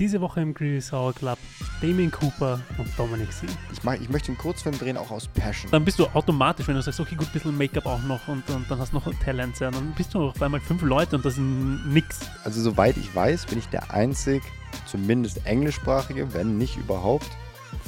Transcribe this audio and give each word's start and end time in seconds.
Diese 0.00 0.20
Woche 0.20 0.40
im 0.40 0.54
Greedy 0.54 0.80
Sour 0.80 1.12
Club 1.12 1.38
Damien 1.80 2.10
Cooper 2.10 2.60
und 2.78 2.88
Dominic 2.98 3.32
C. 3.32 3.46
Ich, 3.72 3.84
mag, 3.84 4.00
ich 4.00 4.08
möchte 4.08 4.28
einen 4.28 4.38
Kurzfilm 4.38 4.76
drehen, 4.76 4.96
auch 4.96 5.10
aus 5.12 5.28
Passion. 5.28 5.70
Dann 5.70 5.84
bist 5.84 6.00
du 6.00 6.06
automatisch, 6.06 6.66
wenn 6.66 6.74
du 6.74 6.82
sagst, 6.82 6.98
okay, 6.98 7.14
gut, 7.14 7.28
ein 7.28 7.32
bisschen 7.32 7.56
Make-up 7.56 7.86
auch 7.86 8.02
noch 8.02 8.26
und, 8.26 8.48
und 8.50 8.68
dann 8.68 8.78
hast 8.80 8.92
du 8.92 8.96
noch 8.96 9.08
Talents, 9.24 9.60
ja, 9.60 9.70
dann 9.70 9.92
bist 9.92 10.12
du 10.12 10.30
auf 10.30 10.42
einmal 10.42 10.60
fünf 10.60 10.82
Leute 10.82 11.14
und 11.14 11.24
das 11.24 11.34
ist 11.34 11.40
nix. 11.40 12.20
Also 12.42 12.60
soweit 12.60 12.96
ich 12.96 13.14
weiß, 13.14 13.46
bin 13.46 13.58
ich 13.58 13.68
der 13.68 13.92
einzig, 13.92 14.42
zumindest 14.86 15.46
englischsprachige, 15.46 16.34
wenn 16.34 16.58
nicht 16.58 16.76
überhaupt, 16.76 17.28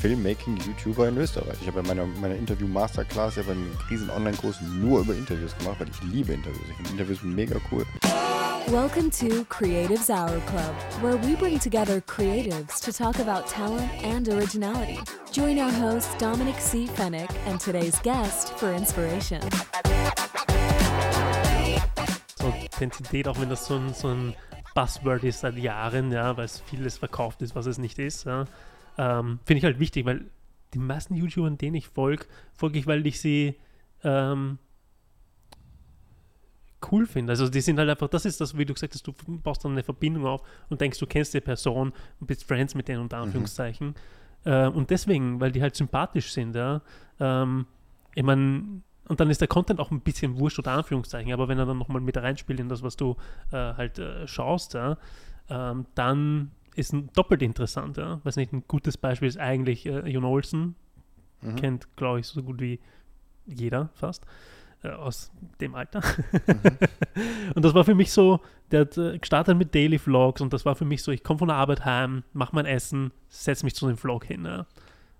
Filmmaking-YouTuber 0.00 1.09
in 1.09 1.16
Österreich. 1.16 1.57
Ich 1.61 1.66
habe 1.66 1.80
ja 1.80 1.86
meine, 1.86 2.07
meine 2.20 2.36
Interview-Masterclass 2.36 3.36
ja 3.36 3.43
beim 3.43 3.66
riesen 3.91 4.11
Online-Kurs 4.11 4.61
nur 4.61 5.00
über 5.00 5.14
Interviews 5.14 5.57
gemacht, 5.59 5.77
weil 5.80 5.88
ich 5.88 6.02
liebe 6.12 6.32
Interviews. 6.32 6.62
Ich 6.68 6.77
finde 6.77 6.91
Interviews 6.91 7.23
mega 7.23 7.57
cool. 7.73 7.84
Welcome 8.71 9.12
to 9.12 9.45
Creatives 9.45 10.11
Hour 10.11 10.41
Club, 10.41 10.75
where 11.01 11.17
we 11.17 11.37
bring 11.37 11.61
together 11.61 12.01
creatives 12.01 12.81
to 12.81 12.93
talk 12.93 13.21
about 13.21 13.46
talent 13.46 13.89
and 14.03 14.29
originality. 14.29 14.99
Join 15.31 15.61
our 15.61 15.71
host 15.71 16.18
Dominic 16.18 16.59
C. 16.59 16.89
Fennick 16.89 17.31
and 17.46 17.61
today's 17.61 17.96
guest 18.00 18.53
for 18.54 18.73
inspiration. 18.73 19.40
So 22.35 22.46
Authentizität, 22.49 23.29
auch 23.29 23.39
wenn 23.40 23.49
das 23.49 23.67
so 23.67 23.76
ein, 23.76 23.95
so 23.95 24.09
ein 24.09 24.35
Buzzword 24.75 25.23
ist 25.23 25.40
seit 25.40 25.57
Jahren, 25.57 26.11
ja, 26.11 26.37
weil 26.37 26.46
es 26.46 26.59
vieles 26.59 26.98
verkauft 26.98 27.43
ist, 27.43 27.54
was 27.54 27.67
es 27.67 27.79
nicht 27.79 28.01
ist, 28.01 28.25
ja, 28.25 28.46
ähm, 28.98 29.39
finde 29.45 29.59
ich 29.59 29.64
halt 29.64 29.79
wichtig, 29.79 30.07
weil 30.07 30.26
die 30.75 30.81
meisten 30.81 31.14
YouTubern, 31.14 31.57
denen 31.57 31.76
ich 31.76 31.87
folge, 31.87 32.27
folge 32.53 32.81
ich, 32.81 32.89
weil 32.89 33.06
ich 33.06 33.20
sie 33.20 33.55
ähm, 34.03 34.59
cool 36.91 37.06
finde. 37.06 37.33
Also 37.33 37.48
die 37.48 37.61
sind 37.61 37.78
halt 37.78 37.89
einfach, 37.89 38.08
das 38.08 38.25
ist 38.25 38.41
das, 38.41 38.56
wie 38.56 38.64
du 38.64 38.75
gesagt 38.75 38.94
hast, 38.94 39.06
du 39.06 39.12
baust 39.42 39.64
dann 39.64 39.72
eine 39.72 39.83
Verbindung 39.83 40.27
auf 40.27 40.42
und 40.69 40.80
denkst, 40.80 40.98
du 40.98 41.06
kennst 41.06 41.34
die 41.34 41.41
Person 41.41 41.92
und 42.20 42.27
bist 42.27 42.44
Friends 42.44 42.75
mit 42.75 42.89
denen, 42.89 43.00
unter 43.00 43.19
Anführungszeichen. 43.19 43.94
Mhm. 44.44 44.50
Äh, 44.50 44.69
und 44.69 44.91
deswegen, 44.91 45.41
weil 45.41 45.53
die 45.53 45.62
halt 45.62 45.75
sympathisch 45.75 46.33
sind, 46.33 46.55
ja. 46.55 46.83
Ähm, 47.19 47.67
ich 48.14 48.23
meine, 48.23 48.83
und 49.09 49.20
dann 49.20 49.31
ist 49.31 49.41
der 49.41 49.48
Content 49.48 49.81
auch 49.81 49.91
ein 49.91 50.01
bisschen 50.01 50.39
wurscht 50.39 50.59
oder 50.59 50.73
Anführungszeichen, 50.73 51.33
aber 51.33 51.48
wenn 51.48 51.59
er 51.59 51.67
dann 51.67 51.78
nochmal 51.78 52.01
mit 52.01 52.17
reinspielt 52.17 52.61
in 52.61 52.69
das, 52.69 52.83
was 52.83 52.97
du 52.97 53.17
äh, 53.53 53.56
halt 53.56 53.98
äh, 53.98 54.27
schaust, 54.27 54.75
ja, 54.75 54.98
ähm, 55.48 55.86
dann 55.95 56.51
ist 56.75 56.92
ein 56.92 57.11
doppelt 57.14 57.42
interessant, 57.42 57.97
ja. 57.97 58.20
Weiß 58.25 58.36
nicht, 58.36 58.53
ein 58.53 58.64
gutes 58.69 58.97
Beispiel 58.97 59.29
ist 59.29 59.39
eigentlich 59.39 59.86
äh, 59.86 60.08
Jon 60.08 60.25
Olsen. 60.25 60.75
Mhm. 61.41 61.56
Kennt, 61.56 61.97
glaube 61.97 62.20
ich, 62.20 62.27
so 62.27 62.42
gut 62.42 62.61
wie 62.61 62.81
jeder 63.47 63.91
fast 63.95 64.27
äh, 64.83 64.91
aus 64.91 65.31
dem 65.61 65.75
Alter. 65.75 66.01
Mhm. 66.01 66.79
und 67.55 67.65
das 67.65 67.75
war 67.75 67.85
für 67.85 67.95
mich 67.95 68.13
so, 68.13 68.41
der 68.71 68.83
hat 68.83 68.99
äh, 68.99 69.19
gestartet 69.19 69.57
mit 69.57 69.75
Daily 69.75 69.99
Vlogs 69.99 70.41
und 70.41 70.53
das 70.53 70.65
war 70.65 70.75
für 70.75 70.85
mich 70.85 71.03
so, 71.03 71.13
ich 71.13 71.23
komme 71.23 71.39
von 71.39 71.49
der 71.49 71.57
Arbeit 71.57 71.85
heim, 71.85 72.25
mache 72.33 72.55
mein 72.55 72.67
Essen, 72.67 73.13
setze 73.29 73.65
mich 73.65 73.75
zu 73.75 73.87
dem 73.87 73.97
Vlog 73.97 74.25
hin. 74.25 74.45
Ja. 74.45 74.67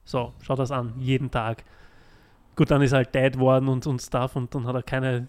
So, 0.05 0.33
schau 0.43 0.55
das 0.55 0.71
an, 0.71 0.95
jeden 0.99 1.31
Tag. 1.31 1.65
Gut, 2.57 2.71
dann 2.71 2.81
ist 2.81 2.93
er 2.93 2.99
halt 2.99 3.15
Dad 3.15 3.39
worden 3.39 3.69
und, 3.69 3.87
und 3.87 4.01
Stuff 4.01 4.35
und 4.35 4.55
dann 4.55 4.67
hat 4.67 4.75
er 4.75 4.83
keine 4.83 5.29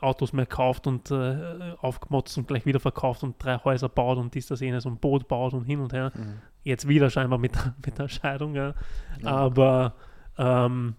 Autos 0.00 0.34
mehr 0.34 0.44
gekauft 0.44 0.86
und 0.86 1.10
äh, 1.10 1.74
aufgemotzt 1.80 2.36
und 2.36 2.46
gleich 2.46 2.66
wieder 2.66 2.78
verkauft 2.78 3.22
und 3.22 3.42
drei 3.42 3.58
Häuser 3.64 3.88
baut 3.88 4.18
und 4.18 4.34
dies, 4.34 4.48
das, 4.48 4.60
jenes 4.60 4.84
und 4.84 4.94
ein 4.94 4.98
Boot 4.98 5.28
baut 5.28 5.54
und 5.54 5.64
hin 5.64 5.80
und 5.80 5.94
her. 5.94 6.12
Mhm. 6.14 6.34
Jetzt 6.64 6.86
wieder 6.86 7.08
scheinbar 7.08 7.38
mit, 7.38 7.52
mit 7.86 7.98
der 7.98 8.08
Scheidung, 8.08 8.54
ja. 8.54 8.74
ja. 9.22 9.30
Aber 9.30 9.94
ähm, 10.36 10.96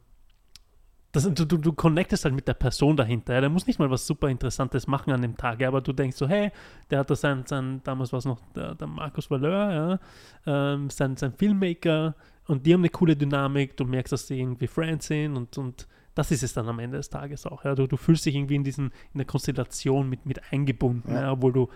das, 1.11 1.23
du, 1.23 1.45
du, 1.45 1.57
du 1.57 1.73
connectest 1.73 2.25
halt 2.25 2.35
mit 2.35 2.47
der 2.47 2.53
Person 2.53 2.95
dahinter. 2.95 3.33
Ja. 3.33 3.41
Der 3.41 3.49
muss 3.49 3.65
nicht 3.65 3.79
mal 3.79 3.89
was 3.89 4.05
super 4.05 4.29
Interessantes 4.29 4.87
machen 4.87 5.11
an 5.11 5.21
dem 5.21 5.35
Tag, 5.35 5.59
ja, 5.59 5.67
aber 5.67 5.81
du 5.81 5.91
denkst 5.91 6.17
so, 6.17 6.27
hey, 6.27 6.51
der 6.89 6.99
hat 6.99 7.09
da 7.09 7.15
sein, 7.15 7.43
sein 7.45 7.81
damals 7.83 8.11
war 8.11 8.19
es 8.19 8.25
noch 8.25 8.39
der, 8.55 8.75
der 8.75 8.87
Markus 8.87 9.29
Valeur, 9.31 9.99
ja, 10.45 10.73
ähm, 10.73 10.89
sein, 10.89 11.17
sein 11.17 11.33
Filmmaker 11.33 12.15
und 12.47 12.65
die 12.65 12.73
haben 12.73 12.81
eine 12.81 12.89
coole 12.89 13.15
Dynamik, 13.15 13.75
du 13.77 13.85
merkst, 13.85 14.13
dass 14.13 14.27
sie 14.27 14.39
irgendwie 14.39 14.67
Friends 14.67 15.07
sind 15.07 15.35
und, 15.35 15.57
und 15.57 15.87
das 16.13 16.31
ist 16.31 16.43
es 16.43 16.53
dann 16.53 16.67
am 16.67 16.79
Ende 16.79 16.97
des 16.97 17.09
Tages 17.09 17.45
auch. 17.45 17.63
Ja. 17.63 17.75
Du, 17.75 17.87
du 17.87 17.97
fühlst 17.97 18.25
dich 18.25 18.35
irgendwie 18.35 18.55
in 18.55 18.63
diesen, 18.63 18.87
in 19.13 19.17
der 19.17 19.25
Konstellation 19.25 20.09
mit, 20.09 20.25
mit 20.25 20.51
eingebunden, 20.51 21.11
ja. 21.11 21.21
Ja, 21.21 21.31
obwohl 21.31 21.53
du 21.53 21.69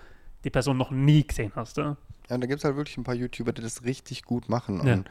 die 0.43 0.49
Person 0.49 0.77
noch 0.77 0.91
nie 0.91 1.25
gesehen 1.25 1.53
hast. 1.55 1.77
Ja, 1.77 1.97
ja 2.29 2.37
da 2.37 2.45
gibt 2.45 2.59
es 2.59 2.65
halt 2.65 2.75
wirklich 2.75 2.97
ein 2.97 3.03
paar 3.03 3.15
YouTuber, 3.15 3.53
die 3.53 3.61
das 3.61 3.83
richtig 3.83 4.23
gut 4.23 4.49
machen. 4.49 4.81
Und 4.81 5.05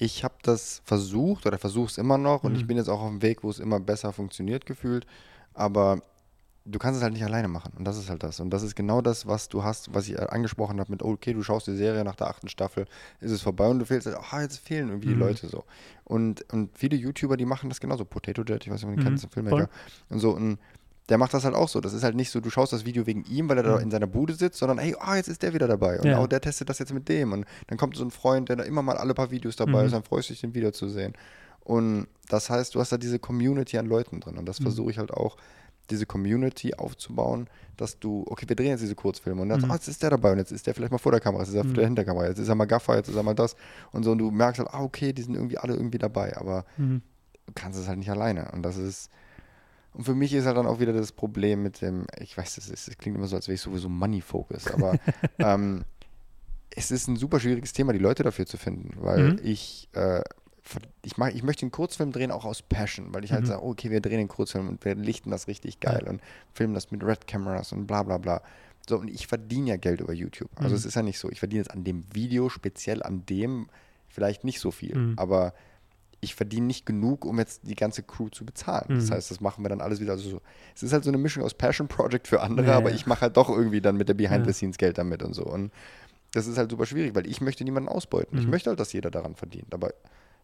ich 0.00 0.24
habe 0.24 0.34
das 0.42 0.80
versucht 0.86 1.44
oder 1.44 1.58
versuche 1.58 1.90
es 1.90 1.98
immer 1.98 2.16
noch 2.16 2.42
und 2.42 2.56
ich 2.56 2.62
mhm. 2.62 2.68
bin 2.68 2.76
jetzt 2.78 2.88
auch 2.88 3.02
auf 3.02 3.10
dem 3.10 3.20
Weg, 3.20 3.44
wo 3.44 3.50
es 3.50 3.58
immer 3.58 3.78
besser 3.78 4.14
funktioniert 4.14 4.64
gefühlt. 4.64 5.06
Aber 5.52 6.00
du 6.64 6.78
kannst 6.78 6.96
es 6.96 7.02
halt 7.02 7.12
nicht 7.12 7.22
alleine 7.22 7.48
machen. 7.48 7.74
Und 7.76 7.84
das 7.84 7.98
ist 7.98 8.08
halt 8.08 8.22
das. 8.22 8.40
Und 8.40 8.48
das 8.48 8.62
ist 8.62 8.74
genau 8.74 9.02
das, 9.02 9.26
was 9.26 9.50
du 9.50 9.62
hast, 9.62 9.92
was 9.92 10.08
ich 10.08 10.18
angesprochen 10.18 10.80
habe 10.80 10.90
mit, 10.90 11.02
okay, 11.02 11.34
du 11.34 11.42
schaust 11.42 11.66
die 11.66 11.76
Serie 11.76 12.02
nach 12.02 12.16
der 12.16 12.28
achten 12.28 12.48
Staffel, 12.48 12.86
ist 13.20 13.30
es 13.30 13.42
vorbei 13.42 13.68
und 13.68 13.78
du 13.78 13.84
fehlst, 13.84 14.08
ah, 14.08 14.22
oh, 14.32 14.38
jetzt 14.38 14.60
fehlen 14.60 14.88
irgendwie 14.88 15.08
mhm. 15.08 15.12
die 15.12 15.18
Leute 15.18 15.48
so. 15.48 15.64
Und, 16.04 16.50
und 16.50 16.70
viele 16.78 16.96
YouTuber, 16.96 17.36
die 17.36 17.44
machen 17.44 17.68
das 17.68 17.78
genauso. 17.78 18.06
Potato 18.06 18.42
Jet, 18.42 18.64
ich 18.64 18.72
weiß 18.72 18.82
nicht, 18.82 18.90
ob 18.90 18.96
du 18.96 19.02
mhm. 19.02 19.04
kennst, 19.04 19.30
Filmmaker. 19.30 19.56
Voll. 19.56 19.68
Und 20.08 20.18
so, 20.20 20.30
und 20.30 20.58
der 21.08 21.18
macht 21.18 21.34
das 21.34 21.44
halt 21.44 21.54
auch 21.54 21.68
so. 21.68 21.80
Das 21.80 21.92
ist 21.92 22.04
halt 22.04 22.14
nicht 22.14 22.30
so, 22.30 22.40
du 22.40 22.50
schaust 22.50 22.72
das 22.72 22.84
Video 22.84 23.06
wegen 23.06 23.24
ihm, 23.24 23.48
weil 23.48 23.58
er 23.58 23.64
mhm. 23.64 23.68
da 23.68 23.78
in 23.78 23.90
seiner 23.90 24.06
Bude 24.06 24.34
sitzt, 24.34 24.58
sondern 24.58 24.78
hey, 24.78 24.94
oh, 25.00 25.14
jetzt 25.14 25.28
ist 25.28 25.42
der 25.42 25.54
wieder 25.54 25.66
dabei. 25.66 25.98
Und 25.98 26.06
ja. 26.06 26.20
oh, 26.20 26.26
der 26.26 26.40
testet 26.40 26.68
das 26.68 26.78
jetzt 26.78 26.92
mit 26.92 27.08
dem. 27.08 27.32
Und 27.32 27.46
dann 27.66 27.78
kommt 27.78 27.96
so 27.96 28.04
ein 28.04 28.10
Freund, 28.10 28.48
der 28.48 28.56
da 28.56 28.64
immer 28.64 28.82
mal 28.82 28.96
alle 28.96 29.14
paar 29.14 29.30
Videos 29.30 29.56
dabei 29.56 29.80
mhm. 29.80 29.86
ist, 29.86 29.92
dann 29.92 30.04
freust 30.04 30.28
du 30.28 30.34
dich, 30.34 30.40
den 30.40 30.54
wiederzusehen. 30.54 31.14
Und 31.60 32.06
das 32.28 32.50
heißt, 32.50 32.74
du 32.74 32.80
hast 32.80 32.92
da 32.92 32.98
diese 32.98 33.18
Community 33.18 33.78
an 33.78 33.86
Leuten 33.86 34.20
drin. 34.20 34.38
Und 34.38 34.46
das 34.46 34.60
mhm. 34.60 34.64
versuche 34.64 34.90
ich 34.90 34.98
halt 34.98 35.12
auch, 35.12 35.36
diese 35.90 36.06
Community 36.06 36.74
aufzubauen, 36.74 37.48
dass 37.76 37.98
du, 37.98 38.24
okay, 38.28 38.48
wir 38.48 38.56
drehen 38.56 38.68
jetzt 38.68 38.82
diese 38.82 38.94
Kurzfilme 38.94 39.42
und 39.42 39.48
dann, 39.48 39.60
mhm. 39.60 39.70
oh, 39.70 39.74
jetzt 39.74 39.88
ist 39.88 40.02
der 40.02 40.10
dabei 40.10 40.32
und 40.32 40.38
jetzt 40.38 40.52
ist 40.52 40.66
der 40.66 40.74
vielleicht 40.74 40.92
mal 40.92 40.98
vor 40.98 41.12
der 41.12 41.20
Kamera, 41.20 41.42
jetzt 41.42 41.50
ist 41.50 41.56
er 41.56 41.64
mhm. 41.64 41.68
vor 41.68 41.76
der 41.76 41.86
Hinterkamera, 41.86 42.26
jetzt 42.28 42.38
ist 42.38 42.48
er 42.48 42.54
mal 42.54 42.66
Gaffer, 42.66 42.96
jetzt 42.96 43.08
ist 43.08 43.16
er 43.16 43.22
mal 43.22 43.34
das 43.34 43.56
und 43.92 44.04
so 44.04 44.12
und 44.12 44.18
du 44.18 44.30
merkst 44.30 44.60
halt, 44.60 44.72
ah, 44.72 44.82
okay, 44.82 45.12
die 45.12 45.22
sind 45.22 45.34
irgendwie 45.34 45.58
alle 45.58 45.74
irgendwie 45.74 45.98
dabei, 45.98 46.36
aber 46.36 46.64
mhm. 46.76 47.02
du 47.46 47.52
kannst 47.54 47.78
es 47.78 47.88
halt 47.88 47.98
nicht 47.98 48.10
alleine 48.10 48.50
und 48.52 48.62
das 48.62 48.76
ist, 48.76 49.10
und 49.92 50.04
für 50.04 50.14
mich 50.14 50.32
ist 50.32 50.46
halt 50.46 50.56
dann 50.56 50.66
auch 50.66 50.80
wieder 50.80 50.92
das 50.92 51.12
Problem 51.12 51.62
mit 51.62 51.80
dem, 51.80 52.06
ich 52.18 52.36
weiß, 52.36 52.56
das, 52.56 52.68
ist, 52.68 52.88
das 52.88 52.96
klingt 52.96 53.16
immer 53.16 53.26
so, 53.26 53.36
als 53.36 53.48
wäre 53.48 53.54
ich 53.54 53.60
sowieso 53.60 53.88
Money-Focus, 53.88 54.68
aber 54.68 54.98
ähm, 55.38 55.84
es 56.70 56.90
ist 56.90 57.08
ein 57.08 57.16
super 57.16 57.40
schwieriges 57.40 57.72
Thema, 57.72 57.92
die 57.92 57.98
Leute 57.98 58.22
dafür 58.22 58.46
zu 58.46 58.56
finden, 58.56 58.92
weil 59.00 59.32
mhm. 59.32 59.40
ich, 59.42 59.88
äh, 59.92 60.22
ich, 61.02 61.16
mach, 61.16 61.28
ich 61.28 61.42
möchte 61.42 61.62
einen 61.62 61.72
Kurzfilm 61.72 62.12
drehen, 62.12 62.30
auch 62.30 62.44
aus 62.44 62.62
Passion, 62.62 63.12
weil 63.12 63.24
ich 63.24 63.32
halt 63.32 63.42
mhm. 63.42 63.48
sage, 63.48 63.64
okay, 63.64 63.90
wir 63.90 64.00
drehen 64.00 64.18
den 64.18 64.28
Kurzfilm 64.28 64.68
und 64.68 64.84
wir 64.84 64.94
lichten 64.94 65.30
das 65.30 65.48
richtig 65.48 65.80
geil 65.80 66.02
ja. 66.04 66.10
und 66.10 66.20
filmen 66.54 66.74
das 66.74 66.92
mit 66.92 67.02
Red 67.02 67.26
Cameras 67.26 67.72
und 67.72 67.86
bla 67.86 68.04
bla 68.04 68.18
bla. 68.18 68.42
So, 68.88 68.98
und 68.98 69.08
ich 69.08 69.26
verdiene 69.26 69.70
ja 69.70 69.76
Geld 69.76 70.00
über 70.00 70.12
YouTube. 70.12 70.50
Also 70.56 70.70
mhm. 70.70 70.76
es 70.76 70.84
ist 70.84 70.94
ja 70.94 71.02
nicht 71.02 71.18
so, 71.18 71.28
ich 71.30 71.40
verdiene 71.40 71.62
jetzt 71.62 71.72
an 71.72 71.84
dem 71.84 72.04
Video, 72.12 72.48
speziell 72.48 73.02
an 73.02 73.26
dem, 73.26 73.68
vielleicht 74.08 74.44
nicht 74.44 74.60
so 74.60 74.70
viel, 74.70 74.96
mhm. 74.96 75.18
aber 75.18 75.52
ich 76.20 76.34
verdiene 76.34 76.66
nicht 76.66 76.84
genug, 76.84 77.24
um 77.24 77.38
jetzt 77.38 77.62
die 77.64 77.74
ganze 77.74 78.02
Crew 78.02 78.28
zu 78.28 78.44
bezahlen. 78.44 78.86
Mhm. 78.88 78.94
Das 78.96 79.10
heißt, 79.10 79.30
das 79.30 79.40
machen 79.40 79.64
wir 79.64 79.68
dann 79.70 79.80
alles 79.80 80.00
wieder. 80.00 80.12
Also 80.12 80.28
so, 80.28 80.40
es 80.74 80.82
ist 80.82 80.92
halt 80.92 81.04
so 81.04 81.10
eine 81.10 81.18
Mischung 81.18 81.42
aus 81.42 81.54
Passion 81.54 81.88
Project 81.88 82.28
für 82.28 82.40
andere, 82.42 82.68
ja, 82.68 82.76
aber 82.76 82.92
ich 82.92 83.06
mache 83.06 83.22
halt 83.22 83.36
doch 83.36 83.48
irgendwie 83.48 83.80
dann 83.80 83.96
mit 83.96 84.08
der 84.08 84.14
Behind-the-Scenes 84.14 84.76
Geld 84.76 84.98
damit 84.98 85.22
und 85.22 85.32
so. 85.32 85.44
Und 85.44 85.72
das 86.32 86.46
ist 86.46 86.58
halt 86.58 86.70
super 86.70 86.86
schwierig, 86.86 87.14
weil 87.14 87.26
ich 87.26 87.40
möchte 87.40 87.64
niemanden 87.64 87.88
ausbeuten. 87.88 88.36
Mhm. 88.36 88.44
Ich 88.44 88.48
möchte 88.48 88.70
halt, 88.70 88.80
dass 88.80 88.92
jeder 88.92 89.10
daran 89.10 89.34
verdient. 89.34 89.72
Aber 89.72 89.92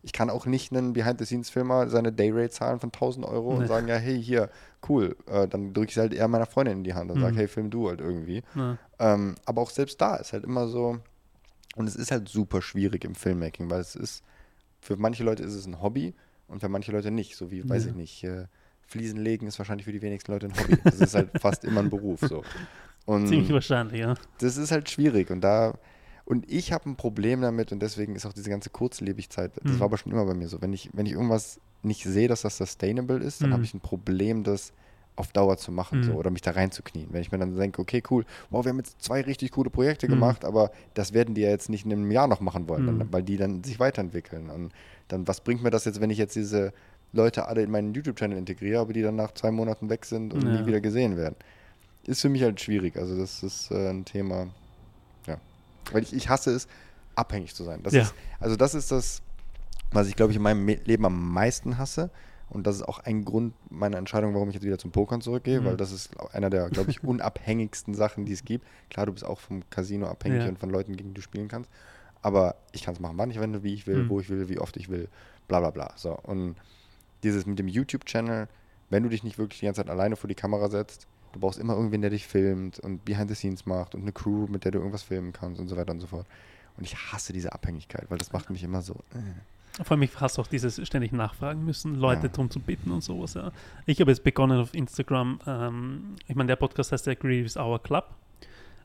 ich 0.02 0.12
kann 0.12 0.30
auch 0.30 0.46
nicht 0.46 0.72
einen 0.72 0.94
Behind-the-Scenes-Filmer 0.94 1.88
seine 1.88 2.12
Dayrate 2.12 2.50
zahlen 2.50 2.80
von 2.80 2.88
1000 2.88 3.26
Euro 3.26 3.52
nee. 3.52 3.60
und 3.60 3.66
sagen, 3.66 3.88
ja, 3.88 3.96
hey, 3.96 4.22
hier, 4.22 4.50
cool. 4.88 5.16
Äh, 5.26 5.46
dann 5.48 5.74
drücke 5.74 5.90
ich 5.90 5.98
halt 5.98 6.14
eher 6.14 6.28
meiner 6.28 6.46
Freundin 6.46 6.78
in 6.78 6.84
die 6.84 6.94
Hand 6.94 7.10
und 7.10 7.18
mhm. 7.18 7.22
sage, 7.22 7.36
hey, 7.36 7.48
film 7.48 7.70
du 7.70 7.88
halt 7.88 8.00
irgendwie. 8.00 8.42
Ja. 8.54 8.78
Ähm, 8.98 9.34
aber 9.44 9.62
auch 9.62 9.70
selbst 9.70 10.00
da 10.00 10.16
ist 10.16 10.32
halt 10.32 10.44
immer 10.44 10.68
so, 10.68 10.98
und 11.76 11.86
es 11.86 11.96
ist 11.96 12.10
halt 12.10 12.28
super 12.28 12.62
schwierig 12.62 13.04
im 13.04 13.14
Filmmaking, 13.14 13.70
weil 13.70 13.80
es 13.80 13.94
ist, 13.94 14.22
für 14.86 14.96
manche 14.96 15.24
Leute 15.24 15.42
ist 15.42 15.54
es 15.54 15.66
ein 15.66 15.82
Hobby 15.82 16.14
und 16.48 16.60
für 16.60 16.68
manche 16.68 16.92
Leute 16.92 17.10
nicht. 17.10 17.36
So 17.36 17.50
wie, 17.50 17.58
ja. 17.58 17.68
weiß 17.68 17.86
ich 17.86 17.94
nicht, 17.94 18.24
äh, 18.24 18.46
Fliesen 18.86 19.20
legen 19.20 19.46
ist 19.46 19.58
wahrscheinlich 19.58 19.84
für 19.84 19.92
die 19.92 20.02
wenigsten 20.02 20.32
Leute 20.32 20.46
ein 20.46 20.56
Hobby. 20.56 20.78
Das 20.84 21.00
ist 21.00 21.14
halt 21.14 21.30
fast 21.40 21.64
immer 21.64 21.80
ein 21.80 21.90
Beruf. 21.90 22.20
So. 22.20 22.44
Und 23.04 23.26
Ziemlich 23.26 23.52
wahrscheinlich, 23.52 24.00
ja. 24.00 24.14
Das 24.38 24.56
ist 24.56 24.70
halt 24.70 24.88
schwierig 24.88 25.30
und 25.30 25.40
da 25.40 25.78
und 26.24 26.50
ich 26.50 26.72
habe 26.72 26.90
ein 26.90 26.96
Problem 26.96 27.40
damit 27.40 27.70
und 27.70 27.80
deswegen 27.80 28.16
ist 28.16 28.26
auch 28.26 28.32
diese 28.32 28.50
ganze 28.50 28.68
Kurzlebigkeit, 28.68 29.52
das 29.62 29.74
mhm. 29.74 29.78
war 29.78 29.84
aber 29.86 29.96
schon 29.96 30.10
immer 30.10 30.24
bei 30.24 30.34
mir 30.34 30.48
so. 30.48 30.60
Wenn 30.60 30.72
ich, 30.72 30.90
wenn 30.92 31.06
ich 31.06 31.12
irgendwas 31.12 31.60
nicht 31.82 32.02
sehe, 32.02 32.26
dass 32.26 32.42
das 32.42 32.58
sustainable 32.58 33.18
ist, 33.18 33.42
dann 33.42 33.50
mhm. 33.50 33.54
habe 33.54 33.64
ich 33.64 33.74
ein 33.74 33.80
Problem, 33.80 34.42
das 34.42 34.72
auf 35.16 35.32
Dauer 35.32 35.56
zu 35.56 35.72
machen 35.72 36.00
mhm. 36.00 36.04
so, 36.04 36.12
oder 36.12 36.30
mich 36.30 36.42
da 36.42 36.52
reinzuknien. 36.52 37.08
Wenn 37.10 37.22
ich 37.22 37.32
mir 37.32 37.38
dann 37.38 37.56
denke, 37.56 37.80
okay, 37.80 38.02
cool, 38.10 38.24
wow, 38.50 38.64
wir 38.64 38.70
haben 38.70 38.78
jetzt 38.78 39.02
zwei 39.02 39.22
richtig 39.22 39.50
coole 39.50 39.70
Projekte 39.70 40.06
mhm. 40.06 40.12
gemacht, 40.12 40.44
aber 40.44 40.70
das 40.94 41.12
werden 41.12 41.34
die 41.34 41.40
ja 41.40 41.50
jetzt 41.50 41.70
nicht 41.70 41.86
in 41.86 41.92
einem 41.92 42.10
Jahr 42.10 42.28
noch 42.28 42.40
machen 42.40 42.68
wollen, 42.68 42.82
mhm. 42.82 42.98
dann, 42.98 43.12
weil 43.12 43.22
die 43.22 43.36
dann 43.36 43.64
sich 43.64 43.80
weiterentwickeln. 43.80 44.50
Und 44.50 44.72
dann, 45.08 45.26
was 45.26 45.40
bringt 45.40 45.62
mir 45.62 45.70
das 45.70 45.86
jetzt, 45.86 46.00
wenn 46.00 46.10
ich 46.10 46.18
jetzt 46.18 46.36
diese 46.36 46.72
Leute 47.12 47.46
alle 47.48 47.62
in 47.62 47.70
meinen 47.70 47.94
YouTube-Channel 47.94 48.36
integriere, 48.36 48.80
aber 48.80 48.92
die 48.92 49.02
dann 49.02 49.16
nach 49.16 49.32
zwei 49.32 49.50
Monaten 49.50 49.88
weg 49.88 50.04
sind 50.04 50.34
und 50.34 50.42
ja. 50.42 50.60
nie 50.60 50.66
wieder 50.66 50.80
gesehen 50.80 51.16
werden? 51.16 51.36
Ist 52.04 52.20
für 52.20 52.28
mich 52.28 52.42
halt 52.42 52.60
schwierig. 52.60 52.96
Also, 52.96 53.16
das 53.18 53.42
ist 53.42 53.70
äh, 53.70 53.88
ein 53.88 54.04
Thema, 54.04 54.48
ja. 55.26 55.38
Weil 55.92 56.02
ich, 56.02 56.12
ich 56.12 56.28
hasse 56.28 56.52
es, 56.52 56.68
abhängig 57.14 57.54
zu 57.54 57.64
sein. 57.64 57.82
Das 57.82 57.94
ja. 57.94 58.02
ist, 58.02 58.14
also, 58.38 58.54
das 58.54 58.74
ist 58.74 58.92
das, 58.92 59.22
was 59.92 60.08
ich, 60.08 60.14
glaube 60.14 60.32
ich, 60.32 60.36
in 60.36 60.42
meinem 60.42 60.66
Leben 60.66 61.06
am 61.06 61.32
meisten 61.32 61.78
hasse 61.78 62.10
Und 62.48 62.66
das 62.66 62.76
ist 62.76 62.82
auch 62.82 63.00
ein 63.00 63.24
Grund 63.24 63.54
meiner 63.70 63.98
Entscheidung, 63.98 64.32
warum 64.34 64.48
ich 64.48 64.54
jetzt 64.54 64.64
wieder 64.64 64.78
zum 64.78 64.92
Pokern 64.92 65.20
zurückgehe, 65.20 65.60
Mhm. 65.60 65.64
weil 65.64 65.76
das 65.76 65.90
ist 65.92 66.10
einer 66.32 66.48
der, 66.50 66.70
glaube 66.70 66.90
ich, 66.90 67.02
unabhängigsten 67.04 67.94
Sachen, 67.94 68.24
die 68.24 68.32
es 68.32 68.44
gibt. 68.44 68.64
Klar, 68.90 69.06
du 69.06 69.12
bist 69.12 69.24
auch 69.24 69.40
vom 69.40 69.68
Casino 69.70 70.06
abhängig 70.06 70.42
Ja. 70.42 70.48
und 70.48 70.58
von 70.58 70.70
Leuten, 70.70 70.96
gegen 70.96 71.10
die 71.10 71.14
du 71.14 71.22
spielen 71.22 71.48
kannst. 71.48 71.68
Aber 72.22 72.54
ich 72.72 72.82
kann 72.84 72.94
es 72.94 73.00
machen, 73.00 73.18
wann 73.18 73.30
ich 73.30 73.38
will, 73.40 73.62
wie 73.62 73.74
ich 73.74 73.86
will, 73.86 74.04
Mhm. 74.04 74.08
wo 74.08 74.20
ich 74.20 74.28
will, 74.30 74.48
wie 74.48 74.58
oft 74.58 74.76
ich 74.76 74.88
will, 74.88 75.08
bla 75.48 75.60
bla 75.60 75.70
bla. 75.70 75.92
So. 75.96 76.16
Und 76.22 76.56
dieses 77.22 77.46
mit 77.46 77.58
dem 77.58 77.68
YouTube-Channel, 77.68 78.48
wenn 78.90 79.02
du 79.02 79.08
dich 79.08 79.24
nicht 79.24 79.38
wirklich 79.38 79.60
die 79.60 79.66
ganze 79.66 79.80
Zeit 79.80 79.90
alleine 79.90 80.14
vor 80.16 80.28
die 80.28 80.34
Kamera 80.34 80.68
setzt, 80.68 81.06
du 81.32 81.40
brauchst 81.40 81.58
immer 81.58 81.74
irgendwen, 81.74 82.00
der 82.00 82.10
dich 82.10 82.26
filmt 82.26 82.78
und 82.78 83.04
behind 83.04 83.28
the 83.28 83.34
scenes 83.34 83.66
macht 83.66 83.94
und 83.94 84.02
eine 84.02 84.12
Crew, 84.12 84.46
mit 84.48 84.64
der 84.64 84.70
du 84.72 84.78
irgendwas 84.78 85.02
filmen 85.02 85.32
kannst 85.32 85.60
und 85.60 85.68
so 85.68 85.76
weiter 85.76 85.92
und 85.92 86.00
so 86.00 86.06
fort. 86.06 86.26
Und 86.76 86.84
ich 86.84 86.96
hasse 86.96 87.32
diese 87.32 87.52
Abhängigkeit, 87.52 88.06
weil 88.08 88.18
das 88.18 88.32
macht 88.32 88.50
mich 88.50 88.62
immer 88.62 88.82
so. 88.82 88.94
Äh. 89.14 89.18
Vor 89.82 89.92
allem, 89.92 90.02
ich 90.02 90.18
hasse 90.20 90.40
auch 90.40 90.46
dieses 90.46 90.84
ständig 90.86 91.12
nachfragen 91.12 91.64
müssen, 91.64 91.96
Leute 91.96 92.26
Ja. 92.26 92.32
drum 92.32 92.50
zu 92.50 92.60
bitten 92.60 92.90
und 92.90 93.02
sowas. 93.02 93.34
Ja. 93.34 93.52
Ich 93.84 94.00
habe 94.00 94.10
jetzt 94.10 94.24
begonnen 94.24 94.58
auf 94.60 94.72
Instagram, 94.74 95.38
ähm, 95.46 96.16
ich 96.26 96.34
meine, 96.34 96.48
der 96.48 96.56
Podcast 96.56 96.92
heißt 96.92 97.06
der 97.06 97.16
Creatives 97.16 97.56
Hour 97.56 97.82
Club. 97.82 98.14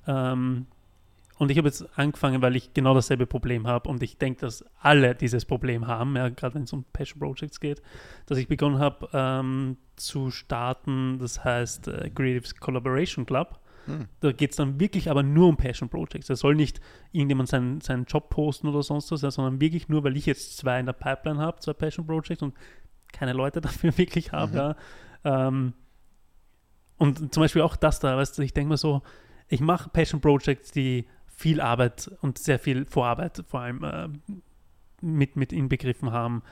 Ähm, 0.07 0.65
und 1.37 1.49
ich 1.49 1.57
habe 1.57 1.69
jetzt 1.69 1.87
angefangen, 1.97 2.41
weil 2.43 2.55
ich 2.55 2.73
genau 2.73 2.93
dasselbe 2.93 3.25
Problem 3.25 3.65
habe 3.65 3.89
und 3.89 4.03
ich 4.03 4.17
denke, 4.17 4.41
dass 4.41 4.63
alle 4.79 5.15
dieses 5.15 5.45
Problem 5.45 5.87
haben, 5.87 6.15
ja, 6.15 6.29
gerade 6.29 6.55
wenn 6.55 6.63
es 6.63 6.73
um 6.73 6.83
Passion 6.93 7.19
Projects 7.19 7.59
geht, 7.59 7.81
dass 8.27 8.37
ich 8.37 8.47
begonnen 8.47 8.77
habe 8.77 9.09
ähm, 9.13 9.77
zu 9.95 10.29
starten, 10.29 11.17
das 11.19 11.43
heißt 11.43 11.87
äh, 11.87 12.09
Creatives 12.13 12.55
Collaboration 12.57 13.25
Club. 13.25 13.59
Hm. 13.85 14.07
Da 14.19 14.31
geht 14.31 14.51
es 14.51 14.57
dann 14.57 14.79
wirklich 14.79 15.09
aber 15.09 15.23
nur 15.23 15.47
um 15.47 15.57
Passion 15.57 15.89
Projects. 15.89 16.27
Da 16.27 16.35
soll 16.35 16.55
nicht 16.55 16.81
irgendjemand 17.11 17.49
seinen, 17.49 17.81
seinen 17.81 18.05
Job 18.05 18.29
posten 18.29 18.67
oder 18.67 18.83
sonst 18.83 19.11
was, 19.11 19.21
sondern 19.21 19.59
wirklich 19.59 19.89
nur, 19.89 20.03
weil 20.03 20.17
ich 20.17 20.25
jetzt 20.25 20.57
zwei 20.57 20.79
in 20.79 20.85
der 20.85 20.93
Pipeline 20.93 21.39
habe, 21.39 21.59
zwei 21.59 21.73
Passion 21.73 22.05
Projects 22.05 22.41
und 22.41 22.55
keine 23.11 23.33
Leute 23.33 23.61
dafür 23.61 23.97
wirklich 23.97 24.31
habe. 24.31 24.51
Mhm. 24.51 24.57
Ja. 24.57 25.47
Ähm, 25.47 25.73
und 26.97 27.33
zum 27.33 27.41
Beispiel 27.41 27.63
auch 27.63 27.75
das 27.75 27.99
da, 27.99 28.15
weißt 28.15 28.37
du, 28.37 28.43
ich 28.43 28.53
denke 28.53 28.69
mir 28.69 28.77
so, 28.77 29.01
ich 29.47 29.59
mache 29.59 29.89
Passion 29.89 30.21
Projects, 30.21 30.71
die 30.71 31.07
viel 31.27 31.59
Arbeit 31.59 32.11
und 32.21 32.37
sehr 32.37 32.59
viel 32.59 32.85
Vorarbeit 32.85 33.43
vor 33.47 33.61
allem 33.61 33.83
äh, 33.83 34.07
mit, 35.01 35.35
mit 35.35 35.51
inbegriffen 35.51 36.11
haben. 36.11 36.43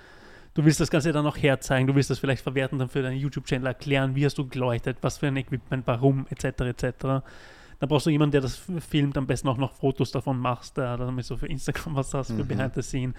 Du 0.60 0.66
willst 0.66 0.82
das 0.82 0.90
Ganze 0.92 1.14
dann 1.14 1.26
auch 1.26 1.38
herzeigen, 1.38 1.88
du 1.88 1.96
willst 1.96 2.10
das 2.10 2.20
vielleicht 2.20 2.44
verwerten, 2.44 2.78
dann 2.80 2.90
für 2.90 3.02
deinen 3.02 3.16
YouTube-Channel 3.16 3.66
erklären, 3.66 4.14
wie 4.16 4.26
hast 4.26 4.38
du 4.38 4.46
geleuchtet, 4.46 4.98
was 5.00 5.18
für 5.18 5.28
ein 5.28 5.38
Equipment, 5.38 5.88
warum, 5.88 6.26
etc. 6.30 6.44
etc. 6.64 6.84
Dann 7.00 7.24
brauchst 7.88 8.08
du 8.08 8.10
jemanden, 8.10 8.34
der 8.34 8.42
das 8.42 8.62
filmt, 8.90 9.18
am 9.18 9.26
besten 9.26 9.48
auch 9.48 9.56
noch 9.56 9.72
Fotos 9.72 10.12
davon 10.12 10.38
machst, 10.38 10.78
damit 10.78 11.30
du 11.30 11.38
für 11.38 11.48
Instagram 11.48 11.96
was 11.96 12.14
hast, 12.14 12.32
für 12.32 12.44
Mhm. 12.44 12.48
Behind 12.50 12.74
the 12.76 12.82
Scene. 12.82 13.14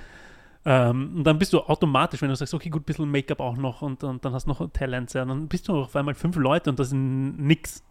Ähm, 0.67 1.15
und 1.17 1.25
dann 1.25 1.39
bist 1.39 1.55
du 1.55 1.61
automatisch, 1.61 2.21
wenn 2.21 2.29
du 2.29 2.37
sagst, 2.37 2.53
okay, 2.53 2.69
gut, 2.69 2.83
ein 2.83 2.85
bisschen 2.85 3.11
Make-up 3.11 3.41
auch 3.41 3.57
noch 3.57 3.81
und, 3.81 4.05
und 4.05 4.23
dann 4.23 4.35
hast 4.35 4.45
du 4.45 4.51
noch 4.51 4.71
Talents, 4.71 5.15
ja, 5.15 5.25
dann 5.25 5.49
bist 5.49 5.67
du 5.67 5.81
auf 5.81 5.97
einmal 5.97 6.13
fünf 6.15 6.37
Leute 6.37 6.69
und 6.69 6.79
das 6.79 6.91
sind 6.91 7.39
nix. 7.39 7.83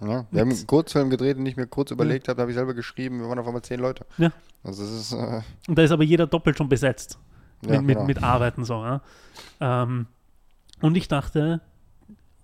Ja, 0.00 0.26
wir 0.32 0.40
haben 0.40 0.48
Nix. 0.48 0.62
einen 0.62 0.66
Kurzfilm 0.66 1.10
gedreht, 1.10 1.36
den 1.38 1.46
ich 1.46 1.56
mir 1.56 1.68
kurz 1.68 1.92
überlegt 1.92 2.26
habe, 2.26 2.40
habe 2.42 2.50
ich 2.50 2.56
selber 2.56 2.74
geschrieben, 2.74 3.20
wir 3.20 3.28
waren 3.28 3.38
auf 3.38 3.46
einmal 3.46 3.62
zehn 3.62 3.78
Leute. 3.78 4.04
Ja. 4.18 4.32
Also 4.64 4.82
es 4.82 4.90
ist, 4.90 5.12
äh, 5.12 5.42
Und 5.68 5.78
da 5.78 5.82
ist 5.84 5.92
aber 5.92 6.02
jeder 6.02 6.26
doppelt 6.26 6.58
schon 6.58 6.68
besetzt. 6.68 7.20
Ja, 7.62 7.72
mit, 7.72 7.82
mit, 7.82 7.96
genau. 7.96 8.06
mit 8.06 8.22
Arbeiten 8.22 8.64
so. 8.64 8.84
Ja? 8.84 9.00
Ähm, 9.60 10.06
und 10.80 10.96
ich 10.96 11.08
dachte, 11.08 11.60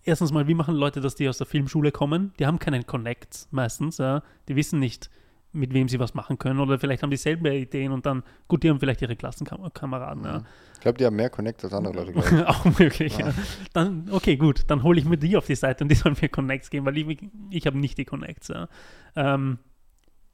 erstens 0.05 0.33
mal, 0.33 0.49
wie 0.49 0.55
machen 0.55 0.75
Leute 0.75 1.01
das, 1.01 1.15
die 1.15 1.29
aus 1.29 1.39
der 1.39 1.47
Filmschule 1.47 1.93
kommen? 1.93 2.33
Die 2.39 2.47
haben 2.47 2.59
keinen 2.59 2.87
Connect 2.87 3.49
meistens. 3.51 3.99
Ja? 3.99 4.23
Die 4.49 4.57
wissen 4.57 4.79
nicht, 4.79 5.11
mit 5.53 5.75
wem 5.75 5.89
sie 5.89 5.99
was 5.99 6.15
machen 6.15 6.39
können. 6.39 6.61
Oder 6.61 6.79
vielleicht 6.79 7.03
haben 7.03 7.11
die 7.11 7.17
selber 7.17 7.53
Ideen 7.53 7.93
und 7.93 8.07
dann, 8.07 8.23
gut, 8.49 8.63
die 8.63 8.71
haben 8.71 8.81
vielleicht 8.81 9.03
ihre 9.03 9.17
Klassenkameraden. 9.17 10.25
Ja? 10.25 10.43
Ich 10.75 10.81
glaube, 10.81 10.99
die 10.99 11.07
haben 11.07 11.17
mehr 11.17 11.31
Connect 11.31 11.63
als 11.65 11.75
andere 11.75 12.05
Leute, 12.05 12.49
auch 12.49 12.65
möglich. 12.79 13.19
Ja. 13.19 13.29
Ja. 13.29 13.35
Dann, 13.73 14.09
okay, 14.11 14.37
gut, 14.37 14.65
dann 14.69 14.83
hole 14.83 14.99
ich 14.99 15.05
mir 15.05 15.19
die 15.19 15.37
auf 15.37 15.47
die 15.47 15.55
Seite 15.55 15.85
und 15.85 15.89
die 15.89 15.95
sollen 15.95 16.17
mir 16.21 16.29
Connects 16.29 16.71
geben, 16.71 16.87
weil 16.87 16.97
ich, 16.97 17.19
ich 17.51 17.67
habe 17.67 17.79
nicht 17.79 17.99
die 17.99 18.05
Connects. 18.05 18.49
Ja. 18.49 18.69
Ähm, 19.15 19.59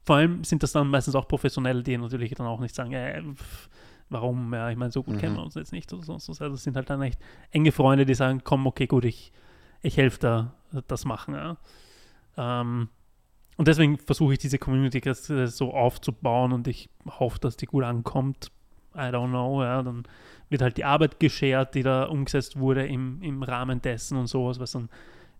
vor 0.05 0.15
allem 0.15 0.43
sind 0.43 0.63
das 0.63 0.71
dann 0.71 0.87
meistens 0.87 1.15
auch 1.15 1.27
Professionelle, 1.27 1.83
die 1.83 1.97
natürlich 1.97 2.33
dann 2.33 2.47
auch 2.47 2.59
nicht 2.59 2.73
sagen, 2.73 2.93
äh, 2.93 3.21
pff, 3.21 3.69
warum, 4.09 4.53
ja, 4.53 4.69
ich 4.69 4.77
meine, 4.77 4.91
so 4.91 5.03
gut 5.03 5.15
Mhm. 5.15 5.19
kennen 5.19 5.35
wir 5.35 5.43
uns 5.43 5.55
jetzt 5.55 5.71
nicht 5.71 5.91
oder 5.93 6.03
sonst 6.03 6.29
was. 6.29 6.41
Also 6.41 6.55
das 6.55 6.63
sind 6.63 6.75
halt 6.75 6.89
dann 6.89 7.01
echt 7.01 7.19
enge 7.51 7.71
Freunde, 7.71 8.05
die 8.05 8.15
sagen, 8.15 8.41
komm, 8.43 8.67
okay, 8.67 8.87
gut, 8.87 9.05
ich, 9.05 9.31
ich 9.81 9.97
helfe 9.97 10.19
da, 10.19 10.53
das 10.87 11.05
machen. 11.05 11.35
Ja. 11.35 11.57
Ähm, 12.37 12.89
und 13.57 13.67
deswegen 13.67 13.97
versuche 13.97 14.33
ich 14.33 14.39
diese 14.39 14.57
Community 14.57 14.99
äh, 14.99 15.47
so 15.47 15.73
aufzubauen 15.73 16.53
und 16.53 16.67
ich 16.67 16.89
hoffe, 17.07 17.39
dass 17.39 17.57
die 17.57 17.65
gut 17.65 17.83
ankommt. 17.83 18.51
I 18.95 19.11
don't 19.11 19.29
know, 19.29 19.61
ja, 19.63 19.83
dann 19.83 20.03
wird 20.49 20.61
halt 20.61 20.77
die 20.77 20.85
Arbeit 20.85 21.19
geshared, 21.19 21.75
die 21.75 21.83
da 21.83 22.05
umgesetzt 22.05 22.57
wurde 22.57 22.87
im, 22.87 23.21
im 23.21 23.43
Rahmen 23.43 23.81
dessen 23.81 24.17
und 24.17 24.27
sowas, 24.27 24.59
was 24.59 24.71
dann 24.71 24.89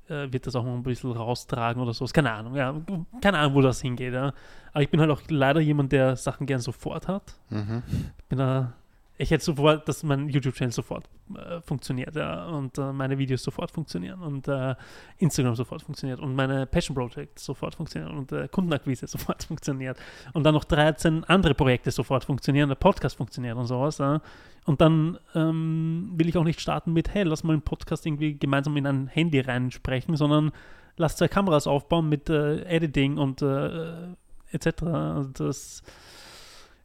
äh, 0.10 0.32
wird 0.32 0.48
das 0.48 0.56
auch 0.56 0.64
noch 0.64 0.74
ein 0.74 0.84
bisschen 0.84 1.12
raustragen 1.12 1.82
oder 1.82 1.94
sowas. 1.94 2.14
Keine 2.14 2.32
Ahnung, 2.32 2.56
ja, 2.56 2.76
keine 3.22 3.38
Ahnung, 3.40 3.56
wo 3.56 3.62
das 3.62 3.82
hingeht, 3.82 4.14
ja. 4.14 4.34
Aber 4.72 4.82
ich 4.82 4.90
bin 4.90 5.00
halt 5.00 5.12
auch 5.12 5.22
leider 5.30 5.60
jemand, 5.60 5.92
der 5.92 6.16
Sachen 6.16 6.46
gern 6.46 6.60
sofort 6.60 7.08
hat. 7.08 7.36
Mhm. 7.50 7.84
Ich 8.18 8.26
bin 8.26 8.38
da, 8.38 8.74
ich 9.22 9.32
hätte 9.32 9.44
sofort, 9.44 9.86
dass 9.86 10.02
mein 10.04 10.30
YouTube-Channel 10.30 10.72
sofort 10.72 11.10
äh, 11.36 11.60
funktioniert, 11.60 12.16
ja, 12.16 12.46
und 12.48 12.78
äh, 12.78 12.94
meine 12.94 13.18
Videos 13.18 13.44
sofort 13.44 13.70
funktionieren 13.70 14.22
und 14.22 14.48
äh, 14.48 14.76
Instagram 15.18 15.56
sofort 15.56 15.82
funktioniert 15.82 16.22
und 16.22 16.36
meine 16.36 16.66
Passion 16.66 16.96
Projects 16.96 17.44
sofort 17.44 17.76
funktionieren 17.76 18.18
und 18.18 18.32
äh, 18.32 18.48
Kundenakquise 18.48 19.08
sofort 19.08 19.44
funktioniert 19.48 19.98
und 20.32 20.44
dann 20.44 20.54
noch 20.54 20.64
13 20.64 21.26
andere 21.26 21.54
Projekte 21.54 21.92
sofort 21.92 22.24
funktionieren, 22.24 22.70
der 22.70 22.76
Podcast 22.76 23.18
funktioniert 23.18 23.58
und 23.58 23.66
sowas, 23.66 23.98
ja. 23.98 24.22
Und 24.66 24.80
dann 24.80 25.18
ähm, 25.36 26.14
will 26.16 26.30
ich 26.30 26.38
auch 26.38 26.46
nicht 26.46 26.62
starten 26.62 26.94
mit, 26.94 27.14
hey, 27.14 27.24
lass 27.24 27.44
mal 27.44 27.54
einen 27.54 27.62
Podcast 27.62 28.06
irgendwie 28.06 28.40
gemeinsam 28.40 28.78
in 28.78 28.88
ein 28.88 29.08
Handy 29.08 29.42
reinsprechen, 29.42 30.16
sondern 30.16 30.52
lass 30.96 31.18
zwei 31.18 31.28
Kameras 31.28 31.68
aufbauen 31.68 32.08
mit 32.08 32.30
äh, 32.30 32.62
Editing 32.64 33.18
und 33.18 33.42
äh, 33.42 34.14
etc. 34.52 34.84
Also 34.84 35.30
das, 35.34 35.84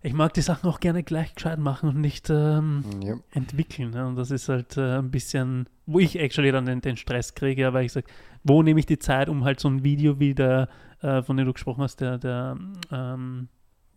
ich 0.04 0.12
mag 0.12 0.34
die 0.34 0.42
Sachen 0.42 0.68
auch 0.68 0.80
gerne 0.80 1.02
gleich 1.02 1.34
gescheit 1.34 1.58
machen 1.58 1.88
und 1.88 2.00
nicht 2.00 2.28
ähm, 2.30 2.84
Ja. 3.02 3.16
entwickeln. 3.32 3.92
Ja? 3.94 4.06
Und 4.06 4.16
das 4.16 4.30
ist 4.30 4.48
halt 4.48 4.76
äh, 4.76 4.98
ein 4.98 5.10
bisschen, 5.10 5.66
wo 5.86 5.98
ich 5.98 6.18
actually 6.18 6.52
dann 6.52 6.66
den, 6.66 6.80
den 6.82 6.96
Stress 6.96 7.34
kriege, 7.34 7.62
ja, 7.62 7.72
weil 7.72 7.86
ich 7.86 7.92
sage, 7.92 8.06
wo 8.44 8.62
nehme 8.62 8.78
ich 8.80 8.86
die 8.86 8.98
Zeit, 8.98 9.28
um 9.30 9.44
halt 9.44 9.60
so 9.60 9.68
ein 9.68 9.82
Video 9.82 10.20
wie 10.20 10.34
der, 10.34 10.68
äh, 11.00 11.22
von 11.22 11.36
dem 11.38 11.46
du 11.46 11.52
gesprochen 11.54 11.82
hast, 11.82 12.00
der, 12.02 12.18
der 12.18 12.56
ähm, 12.92 13.48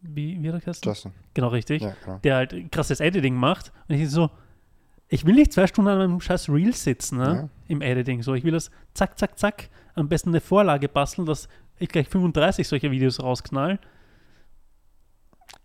wie, 0.01 0.41
wie 0.41 0.47
hat 0.47 0.55
er 0.55 0.59
geheißen? 0.61 0.81
Justin. 0.85 1.11
Genau, 1.33 1.49
richtig. 1.49 1.81
Ja, 1.81 1.93
genau. 2.05 2.19
Der 2.23 2.35
halt 2.37 2.71
krasses 2.71 3.01
Editing 3.01 3.35
macht. 3.35 3.73
Und 3.89 3.95
ich 3.95 4.09
so, 4.09 4.29
ich 5.09 5.25
will 5.25 5.35
nicht 5.35 5.51
zwei 5.51 5.67
Stunden 5.67 5.89
an 5.91 5.99
einem 5.99 6.21
scheiß 6.21 6.49
Reel 6.49 6.73
sitzen, 6.73 7.17
ne? 7.17 7.25
Ja. 7.25 7.49
Im 7.67 7.81
Editing. 7.81 8.21
So, 8.23 8.33
ich 8.33 8.45
will 8.45 8.51
das 8.53 8.71
zack, 8.93 9.17
zack, 9.19 9.37
zack, 9.37 9.69
am 9.95 10.07
besten 10.07 10.29
eine 10.29 10.39
Vorlage 10.39 10.87
basteln, 10.87 11.25
dass 11.25 11.49
ich 11.79 11.89
gleich 11.89 12.07
35 12.07 12.65
solche 12.67 12.91
Videos 12.91 13.21
rausknall. 13.21 13.79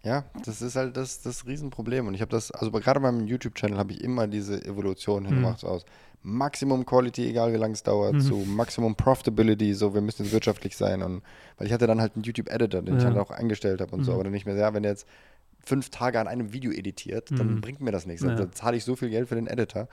Ja, 0.04 0.24
das 0.44 0.62
ist 0.62 0.74
halt 0.74 0.96
das, 0.96 1.22
das 1.22 1.46
Riesenproblem. 1.46 2.06
Und 2.08 2.14
ich 2.14 2.20
habe 2.20 2.30
das, 2.30 2.50
also 2.50 2.70
bei- 2.72 2.80
gerade 2.80 2.98
beim 3.00 3.26
YouTube-Channel 3.26 3.78
habe 3.78 3.92
ich 3.92 4.00
immer 4.02 4.26
diese 4.26 4.64
Evolution 4.64 5.24
hingemacht, 5.24 5.60
so 5.60 5.68
aus 5.68 5.84
Maximum 6.24 6.84
Quality, 6.86 7.28
egal 7.28 7.52
wie 7.52 7.56
lange 7.56 7.74
es 7.74 7.82
dauert, 7.84 8.14
Mhm. 8.14 8.20
zu 8.20 8.34
Maximum 8.36 8.94
Profitability, 8.96 9.74
so 9.74 9.94
wir 9.94 10.00
müssen 10.00 10.24
jetzt 10.24 10.32
wirtschaftlich 10.32 10.76
sein. 10.76 11.02
Und 11.02 11.22
weil 11.56 11.66
ich 11.68 11.72
hatte 11.72 11.86
dann 11.86 12.00
halt 12.00 12.14
einen 12.16 12.24
YouTube-Editor, 12.24 12.82
den 12.82 12.96
ich 12.96 13.02
Ja. 13.02 13.10
halt 13.10 13.18
auch 13.18 13.30
eingestellt 13.30 13.80
habe 13.80 13.92
und 13.94 14.02
so, 14.04 14.10
Mhm. 14.10 14.14
aber 14.16 14.24
dann 14.24 14.32
nicht 14.32 14.46
mehr, 14.46 14.56
ja, 14.56 14.74
wenn 14.74 14.82
der 14.82 14.92
jetzt 14.92 15.06
fünf 15.64 15.90
Tage 15.90 16.18
an 16.18 16.26
einem 16.26 16.52
Video 16.52 16.72
editiert, 16.72 17.30
dann 17.30 17.54
Mhm. 17.56 17.60
bringt 17.60 17.80
mir 17.80 17.92
das 17.92 18.04
nichts. 18.06 18.22
Ja. 18.24 18.34
Dann 18.34 18.52
zahle 18.52 18.76
ich 18.76 18.84
so 18.84 18.96
viel 18.96 19.10
Geld 19.10 19.28
für 19.28 19.36
den 19.36 19.46
Editor. 19.46 19.88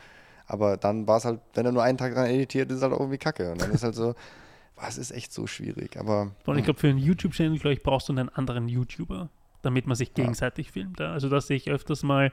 Aber 0.47 0.77
dann 0.77 1.07
war 1.07 1.17
es 1.17 1.25
halt, 1.25 1.39
wenn 1.53 1.65
er 1.67 1.71
nur 1.71 1.83
einen 1.83 1.99
Tag 1.99 2.15
dran 2.15 2.25
editiert, 2.25 2.71
ist 2.71 2.77
es 2.77 2.83
halt 2.83 2.93
auch 2.93 2.99
irgendwie 2.99 3.19
kacke. 3.19 3.51
Und 3.51 3.61
dann 3.61 3.69
ist 3.71 3.83
halt 3.83 3.93
so, 3.93 4.15
es 4.87 4.97
ist 4.97 5.11
echt 5.11 5.31
so 5.31 5.45
schwierig. 5.45 5.97
Aber 5.97 6.31
Und 6.47 6.57
ich 6.57 6.63
glaube, 6.63 6.79
für 6.79 6.87
einen 6.87 6.97
YouTube-Channel, 6.97 7.59
glaube 7.59 7.73
ich, 7.73 7.83
brauchst 7.83 8.09
du 8.09 8.13
einen 8.13 8.29
anderen 8.29 8.67
YouTuber, 8.67 9.29
damit 9.61 9.87
man 9.87 9.95
sich 9.95 10.09
Ja. 10.09 10.13
gegenseitig 10.23 10.71
filmt. 10.71 10.99
Ja. 10.99 11.11
Also 11.11 11.29
das 11.29 11.47
sehe 11.47 11.57
ich 11.57 11.69
öfters 11.69 12.03
mal. 12.03 12.31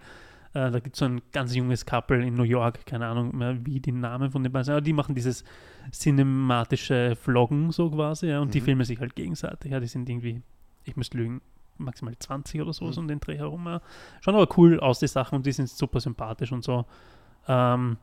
Äh, 0.55 0.71
da 0.71 0.81
gibt 0.81 0.95
es 0.97 1.01
so 1.01 1.05
ein 1.07 1.21
ganz 1.33 1.55
junges 1.55 1.85
Couple 1.85 2.25
in 2.25 2.35
New 2.35 2.45
York, 2.45 2.87
keine 2.87 3.07
Ahnung 3.07 3.37
mehr, 3.37 3.59
wie 3.67 3.79
die 3.81 3.93
Namen 3.93 4.31
von 4.31 4.43
den 4.43 4.53
beiden 4.53 4.65
sind, 4.65 4.73
aber 4.75 4.81
die 4.81 4.93
machen 4.95 5.15
dieses 5.15 5.45
cinematische 5.93 7.15
Vloggen 7.17 7.71
so 7.73 7.91
quasi, 7.91 8.29
ja, 8.29 8.41
und 8.41 8.55
die 8.55 8.61
Mhm. 8.61 8.65
filmen 8.65 8.85
sich 8.85 9.01
halt 9.01 9.15
gegenseitig. 9.17 9.71
Ja, 9.73 9.81
die 9.81 9.87
sind 9.87 10.09
irgendwie, 10.09 10.43
ich 10.85 10.97
müsste 10.97 11.19
lügen, 11.19 11.41
maximal 11.79 12.15
20 12.19 12.61
oder 12.63 12.73
so, 12.73 12.87
Mhm. 12.87 12.93
so 12.93 13.01
um 13.03 13.09
den 13.09 13.21
Dreh 13.21 13.37
herum. 13.37 13.67
Ja. 13.67 13.81
Schauen 14.23 14.35
aber 14.35 14.49
cool 14.57 14.81
aus, 14.81 14.99
die 14.99 15.09
Sachen, 15.09 15.37
und 15.37 15.47
die 15.47 15.53
sind 15.53 15.69
super 15.69 16.01
sympathisch 16.01 16.53
und 16.53 16.65
so. 16.65 16.87
Ähm, 17.49 17.99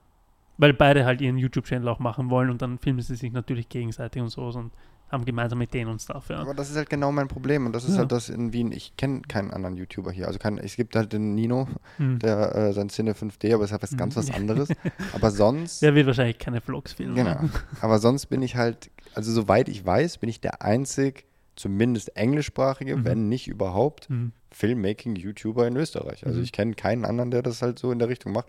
weil 0.57 0.73
beide 0.73 1.05
halt 1.05 1.19
ihren 1.21 1.37
YouTube-Channel 1.39 1.87
auch 1.87 1.97
machen 1.99 2.29
wollen 2.29 2.51
und 2.51 2.61
dann 2.61 2.77
filmen 2.77 3.01
sie 3.01 3.15
sich 3.15 3.31
natürlich 3.31 3.69
gegenseitig 3.69 4.21
und 4.21 4.27
so 4.29 4.43
und 4.45 4.71
haben 5.13 5.23
gemeinsam 5.25 5.59
mit 5.59 5.73
denen 5.73 5.97
Stuff, 5.99 6.27
ja. 6.29 6.39
Aber 6.39 6.53
das 6.53 6.69
ist 6.69 6.75
halt 6.75 6.89
genau 6.89 7.11
mein 7.13 7.27
Problem. 7.29 7.65
Und 7.65 7.73
das 7.73 7.85
ist 7.85 7.91
Ja. 7.93 7.99
halt 7.99 8.11
das 8.11 8.27
in 8.29 8.51
Wien. 8.51 8.71
Ich 8.73 8.97
kenne 8.97 9.21
keinen 9.21 9.51
anderen 9.51 9.77
YouTuber 9.77 10.11
hier. 10.11 10.27
Also 10.27 10.39
kein, 10.39 10.57
es 10.57 10.75
gibt 10.75 10.95
halt 10.95 11.13
den 11.13 11.35
Nino, 11.35 11.67
Hm. 11.97 12.19
der 12.19 12.55
äh, 12.55 12.73
sein 12.73 12.89
Cine 12.89 13.13
5D, 13.13 13.53
aber 13.53 13.63
ist 13.63 13.71
halt 13.71 13.83
was 13.83 13.95
ganz 13.95 14.15
Mhm. 14.15 14.19
was 14.19 14.31
anderes. 14.35 14.69
aber 15.13 15.31
sonst, 15.31 15.81
Der 15.81 15.95
wird 15.95 16.07
wahrscheinlich 16.07 16.39
keine 16.39 16.59
Vlogs 16.59 16.93
filmen. 16.93 17.15
genau. 17.15 17.39
Aber 17.79 17.99
sonst 17.99 18.25
bin 18.25 18.41
ich 18.41 18.55
halt, 18.57 18.89
also 19.15 19.31
soweit 19.31 19.69
ich 19.69 19.85
weiß, 19.85 20.17
bin 20.17 20.29
ich 20.29 20.41
der 20.41 20.61
einzig, 20.61 21.25
zumindest 21.55 22.17
englischsprachige, 22.17 22.97
Mhm. 22.97 23.05
wenn 23.05 23.29
nicht 23.29 23.47
überhaupt, 23.47 24.09
Mhm. 24.09 24.31
Filmmaking-YouTuber 24.51 25.67
in 25.67 25.77
Österreich. 25.77 26.25
Also 26.25 26.39
Mhm. 26.39 26.43
ich 26.43 26.51
kenne 26.51 26.73
keinen 26.73 27.05
anderen, 27.05 27.31
der 27.31 27.41
das 27.41 27.61
halt 27.61 27.79
so 27.79 27.91
in 27.91 27.99
der 27.99 28.09
Richtung 28.09 28.33
macht. 28.33 28.47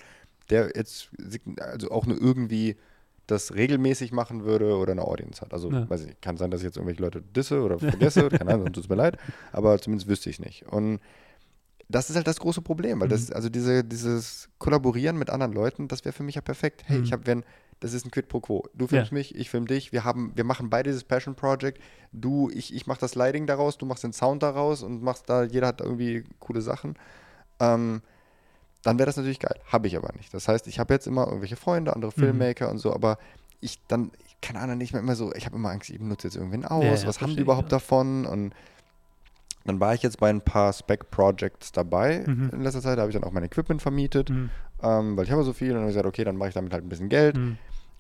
der 0.51 0.73
jetzt 0.77 1.09
also 1.59 1.91
auch 1.91 2.05
nur 2.05 2.21
irgendwie 2.21 2.77
das 3.27 3.55
regelmäßig 3.55 4.13
machen 4.13 4.45
würde 4.45 4.77
oder 4.77 4.93
eine 4.93 5.03
Audience 5.03 5.41
hat. 5.41 5.53
Also, 5.53 5.71
ja. 5.71 5.89
weiß 5.89 6.05
ich, 6.05 6.21
kann 6.21 6.37
sein, 6.37 6.51
dass 6.51 6.61
ich 6.61 6.65
jetzt 6.67 6.77
irgendwelche 6.77 7.03
Leute 7.03 7.23
disse 7.23 7.63
oder 7.63 7.79
vergesse, 7.79 8.29
keine 8.31 8.55
Ahnung, 8.55 8.73
tut 8.73 8.85
es 8.85 8.89
mir 8.89 8.97
leid, 8.97 9.17
aber 9.53 9.79
zumindest 9.81 10.09
wüsste 10.09 10.31
ich 10.31 10.41
nicht. 10.41 10.67
Und 10.67 11.01
das 11.89 12.11
ist 12.11 12.17
halt 12.17 12.27
das 12.27 12.41
große 12.41 12.63
Problem, 12.63 13.01
weil 13.01 13.09
das, 13.09 13.29
mhm. 13.29 13.37
also 13.37 13.49
diese, 13.49 13.85
dieses 13.85 14.49
Kollaborieren 14.59 15.19
mit 15.19 15.31
anderen 15.31 15.53
Leuten, 15.53 15.89
das 15.89 16.05
wäre 16.05 16.13
für 16.13 16.23
mich 16.23 16.35
ja 16.35 16.41
perfekt. 16.41 16.83
Hey, 16.87 16.99
mhm. 16.99 17.05
ich 17.05 17.13
habe, 17.13 17.27
wenn, 17.27 17.45
das 17.81 17.93
ist 17.93 18.07
ein 18.07 18.11
Quid 18.11 18.29
pro 18.29 18.41
Quo. 18.41 18.65
Du 18.75 18.87
filmst 18.87 19.11
ja. 19.11 19.15
mich, 19.15 19.35
ich 19.35 19.51
film 19.51 19.67
dich, 19.67 19.93
wir 19.93 20.05
haben, 20.05 20.33
wir 20.35 20.45
machen 20.45 20.71
beide 20.71 20.91
dieses 20.91 21.05
Passion 21.05 21.35
Project. 21.35 21.81
Du, 22.13 22.51
ich, 22.51 22.75
ich 22.75 22.87
mache 22.87 23.01
das 23.01 23.15
Lighting 23.15 23.47
daraus, 23.47 23.77
du 23.79 23.87
machst 23.87 24.05
den 24.05 24.13
Sound 24.13 24.43
daraus 24.43 24.83
und 24.83 25.03
machst 25.03 25.29
da, 25.29 25.45
jeder 25.45 25.67
hat 25.67 25.81
irgendwie 25.81 26.25
coole 26.39 26.63
Sachen. 26.63 26.95
Ähm, 27.61 28.03
dann 28.85 28.99
wäre 28.99 29.07
das 29.07 29.17
natürlich 29.17 29.41
geil. 29.41 29.59
Habe 29.67 29.87
ich 29.87 29.97
aber 29.97 30.13
nicht. 30.17 30.33
Das 30.33 30.47
heißt, 30.47 30.67
ich 30.69 30.79
habe 30.79 30.95
jetzt 30.95 31.07
immer 31.07 31.27
irgendwelche 31.27 31.57
Freunde, 31.57 31.95
andere 31.95 32.13
mhm. 32.15 32.21
Filmmaker 32.21 32.67
mhm. 32.67 32.73
und 32.73 32.79
so, 32.79 32.95
aber 32.95 33.19
ich 33.61 33.81
dann, 33.89 34.13
keine 34.43 34.61
Ahnung, 34.61 34.79
nicht 34.79 34.93
mehr 34.93 35.03
immer 35.03 35.17
so, 35.17 35.35
ich 35.35 35.47
habe 35.47 35.57
immer 35.57 35.71
Angst, 35.71 35.91
ich 35.91 35.99
benutze 35.99 36.29
jetzt 36.29 36.37
irgendwen 36.37 36.65
aus, 36.65 37.03
ja, 37.03 37.09
was 37.09 37.21
haben 37.21 37.35
die 37.35 37.41
überhaupt 37.41 37.73
ja. 37.73 37.79
davon? 37.79 38.27
Und 38.27 38.55
dann 39.65 39.81
war 39.81 39.95
ich 39.95 40.03
jetzt 40.03 40.21
bei 40.21 40.29
ein 40.29 40.43
paar 40.43 40.73
Spec-Projects 40.73 41.73
dabei 41.73 42.25
mhm. 42.27 42.51
in 42.53 42.61
letzter 42.61 42.83
Zeit, 42.83 42.99
da 42.99 43.03
habe 43.03 43.11
ich 43.11 43.17
dann 43.17 43.25
auch 43.25 43.33
mein 43.33 43.45
Equipment 43.45 43.81
vermietet, 43.81 44.29
mhm. 44.29 44.51
ähm, 44.83 45.17
weil 45.17 45.25
ich 45.25 45.31
habe 45.31 45.43
so 45.45 45.55
viel 45.55 45.71
und 45.71 45.77
dann 45.77 45.83
habe 45.83 45.91
ich 45.91 45.97
gesagt, 45.97 46.09
okay, 46.09 46.25
dann 46.25 46.37
mache 46.37 46.51
ich 46.51 46.55
damit 46.55 46.73
halt 46.73 46.85
ein 46.85 46.89
bisschen 46.89 47.09
Geld. 47.09 47.37
Mhm. 47.37 47.57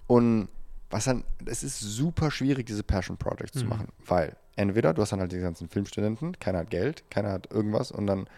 Und 0.07 0.49
was 0.91 1.05
dann, 1.05 1.25
es 1.47 1.63
ist 1.63 1.81
super 1.81 2.31
schwierig, 2.31 2.67
diese 2.67 2.83
Passion 2.83 3.17
Projects 3.17 3.59
zu 3.59 3.65
mhm. 3.65 3.71
machen, 3.71 3.89
weil 4.07 4.37
entweder 4.57 4.93
du 4.93 5.01
hast 5.01 5.13
dann 5.13 5.21
halt 5.21 5.33
die 5.33 5.41
ganzen 5.41 5.69
Filmstudenten, 5.69 6.39
keiner 6.39 6.59
hat 6.59 6.71
Geld, 6.71 7.05
keiner 7.11 7.33
hat 7.33 7.51
irgendwas 7.51 7.91
und 7.91 8.07
dann 8.07 8.29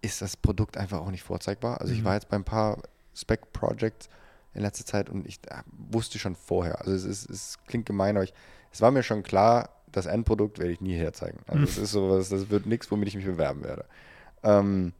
ist 0.00 0.22
das 0.22 0.36
Produkt 0.36 0.76
einfach 0.76 1.00
auch 1.00 1.10
nicht 1.10 1.22
vorzeigbar. 1.22 1.80
Also 1.80 1.92
ich 1.92 2.00
mhm. 2.00 2.04
war 2.04 2.14
jetzt 2.14 2.28
bei 2.28 2.36
ein 2.36 2.44
paar 2.44 2.78
Spec-Projects 3.14 4.08
in 4.54 4.62
letzter 4.62 4.84
Zeit 4.84 5.10
und 5.10 5.26
ich 5.26 5.38
äh, 5.48 5.62
wusste 5.72 6.18
schon 6.18 6.34
vorher, 6.34 6.80
also 6.80 6.92
es, 6.92 7.04
ist, 7.04 7.30
es 7.30 7.58
klingt 7.66 7.86
gemein, 7.86 8.16
aber 8.16 8.24
ich, 8.24 8.34
es 8.72 8.80
war 8.80 8.90
mir 8.90 9.02
schon 9.02 9.22
klar, 9.22 9.70
das 9.92 10.06
Endprodukt 10.06 10.58
werde 10.58 10.72
ich 10.72 10.80
nie 10.80 10.96
herzeigen. 10.96 11.38
Also 11.46 11.64
es 11.64 11.78
ist 11.78 11.92
sowas, 11.92 12.28
das 12.28 12.50
wird 12.50 12.66
nichts, 12.66 12.90
womit 12.90 13.08
ich 13.08 13.16
mich 13.16 13.24
bewerben 13.24 13.64
werde. 13.64 13.84
Ähm, 14.42 14.92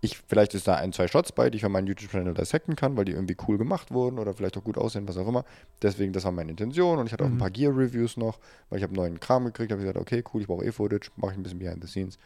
ich, 0.00 0.18
vielleicht 0.28 0.54
ist 0.54 0.68
da 0.68 0.76
ein, 0.76 0.92
zwei 0.92 1.08
Shots 1.08 1.32
bei, 1.32 1.50
die 1.50 1.58
ich 1.58 1.66
auf 1.66 1.72
meinen 1.72 1.88
YouTube-Channel 1.88 2.32
dissecten 2.34 2.76
kann, 2.76 2.96
weil 2.96 3.04
die 3.04 3.12
irgendwie 3.12 3.36
cool 3.48 3.58
gemacht 3.58 3.90
wurden 3.90 4.18
oder 4.18 4.32
vielleicht 4.32 4.56
auch 4.56 4.62
gut 4.62 4.78
aussehen, 4.78 5.08
was 5.08 5.16
auch 5.16 5.26
immer. 5.26 5.44
Deswegen, 5.82 6.12
das 6.12 6.24
war 6.24 6.30
meine 6.30 6.50
Intention 6.50 6.98
und 6.98 7.06
ich 7.06 7.12
hatte 7.12 7.24
auch 7.24 7.28
ein 7.28 7.34
mhm. 7.34 7.38
paar 7.38 7.50
Gear-Reviews 7.50 8.16
noch, 8.16 8.38
weil 8.70 8.78
ich 8.78 8.84
habe 8.84 8.94
neuen 8.94 9.18
Kram 9.18 9.44
gekriegt, 9.46 9.72
habe 9.72 9.82
ich 9.82 9.88
gesagt, 9.88 10.00
okay, 10.00 10.22
cool, 10.32 10.40
ich 10.40 10.46
brauche 10.46 10.64
E-Footage, 10.64 11.10
mache 11.16 11.32
ich 11.32 11.38
ein 11.38 11.42
bisschen 11.42 11.58
behind 11.58 11.82
the 11.82 11.88
scenes. 11.90 12.16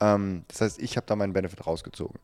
Ähm, 0.00 0.44
das 0.48 0.60
heißt, 0.60 0.78
ich 0.80 0.96
habe 0.96 1.06
da 1.06 1.16
meinen 1.16 1.32
Benefit 1.32 1.66
rausgezogen. 1.66 2.18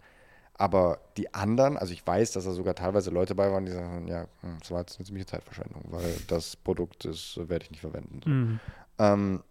Aber 0.54 0.98
die 1.16 1.32
anderen, 1.32 1.78
also 1.78 1.92
ich 1.92 2.06
weiß, 2.06 2.32
dass 2.32 2.44
da 2.44 2.52
sogar 2.52 2.74
teilweise 2.74 3.10
Leute 3.10 3.34
bei 3.34 3.50
waren, 3.50 3.64
die 3.64 3.72
sagen, 3.72 4.06
ja, 4.08 4.26
hm, 4.42 4.58
das 4.60 4.70
war 4.70 4.80
jetzt 4.80 4.98
eine 4.98 5.06
ziemliche 5.06 5.26
Zeitverschwendung, 5.26 5.84
weil 5.88 6.14
das 6.26 6.54
Produkt, 6.54 7.06
das 7.06 7.40
werde 7.42 7.64
ich 7.64 7.70
nicht 7.70 7.80
verwenden. 7.80 8.20
Mhm. 8.26 8.60
Ähm, 8.98 9.42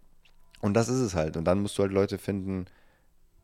und 0.60 0.74
das 0.74 0.88
ist 0.88 1.00
es 1.00 1.14
halt. 1.14 1.36
Und 1.36 1.44
dann 1.44 1.62
musst 1.62 1.76
du 1.78 1.82
halt 1.82 1.90
Leute 1.90 2.18
finden, 2.18 2.66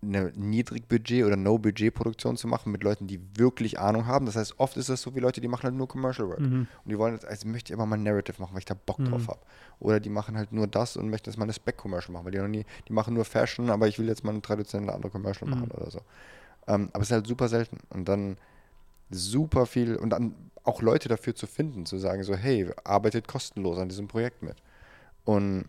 eine 0.02 0.30
Niedrigbudget- 0.30 1.24
oder 1.24 1.36
No-Budget-Produktion 1.36 2.36
zu 2.36 2.48
machen 2.48 2.70
mit 2.70 2.84
Leuten, 2.84 3.06
die 3.06 3.20
wirklich 3.36 3.78
Ahnung 3.78 4.06
haben. 4.06 4.26
Das 4.26 4.36
heißt, 4.36 4.58
oft 4.58 4.76
ist 4.76 4.88
das 4.88 5.02
so 5.02 5.14
wie 5.14 5.20
Leute, 5.20 5.40
die 5.40 5.48
machen 5.48 5.64
halt 5.64 5.74
nur 5.74 5.88
Commercial 5.88 6.28
Work. 6.28 6.40
Mhm. 6.40 6.68
Und 6.84 6.90
die 6.90 6.98
wollen 6.98 7.14
jetzt, 7.14 7.24
also 7.24 7.48
möchte 7.48 7.72
ich 7.72 7.78
aber 7.78 7.86
mal 7.86 7.96
ein 7.96 8.02
Narrative 8.02 8.40
machen, 8.40 8.52
weil 8.52 8.60
ich 8.60 8.66
da 8.66 8.74
Bock 8.74 8.98
mhm. 8.98 9.06
drauf 9.06 9.28
habe. 9.28 9.40
Oder 9.80 10.00
die 10.00 10.10
machen 10.10 10.36
halt 10.36 10.52
nur 10.52 10.66
das 10.66 10.96
und 10.96 11.10
möchten 11.10 11.30
jetzt 11.30 11.38
mal 11.38 11.44
eine 11.44 11.52
Spec-Commercial 11.52 12.12
machen, 12.12 12.24
weil 12.24 12.32
die 12.32 12.38
noch 12.38 12.48
nie, 12.48 12.64
die 12.88 12.92
machen 12.92 13.14
nur 13.14 13.24
Fashion, 13.24 13.70
aber 13.70 13.88
ich 13.88 13.98
will 13.98 14.06
jetzt 14.06 14.24
mal 14.24 14.30
eine 14.32 14.42
traditionelle 14.42 14.92
andere 14.92 15.10
Commercial 15.10 15.50
mhm. 15.50 15.58
machen 15.58 15.70
oder 15.70 15.90
so. 15.90 16.00
Ähm, 16.66 16.90
aber 16.92 17.02
es 17.02 17.08
ist 17.08 17.12
halt 17.12 17.26
super 17.26 17.48
selten. 17.48 17.78
Und 17.90 18.08
dann 18.08 18.36
super 19.10 19.66
viel 19.66 19.96
und 19.96 20.10
dann 20.10 20.34
auch 20.64 20.82
Leute 20.82 21.08
dafür 21.08 21.34
zu 21.34 21.46
finden, 21.46 21.86
zu 21.86 21.98
sagen 21.98 22.22
so, 22.24 22.34
hey, 22.34 22.68
arbeitet 22.84 23.28
kostenlos 23.28 23.78
an 23.78 23.88
diesem 23.88 24.08
Projekt 24.08 24.42
mit. 24.42 24.56
Und 25.24 25.66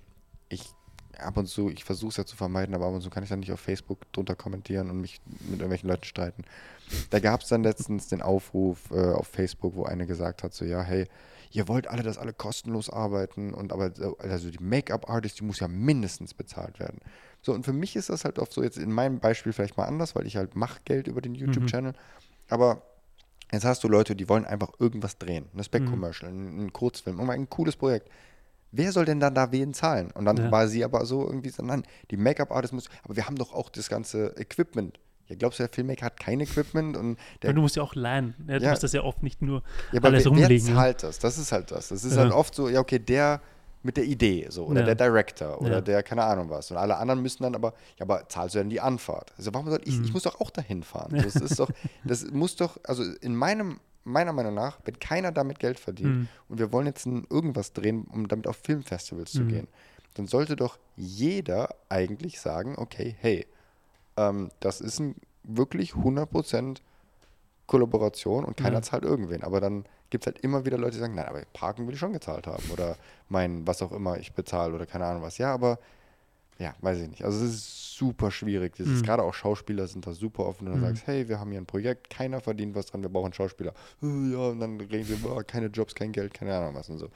ich 0.49 0.71
ab 1.19 1.37
und 1.37 1.47
zu, 1.47 1.69
ich 1.69 1.83
versuche 1.83 2.09
es 2.09 2.17
ja 2.17 2.25
zu 2.25 2.35
vermeiden, 2.35 2.75
aber 2.75 2.87
ab 2.87 2.93
und 2.93 3.01
zu 3.01 3.09
kann 3.09 3.23
ich 3.23 3.29
dann 3.29 3.39
nicht 3.39 3.51
auf 3.51 3.59
Facebook 3.59 4.11
drunter 4.11 4.35
kommentieren 4.35 4.89
und 4.89 5.01
mich 5.01 5.19
mit 5.41 5.59
irgendwelchen 5.59 5.89
Leuten 5.89 6.05
streiten. 6.05 6.43
Da 7.09 7.19
gab 7.19 7.41
es 7.41 7.49
dann 7.49 7.63
letztens 7.63 8.07
den 8.07 8.21
Aufruf 8.21 8.91
äh, 8.91 9.11
auf 9.11 9.27
Facebook, 9.27 9.75
wo 9.75 9.83
eine 9.83 10.07
gesagt 10.07 10.43
hat, 10.43 10.53
so 10.53 10.65
ja, 10.65 10.81
hey, 10.81 11.07
ihr 11.51 11.67
wollt 11.67 11.87
alle, 11.87 12.03
dass 12.03 12.17
alle 12.17 12.33
kostenlos 12.33 12.89
arbeiten 12.89 13.53
und 13.53 13.71
aber, 13.71 13.91
also 14.19 14.49
die 14.49 14.63
Make-up-Artist, 14.63 15.39
die 15.39 15.43
muss 15.43 15.59
ja 15.59 15.67
mindestens 15.67 16.33
bezahlt 16.33 16.79
werden. 16.79 16.99
So, 17.41 17.53
und 17.53 17.63
für 17.63 17.73
mich 17.73 17.95
ist 17.95 18.09
das 18.09 18.25
halt 18.25 18.39
oft 18.39 18.51
so, 18.51 18.63
jetzt 18.63 18.77
in 18.77 18.91
meinem 18.91 19.19
Beispiel 19.19 19.53
vielleicht 19.53 19.77
mal 19.77 19.85
anders, 19.85 20.15
weil 20.15 20.27
ich 20.27 20.37
halt 20.37 20.55
mache 20.55 20.79
Geld 20.85 21.07
über 21.07 21.21
den 21.21 21.33
mhm. 21.33 21.39
YouTube-Channel, 21.39 21.91
mhm. 21.91 21.97
aber 22.49 22.81
jetzt 23.51 23.65
hast 23.65 23.83
du 23.83 23.87
Leute, 23.87 24.15
die 24.15 24.27
wollen 24.27 24.45
einfach 24.45 24.71
irgendwas 24.79 25.17
drehen, 25.17 25.45
eine 25.53 25.63
Spec-Commercial, 25.63 26.31
mhm. 26.31 26.65
ein, 26.65 26.73
Kurzfilm, 26.73 27.19
um 27.19 27.29
ein 27.29 27.49
cooles 27.49 27.75
Projekt 27.75 28.09
wer 28.71 28.91
soll 28.91 29.05
denn 29.05 29.19
dann 29.19 29.33
da 29.33 29.51
wen 29.51 29.73
zahlen? 29.73 30.11
Und 30.11 30.25
dann 30.25 30.37
ja. 30.37 30.51
war 30.51 30.67
sie 30.67 30.83
aber 30.83 31.05
so 31.05 31.25
irgendwie 31.25 31.49
so, 31.49 31.63
nein, 31.63 31.83
die 32.11 32.17
Make-up-Artist 32.17 32.73
muss, 32.73 32.89
aber 33.03 33.15
wir 33.15 33.25
haben 33.27 33.35
doch 33.35 33.53
auch 33.53 33.69
das 33.69 33.89
ganze 33.89 34.35
Equipment. 34.37 34.99
Ja, 35.27 35.35
glaubst 35.35 35.59
du, 35.59 35.63
der 35.63 35.73
Filmmaker 35.73 36.05
hat 36.05 36.19
kein 36.19 36.39
Equipment? 36.39 36.95
Und 36.95 37.17
der, 37.41 37.53
du 37.53 37.61
musst 37.61 37.75
ja 37.75 37.83
auch 37.83 37.95
leihen. 37.95 38.33
Ja, 38.47 38.59
du 38.59 38.65
ja. 38.65 38.69
musst 38.71 38.83
das 38.83 38.93
ja 38.93 39.03
oft 39.03 39.23
nicht 39.23 39.41
nur 39.41 39.61
ja, 39.91 39.99
aber 39.99 40.09
alles 40.09 40.23
wer, 40.23 40.31
rumlegen. 40.31 40.67
Wer 40.67 40.75
zahlt 40.75 41.03
das? 41.03 41.19
Das 41.19 41.37
ist 41.37 41.51
halt 41.51 41.71
das. 41.71 41.89
Das 41.89 42.03
ist 42.03 42.15
ja. 42.15 42.23
halt 42.23 42.31
oft 42.31 42.55
so, 42.55 42.69
ja, 42.69 42.79
okay, 42.79 42.99
der 42.99 43.41
mit 43.83 43.95
der 43.95 44.05
Idee 44.05 44.47
so 44.49 44.65
oder 44.65 44.83
der 44.83 44.95
Director 44.95 45.61
oder 45.61 45.81
der 45.81 46.03
keine 46.03 46.23
Ahnung 46.23 46.49
was 46.49 46.71
und 46.71 46.77
alle 46.77 46.97
anderen 46.97 47.21
müssen 47.21 47.43
dann 47.43 47.55
aber 47.55 47.73
ja 47.97 48.05
aber 48.05 48.27
zahlst 48.27 48.55
du 48.55 48.59
denn 48.59 48.69
die 48.69 48.81
Anfahrt 48.81 49.33
also 49.37 49.53
warum 49.53 49.69
soll 49.69 49.79
ich 49.85 49.97
mhm. 49.97 50.03
ich 50.03 50.13
muss 50.13 50.23
doch 50.23 50.41
auch 50.41 50.49
dahin 50.49 50.83
fahren 50.83 51.11
das 51.23 51.35
ist 51.35 51.59
doch 51.59 51.69
das 52.03 52.29
muss 52.31 52.55
doch 52.55 52.77
also 52.83 53.03
in 53.21 53.35
meinem 53.35 53.79
meiner 54.07 54.33
Meinung 54.33 54.53
nach, 54.53 54.79
wenn 54.85 54.99
keiner 54.99 55.31
damit 55.31 55.59
Geld 55.59 55.79
verdient 55.79 56.15
mhm. 56.15 56.27
und 56.49 56.59
wir 56.59 56.71
wollen 56.71 56.87
jetzt 56.87 57.05
irgendwas 57.05 57.73
drehen, 57.73 58.05
um 58.11 58.27
damit 58.27 58.47
auf 58.47 58.57
Filmfestivals 58.63 59.33
mhm. 59.33 59.37
zu 59.37 59.45
gehen, 59.45 59.67
dann 60.15 60.27
sollte 60.27 60.55
doch 60.55 60.77
jeder 60.95 61.75
eigentlich 61.89 62.39
sagen, 62.39 62.75
okay, 62.77 63.15
hey, 63.19 63.45
ähm, 64.15 64.49
das 64.59 64.81
ist 64.81 64.99
ein 64.99 65.15
wirklich 65.43 65.93
100% 65.93 66.77
Kollaboration 67.67 68.45
und 68.45 68.57
keiner 68.57 68.77
ja. 68.77 68.81
zahlt 68.81 69.03
irgendwen. 69.03 69.43
Aber 69.43 69.59
dann 69.59 69.85
gibt 70.09 70.23
es 70.23 70.33
halt 70.33 70.43
immer 70.43 70.65
wieder 70.65 70.77
Leute, 70.77 70.93
die 70.93 70.99
sagen, 70.99 71.15
nein, 71.15 71.27
aber 71.27 71.43
Parken 71.53 71.85
will 71.85 71.93
ich 71.93 71.99
schon 71.99 72.13
gezahlt 72.13 72.47
haben 72.47 72.63
oder 72.71 72.95
mein, 73.29 73.67
was 73.67 73.81
auch 73.81 73.91
immer 73.91 74.17
ich 74.17 74.33
bezahle 74.33 74.73
oder 74.73 74.85
keine 74.85 75.05
Ahnung 75.05 75.21
was. 75.21 75.37
Ja, 75.37 75.53
aber 75.53 75.79
ja, 76.59 76.75
weiß 76.81 76.99
ich 77.01 77.09
nicht. 77.09 77.23
Also 77.23 77.45
es 77.45 77.53
ist 77.53 77.95
super 77.95 78.31
schwierig. 78.31 78.75
Das 78.77 78.87
ist 78.87 79.01
mhm. 79.01 79.05
gerade 79.05 79.23
auch 79.23 79.33
Schauspieler 79.33 79.87
sind 79.87 80.07
da 80.07 80.13
super 80.13 80.45
offen 80.45 80.67
und 80.67 80.73
dann 80.73 80.81
mhm. 80.81 80.87
sagst, 80.87 81.07
hey, 81.07 81.27
wir 81.27 81.39
haben 81.39 81.51
hier 81.51 81.61
ein 81.61 81.65
Projekt, 81.65 82.09
keiner 82.09 82.41
verdient 82.41 82.75
was 82.75 82.87
dran, 82.87 83.01
wir 83.01 83.09
brauchen 83.09 83.33
Schauspieler. 83.33 83.73
Äh, 84.01 84.31
ja, 84.31 84.49
und 84.49 84.59
dann 84.59 84.79
reden 84.79 85.07
wir, 85.07 85.17
boah, 85.17 85.43
keine 85.43 85.67
Jobs, 85.67 85.93
kein 85.93 86.11
Geld, 86.11 86.33
keine 86.33 86.55
Ahnung 86.55 86.75
was 86.75 86.89
und 86.89 86.97
so. 86.97 87.09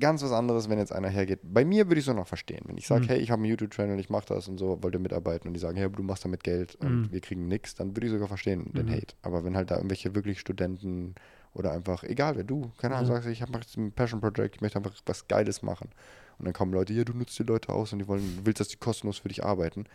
Ganz 0.00 0.24
was 0.24 0.32
anderes, 0.32 0.68
wenn 0.68 0.78
jetzt 0.78 0.92
einer 0.92 1.08
hergeht. 1.08 1.38
Bei 1.44 1.64
mir 1.64 1.86
würde 1.86 2.00
ich 2.00 2.08
es 2.08 2.12
noch 2.12 2.26
verstehen. 2.26 2.64
Wenn 2.66 2.76
ich 2.76 2.86
sage, 2.88 3.04
mhm. 3.04 3.08
hey, 3.08 3.18
ich 3.18 3.30
habe 3.30 3.40
einen 3.40 3.50
YouTube-Channel, 3.50 4.00
ich 4.00 4.10
mache 4.10 4.26
das 4.26 4.48
und 4.48 4.58
so, 4.58 4.82
wollte 4.82 4.98
mitarbeiten 4.98 5.46
und 5.46 5.54
die 5.54 5.60
sagen, 5.60 5.76
hey, 5.76 5.88
du 5.88 6.02
machst 6.02 6.24
damit 6.24 6.42
Geld 6.42 6.74
und 6.76 7.02
mhm. 7.02 7.12
wir 7.12 7.20
kriegen 7.20 7.46
nichts, 7.46 7.76
dann 7.76 7.94
würde 7.94 8.08
ich 8.08 8.12
sogar 8.12 8.26
verstehen, 8.26 8.72
den 8.72 8.86
mhm. 8.86 8.92
Hate. 8.92 9.14
Aber 9.22 9.44
wenn 9.44 9.56
halt 9.56 9.70
da 9.70 9.76
irgendwelche 9.76 10.16
wirklich 10.16 10.40
Studenten 10.40 11.14
oder 11.52 11.70
einfach, 11.70 12.02
egal 12.02 12.34
wer 12.34 12.42
du, 12.42 12.72
keine 12.78 12.96
Ahnung, 12.96 13.06
sagst, 13.06 13.28
ich 13.28 13.40
habe 13.40 13.52
ein 13.76 13.92
Passion 13.92 14.20
Project, 14.20 14.56
ich 14.56 14.60
möchte 14.62 14.78
einfach 14.78 14.94
was 15.06 15.28
Geiles 15.28 15.62
machen 15.62 15.90
und 16.38 16.44
dann 16.44 16.54
kommen 16.54 16.72
Leute, 16.72 16.92
ja, 16.92 17.04
du 17.04 17.12
nutzt 17.12 17.38
die 17.38 17.44
Leute 17.44 17.70
aus 17.70 17.92
und 17.92 18.00
die 18.00 18.08
wollen, 18.08 18.40
willst, 18.44 18.60
dass 18.60 18.68
die 18.68 18.76
kostenlos 18.76 19.18
für 19.18 19.28
dich 19.28 19.44
arbeiten. 19.44 19.86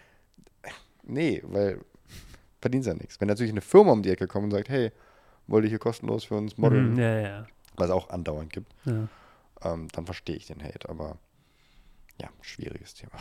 Nee, 1.03 1.41
weil 1.45 1.81
verdienst 2.61 2.87
ja 2.87 2.93
nichts. 2.93 3.19
Wenn 3.19 3.27
natürlich 3.27 3.51
eine 3.51 3.61
Firma 3.61 3.91
um 3.91 4.03
die 4.03 4.09
Ecke 4.09 4.27
kommt 4.27 4.45
und 4.45 4.51
sagt, 4.51 4.69
hey, 4.69 4.91
wollt 5.47 5.63
ihr 5.63 5.69
hier 5.69 5.79
kostenlos 5.79 6.25
für 6.25 6.35
uns 6.35 6.57
modeln, 6.57 6.93
mhm, 6.93 6.99
ja, 6.99 7.19
ja. 7.19 7.47
was 7.75 7.89
auch 7.89 8.09
andauernd 8.09 8.53
gibt, 8.53 8.71
ja. 8.85 9.07
ähm, 9.63 9.87
dann 9.91 10.05
verstehe 10.05 10.35
ich 10.35 10.47
den 10.47 10.63
Hate. 10.63 10.87
Aber 10.89 11.17
ja, 12.21 12.29
schwieriges 12.41 12.93
Thema. 12.93 13.13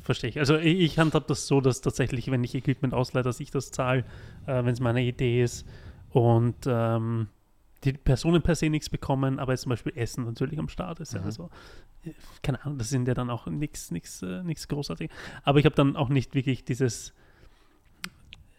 Verstehe 0.00 0.30
ich. 0.30 0.38
Also 0.38 0.56
ich, 0.56 0.80
ich 0.80 0.98
handhab 0.98 1.26
das 1.26 1.46
so, 1.46 1.60
dass 1.60 1.80
tatsächlich, 1.80 2.30
wenn 2.30 2.42
ich 2.42 2.54
Equipment 2.54 2.94
ausleihe, 2.94 3.22
dass 3.22 3.40
ich 3.40 3.50
das 3.50 3.70
zahle, 3.70 4.04
äh, 4.46 4.64
wenn 4.64 4.72
es 4.72 4.80
meine 4.80 5.02
Idee 5.02 5.42
ist. 5.42 5.66
Und 6.10 6.56
ähm, 6.66 7.28
die 7.84 7.92
Personen 7.94 8.42
per 8.42 8.54
se 8.54 8.70
nichts 8.70 8.88
bekommen, 8.88 9.38
aber 9.38 9.52
jetzt 9.52 9.62
zum 9.62 9.70
Beispiel 9.70 9.92
Essen 9.96 10.24
natürlich 10.24 10.58
am 10.58 10.68
Start 10.68 11.00
ist. 11.00 11.14
Mhm. 11.14 11.24
Also, 11.24 11.50
keine 12.42 12.62
Ahnung, 12.64 12.78
das 12.78 12.90
sind 12.90 13.08
ja 13.08 13.14
dann 13.14 13.30
auch 13.30 13.46
nichts 13.46 13.90
nichts 13.90 14.22
äh, 14.22 14.42
nichts 14.42 14.68
großartiges. 14.68 15.14
Aber 15.42 15.58
ich 15.58 15.64
habe 15.64 15.74
dann 15.74 15.96
auch 15.96 16.08
nicht 16.08 16.34
wirklich 16.34 16.64
dieses 16.64 17.14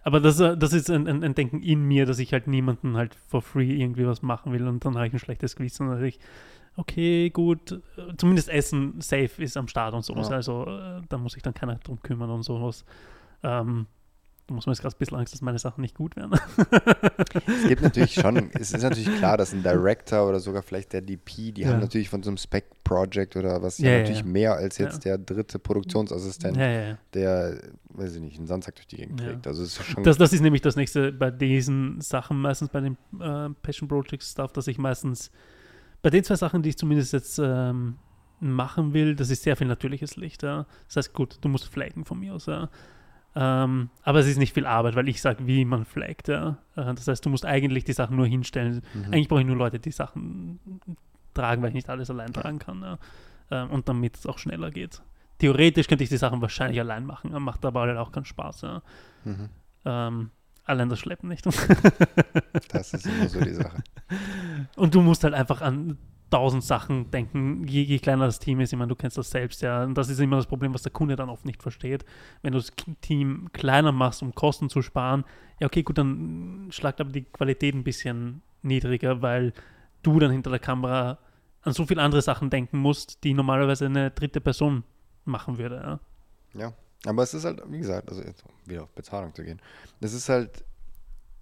aber 0.03 0.19
das, 0.19 0.39
äh, 0.39 0.57
das 0.57 0.73
ist 0.73 0.89
ein, 0.89 1.07
ein, 1.07 1.23
ein, 1.23 1.33
Denken 1.33 1.61
in 1.61 1.83
mir, 1.83 2.05
dass 2.05 2.19
ich 2.19 2.33
halt 2.33 2.47
niemanden 2.47 2.97
halt 2.97 3.15
for 3.15 3.41
free 3.41 3.73
irgendwie 3.73 4.05
was 4.05 4.21
machen 4.21 4.51
will 4.51 4.67
und 4.67 4.83
dann 4.85 4.95
habe 4.95 5.07
ich 5.07 5.13
ein 5.13 5.19
schlechtes 5.19 5.55
Gewissen 5.55 5.87
und 5.87 6.03
ich, 6.03 6.19
okay, 6.75 7.29
gut, 7.29 7.71
äh, 7.71 8.15
zumindest 8.17 8.49
Essen 8.49 8.99
safe 8.99 9.41
ist 9.41 9.55
am 9.55 9.67
Start 9.67 9.93
und 9.93 10.03
sowas. 10.03 10.29
Ja. 10.29 10.35
Also 10.35 10.65
äh, 10.65 11.01
da 11.07 11.17
muss 11.17 11.35
ich 11.35 11.41
dann 11.41 11.53
keiner 11.53 11.75
drum 11.75 12.01
kümmern 12.01 12.29
und 12.29 12.43
sowas. 12.43 12.83
Ähm, 13.43 13.87
da 14.47 14.53
muss 14.53 14.65
man 14.65 14.73
jetzt 14.73 14.81
gerade 14.81 14.95
ein 14.95 14.99
bisschen 14.99 15.17
Angst, 15.17 15.33
dass 15.33 15.41
meine 15.41 15.57
Sachen 15.57 15.81
nicht 15.81 15.95
gut 15.95 16.15
werden. 16.17 16.31
es 17.47 17.67
gibt 17.67 17.81
natürlich 17.81 18.13
schon, 18.13 18.49
es 18.53 18.73
ist 18.73 18.83
natürlich 18.83 19.15
klar, 19.17 19.37
dass 19.37 19.53
ein 19.53 19.63
Director 19.63 20.27
oder 20.27 20.39
sogar 20.39 20.63
vielleicht 20.63 20.91
der 20.91 21.01
DP, 21.01 21.53
die 21.53 21.61
ja. 21.61 21.69
haben 21.69 21.79
natürlich 21.79 22.09
von 22.09 22.23
so 22.23 22.29
einem 22.29 22.37
Spec-Project 22.37 23.37
oder 23.37 23.61
was 23.61 23.77
ja, 23.77 23.91
ja 23.91 23.97
natürlich 23.99 24.19
ja. 24.19 24.25
mehr 24.25 24.53
als 24.55 24.77
jetzt 24.77 25.05
der 25.05 25.17
dritte 25.17 25.59
Produktionsassistent, 25.59 26.57
der, 26.57 27.59
weiß 27.89 28.15
ich 28.15 28.21
nicht, 28.21 28.37
einen 28.37 28.47
Sandsack 28.47 28.75
durch 28.75 28.87
die 28.87 28.97
Gegend 28.97 29.21
trägt. 29.21 29.47
Also 29.47 29.63
ist 29.63 29.81
schon 29.81 30.03
das, 30.03 30.17
das 30.17 30.33
ist 30.33 30.41
nämlich 30.41 30.61
das 30.61 30.75
nächste 30.75 31.13
bei 31.13 31.31
diesen 31.31 32.01
Sachen, 32.01 32.41
meistens 32.41 32.69
bei 32.69 32.81
den 32.81 32.97
äh, 33.19 33.49
Passion 33.61 33.87
Project 33.87 34.23
Stuff, 34.23 34.51
dass 34.51 34.67
ich 34.67 34.77
meistens 34.77 35.31
bei 36.01 36.09
den 36.09 36.23
zwei 36.25 36.35
Sachen, 36.35 36.61
die 36.61 36.69
ich 36.69 36.77
zumindest 36.77 37.13
jetzt 37.13 37.39
ähm, 37.41 37.95
machen 38.41 38.93
will, 38.93 39.15
das 39.15 39.29
ist 39.29 39.43
sehr 39.43 39.55
viel 39.55 39.67
natürliches 39.67 40.17
Licht. 40.17 40.43
Das 40.43 40.65
heißt, 40.93 41.13
gut, 41.13 41.37
du 41.39 41.47
musst 41.47 41.67
flaggen 41.67 42.03
von 42.03 42.19
mir 42.19 42.35
aus. 42.35 42.47
Ja. 42.47 42.69
Ähm, 43.35 43.89
aber 44.03 44.19
es 44.19 44.27
ist 44.27 44.37
nicht 44.37 44.53
viel 44.53 44.65
Arbeit, 44.65 44.95
weil 44.95 45.09
ich 45.09 45.21
sage, 45.21 45.47
wie 45.47 45.65
man 45.65 45.85
flaggt. 45.85 46.27
Ja. 46.27 46.57
Äh, 46.75 46.93
das 46.93 47.07
heißt, 47.07 47.25
du 47.25 47.29
musst 47.29 47.45
eigentlich 47.45 47.83
die 47.83 47.93
Sachen 47.93 48.15
nur 48.15 48.27
hinstellen. 48.27 48.81
Mhm. 48.93 49.05
Eigentlich 49.05 49.27
brauche 49.27 49.41
ich 49.41 49.47
nur 49.47 49.55
Leute, 49.55 49.79
die 49.79 49.91
Sachen 49.91 50.59
tragen, 51.33 51.61
weil 51.61 51.69
ich 51.69 51.75
nicht 51.75 51.89
alles 51.89 52.09
allein 52.09 52.31
tragen 52.31 52.59
kann. 52.59 52.81
Ja. 52.81 52.97
Ähm, 53.49 53.71
und 53.71 53.89
damit 53.89 54.17
es 54.17 54.27
auch 54.27 54.37
schneller 54.37 54.69
geht. 54.69 55.01
Theoretisch 55.39 55.87
könnte 55.87 56.03
ich 56.03 56.09
die 56.09 56.17
Sachen 56.17 56.41
wahrscheinlich 56.41 56.79
allein 56.79 57.05
machen, 57.05 57.31
macht 57.41 57.65
aber 57.65 57.81
halt 57.81 57.97
auch 57.97 58.11
keinen 58.11 58.25
Spaß. 58.25 58.61
Ja. 58.61 58.81
Mhm. 59.23 59.49
Ähm, 59.85 60.29
allein 60.63 60.89
das 60.89 60.99
Schleppen 60.99 61.29
nicht. 61.29 61.45
das 62.69 62.93
ist 62.93 63.05
immer 63.07 63.27
so 63.27 63.41
die 63.41 63.53
Sache. 63.55 63.83
Und 64.75 64.93
du 64.93 65.01
musst 65.01 65.23
halt 65.23 65.33
einfach 65.33 65.61
an 65.61 65.97
tausend 66.33 66.63
Sachen 66.63 67.11
denken, 67.11 67.67
je, 67.67 67.83
je, 67.83 67.99
kleiner 67.99 68.25
das 68.25 68.39
Team 68.39 68.59
ist. 68.59 68.73
Ich 68.73 68.79
meine, 68.79 68.89
du 68.89 68.95
kennst 68.95 69.19
das 69.19 69.29
selbst, 69.29 69.61
ja. 69.61 69.83
Und 69.83 69.95
das 69.95 70.09
ist 70.09 70.19
immer 70.19 70.37
das 70.37 70.47
Problem, 70.47 70.73
was 70.73 70.81
der 70.81 70.91
Kunde 70.91 71.15
dann 71.15 71.29
oft 71.29 71.45
nicht 71.45 71.61
versteht. 71.61 72.05
Wenn 72.41 72.53
du 72.53 72.59
das 72.59 72.71
Team 73.01 73.49
kleiner 73.53 73.91
machst, 73.91 74.23
um 74.23 74.33
Kosten 74.33 74.67
zu 74.67 74.81
sparen, 74.81 75.25
ja, 75.59 75.67
okay, 75.67 75.83
gut, 75.83 75.99
dann 75.99 76.69
schlagt 76.71 76.99
aber 76.99 77.11
die 77.11 77.25
Qualität 77.25 77.75
ein 77.75 77.83
bisschen 77.83 78.41
niedriger, 78.63 79.21
weil 79.21 79.53
du 80.01 80.19
dann 80.19 80.31
hinter 80.31 80.49
der 80.49 80.57
Kamera 80.57 81.19
an 81.61 81.73
so 81.73 81.85
viele 81.85 82.01
andere 82.01 82.23
Sachen 82.23 82.49
denken 82.49 82.79
musst, 82.79 83.23
die 83.23 83.35
normalerweise 83.35 83.85
eine 83.85 84.09
dritte 84.09 84.41
Person 84.41 84.83
machen 85.25 85.59
würde, 85.59 85.75
ja. 85.75 85.99
Ja, 86.59 86.73
aber 87.05 87.21
es 87.21 87.35
ist 87.35 87.45
halt, 87.45 87.61
wie 87.67 87.77
gesagt, 87.77 88.09
also 88.09 88.23
jetzt 88.23 88.43
wieder 88.65 88.83
auf 88.83 88.91
Bezahlung 88.93 89.35
zu 89.35 89.43
gehen. 89.43 89.61
Es 90.01 90.13
ist 90.13 90.29
halt, 90.29 90.65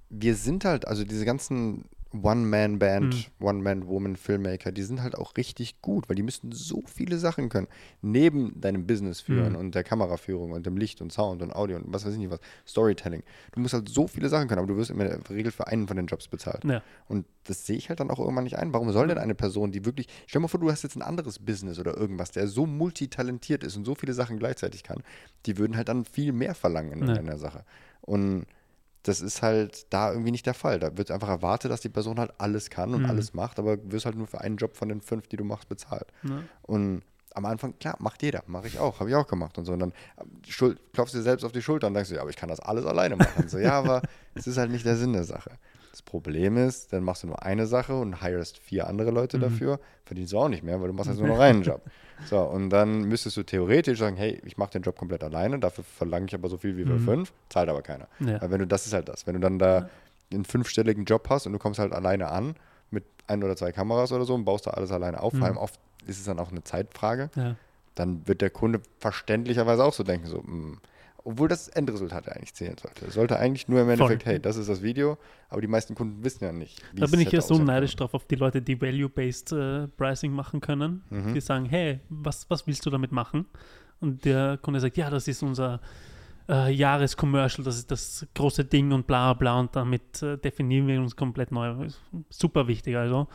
wir 0.09 0.35
sind 0.35 0.65
halt, 0.65 0.85
also 0.85 1.05
diese 1.05 1.23
ganzen 1.23 1.85
One-Man-Band, 2.13 3.31
mhm. 3.39 3.45
One-Man-Woman-Filmmaker, 3.45 4.71
die 4.71 4.83
sind 4.83 5.01
halt 5.01 5.17
auch 5.17 5.37
richtig 5.37 5.81
gut, 5.81 6.09
weil 6.09 6.15
die 6.15 6.23
müssten 6.23 6.51
so 6.51 6.83
viele 6.85 7.17
Sachen 7.17 7.49
können. 7.49 7.67
Neben 8.01 8.59
deinem 8.59 8.85
Business 8.85 9.21
führen 9.21 9.53
mhm. 9.53 9.59
und 9.59 9.75
der 9.75 9.83
Kameraführung 9.83 10.51
und 10.51 10.65
dem 10.65 10.77
Licht 10.77 11.01
und 11.01 11.13
Sound 11.13 11.41
und 11.41 11.53
Audio 11.53 11.77
und 11.77 11.85
was 11.87 12.05
weiß 12.05 12.13
ich 12.13 12.19
nicht 12.19 12.31
was, 12.31 12.39
Storytelling. 12.67 13.23
Du 13.53 13.61
musst 13.61 13.73
halt 13.73 13.87
so 13.87 14.07
viele 14.07 14.27
Sachen 14.29 14.47
können, 14.47 14.59
aber 14.59 14.67
du 14.67 14.77
wirst 14.77 14.91
immer 14.91 15.05
in 15.05 15.21
der 15.21 15.29
Regel 15.29 15.51
für 15.51 15.67
einen 15.67 15.87
von 15.87 15.95
den 15.95 16.07
Jobs 16.07 16.27
bezahlt. 16.27 16.65
Ja. 16.65 16.81
Und 17.07 17.25
das 17.45 17.65
sehe 17.65 17.77
ich 17.77 17.89
halt 17.89 17.99
dann 17.99 18.11
auch 18.11 18.19
irgendwann 18.19 18.43
nicht 18.43 18.57
ein. 18.57 18.73
Warum 18.73 18.91
soll 18.91 19.07
denn 19.07 19.17
eine 19.17 19.35
Person, 19.35 19.71
die 19.71 19.85
wirklich, 19.85 20.07
stell 20.27 20.39
dir 20.39 20.43
mal 20.43 20.47
vor, 20.49 20.59
du 20.59 20.69
hast 20.69 20.83
jetzt 20.83 20.95
ein 20.95 21.01
anderes 21.01 21.39
Business 21.39 21.79
oder 21.79 21.95
irgendwas, 21.95 22.31
der 22.31 22.47
so 22.47 22.65
multitalentiert 22.65 23.63
ist 23.63 23.77
und 23.77 23.85
so 23.85 23.95
viele 23.95 24.13
Sachen 24.13 24.37
gleichzeitig 24.37 24.83
kann, 24.83 25.01
die 25.45 25.57
würden 25.57 25.77
halt 25.77 25.87
dann 25.87 26.05
viel 26.05 26.33
mehr 26.33 26.55
verlangen 26.55 27.01
in 27.01 27.07
ja. 27.07 27.15
einer 27.15 27.37
Sache. 27.37 27.63
Und 28.01 28.45
das 29.03 29.21
ist 29.21 29.41
halt 29.41 29.91
da 29.91 30.11
irgendwie 30.11 30.31
nicht 30.31 30.45
der 30.45 30.53
Fall. 30.53 30.79
Da 30.79 30.97
wird 30.97 31.11
einfach 31.11 31.29
erwartet, 31.29 31.71
dass 31.71 31.81
die 31.81 31.89
Person 31.89 32.19
halt 32.19 32.33
alles 32.37 32.69
kann 32.69 32.93
und 32.93 33.03
mhm. 33.03 33.09
alles 33.09 33.33
macht, 33.33 33.59
aber 33.59 33.77
wirst 33.91 34.05
halt 34.05 34.15
nur 34.15 34.27
für 34.27 34.41
einen 34.41 34.57
Job 34.57 34.75
von 34.75 34.89
den 34.89 35.01
fünf, 35.01 35.27
die 35.27 35.37
du 35.37 35.43
machst, 35.43 35.69
bezahlt. 35.69 36.07
Ja. 36.23 36.43
Und 36.61 37.03
am 37.33 37.45
Anfang, 37.45 37.77
klar, 37.79 37.95
macht 37.99 38.21
jeder, 38.21 38.43
mache 38.47 38.67
ich 38.67 38.77
auch, 38.77 38.99
habe 38.99 39.09
ich 39.09 39.15
auch 39.15 39.27
gemacht 39.27 39.57
und 39.57 39.65
so. 39.65 39.73
Und 39.73 39.79
dann 39.79 39.93
äh, 40.17 40.73
klopfst 40.93 41.13
du 41.13 41.17
dir 41.17 41.23
selbst 41.23 41.43
auf 41.43 41.51
die 41.51 41.61
Schulter 41.61 41.87
und 41.87 41.93
denkst 41.93 42.09
du, 42.09 42.15
ja, 42.15 42.21
aber 42.21 42.29
ich 42.29 42.35
kann 42.35 42.49
das 42.49 42.59
alles 42.59 42.85
alleine 42.85 43.15
machen. 43.15 43.47
So, 43.47 43.57
ja, 43.57 43.73
aber 43.73 44.01
es 44.35 44.47
ist 44.47 44.57
halt 44.57 44.71
nicht 44.71 44.85
der 44.85 44.97
Sinn 44.97 45.13
der 45.13 45.23
Sache. 45.23 45.51
Das 45.91 46.01
Problem 46.01 46.55
ist, 46.55 46.93
dann 46.93 47.03
machst 47.03 47.23
du 47.23 47.27
nur 47.27 47.43
eine 47.43 47.67
Sache 47.67 47.93
und 47.95 48.21
hirest 48.21 48.57
vier 48.57 48.87
andere 48.87 49.11
Leute 49.11 49.37
mhm. 49.37 49.41
dafür, 49.41 49.79
verdienst 50.05 50.31
du 50.31 50.39
auch 50.39 50.47
nicht 50.47 50.63
mehr, 50.63 50.79
weil 50.79 50.87
du 50.87 50.93
machst 50.93 51.09
jetzt 51.09 51.19
nur 51.19 51.27
noch 51.35 51.39
einen 51.39 51.63
Job. 51.63 51.81
So, 52.25 52.39
und 52.39 52.69
dann 52.69 53.03
müsstest 53.03 53.35
du 53.35 53.43
theoretisch 53.43 53.99
sagen, 53.99 54.15
hey, 54.15 54.41
ich 54.45 54.57
mache 54.57 54.71
den 54.71 54.83
Job 54.83 54.97
komplett 54.97 55.23
alleine, 55.23 55.59
dafür 55.59 55.83
verlange 55.83 56.27
ich 56.27 56.33
aber 56.33 56.47
so 56.49 56.57
viel 56.57 56.77
wie 56.77 56.85
für 56.85 56.93
mhm. 56.93 57.05
fünf, 57.05 57.33
zahlt 57.49 57.67
aber 57.67 57.81
keiner. 57.81 58.07
Ja. 58.19 58.41
Weil 58.41 58.51
wenn 58.51 58.59
du, 58.59 58.67
das 58.67 58.85
ist 58.85 58.93
halt 58.93 59.09
das, 59.09 59.27
wenn 59.27 59.33
du 59.33 59.41
dann 59.41 59.59
da 59.59 59.89
einen 60.31 60.45
fünfstelligen 60.45 61.03
Job 61.03 61.27
hast 61.29 61.45
und 61.45 61.53
du 61.53 61.59
kommst 61.59 61.79
halt 61.79 61.91
alleine 61.91 62.29
an 62.29 62.55
mit 62.89 63.03
ein 63.27 63.43
oder 63.43 63.57
zwei 63.57 63.73
Kameras 63.73 64.13
oder 64.13 64.23
so 64.23 64.33
und 64.33 64.45
baust 64.45 64.67
da 64.67 64.71
alles 64.71 64.91
alleine 64.91 65.21
auf, 65.21 65.33
mhm. 65.33 65.39
vor 65.39 65.47
allem 65.47 65.57
oft 65.57 65.79
ist 66.07 66.19
es 66.19 66.25
dann 66.25 66.39
auch 66.39 66.51
eine 66.51 66.63
Zeitfrage, 66.63 67.29
ja. 67.35 67.55
dann 67.95 68.27
wird 68.27 68.41
der 68.41 68.49
Kunde 68.49 68.81
verständlicherweise 68.99 69.83
auch 69.83 69.93
so 69.93 70.03
denken, 70.03 70.27
so, 70.27 70.37
mh, 70.37 70.45
hm, 70.45 70.77
obwohl 71.23 71.47
das 71.47 71.67
Endresultat 71.67 72.29
eigentlich 72.29 72.53
zählen 72.53 72.75
sollte. 72.77 73.05
Es 73.05 73.13
sollte 73.13 73.37
eigentlich 73.37 73.67
nur 73.67 73.81
im 73.81 73.89
Endeffekt, 73.89 74.23
Voll. 74.23 74.33
hey, 74.33 74.41
das 74.41 74.57
ist 74.57 74.69
das 74.69 74.81
Video, 74.81 75.17
aber 75.49 75.61
die 75.61 75.67
meisten 75.67 75.95
Kunden 75.95 76.23
wissen 76.23 76.43
ja 76.43 76.51
nicht. 76.51 76.81
Da 76.95 77.07
bin 77.07 77.19
ich 77.19 77.31
ja 77.31 77.41
so 77.41 77.57
neidisch 77.57 77.95
drauf 77.95 78.13
auf 78.13 78.25
die 78.25 78.35
Leute, 78.35 78.61
die 78.61 78.79
Value-Based 78.79 79.51
äh, 79.51 79.87
Pricing 79.89 80.31
machen 80.31 80.61
können. 80.61 81.03
Mhm. 81.09 81.33
Die 81.33 81.41
sagen, 81.41 81.65
hey, 81.65 81.99
was, 82.09 82.49
was 82.49 82.65
willst 82.67 82.85
du 82.85 82.89
damit 82.89 83.11
machen? 83.11 83.45
Und 83.99 84.25
der 84.25 84.57
Kunde 84.57 84.79
sagt, 84.79 84.97
ja, 84.97 85.09
das 85.09 85.27
ist 85.27 85.43
unser 85.43 85.79
äh, 86.49 86.71
Jahrescommercial, 86.73 87.63
das 87.63 87.77
ist 87.77 87.91
das 87.91 88.27
große 88.35 88.65
Ding 88.65 88.91
und 88.91 89.05
bla 89.07 89.33
bla 89.33 89.59
und 89.59 89.75
damit 89.75 90.21
äh, 90.23 90.37
definieren 90.37 90.87
wir 90.87 90.99
uns 90.99 91.15
komplett 91.15 91.51
neu. 91.51 91.87
Super 92.29 92.67
wichtig 92.67 92.97
also. 92.97 93.27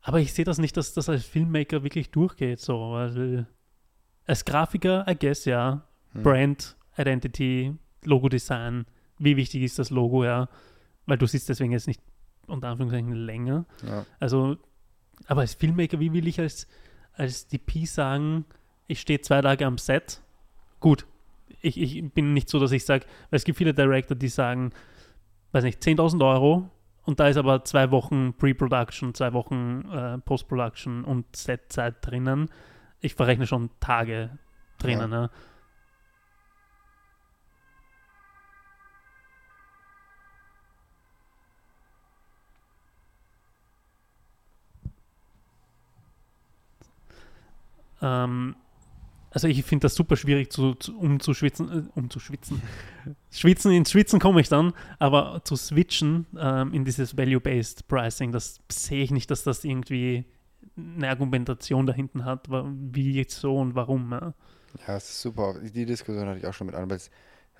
Aber 0.00 0.20
ich 0.20 0.32
sehe 0.32 0.44
das 0.44 0.58
nicht, 0.58 0.76
dass 0.76 0.94
das 0.94 1.08
als 1.08 1.24
Filmmaker 1.24 1.82
wirklich 1.82 2.10
durchgeht, 2.10 2.60
so, 2.60 2.92
weil 2.92 3.46
als 4.26 4.44
Grafiker, 4.44 5.04
I 5.08 5.14
guess, 5.18 5.44
ja, 5.44 5.82
hm. 6.12 6.22
Brand, 6.22 6.76
Identity, 6.98 7.74
Logo-Design, 8.04 8.86
wie 9.18 9.36
wichtig 9.36 9.62
ist 9.62 9.78
das 9.78 9.90
Logo, 9.90 10.24
ja, 10.24 10.48
weil 11.06 11.18
du 11.18 11.26
sitzt 11.26 11.48
deswegen 11.48 11.72
jetzt 11.72 11.86
nicht 11.86 12.02
unter 12.46 12.68
Anführungszeichen 12.68 13.12
länger. 13.12 13.66
Ja. 13.86 14.06
Also, 14.20 14.56
aber 15.26 15.42
als 15.42 15.54
Filmmaker, 15.54 16.00
wie 16.00 16.12
will 16.12 16.26
ich 16.26 16.40
als, 16.40 16.66
als 17.14 17.48
DP 17.48 17.86
sagen, 17.86 18.44
ich 18.86 19.00
stehe 19.00 19.20
zwei 19.20 19.42
Tage 19.42 19.66
am 19.66 19.78
Set? 19.78 20.22
Gut, 20.80 21.06
ich, 21.60 21.80
ich 21.80 22.12
bin 22.12 22.32
nicht 22.32 22.48
so, 22.48 22.58
dass 22.58 22.72
ich 22.72 22.84
sage, 22.84 23.06
weil 23.30 23.38
es 23.38 23.44
gibt 23.44 23.58
viele 23.58 23.74
Director, 23.74 24.16
die 24.16 24.28
sagen, 24.28 24.72
weiß 25.52 25.64
nicht, 25.64 25.82
10.000 25.82 26.24
Euro 26.26 26.70
und 27.04 27.20
da 27.20 27.28
ist 27.28 27.36
aber 27.36 27.64
zwei 27.64 27.90
Wochen 27.90 28.34
Pre-Production, 28.34 29.14
zwei 29.14 29.32
Wochen 29.32 29.82
äh, 29.90 30.18
Post-Production 30.18 31.04
und 31.04 31.34
Set-Zeit 31.34 31.96
drinnen. 32.02 32.50
Ich 33.00 33.14
verrechne 33.14 33.46
schon 33.46 33.70
Tage 33.80 34.38
drinnen. 34.78 35.12
Ja. 35.12 35.22
Ne? 35.22 35.30
Ähm, 48.02 48.56
also 49.30 49.46
ich 49.46 49.62
finde 49.64 49.84
das 49.84 49.94
super 49.94 50.16
schwierig 50.16 50.50
zu, 50.50 50.74
zu 50.74 50.98
umzuschwitzen, 50.98 51.70
äh, 51.70 51.98
umzuschwitzen. 51.98 52.62
Schwitzen, 53.30 53.72
ins 53.72 53.90
Schwitzen 53.90 54.20
komme 54.20 54.40
ich 54.40 54.48
dann, 54.48 54.72
aber 54.98 55.42
zu 55.44 55.56
switchen 55.56 56.26
ähm, 56.38 56.72
in 56.72 56.84
dieses 56.84 57.16
Value-Based 57.16 57.86
Pricing, 57.88 58.32
das 58.32 58.60
sehe 58.70 59.02
ich 59.02 59.10
nicht, 59.10 59.30
dass 59.30 59.42
das 59.42 59.64
irgendwie 59.64 60.24
eine 60.76 61.08
Argumentation 61.08 61.86
da 61.86 61.92
hinten 61.92 62.24
hat, 62.24 62.48
wie 62.48 63.12
jetzt 63.12 63.36
so 63.36 63.56
und 63.56 63.74
warum. 63.74 64.12
Ja, 64.12 64.20
ja 64.20 64.34
das 64.86 65.10
ist 65.10 65.20
super. 65.20 65.56
Die 65.60 65.84
Diskussion 65.84 66.26
hatte 66.26 66.38
ich 66.38 66.46
auch 66.46 66.54
schon 66.54 66.66
mit 66.66 66.76
anderen, 66.76 66.90
weil 66.90 66.96
es 66.98 67.10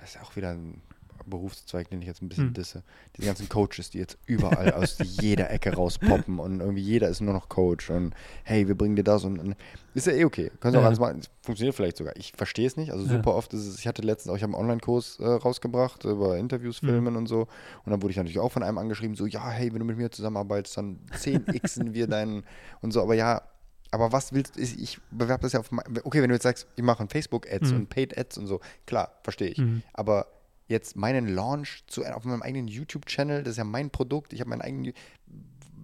ist 0.04 0.22
auch 0.22 0.36
wieder 0.36 0.50
ein 0.50 0.80
Berufszweig, 1.26 1.88
den 1.90 2.00
ich 2.00 2.08
jetzt 2.08 2.22
ein 2.22 2.28
bisschen 2.28 2.48
hm. 2.48 2.54
disse. 2.54 2.82
Diese 3.16 3.26
ganzen 3.26 3.48
Coaches, 3.48 3.90
die 3.90 3.98
jetzt 3.98 4.18
überall 4.26 4.72
aus 4.72 4.98
jeder 5.02 5.50
Ecke 5.50 5.74
rauspoppen 5.74 6.38
und 6.38 6.60
irgendwie 6.60 6.82
jeder 6.82 7.08
ist 7.08 7.20
nur 7.20 7.34
noch 7.34 7.48
Coach 7.48 7.90
und 7.90 8.14
hey, 8.44 8.68
wir 8.68 8.76
bringen 8.76 8.96
dir 8.96 9.04
das 9.04 9.24
und, 9.24 9.38
und 9.38 9.56
ist 9.94 10.06
ja 10.06 10.12
eh 10.12 10.24
okay. 10.24 10.50
Können 10.60 10.72
Sie 10.72 10.78
ja. 10.78 10.82
auch 10.82 10.86
alles 10.86 11.00
machen. 11.00 11.20
Funktioniert 11.42 11.74
vielleicht 11.74 11.96
sogar. 11.96 12.16
Ich 12.16 12.32
verstehe 12.36 12.66
es 12.66 12.76
nicht. 12.76 12.92
Also 12.92 13.04
super 13.04 13.30
ja. 13.30 13.36
oft 13.36 13.52
ist 13.52 13.66
es, 13.66 13.78
ich 13.78 13.86
hatte 13.86 14.02
letztens 14.02 14.32
auch, 14.32 14.36
ich 14.36 14.42
habe 14.42 14.52
einen 14.54 14.62
Online-Kurs 14.62 15.18
äh, 15.20 15.26
rausgebracht 15.26 16.04
über 16.04 16.36
Interviews, 16.38 16.82
mhm. 16.82 16.86
Filmen 16.86 17.14
mhm. 17.14 17.18
und 17.18 17.26
so 17.26 17.48
und 17.84 17.90
dann 17.90 18.02
wurde 18.02 18.12
ich 18.12 18.16
natürlich 18.16 18.38
auch 18.38 18.52
von 18.52 18.62
einem 18.62 18.78
angeschrieben, 18.78 19.16
so 19.16 19.26
ja, 19.26 19.48
hey, 19.48 19.72
wenn 19.72 19.80
du 19.80 19.84
mit 19.84 19.96
mir 19.96 20.10
zusammenarbeitest, 20.10 20.76
dann 20.76 20.98
10xen 21.16 21.92
wir 21.94 22.06
deinen 22.06 22.44
und 22.80 22.92
so, 22.92 23.02
aber 23.02 23.14
ja, 23.14 23.42
aber 23.90 24.12
was 24.12 24.32
willst 24.32 24.56
du, 24.56 24.60
ich 24.60 24.98
bewerbe 25.10 25.42
das 25.42 25.52
ja 25.52 25.60
auf, 25.60 25.70
okay, 26.04 26.20
wenn 26.20 26.28
du 26.28 26.34
jetzt 26.34 26.42
sagst, 26.42 26.66
ich 26.76 26.82
mache 26.82 27.06
Facebook-Ads 27.08 27.70
mhm. 27.70 27.76
und 27.76 27.88
Paid-Ads 27.88 28.38
und 28.38 28.46
so, 28.46 28.60
klar, 28.86 29.12
verstehe 29.22 29.48
ich. 29.48 29.58
Mhm. 29.58 29.82
Aber 29.94 30.26
jetzt 30.68 30.96
meinen 30.96 31.28
Launch 31.28 31.84
zu, 31.86 32.04
auf 32.04 32.24
meinem 32.24 32.42
eigenen 32.42 32.68
YouTube-Channel, 32.68 33.42
das 33.42 33.52
ist 33.52 33.58
ja 33.58 33.64
mein 33.64 33.90
Produkt, 33.90 34.32
ich 34.32 34.40
habe 34.40 34.50
meinen 34.50 34.62
eigenen, 34.62 34.92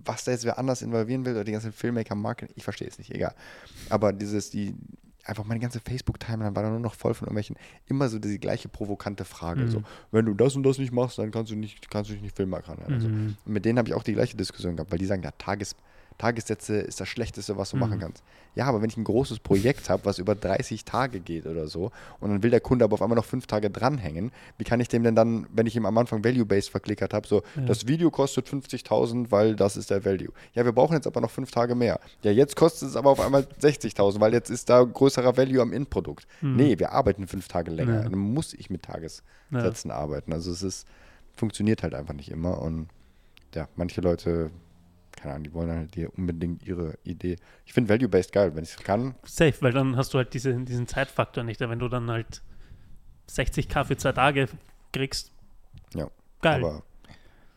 was 0.04 0.24
da 0.24 0.30
jetzt 0.30 0.44
wer 0.44 0.58
anders 0.58 0.82
involvieren 0.82 1.24
will 1.24 1.32
oder 1.32 1.44
die 1.44 1.52
ganzen 1.52 1.72
Filmmaker-Marken, 1.72 2.48
ich 2.54 2.64
verstehe 2.64 2.86
es 2.86 2.98
nicht, 2.98 3.10
egal. 3.10 3.34
Aber 3.88 4.12
dieses, 4.12 4.50
die, 4.50 4.74
einfach 5.24 5.44
meine 5.44 5.60
ganze 5.60 5.80
Facebook-Timeline 5.80 6.54
war 6.54 6.62
dann 6.62 6.72
nur 6.72 6.80
noch 6.80 6.94
voll 6.94 7.14
von 7.14 7.26
irgendwelchen, 7.26 7.56
immer 7.86 8.08
so 8.08 8.18
diese 8.18 8.38
gleiche 8.38 8.68
provokante 8.68 9.24
Frage. 9.24 9.62
Mhm. 9.62 9.70
So, 9.70 9.82
wenn 10.10 10.26
du 10.26 10.34
das 10.34 10.54
und 10.54 10.62
das 10.62 10.78
nicht 10.78 10.92
machst, 10.92 11.18
dann 11.18 11.30
kannst 11.30 11.50
du 11.50 11.56
nicht, 11.56 11.90
kannst 11.90 12.10
du 12.10 12.14
dich 12.14 12.22
nicht 12.22 12.36
Filmmaker 12.36 12.76
nennen. 12.76 13.00
Mhm. 13.00 13.36
Und 13.44 13.52
mit 13.52 13.64
denen 13.64 13.78
habe 13.78 13.88
ich 13.88 13.94
auch 13.94 14.02
die 14.02 14.12
gleiche 14.12 14.36
Diskussion 14.36 14.76
gehabt, 14.76 14.92
weil 14.92 14.98
die 14.98 15.06
sagen, 15.06 15.22
der 15.22 15.36
Tages, 15.38 15.74
Tagessätze 16.18 16.76
ist 16.76 17.00
das 17.00 17.08
Schlechteste, 17.08 17.56
was 17.56 17.70
du 17.70 17.76
Mhm. 17.76 17.80
machen 17.80 17.98
kannst. 17.98 18.22
Ja, 18.54 18.66
aber 18.66 18.80
wenn 18.80 18.88
ich 18.88 18.96
ein 18.96 19.02
großes 19.02 19.40
Projekt 19.40 19.90
habe, 19.90 20.04
was 20.04 20.18
über 20.18 20.36
30 20.36 20.84
Tage 20.84 21.18
geht 21.18 21.44
oder 21.44 21.66
so, 21.66 21.90
und 22.20 22.30
dann 22.30 22.42
will 22.44 22.50
der 22.50 22.60
Kunde 22.60 22.84
aber 22.84 22.94
auf 22.94 23.02
einmal 23.02 23.16
noch 23.16 23.24
fünf 23.24 23.48
Tage 23.48 23.68
dranhängen, 23.68 24.30
wie 24.56 24.62
kann 24.64 24.78
ich 24.78 24.86
dem 24.86 25.02
denn 25.02 25.16
dann, 25.16 25.48
wenn 25.52 25.66
ich 25.66 25.74
ihm 25.74 25.86
am 25.86 25.98
Anfang 25.98 26.22
Value-Based 26.24 26.70
verklickert 26.70 27.12
habe, 27.14 27.26
so, 27.26 27.42
Ja. 27.56 27.62
das 27.62 27.88
Video 27.88 28.12
kostet 28.12 28.46
50.000, 28.48 29.32
weil 29.32 29.56
das 29.56 29.76
ist 29.76 29.90
der 29.90 30.04
Value. 30.04 30.28
Ja, 30.52 30.64
wir 30.64 30.72
brauchen 30.72 30.94
jetzt 30.94 31.08
aber 31.08 31.20
noch 31.20 31.32
fünf 31.32 31.50
Tage 31.50 31.74
mehr. 31.74 31.98
Ja, 32.22 32.30
jetzt 32.30 32.54
kostet 32.54 32.90
es 32.90 32.96
aber 32.96 33.10
auf 33.10 33.18
einmal 33.20 33.42
60.000, 33.60 34.20
weil 34.20 34.32
jetzt 34.32 34.50
ist 34.50 34.70
da 34.70 34.84
größerer 34.84 35.36
Value 35.36 35.60
am 35.60 35.72
Endprodukt. 35.72 36.28
Mhm. 36.40 36.54
Nee, 36.56 36.78
wir 36.78 36.92
arbeiten 36.92 37.26
fünf 37.26 37.48
Tage 37.48 37.72
länger. 37.72 38.02
Ja. 38.04 38.08
Dann 38.08 38.18
muss 38.18 38.54
ich 38.54 38.70
mit 38.70 38.84
Tagessätzen 38.84 39.90
arbeiten. 39.90 40.32
Also 40.32 40.52
es 40.52 40.62
ist, 40.62 40.86
funktioniert 41.36 41.82
halt 41.82 41.94
einfach 41.94 42.14
nicht 42.14 42.30
immer. 42.30 42.62
Und 42.62 42.86
ja, 43.54 43.68
manche 43.74 44.00
Leute, 44.00 44.50
keine 45.24 45.36
Ahnung, 45.36 45.44
die 45.44 45.54
wollen 45.54 45.70
halt 45.70 45.94
dir 45.94 46.12
unbedingt 46.18 46.62
ihre 46.66 46.98
Idee. 47.02 47.36
Ich 47.64 47.72
finde 47.72 47.88
Value-Based 47.88 48.30
geil, 48.30 48.54
wenn 48.54 48.62
ich 48.64 48.70
es 48.70 48.76
kann. 48.76 49.14
Safe, 49.24 49.54
weil 49.60 49.72
dann 49.72 49.96
hast 49.96 50.12
du 50.12 50.18
halt 50.18 50.34
diese, 50.34 50.54
diesen 50.54 50.86
Zeitfaktor 50.86 51.42
nicht. 51.44 51.60
Wenn 51.60 51.78
du 51.78 51.88
dann 51.88 52.10
halt 52.10 52.42
60k 53.30 53.84
für 53.84 53.96
zwei 53.96 54.12
Tage 54.12 54.48
kriegst. 54.92 55.32
Ja, 55.94 56.10
Geil. 56.42 56.62
Aber 56.62 56.82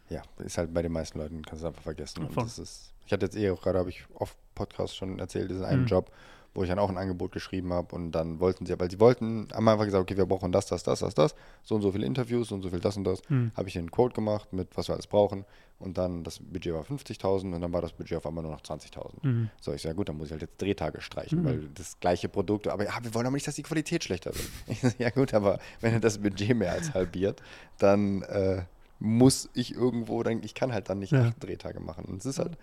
ja, 0.09 0.21
ist 0.37 0.57
halt 0.57 0.73
bei 0.73 0.81
den 0.81 0.93
meisten 0.93 1.19
Leuten, 1.19 1.41
kannst 1.43 1.63
du 1.63 1.67
einfach 1.67 1.81
vergessen. 1.83 2.25
Ist, 2.45 2.93
ich 3.05 3.11
hatte 3.11 3.25
jetzt 3.25 3.35
eh 3.35 3.49
auch 3.51 3.61
gerade, 3.61 3.79
habe 3.79 3.89
ich 3.89 4.05
auf 4.15 4.37
Podcast 4.55 4.95
schon 4.95 5.19
erzählt, 5.19 5.51
diesen 5.51 5.65
einen 5.65 5.81
Mhm. 5.81 5.87
Job, 5.87 6.11
wo 6.53 6.63
ich 6.63 6.69
dann 6.69 6.79
auch 6.79 6.89
ein 6.89 6.97
Angebot 6.97 7.31
geschrieben 7.31 7.71
habe 7.71 7.93
und 7.95 8.11
dann 8.11 8.39
wollten 8.39 8.65
sie, 8.65 8.79
weil 8.79 8.89
sie 8.89 8.99
wollten, 8.99 9.47
haben 9.53 9.67
einfach 9.67 9.85
gesagt, 9.85 10.01
okay, 10.01 10.17
wir 10.17 10.25
brauchen 10.25 10.51
das, 10.51 10.65
das, 10.65 10.81
das, 10.83 10.99
das, 10.99 11.13
das, 11.13 11.35
so 11.63 11.75
und 11.75 11.81
so 11.81 11.91
viele 11.91 12.05
Interviews, 12.05 12.49
so 12.49 12.55
und 12.55 12.61
so 12.63 12.69
viel 12.69 12.79
das 12.79 12.97
und 12.97 13.03
das. 13.03 13.21
Hm. 13.27 13.51
Habe 13.55 13.69
ich 13.69 13.77
einen 13.77 13.91
Quote 13.91 14.15
gemacht 14.15 14.53
mit, 14.53 14.75
was 14.75 14.87
wir 14.87 14.93
alles 14.93 15.05
brauchen 15.07 15.45
und 15.79 15.97
dann 15.99 16.23
das 16.23 16.39
Budget 16.39 16.73
war 16.73 16.81
50.000 16.81 17.53
und 17.53 17.61
dann 17.61 17.71
war 17.71 17.81
das 17.81 17.93
Budget 17.93 18.17
auf 18.17 18.25
einmal 18.25 18.41
nur 18.43 18.51
noch 18.51 18.61
20.000. 18.61 19.11
Mhm. 19.21 19.49
So, 19.61 19.73
ich 19.73 19.81
sage, 19.83 19.93
gut, 19.95 20.09
dann 20.09 20.17
muss 20.17 20.27
ich 20.27 20.31
halt 20.31 20.41
jetzt 20.41 20.59
Drehtage 20.59 21.01
streichen, 21.01 21.41
Mhm. 21.41 21.45
weil 21.45 21.69
das 21.75 21.99
gleiche 21.99 22.27
Produkt, 22.29 22.67
aber 22.67 22.85
ja, 22.85 22.93
wir 23.03 23.13
wollen 23.13 23.27
aber 23.27 23.35
nicht, 23.35 23.47
dass 23.47 23.53
die 23.55 23.63
Qualität 23.63 24.03
schlechter 24.03 24.31
wird. 24.33 24.47
Ich 24.67 24.81
ja 24.97 25.11
gut, 25.11 25.35
aber 25.35 25.59
wenn 25.81 25.93
er 25.93 25.99
das 25.99 26.17
Budget 26.17 26.55
mehr 26.57 26.71
als 26.71 26.93
halbiert, 26.95 27.41
dann 27.77 28.23
äh, 28.23 28.63
muss 28.99 29.47
ich 29.53 29.75
irgendwo, 29.75 30.23
dann, 30.23 30.41
ich 30.41 30.55
kann 30.55 30.73
halt 30.73 30.89
dann 30.89 30.97
nicht 30.97 31.11
Ja. 31.11 31.25
acht 31.27 31.43
Drehtage 31.43 31.79
machen. 31.79 32.05
Und 32.05 32.17
es 32.21 32.25
ist 32.25 32.39
halt, 32.39 32.57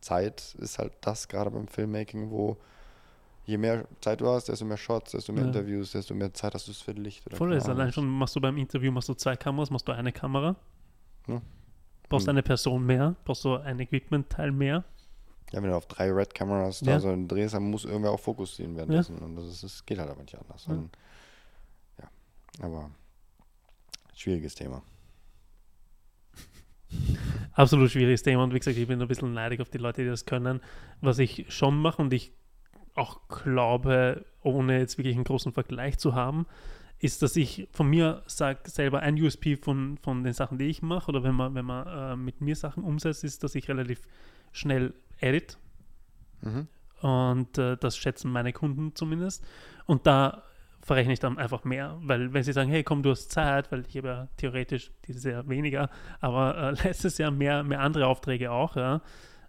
Zeit 0.00 0.54
ist 0.58 0.78
halt 0.78 0.92
das 1.02 1.28
gerade 1.28 1.50
beim 1.50 1.68
Filmmaking, 1.68 2.30
wo 2.30 2.56
je 3.46 3.58
mehr 3.58 3.86
Zeit 4.00 4.20
du 4.20 4.26
hast, 4.28 4.48
desto 4.48 4.64
mehr 4.64 4.76
Shots, 4.76 5.12
desto 5.12 5.32
mehr 5.32 5.42
Ja. 5.42 5.48
Interviews, 5.48 5.92
desto 5.92 6.14
mehr 6.14 6.32
Zeit 6.34 6.54
hast 6.54 6.66
du 6.68 6.72
für 6.72 6.92
Licht. 6.92 7.26
Oder 7.26 7.36
Voll 7.36 7.52
ist 7.54 7.68
allein 7.68 7.92
schon, 7.92 8.08
machst 8.08 8.34
du 8.36 8.40
beim 8.40 8.56
Interview, 8.56 8.90
machst 8.92 9.08
du 9.08 9.14
zwei 9.14 9.36
Kameras, 9.36 9.70
machst 9.70 9.86
du 9.88 9.92
eine 9.92 10.12
Kamera. 10.12 10.56
Ja. 11.26 11.40
Brauchst 12.08 12.26
Hm. 12.26 12.30
eine 12.32 12.42
Person 12.42 12.84
mehr, 12.86 13.16
brauchst 13.24 13.44
du 13.44 13.54
ein 13.56 13.78
Equipment-Teil 13.80 14.52
mehr. 14.52 14.84
Ja, 15.52 15.62
wenn 15.62 15.70
du 15.70 15.76
auf 15.76 15.86
drei 15.86 16.10
Red 16.10 16.34
Cameras 16.34 16.80
Ja. 16.80 16.94
da 16.94 17.00
so 17.00 17.14
drehst, 17.28 17.54
dann 17.54 17.70
muss 17.70 17.84
irgendwer 17.84 18.10
auch 18.10 18.20
Fokus 18.20 18.56
ziehen 18.56 18.76
währenddessen. 18.76 19.18
Und 19.18 19.36
das, 19.36 19.44
ist, 19.46 19.62
das 19.62 19.86
geht 19.86 19.98
halt 19.98 20.10
aber 20.10 20.22
nicht 20.22 20.36
anders. 20.36 20.66
Ja. 20.66 20.72
Und, 20.74 20.90
ja, 22.00 22.08
aber 22.64 22.90
schwieriges 24.14 24.54
Thema. 24.54 24.82
Absolut 27.52 27.90
schwieriges 27.90 28.22
Thema 28.22 28.44
und 28.44 28.52
wie 28.54 28.58
gesagt, 28.58 28.76
ich 28.76 28.86
bin 28.88 29.00
ein 29.00 29.08
bisschen 29.08 29.32
neidig 29.32 29.60
auf 29.60 29.70
die 29.70 29.78
Leute, 29.78 30.02
die 30.02 30.08
das 30.08 30.24
können. 30.26 30.60
Was 31.00 31.18
ich 31.18 31.46
schon 31.48 31.78
mache 31.80 32.02
und 32.02 32.12
ich 32.12 32.32
auch 32.94 33.28
glaube, 33.28 34.24
ohne 34.42 34.78
jetzt 34.78 34.98
wirklich 34.98 35.16
einen 35.16 35.24
großen 35.24 35.52
Vergleich 35.52 35.98
zu 35.98 36.14
haben, 36.14 36.46
ist, 37.00 37.22
dass 37.22 37.36
ich 37.36 37.68
von 37.72 37.88
mir 37.88 38.22
sage 38.26 38.60
selber 38.70 39.00
ein 39.00 39.20
USP 39.20 39.56
von, 39.56 39.98
von 39.98 40.22
den 40.24 40.32
Sachen, 40.32 40.58
die 40.58 40.66
ich 40.66 40.80
mache 40.80 41.08
oder 41.08 41.22
wenn 41.22 41.34
man, 41.34 41.54
wenn 41.54 41.64
man 41.64 41.86
äh, 41.86 42.16
mit 42.16 42.40
mir 42.40 42.56
Sachen 42.56 42.84
umsetzt, 42.84 43.24
ist, 43.24 43.42
dass 43.42 43.54
ich 43.54 43.68
relativ 43.68 44.00
schnell 44.52 44.94
edit 45.20 45.58
Mhm. 46.42 46.68
und 47.00 47.56
äh, 47.56 47.76
das 47.78 47.96
schätzen 47.96 48.30
meine 48.30 48.52
Kunden 48.52 48.94
zumindest. 48.94 49.42
Und 49.86 50.06
da 50.06 50.42
verrechne 50.82 51.14
ich 51.14 51.20
dann 51.20 51.38
einfach 51.38 51.64
mehr, 51.64 51.96
weil 52.02 52.34
wenn 52.34 52.42
sie 52.42 52.52
sagen, 52.52 52.68
hey 52.68 52.82
komm, 52.84 53.02
du 53.02 53.10
hast 53.10 53.30
Zeit, 53.30 53.72
weil 53.72 53.84
ich 53.88 53.96
habe 53.96 54.08
ja 54.08 54.28
theoretisch 54.36 54.92
dieses 55.06 55.24
Jahr 55.24 55.48
weniger, 55.48 55.88
aber 56.20 56.56
äh, 56.56 56.70
letztes 56.84 57.16
Jahr 57.16 57.30
mehr, 57.30 57.64
mehr 57.64 57.80
andere 57.80 58.06
Aufträge 58.06 58.50
auch, 58.50 58.76
ja, 58.76 59.00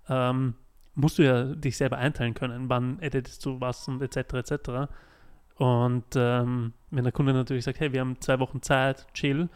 ähm, 0.07 0.55
musst 0.95 1.17
du 1.17 1.23
ja 1.23 1.43
dich 1.43 1.77
selber 1.77 1.97
einteilen 1.97 2.33
können, 2.33 2.69
wann 2.69 2.99
editest 3.01 3.45
du 3.45 3.59
was 3.61 3.87
und 3.87 4.01
etc. 4.01 4.33
etc. 4.33 4.69
Und 5.57 6.05
ähm, 6.15 6.73
wenn 6.91 7.03
der 7.03 7.13
Kunde 7.13 7.33
natürlich 7.33 7.63
sagt, 7.65 7.79
hey, 7.79 7.93
wir 7.93 8.01
haben 8.01 8.19
zwei 8.21 8.39
Wochen 8.39 8.61
Zeit, 8.61 9.05
chill, 9.13 9.49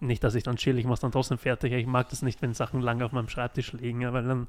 nicht, 0.00 0.24
dass 0.24 0.34
ich 0.34 0.42
dann 0.42 0.56
chill, 0.56 0.78
ich 0.78 0.86
mache 0.86 1.00
dann 1.02 1.12
trotzdem 1.12 1.38
fertig. 1.38 1.72
Ich 1.72 1.86
mag 1.86 2.08
das 2.08 2.22
nicht, 2.22 2.40
wenn 2.40 2.54
Sachen 2.54 2.80
lange 2.80 3.04
auf 3.04 3.12
meinem 3.12 3.28
Schreibtisch 3.28 3.72
liegen, 3.74 4.00
ja, 4.00 4.12
weil 4.12 4.24
dann 4.24 4.48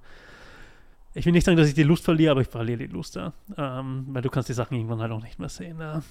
ich 1.13 1.25
will 1.25 1.33
nicht 1.33 1.43
sagen, 1.43 1.57
dass 1.57 1.67
ich 1.67 1.73
die 1.73 1.83
Lust 1.83 2.05
verliere, 2.05 2.31
aber 2.31 2.41
ich 2.41 2.47
verliere 2.47 2.77
die 2.77 2.87
Lust, 2.87 3.15
ja. 3.15 3.33
Ähm, 3.57 4.05
weil 4.09 4.21
du 4.21 4.29
kannst 4.29 4.47
die 4.47 4.53
Sachen 4.53 4.77
irgendwann 4.77 5.01
halt 5.01 5.11
auch 5.11 5.21
nicht 5.21 5.39
mehr 5.39 5.49
sehen. 5.49 5.77
Ja. 5.79 6.01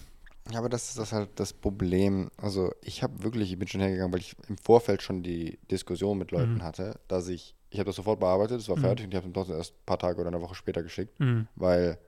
Ja, 0.51 0.59
aber 0.59 0.69
das 0.69 0.89
ist 0.91 0.99
das 0.99 1.13
halt 1.13 1.31
das 1.37 1.53
Problem. 1.55 2.31
Also 2.37 2.73
ich 2.83 3.03
habe 3.03 3.23
wirklich, 3.23 3.53
ich 3.53 3.59
bin 3.59 3.69
schon 3.69 3.81
hergegangen, 3.81 4.13
weil 4.13 4.21
ich 4.21 4.37
im 4.49 4.59
Vorfeld 4.59 5.01
schon 5.01 5.23
die 5.23 5.59
Diskussion 5.71 6.19
mit 6.19 6.33
Leuten 6.33 6.57
Mhm. 6.57 6.63
hatte, 6.63 6.99
dass 7.09 7.29
ich, 7.29 7.55
ich 7.71 7.79
habe 7.79 7.87
das 7.89 7.97
sofort 7.97 8.21
bearbeitet, 8.21 8.61
es 8.61 8.69
war 8.69 8.77
Mhm. 8.77 8.81
fertig 8.81 9.05
und 9.07 9.13
ich 9.13 9.17
habe 9.17 9.29
es 9.29 9.33
trotzdem 9.33 9.57
erst 9.57 9.73
ein 9.75 9.87
paar 9.87 9.99
Tage 9.99 10.21
oder 10.21 10.29
eine 10.29 10.41
Woche 10.41 10.55
später 10.55 10.83
geschickt, 10.83 11.19
Mhm. 11.21 11.47
weil 11.57 11.99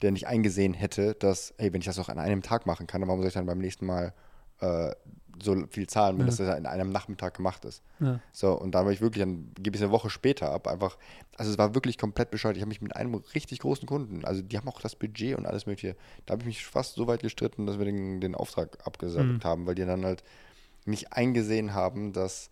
der 0.00 0.10
nicht 0.10 0.26
eingesehen 0.26 0.74
hätte, 0.74 1.14
dass, 1.14 1.52
ey, 1.58 1.72
wenn 1.72 1.80
ich 1.80 1.86
das 1.86 1.98
auch 1.98 2.08
an 2.08 2.18
einem 2.18 2.42
Tag 2.42 2.66
machen 2.66 2.86
kann, 2.86 3.00
dann 3.00 3.08
warum 3.08 3.20
soll 3.20 3.28
ich 3.28 3.34
dann 3.34 3.46
beim 3.46 3.58
nächsten 3.58 3.86
Mal 3.86 4.12
äh, 4.60 4.94
so 5.42 5.66
viel 5.70 5.88
zahlen, 5.88 6.18
wenn 6.18 6.26
Ja. 6.26 6.30
das 6.30 6.38
ja 6.38 6.54
in 6.54 6.66
einem 6.66 6.90
Nachmittag 6.90 7.34
gemacht 7.34 7.64
ist. 7.64 7.82
Ja. 8.00 8.20
So, 8.32 8.52
und 8.52 8.72
dann 8.74 8.84
war 8.84 8.92
ich 8.92 9.00
wirklich, 9.00 9.22
dann 9.22 9.50
gebe 9.58 9.74
ich 9.76 9.80
es 9.80 9.84
eine 9.84 9.90
Woche 9.92 10.08
später 10.08 10.50
ab, 10.52 10.68
einfach, 10.68 10.96
also 11.36 11.50
es 11.50 11.58
war 11.58 11.74
wirklich 11.74 11.98
komplett 11.98 12.30
bescheuert. 12.30 12.56
Ich 12.56 12.62
habe 12.62 12.68
mich 12.68 12.80
mit 12.80 12.94
einem 12.94 13.14
richtig 13.34 13.58
großen 13.60 13.86
Kunden, 13.88 14.24
also 14.24 14.40
die 14.42 14.56
haben 14.56 14.68
auch 14.68 14.80
das 14.80 14.94
Budget 14.94 15.36
und 15.36 15.46
alles 15.46 15.66
mögliche, 15.66 15.96
da 16.26 16.32
habe 16.32 16.42
ich 16.42 16.46
mich 16.46 16.66
fast 16.66 16.94
so 16.94 17.06
weit 17.08 17.22
gestritten, 17.22 17.66
dass 17.66 17.78
wir 17.78 17.84
den, 17.86 18.20
den 18.20 18.34
Auftrag 18.36 18.78
abgesagt 18.86 19.28
Mhm. 19.28 19.42
haben, 19.44 19.66
weil 19.66 19.74
die 19.74 19.84
dann 19.84 20.04
halt 20.04 20.22
nicht 20.84 21.12
eingesehen 21.12 21.74
haben, 21.74 22.12
dass, 22.12 22.50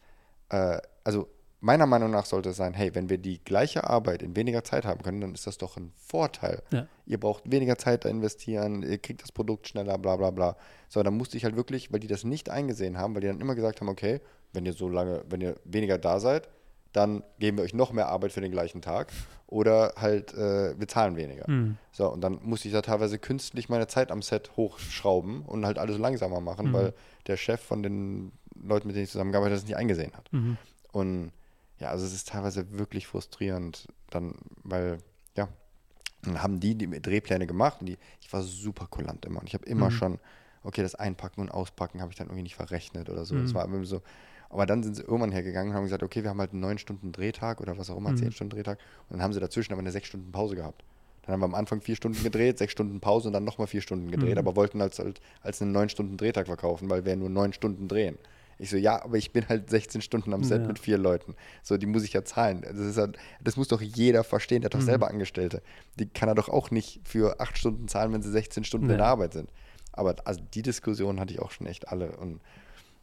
äh, 0.48 0.78
also 1.04 1.28
meiner 1.60 1.86
Meinung 1.86 2.10
nach 2.10 2.24
sollte 2.26 2.50
es 2.50 2.56
sein, 2.56 2.74
hey, 2.74 2.94
wenn 2.94 3.08
wir 3.10 3.18
die 3.18 3.42
gleiche 3.44 3.84
Arbeit 3.88 4.22
in 4.22 4.34
weniger 4.34 4.64
Zeit 4.64 4.84
haben 4.84 5.02
können, 5.02 5.20
dann 5.20 5.34
ist 5.34 5.46
das 5.46 5.58
doch 5.58 5.76
ein 5.76 5.92
Vorteil. 5.96 6.62
Ja. 6.72 6.86
Ihr 7.06 7.20
braucht 7.20 7.50
weniger 7.50 7.76
Zeit 7.76 8.04
da 8.04 8.08
investieren, 8.08 8.82
ihr 8.82 8.98
kriegt 8.98 9.22
das 9.22 9.30
Produkt 9.32 9.68
schneller, 9.68 9.98
bla 9.98 10.16
bla 10.16 10.30
bla. 10.30 10.56
So, 10.88 11.02
dann 11.02 11.16
musste 11.16 11.36
ich 11.36 11.44
halt 11.44 11.56
wirklich, 11.56 11.92
weil 11.92 12.00
die 12.00 12.06
das 12.06 12.24
nicht 12.24 12.48
eingesehen 12.50 12.96
haben, 12.98 13.14
weil 13.14 13.20
die 13.20 13.26
dann 13.26 13.40
immer 13.40 13.54
gesagt 13.54 13.80
haben, 13.80 13.88
okay, 13.88 14.20
wenn 14.52 14.64
ihr 14.66 14.72
so 14.72 14.88
lange, 14.88 15.22
wenn 15.28 15.40
ihr 15.40 15.56
weniger 15.64 15.98
da 15.98 16.18
seid, 16.18 16.48
dann 16.92 17.22
geben 17.38 17.58
wir 17.58 17.64
euch 17.64 17.74
noch 17.74 17.92
mehr 17.92 18.08
Arbeit 18.08 18.32
für 18.32 18.40
den 18.40 18.50
gleichen 18.50 18.82
Tag 18.82 19.12
oder 19.46 19.92
halt 19.96 20.34
äh, 20.34 20.78
wir 20.78 20.88
zahlen 20.88 21.14
weniger. 21.16 21.48
Mhm. 21.48 21.76
So, 21.92 22.10
und 22.10 22.20
dann 22.20 22.40
musste 22.42 22.66
ich 22.66 22.74
da 22.74 22.82
teilweise 22.82 23.18
künstlich 23.18 23.68
meine 23.68 23.86
Zeit 23.86 24.10
am 24.10 24.22
Set 24.22 24.50
hochschrauben 24.56 25.42
und 25.42 25.66
halt 25.66 25.78
alles 25.78 25.98
langsamer 25.98 26.40
machen, 26.40 26.68
Mhm. 26.70 26.72
weil 26.72 26.94
der 27.28 27.36
Chef 27.36 27.60
von 27.60 27.82
den 27.84 28.32
Leuten, 28.60 28.88
mit 28.88 28.96
denen 28.96 29.04
ich 29.04 29.10
zusammengearbeitet 29.10 29.52
habe, 29.52 29.60
das 29.60 29.68
nicht 29.68 29.76
eingesehen 29.76 30.12
hat. 30.16 30.32
Mhm. 30.32 30.56
Und 30.90 31.30
ja, 31.80 31.88
also 31.88 32.06
es 32.06 32.12
ist 32.12 32.28
teilweise 32.28 32.78
wirklich 32.78 33.06
frustrierend, 33.06 33.88
dann, 34.10 34.34
weil, 34.62 34.98
ja, 35.36 35.48
dann 36.22 36.42
haben 36.42 36.60
die 36.60 36.74
die 36.74 36.88
Drehpläne 36.88 37.46
gemacht 37.46 37.78
und 37.80 37.86
die, 37.86 37.98
ich 38.20 38.32
war 38.32 38.42
super 38.42 38.86
kulant 38.86 39.24
immer 39.24 39.40
und 39.40 39.46
ich 39.48 39.54
habe 39.54 39.64
immer 39.66 39.86
Mhm. 39.86 39.94
schon, 39.94 40.18
okay, 40.62 40.82
das 40.82 40.94
Einpacken 40.94 41.40
und 41.40 41.50
Auspacken 41.50 42.00
habe 42.02 42.12
ich 42.12 42.18
dann 42.18 42.26
irgendwie 42.28 42.42
nicht 42.42 42.54
verrechnet 42.56 43.08
oder 43.08 43.24
so. 43.24 43.34
Mhm. 43.34 43.44
Es 43.44 43.54
war 43.54 43.64
immer 43.64 43.82
so, 43.84 44.02
aber 44.50 44.66
dann 44.66 44.82
sind 44.82 44.96
sie 44.96 45.02
irgendwann 45.02 45.32
hergegangen 45.32 45.70
und 45.70 45.76
haben 45.76 45.84
gesagt, 45.84 46.02
okay, 46.02 46.22
wir 46.22 46.30
haben 46.30 46.40
halt 46.40 46.52
einen 46.52 46.60
neun 46.60 46.78
Stunden 46.78 47.12
Drehtag 47.12 47.60
oder 47.60 47.78
was 47.78 47.88
auch 47.88 47.96
immer, 47.96 48.10
Mhm. 48.10 48.16
zehn 48.16 48.32
Stunden 48.32 48.54
Drehtag 48.54 48.78
und 49.08 49.14
dann 49.16 49.22
haben 49.22 49.32
sie 49.32 49.40
dazwischen 49.40 49.72
aber 49.72 49.80
eine 49.80 49.92
sechs 49.92 50.08
Stunden 50.08 50.30
Pause 50.32 50.56
gehabt. 50.56 50.84
Dann 51.22 51.32
haben 51.34 51.40
wir 51.40 51.46
am 51.46 51.54
Anfang 51.54 51.80
vier 51.80 51.96
Stunden 51.96 52.22
gedreht, 52.22 52.58
sechs 52.58 52.72
Stunden 52.72 53.00
Pause 53.00 53.28
und 53.28 53.32
dann 53.34 53.44
nochmal 53.44 53.66
vier 53.68 53.80
Stunden 53.80 54.10
gedreht, 54.10 54.34
Mhm. 54.34 54.38
aber 54.38 54.56
wollten 54.56 54.82
als, 54.82 54.98
halt 54.98 55.20
als 55.42 55.62
einen 55.62 55.72
neun 55.72 55.88
Stunden 55.88 56.16
Drehtag 56.18 56.46
verkaufen, 56.46 56.90
weil 56.90 57.04
wir 57.06 57.16
nur 57.16 57.30
neun 57.30 57.52
Stunden 57.54 57.88
drehen. 57.88 58.18
Ich 58.60 58.70
so, 58.70 58.76
ja, 58.76 59.02
aber 59.02 59.16
ich 59.16 59.32
bin 59.32 59.48
halt 59.48 59.70
16 59.70 60.02
Stunden 60.02 60.32
am 60.34 60.44
Set 60.44 60.62
Ja. 60.62 60.68
mit 60.68 60.78
vier 60.78 60.98
Leuten. 60.98 61.34
So, 61.62 61.76
die 61.78 61.86
muss 61.86 62.04
ich 62.04 62.12
ja 62.12 62.24
zahlen. 62.24 62.60
Das, 62.62 62.76
ist 62.78 62.98
halt, 62.98 63.16
das 63.42 63.56
muss 63.56 63.68
doch 63.68 63.80
jeder 63.80 64.22
verstehen. 64.22 64.60
Der 64.60 64.66
hat 64.66 64.74
doch 64.74 64.80
Mhm. 64.80 64.84
selber 64.84 65.08
Angestellte. 65.08 65.62
Die 65.98 66.06
kann 66.06 66.28
er 66.28 66.34
doch 66.34 66.48
auch 66.48 66.70
nicht 66.70 67.00
für 67.04 67.40
acht 67.40 67.56
Stunden 67.56 67.88
zahlen, 67.88 68.12
wenn 68.12 68.22
sie 68.22 68.30
16 68.30 68.64
Stunden 68.64 68.86
in 68.86 68.92
Ja. 68.92 68.96
der 68.98 69.06
Arbeit 69.06 69.32
sind. 69.32 69.50
Aber 69.92 70.14
also 70.24 70.40
die 70.54 70.62
Diskussion 70.62 71.18
hatte 71.18 71.32
ich 71.32 71.40
auch 71.40 71.50
schon 71.50 71.66
echt 71.66 71.88
alle. 71.88 72.16
Und 72.18 72.40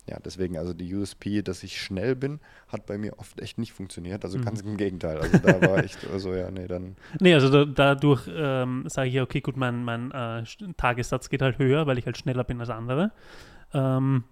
ja, 0.10 0.17
deswegen, 0.24 0.58
also 0.58 0.74
die 0.74 0.93
USP, 0.96 1.41
dass 1.41 1.63
ich 1.63 1.82
schnell 1.82 2.15
bin, 2.15 2.39
hat 2.70 2.86
bei 2.86 2.98
mir 2.98 3.20
oft 3.20 3.41
echt 3.41 3.58
nicht 3.58 3.74
funktioniert. 3.74 4.24
Also 4.24 4.38
Mhm. 4.38 4.46
ganz 4.46 4.62
im 4.62 4.78
Gegenteil. 4.78 5.17
Also 5.17 5.38
da 5.39 5.60
war 5.62 5.80
echt 5.84 6.00
so, 6.17 6.34
ja, 6.34 6.50
nee, 6.52 6.67
dann. 6.67 6.96
Nee, 7.20 7.34
also 7.34 7.50
da, 7.50 7.65
dadurch 7.65 8.30
ähm, 8.32 8.84
sage 8.88 9.10
ich 9.10 9.15
ja, 9.15 9.24
okay, 9.24 9.41
gut, 9.41 9.58
mein, 9.58 9.84
mein 9.84 10.12
äh, 10.12 10.43
Tagessatz 10.78 11.30
geht 11.30 11.41
halt 11.41 11.58
höher, 11.58 11.88
weil 11.88 11.98
ich 11.98 12.06
halt 12.06 12.17
schneller 12.17 12.43
bin 12.46 12.60
als 12.62 12.70
andere. 12.70 13.12
Ähm, 13.74 14.24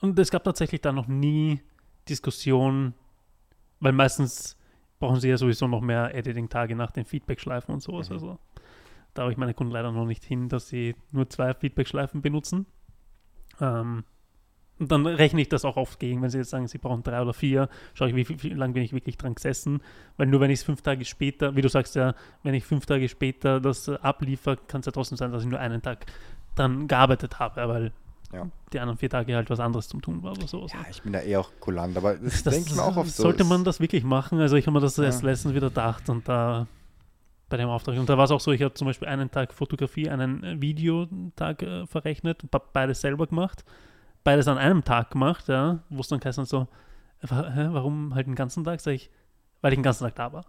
und 0.00 0.18
es 0.18 0.30
gab 0.30 0.44
tatsächlich 0.44 0.80
da 0.80 0.92
noch 0.92 1.06
nie 1.08 1.60
Diskussion, 2.08 2.94
weil 3.80 3.92
meistens 3.92 4.56
brauchen 4.98 5.20
sie 5.20 5.28
ja 5.28 5.36
sowieso 5.36 5.66
noch 5.68 5.80
mehr 5.80 6.14
Editing-Tage 6.14 6.74
nach 6.76 6.90
den 6.90 7.04
Feedback-Schleifen 7.04 7.72
und 7.72 7.82
sowas. 7.82 8.08
Mhm. 8.08 8.14
Also 8.14 8.38
da 9.14 9.22
habe 9.22 9.32
ich 9.32 9.38
meine 9.38 9.54
Kunden 9.54 9.72
leider 9.72 9.92
noch 9.92 10.06
nicht 10.06 10.24
hin, 10.24 10.48
dass 10.48 10.68
sie 10.68 10.94
nur 11.12 11.28
zwei 11.30 11.54
Feedback-Schleifen 11.54 12.22
benutzen. 12.22 12.66
Ähm, 13.60 14.04
Und 14.78 14.90
dann 14.90 15.06
rechne 15.06 15.42
ich 15.42 15.48
das 15.50 15.66
auch 15.66 15.76
oft 15.76 15.98
gegen, 16.00 16.22
wenn 16.22 16.30
sie 16.30 16.38
jetzt 16.38 16.50
sagen, 16.50 16.66
sie 16.66 16.78
brauchen 16.78 17.02
drei 17.02 17.20
oder 17.20 17.34
vier, 17.34 17.68
schaue 17.92 18.08
ich, 18.08 18.16
wie, 18.16 18.42
wie 18.42 18.48
lange 18.50 18.72
bin 18.72 18.82
ich 18.82 18.94
wirklich 18.94 19.18
dran 19.18 19.34
gesessen. 19.34 19.82
Weil 20.16 20.26
nur 20.26 20.40
wenn 20.40 20.50
ich 20.50 20.60
es 20.60 20.64
fünf 20.64 20.80
Tage 20.80 21.04
später, 21.04 21.54
wie 21.54 21.60
du 21.60 21.68
sagst 21.68 21.94
ja, 21.96 22.14
wenn 22.42 22.54
ich 22.54 22.64
fünf 22.64 22.86
Tage 22.86 23.08
später 23.08 23.60
das 23.60 23.88
äh, 23.88 23.98
abliefer, 24.00 24.56
kann 24.56 24.80
es 24.80 24.86
ja 24.86 24.92
trotzdem 24.92 25.18
sein, 25.18 25.32
dass 25.32 25.42
ich 25.42 25.50
nur 25.50 25.60
einen 25.60 25.82
Tag 25.82 26.06
dran 26.54 26.88
gearbeitet 26.88 27.38
habe, 27.38 27.68
weil 27.68 27.92
ja. 28.32 28.48
die 28.72 28.80
anderen 28.80 28.98
vier 28.98 29.10
Tage 29.10 29.34
halt 29.34 29.50
was 29.50 29.60
anderes 29.60 29.88
zum 29.88 30.00
tun 30.02 30.22
war 30.22 30.32
oder 30.32 30.46
sowas. 30.46 30.72
Ja, 30.72 30.80
ich 30.90 31.02
bin 31.02 31.12
da 31.12 31.20
eher 31.20 31.40
auch 31.40 31.50
kulant, 31.60 31.96
aber 31.96 32.14
das, 32.14 32.42
das 32.42 32.54
denke 32.54 32.70
ich 32.70 32.76
mir 32.76 32.82
auch 32.82 32.96
oft 32.96 33.10
so. 33.10 33.24
Sollte 33.24 33.44
man 33.44 33.64
das 33.64 33.80
wirklich 33.80 34.04
machen? 34.04 34.40
Also 34.40 34.56
ich 34.56 34.66
habe 34.66 34.74
mir 34.74 34.80
das 34.80 34.96
ja. 34.96 35.04
erst 35.04 35.22
letztens 35.22 35.54
wieder 35.54 35.68
gedacht 35.68 36.08
und 36.08 36.28
da 36.28 36.66
bei 37.48 37.56
dem 37.56 37.68
Auftrag. 37.68 37.98
Und 37.98 38.08
da 38.08 38.16
war 38.16 38.24
es 38.24 38.30
auch 38.30 38.40
so, 38.40 38.52
ich 38.52 38.62
habe 38.62 38.74
zum 38.74 38.86
Beispiel 38.86 39.08
einen 39.08 39.30
Tag 39.30 39.52
Fotografie, 39.52 40.08
einen 40.08 40.44
äh, 40.44 40.62
Videotag 40.62 41.62
äh, 41.62 41.86
verrechnet 41.86 42.44
und 42.44 42.54
habe 42.54 42.66
beides 42.72 43.00
selber 43.00 43.26
gemacht 43.26 43.64
beides 44.24 44.48
an 44.48 44.58
einem 44.58 44.84
Tag 44.84 45.10
gemacht, 45.10 45.48
ja, 45.48 45.80
wo 45.88 46.00
es 46.00 46.08
dann 46.08 46.20
heißt 46.22 46.44
so, 46.46 46.68
hä, 47.20 47.68
warum 47.70 48.14
halt 48.14 48.26
den 48.26 48.34
ganzen 48.34 48.64
Tag? 48.64 48.80
Sag 48.80 48.92
ich, 48.92 49.10
weil 49.60 49.72
ich 49.72 49.78
den 49.78 49.82
ganzen 49.82 50.04
Tag 50.04 50.14
da 50.14 50.32
war. 50.32 50.46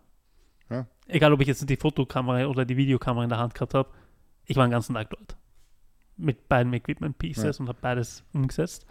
Ja. 0.69 0.87
Egal, 1.07 1.33
ob 1.33 1.41
ich 1.41 1.47
jetzt 1.47 1.67
die 1.69 1.77
Fotokamera 1.77 2.45
oder 2.45 2.65
die 2.65 2.77
Videokamera 2.77 3.23
in 3.23 3.29
der 3.29 3.39
Hand 3.39 3.53
gehabt 3.53 3.73
habe, 3.73 3.89
ich 4.45 4.55
war 4.55 4.65
den 4.65 4.71
ganzen 4.71 4.93
Tag 4.95 5.09
dort. 5.09 5.37
Mit 6.21 6.47
beiden 6.47 6.73
Equipment 6.73 7.17
Pieces 7.17 7.57
ja. 7.57 7.61
und 7.61 7.67
habe 7.67 7.79
beides 7.81 8.23
umgesetzt. 8.33 8.85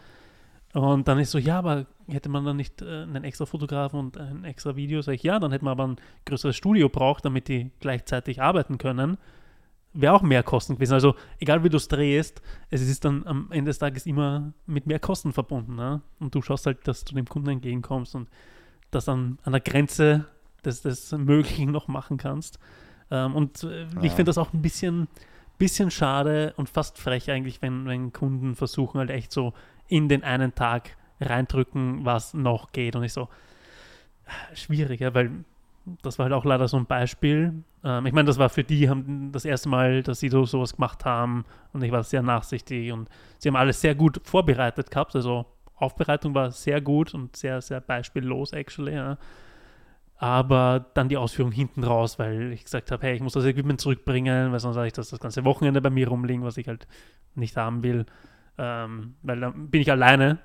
Und 0.73 1.09
dann 1.09 1.19
ist 1.19 1.33
so, 1.33 1.39
ja, 1.39 1.59
aber 1.59 1.87
hätte 2.09 2.29
man 2.29 2.45
dann 2.45 2.57
nicht 2.57 2.83
äh, 2.83 3.03
einen 3.03 3.25
extra 3.25 3.47
Fotografen 3.47 3.99
und 3.99 4.19
ein 4.19 4.45
extra 4.45 4.77
Video? 4.77 5.03
Sag 5.03 5.15
ich, 5.15 5.23
ja, 5.23 5.39
dann 5.39 5.51
hätte 5.51 5.65
man 5.65 5.73
aber 5.73 5.87
ein 5.89 5.97
größeres 6.27 6.57
Studio 6.57 6.89
braucht, 6.89 7.25
damit 7.25 7.49
die 7.49 7.71
gleichzeitig 7.81 8.41
arbeiten 8.41 8.79
können 8.79 9.19
wäre 9.93 10.15
auch 10.15 10.23
mehr 10.23 10.43
Kosten 10.43 10.75
gewesen. 10.75 10.95
Also 10.95 11.15
egal 11.39 11.65
wie 11.65 11.69
du 11.69 11.77
es 11.77 11.89
drehst, 11.89 12.43
es 12.71 12.81
ist 12.83 13.05
dann 13.05 13.27
am 13.27 13.51
Ende 13.51 13.71
des 13.71 13.79
Tages 13.79 14.07
immer 14.07 14.53
mit 14.67 14.87
mehr 14.87 15.01
Kosten 15.01 15.33
verbunden. 15.33 15.77
Ne? 15.77 16.01
Und 16.21 16.35
du 16.35 16.43
schaust 16.43 16.67
halt, 16.67 16.87
dass 16.87 17.05
du 17.05 17.15
dem 17.15 17.27
Kunden 17.27 17.49
entgegenkommst 17.49 18.15
und 18.15 18.29
das 18.91 19.07
dann 19.07 19.39
an 19.43 19.53
der 19.53 19.61
Grenze 19.61 20.27
des, 20.65 20.83
des 20.83 21.13
Möglichen 21.13 21.71
noch 21.73 21.89
machen 21.89 22.19
kannst. 22.19 22.59
Ähm, 23.11 23.35
und 23.35 23.65
äh, 23.65 23.83
ja. 23.83 24.03
ich 24.03 24.13
finde 24.13 24.25
das 24.25 24.39
auch 24.39 24.53
ein 24.53 24.63
bisschen, 24.63 25.09
bisschen 25.61 25.93
schade 25.93 26.55
und 26.57 26.69
fast 26.69 26.99
frech 26.99 27.31
eigentlich, 27.31 27.63
wenn, 27.63 27.87
wenn 27.87 28.13
Kunden 28.13 28.57
versuchen 28.57 28.99
halt 28.99 29.11
echt 29.11 29.31
so 29.31 29.53
in 29.87 30.09
den 30.09 30.25
einen 30.25 30.55
Tag 30.57 30.97
reindrücken, 31.21 32.05
was 32.05 32.35
noch 32.35 32.73
geht. 32.73 32.97
Und 32.97 33.05
ich 33.05 33.13
so, 33.13 33.29
schwierig, 34.55 35.01
ja, 35.01 35.15
weil 35.15 35.31
das 36.03 36.19
war 36.19 36.25
halt 36.25 36.33
auch 36.33 36.45
leider 36.45 36.69
so 36.69 36.77
ein 36.77 36.87
Beispiel. 36.87 37.63
Ähm, 37.85 38.07
ich 38.07 38.13
meine, 38.13 38.27
das 38.27 38.39
war 38.39 38.49
für 38.49 38.65
die 38.65 38.89
haben 38.89 39.33
das 39.33 39.45
erste 39.45 39.69
Mal, 39.69 40.03
dass 40.03 40.21
sie 40.21 40.29
so 40.29 40.45
sowas 40.45 40.75
gemacht 40.75 41.05
haben 41.05 41.45
und 41.73 41.83
ich 41.83 41.93
war 41.93 42.03
sehr 42.03 42.23
nachsichtig 42.23 42.93
und 42.93 43.09
sie 43.39 43.49
haben 43.49 43.57
alles 43.57 43.81
sehr 43.81 43.95
gut 43.95 44.21
vorbereitet 44.25 44.91
gehabt. 44.91 45.15
Also 45.17 45.47
Aufbereitung 45.77 46.35
war 46.35 46.51
sehr 46.51 46.81
gut 46.81 47.15
und 47.15 47.37
sehr, 47.37 47.61
sehr 47.61 47.81
beispiellos, 47.81 48.53
actually. 48.53 48.95
Ja. 48.95 49.19
Aber 50.23 50.87
dann 50.93 51.09
die 51.09 51.17
Ausführung 51.17 51.51
hinten 51.51 51.83
raus, 51.83 52.19
weil 52.19 52.53
ich 52.53 52.65
gesagt 52.65 52.91
habe, 52.91 53.07
hey, 53.07 53.15
ich 53.15 53.23
muss 53.23 53.33
das 53.33 53.47
Equipment 53.47 53.81
zurückbringen, 53.81 54.53
weil 54.53 54.61
sonst 54.61 54.75
sage 54.75 54.89
ich, 54.89 54.93
dass 54.93 55.09
das 55.09 55.19
ganze 55.19 55.45
Wochenende 55.45 55.81
bei 55.81 55.89
mir 55.89 56.09
rumliegen, 56.09 56.45
was 56.45 56.59
ich 56.59 56.69
halt 56.69 56.87
nicht 57.35 57.57
haben 57.57 57.83
will. 57.83 58.05
Ähm, 58.59 59.15
weil 59.23 59.41
dann 59.41 59.71
bin 59.71 59.81
ich 59.81 59.91
alleine 59.91 60.39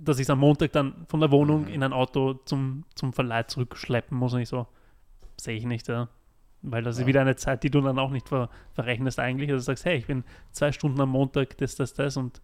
dass 0.00 0.18
ich 0.18 0.24
es 0.24 0.30
am 0.30 0.38
Montag 0.38 0.72
dann 0.72 1.06
von 1.08 1.20
der 1.20 1.30
Wohnung 1.30 1.62
mhm. 1.62 1.68
in 1.68 1.82
ein 1.82 1.92
Auto 1.92 2.34
zum, 2.44 2.84
zum 2.94 3.12
Verleih 3.12 3.44
zurückschleppen 3.44 4.16
muss. 4.16 4.34
Und 4.34 4.40
ich 4.40 4.48
so, 4.48 4.66
sehe 5.36 5.56
ich 5.56 5.64
nicht, 5.64 5.88
ja. 5.88 6.08
Weil 6.62 6.82
das 6.82 6.96
ja. 6.96 7.02
ist 7.02 7.06
wieder 7.06 7.20
eine 7.20 7.36
Zeit, 7.36 7.62
die 7.64 7.70
du 7.70 7.80
dann 7.80 7.98
auch 7.98 8.10
nicht 8.10 8.28
ver 8.28 8.48
verrechnest 8.74 9.18
eigentlich. 9.18 9.50
Also 9.50 9.60
du 9.60 9.64
sagst, 9.64 9.84
hey, 9.84 9.96
ich 9.96 10.06
bin 10.06 10.24
zwei 10.52 10.72
Stunden 10.72 11.00
am 11.00 11.10
Montag, 11.10 11.56
das, 11.58 11.74
das, 11.74 11.94
das 11.94 12.16
und 12.16 12.40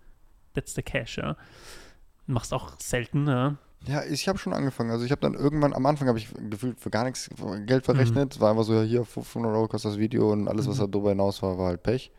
that's 0.54 0.74
the 0.74 0.82
cash, 0.82 1.18
ja. 1.18 1.36
Machst 2.26 2.52
auch 2.52 2.78
selten, 2.78 3.26
ja. 3.26 3.56
Ja, 3.86 4.02
ich 4.04 4.28
habe 4.28 4.38
schon 4.38 4.52
angefangen. 4.52 4.90
Also 4.90 5.04
ich 5.04 5.10
habe 5.10 5.20
dann 5.20 5.34
irgendwann, 5.34 5.72
am 5.72 5.86
Anfang 5.86 6.08
habe 6.08 6.18
ich 6.18 6.28
gefühlt 6.50 6.80
für 6.80 6.90
gar 6.90 7.04
nichts 7.04 7.30
Geld 7.66 7.84
verrechnet. 7.84 8.36
Mhm. 8.36 8.40
War 8.40 8.50
einfach 8.50 8.64
so, 8.64 8.74
ja, 8.74 8.82
hier 8.82 9.04
500 9.04 9.52
Euro 9.52 9.68
kostet 9.68 9.92
das 9.92 9.98
Video 9.98 10.32
und 10.32 10.48
alles, 10.48 10.68
was 10.68 10.78
mhm. 10.78 10.90
darüber 10.90 11.10
hinaus 11.10 11.42
war, 11.42 11.58
war 11.58 11.68
halt 11.68 11.82
Pech. 11.82 12.10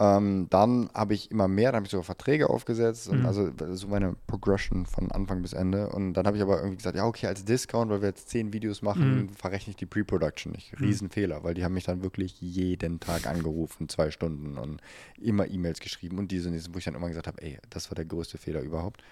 Ähm, 0.00 0.46
dann 0.50 0.90
habe 0.94 1.14
ich 1.14 1.30
immer 1.30 1.48
mehr, 1.48 1.70
dann 1.70 1.76
habe 1.76 1.86
ich 1.86 1.90
sogar 1.90 2.04
Verträge 2.04 2.50
aufgesetzt. 2.50 3.12
Mhm. 3.12 3.26
also 3.26 3.50
so 3.72 3.88
meine 3.88 4.16
Progression 4.26 4.86
von 4.86 5.10
Anfang 5.10 5.42
bis 5.42 5.52
Ende. 5.52 5.88
Und 5.90 6.14
dann 6.14 6.26
habe 6.26 6.36
ich 6.36 6.42
aber 6.42 6.58
irgendwie 6.58 6.76
gesagt, 6.76 6.96
ja, 6.96 7.06
okay, 7.06 7.26
als 7.26 7.44
Discount, 7.44 7.90
weil 7.90 8.02
wir 8.02 8.08
jetzt 8.08 8.28
zehn 8.28 8.52
Videos 8.52 8.82
machen, 8.82 9.16
mhm. 9.16 9.28
verrechne 9.30 9.70
ich 9.70 9.76
die 9.76 9.86
Pre-Production 9.86 10.52
nicht. 10.52 10.78
Mhm. 10.78 10.86
Riesenfehler, 10.86 11.44
weil 11.44 11.54
die 11.54 11.64
haben 11.64 11.74
mich 11.74 11.84
dann 11.84 12.02
wirklich 12.02 12.40
jeden 12.40 13.00
Tag 13.00 13.26
angerufen, 13.26 13.88
zwei 13.88 14.10
Stunden 14.10 14.58
und 14.58 14.80
immer 15.20 15.48
E-Mails 15.48 15.80
geschrieben 15.80 16.18
und 16.18 16.30
diese 16.30 16.48
und 16.48 16.54
diese, 16.54 16.74
wo 16.74 16.78
ich 16.78 16.84
dann 16.84 16.94
immer 16.94 17.08
gesagt 17.08 17.26
habe, 17.26 17.40
ey, 17.42 17.58
das 17.70 17.90
war 17.90 17.94
der 17.94 18.04
größte 18.04 18.38
Fehler 18.38 18.62
überhaupt. 18.62 19.02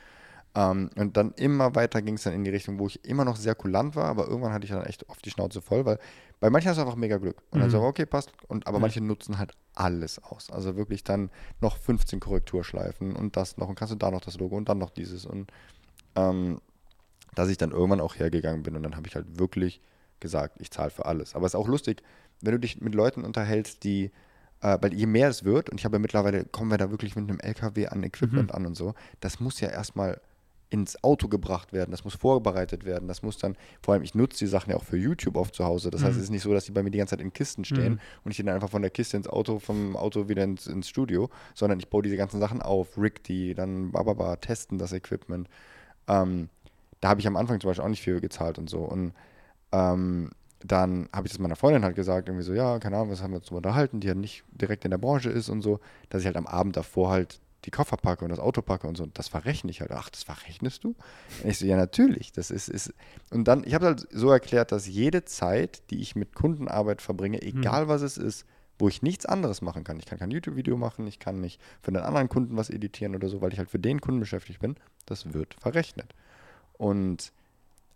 Ähm, 0.59 0.91
und 0.97 1.17
dann 1.17 1.31
immer 1.35 1.77
weiter 1.77 2.03
ging 2.03 2.15
es 2.15 2.25
dann 2.25 2.33
in 2.33 2.43
die 2.43 2.51
Richtung, 2.51 2.81
wo 2.81 2.89
ich 2.89 3.05
immer 3.05 3.25
noch 3.25 3.37
sehr 3.37 3.55
kulant 3.55 3.95
war, 3.95 4.07
aber 4.07 4.27
irgendwann 4.27 4.53
hatte 4.53 4.65
ich 4.65 4.73
dann 4.73 4.85
echt 4.85 5.09
oft 5.09 5.25
die 5.25 5.31
Schnauze 5.31 5.63
voll, 5.63 5.87
weil 5.87 6.01
bei 6.41 6.51
manchen 6.51 6.69
hast 6.69 6.79
du 6.79 6.83
einfach 6.83 6.97
mega 6.97 7.19
Glück. 7.19 7.41
Und 7.53 7.61
dann 7.61 7.69
mhm. 7.69 7.73
so, 7.73 7.83
okay, 7.83 8.07
passt. 8.07 8.33
Und, 8.49 8.67
aber 8.67 8.79
ja. 8.79 8.81
manche 8.81 9.01
nutzen 9.01 9.39
halt 9.39 9.53
alles 9.77 10.21
aus. 10.21 10.51
Also 10.51 10.75
wirklich 10.75 11.05
dann 11.05 11.31
noch 11.61 11.77
15 11.77 12.19
Korrekturschleifen 12.19 13.15
und 13.15 13.37
das 13.37 13.57
noch 13.57 13.69
und 13.69 13.77
kannst 13.77 13.93
du 13.93 13.97
da 13.97 14.11
noch 14.11 14.21
das 14.21 14.37
Logo 14.37 14.57
und 14.57 14.69
dann 14.69 14.79
noch 14.79 14.91
dieses. 14.91 15.27
Und 15.27 15.53
ähm, 16.17 16.61
dass 17.37 17.51
ich 17.51 17.57
dann 17.57 17.71
irgendwann 17.71 18.01
auch 18.01 18.17
hergegangen 18.17 18.65
bin 18.65 18.75
und 18.75 18.83
dann 18.83 18.97
habe 18.97 19.07
ich 19.07 19.15
halt 19.15 19.39
wirklich 19.39 19.81
gesagt, 20.19 20.57
ich 20.61 20.73
zahle 20.73 20.91
für 20.91 21.07
alles. 21.07 21.37
Aber 21.37 21.47
es 21.47 21.55
ist 21.55 21.61
auch 21.61 21.69
lustig, 21.69 22.03
wenn 22.41 22.51
du 22.51 22.59
dich 22.59 22.81
mit 22.81 22.97
Leuten 22.97 23.23
unterhältst, 23.23 23.85
die 23.85 24.11
äh, 24.61 24.77
weil 24.81 24.93
je 24.93 25.07
mehr 25.07 25.29
es 25.29 25.45
wird, 25.45 25.71
und 25.71 25.79
ich 25.79 25.85
habe 25.85 25.97
ja 25.97 26.01
mittlerweile, 26.01 26.45
kommen 26.47 26.73
wir 26.73 26.79
da 26.79 26.91
wirklich 26.91 27.15
mit 27.15 27.31
einem 27.31 27.39
LKW 27.39 27.87
an 27.87 28.03
Equipment 28.03 28.49
mhm. 28.49 28.55
an 28.57 28.67
und 28.67 28.77
so, 28.77 28.95
das 29.21 29.39
muss 29.39 29.61
ja 29.61 29.69
erstmal 29.69 30.21
ins 30.71 31.03
Auto 31.03 31.29
gebracht 31.29 31.73
werden, 31.73 31.91
das 31.91 32.05
muss 32.05 32.15
vorbereitet 32.15 32.85
werden, 32.85 33.09
das 33.09 33.23
muss 33.23 33.39
dann, 33.39 33.57
vor 33.81 33.95
allem 33.95 34.03
ich 34.03 34.15
nutze 34.15 34.39
die 34.41 34.47
Sachen 34.47 34.71
ja 34.71 34.77
auch 34.77 34.85
für 34.85 34.99
YouTube 34.99 35.37
auf 35.37 35.51
zu 35.51 35.65
Hause, 35.65 35.91
das 35.91 36.03
mhm. 36.03 36.07
heißt, 36.07 36.17
es 36.17 36.25
ist 36.25 36.31
nicht 36.31 36.43
so, 36.43 36.53
dass 36.53 36.67
die 36.67 36.73
bei 36.73 36.83
mir 36.83 36.91
die 36.91 36.99
ganze 36.99 37.17
Zeit 37.17 37.23
in 37.23 37.33
Kisten 37.33 37.65
stehen 37.65 37.95
mhm. 37.95 38.01
und 38.25 38.31
ich 38.31 38.37
die 38.37 38.43
dann 38.43 38.55
einfach 38.55 38.71
von 38.71 38.83
der 38.83 38.91
Kiste 38.91 39.17
ins 39.17 39.29
Auto, 39.29 39.59
vom 39.59 39.97
Auto 39.97 40.29
wieder 40.29 40.45
ins, 40.45 40.67
ins 40.67 40.89
Studio, 40.89 41.31
sondern 41.55 41.79
ich 41.79 41.89
baue 41.89 42.03
diese 42.03 42.17
ganzen 42.17 42.39
Sachen 42.39 42.61
auf, 42.61 42.99
rig 42.99 43.25
die, 43.25 43.55
dann 43.55 43.93
bababa, 43.93 44.37
testen 44.37 44.79
das 44.79 44.93
Equipment. 44.93 45.49
Ähm, 46.07 46.49
da 47.01 47.09
habe 47.09 47.21
ich 47.21 47.27
am 47.27 47.37
Anfang 47.37 47.61
zum 47.61 47.69
Beispiel 47.69 47.85
auch 47.85 47.89
nicht 47.89 48.03
viel 48.03 48.21
gezahlt 48.21 48.59
und 48.59 48.69
so 48.69 48.81
und 48.81 49.13
ähm, 49.73 50.31
dann 50.61 51.09
habe 51.15 51.27
ich 51.27 51.33
das 51.33 51.39
meiner 51.39 51.57
Freundin 51.57 51.85
halt 51.85 51.95
gesagt, 51.95 52.29
irgendwie 52.29 52.45
so, 52.45 52.53
ja, 52.53 52.79
keine 52.79 52.97
Ahnung, 52.97 53.11
was 53.11 53.23
haben 53.23 53.31
wir 53.33 53.39
uns 53.39 53.51
unterhalten, 53.51 54.01
die 54.01 54.09
ja 54.09 54.15
nicht 54.15 54.45
direkt 54.51 54.85
in 54.85 54.91
der 54.91 54.99
Branche 54.99 55.31
ist 55.31 55.49
und 55.49 55.63
so, 55.63 55.79
dass 56.09 56.23
ich 56.23 56.27
halt 56.27 56.37
am 56.37 56.47
Abend 56.47 56.77
davor 56.77 57.11
halt 57.11 57.41
die 57.65 57.71
Koffer 57.71 57.97
packe 57.97 58.25
und 58.25 58.31
das 58.31 58.39
Auto 58.39 58.63
packe 58.63 58.87
und 58.87 58.97
so. 58.97 59.03
Und 59.03 59.19
das 59.19 59.29
verrechne 59.29 59.71
ich 59.71 59.81
halt. 59.81 59.91
Ach, 59.91 60.09
das 60.11 60.23
verrechnest 60.23 60.85
du? 60.85 60.95
Und 61.43 61.51
ich 61.51 61.59
so, 61.59 61.67
ja, 61.67 61.77
natürlich. 61.77 62.33
Das 62.33 62.51
ist, 62.51 62.69
ist. 62.69 62.95
Und 63.31 63.45
dann, 63.49 63.65
ich 63.65 63.75
habe 63.75 63.87
halt 63.87 64.07
so 64.11 64.31
erklärt, 64.31 64.73
dass 64.73 64.87
jede 64.87 65.25
Zeit, 65.25 65.83
die 65.91 66.01
ich 66.01 66.15
mit 66.15 66.35
Kundenarbeit 66.35 67.03
verbringe, 67.03 67.39
hm. 67.39 67.61
egal 67.61 67.83
hm. 67.83 67.89
was 67.89 68.03
es 68.03 68.17
ist, 68.17 68.47
wo 68.79 68.89
ich 68.89 69.03
nichts 69.03 69.27
anderes 69.27 69.61
machen 69.61 69.83
kann. 69.83 69.99
Ich 69.99 70.07
kann 70.07 70.19
kein 70.19 70.31
YouTube-Video 70.31 70.77
machen, 70.77 71.07
ich 71.07 71.19
kann 71.19 71.41
nicht 71.41 71.61
für 71.83 71.89
einen 71.89 72.05
anderen 72.05 72.29
Kunden 72.29 72.57
was 72.57 72.71
editieren 72.71 73.17
oder 73.17 73.29
so, 73.29 73.41
weil 73.41 73.53
ich 73.53 73.59
halt 73.59 73.71
für 73.71 73.81
den 73.81 74.01
Kunden 74.01 74.21
beschäftigt 74.21 74.61
bin. 74.61 74.77
Das 75.07 75.33
wird 75.35 75.55
verrechnet. 75.55 76.15
Und 76.75 77.33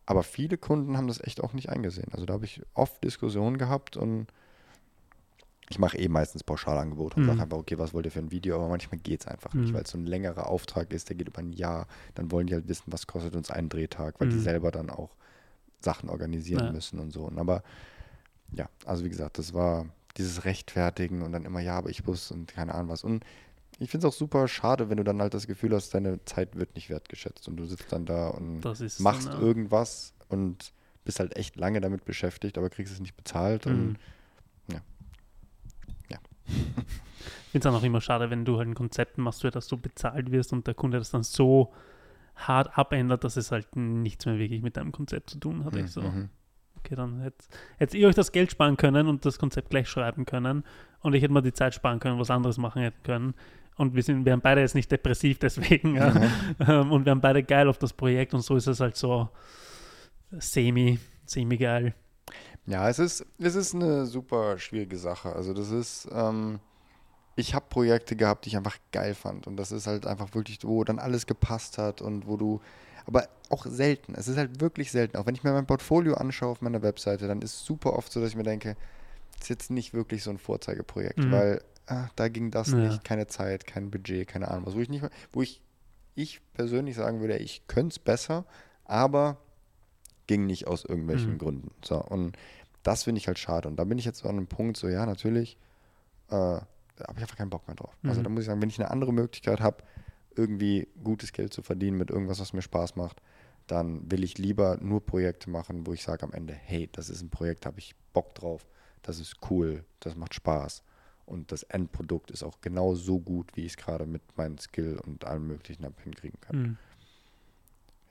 aber 0.06 0.24
viele 0.24 0.58
Kunden 0.58 0.96
haben 0.96 1.06
das 1.06 1.22
echt 1.22 1.40
auch 1.40 1.52
nicht 1.52 1.68
eingesehen. 1.68 2.08
Also 2.12 2.26
da 2.26 2.34
habe 2.34 2.44
ich 2.44 2.60
oft 2.74 3.02
Diskussionen 3.04 3.58
gehabt 3.58 3.96
und 3.96 4.26
ich 5.72 5.78
mache 5.78 5.96
eh 5.96 6.08
meistens 6.08 6.44
Pauschalangebote 6.44 7.16
und 7.16 7.22
mhm. 7.22 7.28
sage 7.28 7.42
einfach, 7.42 7.56
okay, 7.56 7.78
was 7.78 7.94
wollt 7.94 8.04
ihr 8.04 8.12
für 8.12 8.18
ein 8.18 8.30
Video? 8.30 8.56
Aber 8.56 8.68
manchmal 8.68 9.00
geht 9.00 9.22
es 9.22 9.26
einfach 9.26 9.54
mhm. 9.54 9.62
nicht, 9.62 9.72
weil 9.72 9.82
es 9.82 9.90
so 9.90 9.96
ein 9.96 10.04
längerer 10.04 10.48
Auftrag 10.48 10.92
ist, 10.92 11.08
der 11.08 11.16
geht 11.16 11.28
über 11.28 11.38
ein 11.38 11.54
Jahr. 11.54 11.86
Dann 12.14 12.30
wollen 12.30 12.46
die 12.46 12.52
halt 12.52 12.68
wissen, 12.68 12.84
was 12.88 13.06
kostet 13.06 13.34
uns 13.34 13.50
ein 13.50 13.70
Drehtag, 13.70 14.20
weil 14.20 14.28
mhm. 14.28 14.32
die 14.32 14.38
selber 14.40 14.70
dann 14.70 14.90
auch 14.90 15.16
Sachen 15.80 16.10
organisieren 16.10 16.66
ja. 16.66 16.72
müssen 16.72 16.98
und 16.98 17.10
so. 17.10 17.22
Und 17.22 17.38
aber 17.38 17.62
ja, 18.52 18.68
also 18.84 19.02
wie 19.04 19.08
gesagt, 19.08 19.38
das 19.38 19.54
war 19.54 19.86
dieses 20.18 20.44
Rechtfertigen 20.44 21.22
und 21.22 21.32
dann 21.32 21.46
immer, 21.46 21.60
ja, 21.60 21.78
aber 21.78 21.88
ich 21.88 22.04
muss 22.04 22.30
und 22.30 22.52
keine 22.52 22.74
Ahnung 22.74 22.90
was. 22.90 23.02
Und 23.02 23.24
ich 23.78 23.90
finde 23.90 24.06
es 24.06 24.14
auch 24.14 24.16
super 24.16 24.46
schade, 24.46 24.90
wenn 24.90 24.98
du 24.98 25.04
dann 25.04 25.22
halt 25.22 25.32
das 25.32 25.46
Gefühl 25.46 25.74
hast, 25.74 25.94
deine 25.94 26.22
Zeit 26.26 26.54
wird 26.54 26.74
nicht 26.74 26.90
wertgeschätzt 26.90 27.48
und 27.48 27.56
du 27.56 27.64
sitzt 27.64 27.90
dann 27.90 28.04
da 28.04 28.28
und 28.28 28.62
machst 29.00 29.28
dann, 29.28 29.32
ja. 29.32 29.40
irgendwas 29.40 30.12
und 30.28 30.74
bist 31.04 31.18
halt 31.18 31.34
echt 31.36 31.56
lange 31.56 31.80
damit 31.80 32.04
beschäftigt, 32.04 32.58
aber 32.58 32.68
kriegst 32.68 32.92
es 32.92 33.00
nicht 33.00 33.16
bezahlt 33.16 33.66
und 33.66 33.86
mhm. 33.86 33.96
Ich 36.46 37.52
finde 37.52 37.68
es 37.68 37.74
auch 37.74 37.82
immer 37.82 38.00
schade, 38.00 38.30
wenn 38.30 38.46
du 38.46 38.56
halt 38.56 38.68
ein 38.68 38.74
Konzept 38.74 39.18
machst, 39.18 39.42
für 39.42 39.50
das 39.50 39.68
du 39.68 39.76
bezahlt 39.76 40.30
wirst 40.30 40.54
und 40.54 40.66
der 40.66 40.72
Kunde 40.72 40.98
das 40.98 41.10
dann 41.10 41.22
so 41.22 41.72
hart 42.34 42.78
abändert, 42.78 43.24
dass 43.24 43.36
es 43.36 43.52
halt 43.52 43.76
nichts 43.76 44.24
mehr 44.24 44.38
wirklich 44.38 44.62
mit 44.62 44.78
deinem 44.78 44.90
Konzept 44.90 45.30
zu 45.30 45.38
tun 45.38 45.64
hat. 45.64 45.74
Mhm. 45.74 45.86
so, 45.86 46.02
okay, 46.78 46.94
dann 46.94 47.20
hättet, 47.20 47.48
hättet 47.76 48.00
ihr 48.00 48.08
euch 48.08 48.14
das 48.14 48.32
Geld 48.32 48.50
sparen 48.50 48.76
können 48.76 49.06
und 49.06 49.24
das 49.24 49.38
Konzept 49.38 49.70
gleich 49.70 49.88
schreiben 49.88 50.24
können 50.24 50.64
und 51.00 51.14
ich 51.14 51.22
hätte 51.22 51.32
mal 51.32 51.42
die 51.42 51.52
Zeit 51.52 51.74
sparen 51.74 52.00
können, 52.00 52.18
was 52.18 52.30
anderes 52.30 52.58
machen 52.58 52.82
hätten 52.82 53.02
können. 53.02 53.34
Und 53.76 53.94
wir 53.94 54.02
sind, 54.02 54.24
wir 54.24 54.32
haben 54.32 54.42
beide 54.42 54.60
jetzt 54.60 54.74
nicht 54.74 54.90
depressiv 54.90 55.38
deswegen. 55.38 55.96
Ja. 55.96 56.10
Mhm. 56.58 56.92
und 56.92 57.04
wir 57.04 57.10
haben 57.10 57.20
beide 57.20 57.42
geil 57.42 57.68
auf 57.68 57.78
das 57.78 57.92
Projekt 57.92 58.34
und 58.34 58.42
so 58.42 58.56
ist 58.56 58.66
es 58.66 58.80
halt 58.80 58.96
so 58.96 59.28
semi, 60.30 60.98
semi 61.24 61.56
geil. 61.56 61.94
Ja, 62.66 62.88
es 62.88 62.98
ist, 62.98 63.26
es 63.38 63.54
ist 63.54 63.74
eine 63.74 64.06
super 64.06 64.58
schwierige 64.58 64.96
Sache. 64.96 65.34
Also 65.34 65.52
das 65.52 65.70
ist, 65.70 66.08
ähm, 66.12 66.60
ich 67.34 67.54
habe 67.54 67.66
Projekte 67.68 68.14
gehabt, 68.14 68.44
die 68.44 68.50
ich 68.50 68.56
einfach 68.56 68.76
geil 68.92 69.14
fand. 69.14 69.46
Und 69.46 69.56
das 69.56 69.72
ist 69.72 69.86
halt 69.86 70.06
einfach 70.06 70.34
wirklich, 70.34 70.58
wo 70.62 70.84
dann 70.84 70.98
alles 70.98 71.26
gepasst 71.26 71.78
hat 71.78 72.00
und 72.00 72.26
wo 72.26 72.36
du, 72.36 72.60
aber 73.06 73.28
auch 73.48 73.66
selten. 73.66 74.14
Es 74.14 74.28
ist 74.28 74.36
halt 74.36 74.60
wirklich 74.60 74.92
selten. 74.92 75.16
Auch 75.16 75.26
wenn 75.26 75.34
ich 75.34 75.42
mir 75.42 75.52
mein 75.52 75.66
Portfolio 75.66 76.14
anschaue 76.14 76.50
auf 76.50 76.60
meiner 76.60 76.82
Webseite, 76.82 77.26
dann 77.26 77.42
ist 77.42 77.54
es 77.54 77.64
super 77.64 77.94
oft 77.94 78.12
so, 78.12 78.20
dass 78.20 78.30
ich 78.30 78.36
mir 78.36 78.44
denke, 78.44 78.76
das 79.32 79.42
ist 79.42 79.48
jetzt 79.48 79.70
nicht 79.70 79.92
wirklich 79.92 80.22
so 80.22 80.30
ein 80.30 80.38
Vorzeigeprojekt, 80.38 81.18
mhm. 81.18 81.32
weil 81.32 81.64
ah, 81.86 82.08
da 82.14 82.28
ging 82.28 82.50
das 82.50 82.70
ja. 82.70 82.76
nicht, 82.76 83.02
keine 83.02 83.26
Zeit, 83.26 83.66
kein 83.66 83.90
Budget, 83.90 84.28
keine 84.28 84.48
Ahnung 84.48 84.66
was. 84.66 84.76
Wo 84.76 84.80
ich 84.80 84.88
nicht, 84.88 85.04
wo 85.32 85.42
ich, 85.42 85.60
ich 86.14 86.40
persönlich 86.54 86.94
sagen 86.94 87.20
würde, 87.20 87.38
ich 87.38 87.66
könnte 87.66 87.94
es 87.94 87.98
besser, 87.98 88.44
aber 88.84 89.38
ging 90.26 90.46
nicht 90.46 90.66
aus 90.66 90.84
irgendwelchen 90.84 91.34
mhm. 91.34 91.38
Gründen. 91.38 91.70
So, 91.84 92.02
und 92.02 92.36
das 92.82 93.04
finde 93.04 93.18
ich 93.18 93.26
halt 93.26 93.38
schade. 93.38 93.68
Und 93.68 93.76
da 93.76 93.84
bin 93.84 93.98
ich 93.98 94.04
jetzt 94.04 94.24
an 94.24 94.30
einem 94.30 94.46
Punkt, 94.46 94.76
so, 94.76 94.88
ja, 94.88 95.06
natürlich, 95.06 95.56
äh, 96.28 96.60
da 96.96 97.08
habe 97.08 97.14
ich 97.16 97.22
einfach 97.22 97.36
keinen 97.36 97.50
Bock 97.50 97.66
mehr 97.66 97.76
drauf. 97.76 97.90
Also 97.90 98.00
mhm. 98.02 98.10
Also 98.10 98.22
da 98.22 98.28
muss 98.28 98.40
ich 98.40 98.46
sagen, 98.46 98.62
wenn 98.62 98.68
ich 98.68 98.80
eine 98.80 98.90
andere 98.90 99.12
Möglichkeit 99.12 99.60
habe, 99.60 99.82
irgendwie 100.34 100.88
gutes 101.02 101.32
Geld 101.32 101.52
zu 101.52 101.62
verdienen 101.62 101.98
mit 101.98 102.10
irgendwas, 102.10 102.40
was 102.40 102.52
mir 102.52 102.62
Spaß 102.62 102.96
macht, 102.96 103.20
dann 103.66 104.10
will 104.10 104.24
ich 104.24 104.38
lieber 104.38 104.78
nur 104.80 105.04
Projekte 105.04 105.50
machen, 105.50 105.86
wo 105.86 105.92
ich 105.92 106.02
sage 106.02 106.24
am 106.24 106.32
Ende, 106.32 106.52
hey, 106.52 106.88
das 106.92 107.08
ist 107.08 107.22
ein 107.22 107.30
Projekt, 107.30 107.66
habe 107.66 107.78
ich 107.78 107.94
Bock 108.12 108.34
drauf, 108.34 108.66
das 109.02 109.20
ist 109.20 109.36
cool, 109.50 109.84
das 110.00 110.16
macht 110.16 110.34
Spaß. 110.34 110.82
Und 111.24 111.52
das 111.52 111.62
Endprodukt 111.62 112.30
ist 112.30 112.42
auch 112.42 112.60
genau 112.60 112.94
so 112.94 113.20
gut, 113.20 113.56
wie 113.56 113.64
ich 113.64 113.72
es 113.72 113.76
gerade 113.76 114.06
mit 114.06 114.22
meinem 114.36 114.58
Skill 114.58 114.98
und 115.06 115.24
allem 115.24 115.46
Möglichen 115.46 115.86
hinkriegen 116.02 116.40
kann. 116.40 116.56
Mhm. 116.56 116.78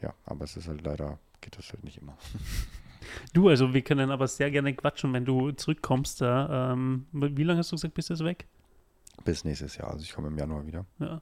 Ja, 0.01 0.13
aber 0.25 0.45
es 0.45 0.57
ist 0.57 0.67
halt 0.67 0.81
leider, 0.81 1.19
geht 1.41 1.57
das 1.57 1.71
halt 1.71 1.83
nicht 1.83 1.97
immer. 1.97 2.17
Du, 3.33 3.49
also 3.49 3.73
wir 3.73 3.81
können 3.81 4.11
aber 4.11 4.27
sehr 4.27 4.51
gerne 4.51 4.73
quatschen, 4.73 5.11
wenn 5.13 5.25
du 5.25 5.51
zurückkommst. 5.51 6.21
Da, 6.21 6.71
ähm, 6.71 7.07
wie 7.11 7.43
lange 7.43 7.59
hast 7.59 7.71
du 7.71 7.75
gesagt, 7.75 7.93
bist 7.93 8.09
du 8.09 8.19
weg? 8.23 8.47
Bis 9.25 9.43
nächstes 9.43 9.75
Jahr, 9.77 9.89
also 9.89 10.03
ich 10.03 10.13
komme 10.13 10.29
im 10.29 10.37
Januar 10.37 10.65
wieder. 10.65 10.85
Ja. 10.99 11.21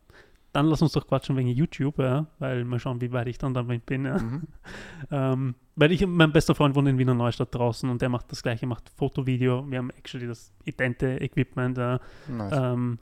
Dann 0.52 0.66
lass 0.66 0.82
uns 0.82 0.94
doch 0.94 1.08
quatschen 1.08 1.38
wegen 1.38 1.50
YouTube, 1.50 2.00
ja, 2.00 2.26
weil 2.40 2.66
mal 2.66 2.80
schauen, 2.80 3.02
wie 3.02 3.12
weit 3.12 3.28
ich 3.28 3.38
dann 3.38 3.54
damit 3.54 3.86
bin. 3.86 4.06
Ja. 4.06 4.18
Mhm. 4.18 4.44
ähm, 5.12 5.56
weil 5.76 5.92
ich, 5.92 6.06
mein 6.06 6.32
bester 6.32 6.56
Freund 6.56 6.76
wohnt 6.76 6.88
in 6.88 6.98
Wiener 6.98 7.14
Neustadt 7.14 7.54
draußen 7.54 7.90
und 7.90 8.02
der 8.02 8.10
macht 8.10 8.32
das 8.32 8.42
gleiche, 8.44 8.66
macht 8.66 8.90
Foto, 8.90 9.26
Video. 9.26 9.70
Wir 9.70 9.78
haben 9.78 9.92
actually 9.92 10.28
das 10.28 10.52
idente 10.66 11.22
Equipment. 11.22 11.78
Nice. 11.78 12.00
Ähm, 12.52 13.00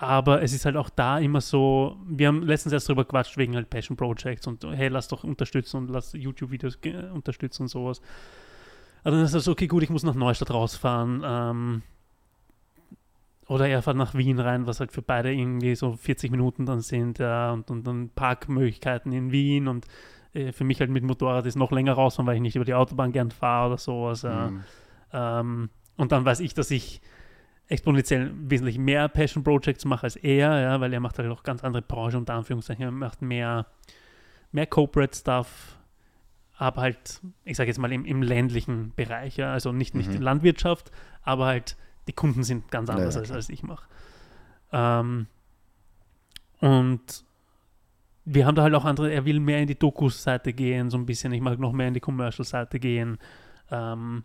aber 0.00 0.42
es 0.42 0.54
ist 0.54 0.64
halt 0.64 0.76
auch 0.76 0.88
da 0.88 1.18
immer 1.18 1.42
so, 1.42 1.98
wir 2.08 2.28
haben 2.28 2.42
letztens 2.42 2.72
erst 2.72 2.88
darüber 2.88 3.04
quatscht 3.04 3.36
wegen 3.36 3.54
halt 3.54 3.68
Passion 3.68 3.98
Projects 3.98 4.46
und 4.46 4.64
hey, 4.64 4.88
lass 4.88 5.08
doch 5.08 5.24
unterstützen 5.24 5.76
und 5.76 5.90
lass 5.90 6.14
YouTube-Videos 6.14 6.78
unterstützen 7.12 7.64
und 7.64 7.68
sowas. 7.68 8.00
Also 9.04 9.18
dann 9.18 9.26
ist 9.26 9.34
es 9.34 9.46
okay, 9.46 9.66
gut, 9.66 9.82
ich 9.82 9.90
muss 9.90 10.02
nach 10.02 10.14
Neustadt 10.14 10.52
rausfahren. 10.52 11.22
Ähm, 11.22 11.82
oder 13.46 13.68
er 13.68 13.82
fährt 13.82 13.98
nach 13.98 14.14
Wien 14.14 14.38
rein, 14.38 14.66
was 14.66 14.80
halt 14.80 14.90
für 14.90 15.02
beide 15.02 15.34
irgendwie 15.34 15.74
so 15.74 15.92
40 15.92 16.30
Minuten 16.30 16.64
dann 16.64 16.80
sind, 16.80 17.18
ja, 17.18 17.52
und, 17.52 17.70
und 17.70 17.86
dann 17.86 18.08
Parkmöglichkeiten 18.08 19.12
in 19.12 19.32
Wien 19.32 19.68
und 19.68 19.86
äh, 20.32 20.52
für 20.52 20.64
mich 20.64 20.80
halt 20.80 20.88
mit 20.88 21.04
Motorrad 21.04 21.44
ist 21.44 21.56
noch 21.56 21.72
länger 21.72 21.92
rausfahren, 21.92 22.26
weil 22.26 22.36
ich 22.36 22.42
nicht 22.42 22.56
über 22.56 22.64
die 22.64 22.72
Autobahn 22.72 23.12
gern 23.12 23.30
fahre 23.30 23.66
oder 23.66 23.78
sowas. 23.78 24.22
Ja. 24.22 24.48
Mhm. 24.48 24.60
Ähm, 25.12 25.70
und 25.98 26.10
dann 26.12 26.24
weiß 26.24 26.40
ich, 26.40 26.54
dass 26.54 26.70
ich 26.70 27.02
exponentiell 27.70 28.32
wesentlich 28.34 28.78
mehr 28.78 29.08
Passion 29.08 29.44
Projects 29.44 29.84
mache 29.84 30.04
als 30.04 30.16
er, 30.16 30.60
ja, 30.60 30.80
weil 30.80 30.92
er 30.92 31.00
macht 31.00 31.18
halt 31.18 31.30
auch 31.30 31.44
ganz 31.44 31.62
andere 31.62 31.82
Branchen 31.82 32.16
unter 32.16 32.34
Anführungszeichen. 32.34 32.84
Er 32.84 32.90
macht 32.90 33.22
mehr, 33.22 33.66
mehr 34.50 34.66
Corporate 34.66 35.16
Stuff, 35.16 35.78
aber 36.56 36.82
halt, 36.82 37.20
ich 37.44 37.56
sage 37.56 37.68
jetzt 37.68 37.78
mal 37.78 37.92
im, 37.92 38.04
im 38.04 38.22
ländlichen 38.22 38.92
Bereich, 38.96 39.36
ja, 39.36 39.52
also 39.52 39.70
nicht, 39.70 39.94
nicht 39.94 40.10
mhm. 40.10 40.20
Landwirtschaft, 40.20 40.90
aber 41.22 41.46
halt 41.46 41.76
die 42.08 42.12
Kunden 42.12 42.42
sind 42.42 42.70
ganz 42.72 42.90
anders 42.90 43.14
ja, 43.14 43.20
als, 43.20 43.30
als 43.30 43.48
ich 43.48 43.62
mache. 43.62 43.86
Ähm, 44.72 45.28
und 46.58 47.24
wir 48.24 48.46
haben 48.46 48.56
da 48.56 48.62
halt 48.62 48.74
auch 48.74 48.84
andere, 48.84 49.12
er 49.12 49.24
will 49.24 49.38
mehr 49.38 49.60
in 49.60 49.68
die 49.68 49.78
Dokus-Seite 49.78 50.52
gehen, 50.52 50.90
so 50.90 50.98
ein 50.98 51.06
bisschen, 51.06 51.32
ich 51.32 51.40
mag 51.40 51.58
noch 51.60 51.72
mehr 51.72 51.86
in 51.86 51.94
die 51.94 52.00
Commercial-Seite 52.00 52.80
gehen. 52.80 53.18
Ähm, 53.70 54.24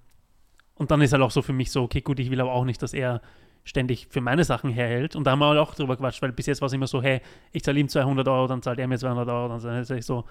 und 0.75 0.91
dann 0.91 1.01
ist 1.01 1.13
halt 1.13 1.23
auch 1.23 1.31
so 1.31 1.41
für 1.41 1.53
mich 1.53 1.71
so, 1.71 1.83
okay, 1.83 2.01
gut, 2.01 2.19
ich 2.19 2.29
will 2.31 2.41
aber 2.41 2.51
auch 2.51 2.65
nicht, 2.65 2.81
dass 2.81 2.93
er 2.93 3.21
ständig 3.63 4.07
für 4.09 4.21
meine 4.21 4.43
Sachen 4.43 4.69
herhält. 4.69 5.15
Und 5.15 5.25
da 5.25 5.31
haben 5.31 5.39
wir 5.39 5.47
halt 5.47 5.59
auch 5.59 5.73
drüber 5.73 5.97
quatscht, 5.97 6.21
weil 6.21 6.31
bis 6.31 6.45
jetzt 6.45 6.61
war 6.61 6.67
es 6.67 6.73
immer 6.73 6.88
so, 6.88 7.01
hey, 7.01 7.21
ich 7.51 7.63
zahle 7.63 7.79
ihm 7.79 7.89
200 7.89 8.27
Euro, 8.27 8.47
dann 8.47 8.61
zahlt 8.61 8.79
er 8.79 8.88
mir 8.88 8.97
200 8.97 9.27
Euro, 9.27 9.49
dann 9.49 9.59
sage 9.59 9.99
ich 9.99 10.05
so, 10.05 10.25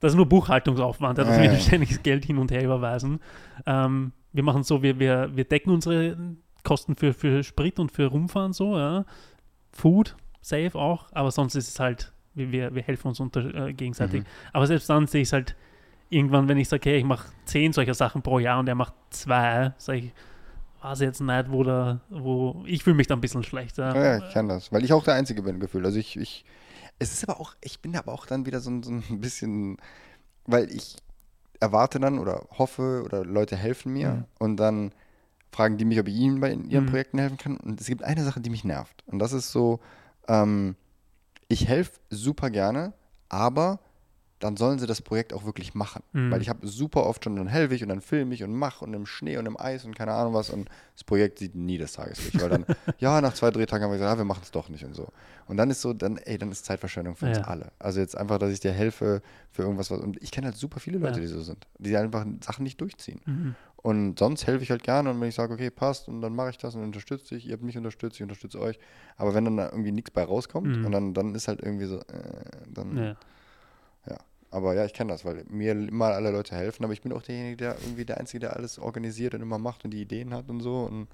das 0.00 0.12
ist 0.12 0.16
nur 0.16 0.28
Buchhaltungsaufwand, 0.28 1.18
dass 1.18 1.40
wir 1.40 1.58
ständig 1.60 2.02
Geld 2.02 2.24
hin 2.24 2.38
und 2.38 2.50
her 2.50 2.64
überweisen. 2.64 3.20
Ähm, 3.64 4.12
wir 4.32 4.42
machen 4.42 4.64
so, 4.64 4.82
wir, 4.82 4.98
wir, 4.98 5.30
wir 5.34 5.44
decken 5.44 5.70
unsere 5.70 6.16
Kosten 6.64 6.96
für, 6.96 7.12
für 7.14 7.44
Sprit 7.44 7.78
und 7.78 7.92
für 7.92 8.06
Rumfahren 8.06 8.52
so, 8.52 8.76
ja. 8.76 9.04
Food, 9.70 10.16
safe 10.40 10.74
auch, 10.74 11.06
aber 11.12 11.30
sonst 11.30 11.54
ist 11.54 11.68
es 11.68 11.80
halt, 11.80 12.12
wir, 12.34 12.74
wir 12.74 12.82
helfen 12.82 13.08
uns 13.08 13.20
unter, 13.20 13.68
äh, 13.68 13.72
gegenseitig. 13.72 14.22
Mhm. 14.22 14.26
Aber 14.52 14.66
selbst 14.66 14.90
dann 14.90 15.06
sehe 15.06 15.22
ich 15.22 15.28
es 15.28 15.32
halt 15.32 15.56
irgendwann, 16.10 16.48
wenn 16.48 16.58
ich 16.58 16.68
sage, 16.68 16.90
hey, 16.90 16.98
ich 16.98 17.04
mache 17.04 17.28
zehn 17.44 17.72
solcher 17.72 17.94
Sachen 17.94 18.22
pro 18.22 18.38
Jahr 18.38 18.60
und 18.60 18.68
er 18.68 18.74
macht 18.74 18.94
zwei, 19.10 19.72
sage 19.78 19.98
ich, 19.98 20.12
weiß 20.82 21.00
jetzt 21.00 21.20
nicht, 21.20 21.50
wo 21.50 21.62
da, 21.62 22.00
wo 22.10 22.62
ich 22.66 22.84
fühle 22.84 22.96
mich 22.96 23.06
da 23.06 23.14
ein 23.14 23.20
bisschen 23.20 23.42
schlechter. 23.42 23.94
Ja, 23.94 24.04
ja 24.04 24.18
ich 24.18 24.34
kann 24.34 24.48
das, 24.48 24.70
weil 24.70 24.84
ich 24.84 24.92
auch 24.92 25.04
der 25.04 25.14
Einzige 25.14 25.42
bin 25.42 25.60
gefühlt. 25.60 25.84
Also 25.84 25.98
ich, 25.98 26.16
ich, 26.16 26.44
es 26.98 27.12
ist 27.12 27.28
aber 27.28 27.40
auch, 27.40 27.54
ich 27.62 27.80
bin 27.80 27.96
aber 27.96 28.12
auch 28.12 28.26
dann 28.26 28.46
wieder 28.46 28.60
so, 28.60 28.70
so 28.82 28.90
ein 28.90 29.02
bisschen, 29.20 29.78
weil 30.46 30.70
ich 30.70 30.96
erwarte 31.60 31.98
dann 31.98 32.18
oder 32.18 32.46
hoffe 32.58 33.02
oder 33.04 33.24
Leute 33.24 33.56
helfen 33.56 33.92
mir 33.92 34.10
mhm. 34.10 34.24
und 34.38 34.56
dann 34.58 34.92
fragen 35.52 35.78
die 35.78 35.84
mich, 35.84 35.98
ob 36.00 36.08
ich 36.08 36.14
ihnen 36.16 36.40
bei 36.40 36.52
ihren 36.52 36.84
mhm. 36.84 36.90
Projekten 36.90 37.18
helfen 37.18 37.38
kann. 37.38 37.56
Und 37.56 37.80
es 37.80 37.86
gibt 37.86 38.02
eine 38.02 38.24
Sache, 38.24 38.40
die 38.40 38.50
mich 38.50 38.64
nervt. 38.64 39.04
Und 39.06 39.20
das 39.20 39.32
ist 39.32 39.52
so, 39.52 39.80
ähm, 40.26 40.74
ich 41.48 41.68
helfe 41.68 42.00
super 42.10 42.50
gerne, 42.50 42.92
aber 43.28 43.78
dann 44.44 44.58
sollen 44.58 44.78
sie 44.78 44.86
das 44.86 45.00
Projekt 45.00 45.32
auch 45.32 45.46
wirklich 45.46 45.74
machen. 45.74 46.02
Mhm. 46.12 46.30
Weil 46.30 46.42
ich 46.42 46.50
habe 46.50 46.66
super 46.66 47.06
oft 47.06 47.24
schon, 47.24 47.34
dann 47.36 47.46
helfe 47.46 47.74
ich 47.74 47.82
und 47.82 47.88
dann 47.88 48.02
filme 48.02 48.34
ich 48.34 48.44
und 48.44 48.52
mache 48.52 48.84
und 48.84 48.92
im 48.92 49.06
Schnee 49.06 49.38
und 49.38 49.46
im 49.46 49.58
Eis 49.58 49.86
und 49.86 49.96
keine 49.96 50.12
Ahnung 50.12 50.34
was 50.34 50.50
und 50.50 50.68
das 50.92 51.02
Projekt 51.02 51.38
sieht 51.38 51.54
nie 51.54 51.78
das 51.78 51.92
Tageslicht. 51.92 52.42
Weil 52.42 52.50
dann, 52.50 52.66
ja, 52.98 53.22
nach 53.22 53.32
zwei 53.32 53.50
Drehtagen 53.50 53.84
haben 53.84 53.90
wir 53.92 53.96
gesagt, 53.96 54.12
ja, 54.12 54.18
wir 54.18 54.26
machen 54.26 54.42
es 54.42 54.50
doch 54.50 54.68
nicht 54.68 54.84
und 54.84 54.94
so. 54.94 55.08
Und 55.46 55.56
dann 55.56 55.70
ist 55.70 55.80
so, 55.80 55.94
dann, 55.94 56.18
ey, 56.18 56.36
dann 56.36 56.52
ist 56.52 56.66
Zeitverschwendung 56.66 57.16
für 57.16 57.26
ja. 57.26 57.38
uns 57.38 57.46
alle. 57.46 57.72
Also 57.78 58.00
jetzt 58.00 58.18
einfach, 58.18 58.38
dass 58.38 58.52
ich 58.52 58.60
dir 58.60 58.72
helfe 58.72 59.22
für 59.50 59.62
irgendwas, 59.62 59.90
was, 59.90 60.00
und 60.00 60.22
ich 60.22 60.30
kenne 60.30 60.48
halt 60.48 60.56
super 60.58 60.78
viele 60.78 60.98
Leute, 60.98 61.20
ja. 61.20 61.20
die 61.20 61.26
so 61.26 61.40
sind, 61.40 61.66
die 61.78 61.96
einfach 61.96 62.26
Sachen 62.42 62.64
nicht 62.64 62.78
durchziehen. 62.82 63.22
Mhm. 63.24 63.54
Und 63.76 64.18
sonst 64.18 64.46
helfe 64.46 64.62
ich 64.62 64.70
halt 64.70 64.82
gerne 64.82 65.10
und 65.10 65.22
wenn 65.22 65.28
ich 65.28 65.34
sage, 65.34 65.54
okay, 65.54 65.70
passt 65.70 66.08
und 66.08 66.20
dann 66.20 66.34
mache 66.34 66.50
ich 66.50 66.58
das 66.58 66.74
und 66.74 66.82
unterstütze 66.82 67.34
dich, 67.34 67.46
ihr 67.46 67.54
habt 67.54 67.62
mich 67.62 67.78
unterstützt, 67.78 68.16
ich 68.16 68.22
unterstütze 68.22 68.60
euch. 68.60 68.78
Aber 69.16 69.32
wenn 69.32 69.46
dann 69.46 69.56
da 69.56 69.70
irgendwie 69.70 69.92
nichts 69.92 70.10
bei 70.10 70.22
rauskommt 70.22 70.66
mhm. 70.66 70.84
und 70.84 70.92
dann, 70.92 71.14
dann 71.14 71.34
ist 71.34 71.48
halt 71.48 71.62
irgendwie 71.62 71.86
so, 71.86 72.00
äh, 72.00 72.02
dann, 72.66 72.96
ja. 72.96 73.16
Aber 74.54 74.72
ja, 74.74 74.84
ich 74.84 74.92
kenne 74.92 75.12
das, 75.12 75.24
weil 75.24 75.44
mir 75.48 75.72
immer 75.72 76.06
alle 76.06 76.30
Leute 76.30 76.54
helfen, 76.54 76.84
aber 76.84 76.92
ich 76.92 77.02
bin 77.02 77.12
auch 77.12 77.22
derjenige, 77.22 77.56
der 77.56 77.76
irgendwie 77.80 78.04
der 78.04 78.18
Einzige, 78.18 78.38
der 78.38 78.54
alles 78.54 78.78
organisiert 78.78 79.34
und 79.34 79.42
immer 79.42 79.58
macht 79.58 79.84
und 79.84 79.90
die 79.90 80.00
Ideen 80.00 80.32
hat 80.32 80.48
und 80.48 80.60
so. 80.60 80.84
Und 80.84 81.08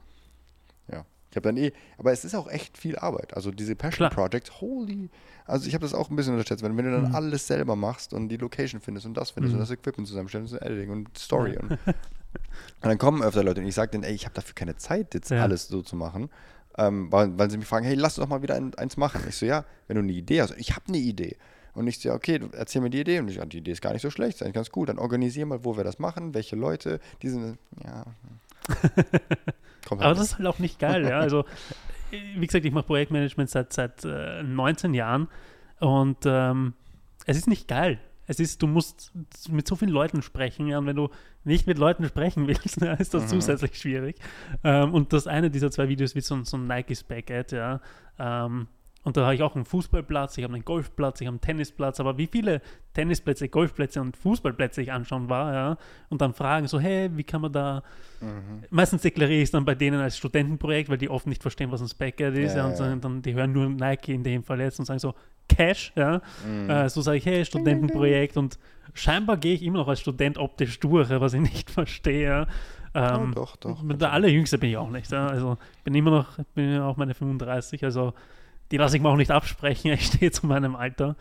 ja. 0.93 1.07
Ich 1.31 1.37
habe 1.37 1.49
dann 1.49 1.57
eh, 1.57 1.73
aber 1.97 2.13
es 2.13 2.25
ist 2.25 2.35
auch 2.35 2.51
echt 2.51 2.77
viel 2.77 2.99
Arbeit. 2.99 3.35
Also 3.35 3.51
diese 3.51 3.75
Passion 3.77 4.11
Klar. 4.11 4.29
Projects, 4.29 4.61
holy. 4.61 5.09
Also 5.47 5.69
ich 5.69 5.75
habe 5.75 5.83
das 5.83 5.95
auch 5.95 6.11
ein 6.11 6.17
bisschen 6.17 6.35
unterschätzt, 6.35 6.63
wenn, 6.63 6.77
wenn 6.77 6.85
du 6.85 6.91
dann 6.91 7.09
mhm. 7.09 7.15
alles 7.15 7.47
selber 7.47 7.77
machst 7.77 8.13
und 8.13 8.29
die 8.29 8.37
Location 8.37 8.81
findest 8.81 9.07
und 9.07 9.15
das 9.15 9.31
findest 9.31 9.55
mhm. 9.55 9.61
und 9.61 9.69
das 9.69 9.71
Equipment 9.71 10.07
zusammenstellst 10.07 10.53
und 10.53 10.61
Editing 10.61 10.91
und 10.91 11.17
Story. 11.17 11.55
Ja. 11.55 11.61
Und, 11.61 11.71
und, 11.87 11.97
dann 12.83 12.99
kommen 12.99 13.23
öfter 13.23 13.43
Leute 13.43 13.63
und 13.63 13.67
ich 13.67 13.75
sage 13.75 13.93
denen, 13.93 14.05
ey, 14.05 14.13
ich 14.13 14.27
habe 14.27 14.35
dafür 14.35 14.55
keine 14.55 14.77
Zeit, 14.77 15.15
jetzt 15.15 15.31
ja. 15.31 15.43
alles 15.43 15.69
so 15.69 15.81
zu 15.81 15.97
machen. 15.97 16.29
Ähm, 16.77 17.11
weil, 17.11 17.39
weil 17.39 17.51
sie 17.51 17.57
mich 17.57 17.67
fragen, 17.67 17.87
hey, 17.87 17.95
lass 17.95 18.17
doch 18.17 18.29
mal 18.29 18.43
wieder 18.43 18.57
ein, 18.57 18.75
eins 18.75 18.99
machen. 18.99 19.23
Ich 19.29 19.37
so, 19.37 19.47
ja, 19.47 19.65
wenn 19.87 19.97
du 19.97 20.03
eine 20.03 20.13
Idee 20.13 20.43
hast. 20.43 20.55
Ich 20.59 20.75
habe 20.75 20.85
eine 20.89 20.99
Idee. 20.99 21.37
Und 21.81 21.87
ich 21.87 21.99
so, 21.99 22.13
okay, 22.13 22.39
erzähl 22.53 22.83
mir 22.83 22.91
die 22.91 23.01
Idee. 23.01 23.19
Und 23.21 23.31
ich, 23.31 23.37
ja, 23.37 23.47
die 23.47 23.59
Idee 23.59 23.73
ist 23.73 23.81
gar 23.81 23.95
nicht 23.95 24.03
so 24.03 24.11
schlecht, 24.11 24.37
ist 24.37 24.43
eigentlich 24.43 24.55
ganz 24.55 24.71
gut. 24.71 24.91
Dann 24.91 24.99
organisier 24.99 25.47
mal, 25.47 25.65
wo 25.65 25.79
wir 25.79 25.85
das 25.85 25.99
machen, 25.99 26.35
welche 26.35 26.57
Leute, 26.57 27.01
die 27.23 27.31
sind, 27.31 27.59
ja. 27.83 28.05
Halt 29.91 30.03
Aber 30.03 30.15
das 30.15 30.21
ist 30.21 30.39
halt 30.39 30.47
auch 30.47 30.59
nicht 30.59 30.79
geil, 30.79 31.05
ja. 31.05 31.19
Also, 31.19 31.47
wie 32.11 32.47
gesagt, 32.47 32.65
ich 32.65 32.73
mache 32.73 32.85
Projektmanagement 32.85 33.49
seit, 33.49 33.73
seit 33.73 34.05
äh, 34.05 34.43
19 34.43 34.95
Jahren 34.95 35.29
und 35.81 36.19
ähm, 36.27 36.75
es 37.25 37.39
ist 37.39 37.49
nicht 37.49 37.67
geil. 37.67 37.99
Es 38.27 38.39
ist, 38.39 38.63
du 38.63 38.69
musst 38.69 39.11
mit 39.49 39.67
so 39.67 39.75
vielen 39.75 39.91
Leuten 39.91 40.23
sprechen, 40.23 40.69
ja, 40.69 40.79
und 40.79 40.87
wenn 40.87 40.97
du 40.97 41.09
nicht 41.45 41.67
mit 41.67 41.79
Leuten 41.79 42.07
sprechen 42.07 42.47
willst, 42.47 42.81
dann 42.83 42.99
ist 42.99 43.15
das 43.15 43.25
mhm. 43.25 43.29
zusätzlich 43.29 43.77
schwierig. 43.77 44.17
Ähm, 44.63 44.93
und 44.93 45.13
das 45.13 45.27
eine 45.27 45.51
dieser 45.51 45.71
zwei 45.71 45.89
Videos 45.89 46.15
wie 46.15 46.21
so, 46.21 46.45
so 46.45 46.59
ein 46.59 46.67
Nike-Spec-Ad, 46.67 47.57
ja. 47.57 47.81
Ähm, 48.19 48.69
und 49.03 49.17
da 49.17 49.23
habe 49.23 49.35
ich 49.35 49.43
auch 49.43 49.55
einen 49.55 49.65
Fußballplatz, 49.65 50.37
ich 50.37 50.45
habe 50.45 50.55
einen 50.55 50.65
Golfplatz, 50.65 51.21
ich 51.21 51.27
habe 51.27 51.35
einen 51.35 51.41
Tennisplatz, 51.41 52.01
aber 52.01 52.19
wie 52.19 52.27
viele 52.27 52.61
Tennisplätze, 52.93 53.49
Golfplätze 53.49 54.01
und 54.01 54.17
Fußballplätze 54.17 54.83
ich 54.83 54.93
anschauen 54.93 55.29
war, 55.31 55.55
ja, 55.55 55.77
und 56.11 56.21
dann 56.21 56.35
fragen 56.35 56.67
so, 56.69 56.79
hey, 56.79 57.11
wie 57.17 57.25
kann 57.25 57.41
man 57.41 57.53
da, 57.53 57.83
mhm. 58.21 58.65
meistens 58.69 59.03
deklariere 59.03 59.39
ich 59.39 59.45
es 59.45 59.51
dann 59.53 59.65
bei 59.65 59.75
denen 59.75 60.01
als 60.01 60.19
Studentenprojekt, 60.19 60.91
weil 60.91 60.99
die 60.99 61.09
oft 61.09 61.27
nicht 61.27 61.41
verstehen, 61.43 61.71
was 61.71 61.81
ein 61.81 61.89
Spec-Ad 61.89 62.39
ist, 62.43 62.53
ja, 62.53 62.59
ja, 62.59 62.67
und 62.67 62.77
sagen, 62.77 63.01
dann, 63.01 63.23
die 63.23 63.35
hören 63.35 63.53
nur 63.53 63.69
Nike 63.71 64.13
in 64.13 64.23
dem 64.23 64.43
Fall 64.43 64.61
jetzt 64.61 64.79
und 64.79 64.85
sagen 64.85 65.01
so, 65.01 65.15
Cash, 65.49 65.93
ja, 65.97 66.21
mhm. 66.47 66.69
äh, 66.69 66.89
so 66.89 67.01
sage 67.01 67.19
ich, 67.19 67.27
hey, 67.27 67.45
Studentenprojekt 67.45 68.37
und 68.37 68.59
scheinbar 68.93 69.39
gehe 69.39 69.55
ich 69.55 69.63
immer 69.63 69.79
noch 69.79 69.89
als 69.89 70.01
Student 70.01 70.37
optisch 70.37 70.79
durch, 70.79 71.09
was 71.09 71.33
ich 71.33 71.41
nicht 71.41 71.71
verstehe, 71.71 72.47
Ähm, 72.93 73.31
oh, 73.31 73.35
doch, 73.35 73.57
doch. 73.57 73.83
Der 73.85 74.13
allerjüngste 74.13 74.59
bin 74.59 74.71
ich 74.71 74.77
auch 74.77 74.91
nicht. 74.91 75.13
Ja. 75.13 75.29
Also 75.29 75.59
bin 75.85 75.95
immer 75.95 76.11
noch, 76.11 76.39
bin 76.55 76.73
ja 76.73 76.85
auch 76.85 76.97
meine 76.97 77.15
35, 77.15 77.85
also 77.85 78.15
die 78.71 78.77
lasse 78.77 78.97
ich 78.97 79.03
mir 79.03 79.09
auch 79.09 79.17
nicht 79.17 79.31
absprechen. 79.31 79.93
Ich 79.95 80.07
stehe 80.07 80.31
zu 80.31 80.47
meinem 80.47 80.77
Alter. 80.77 81.17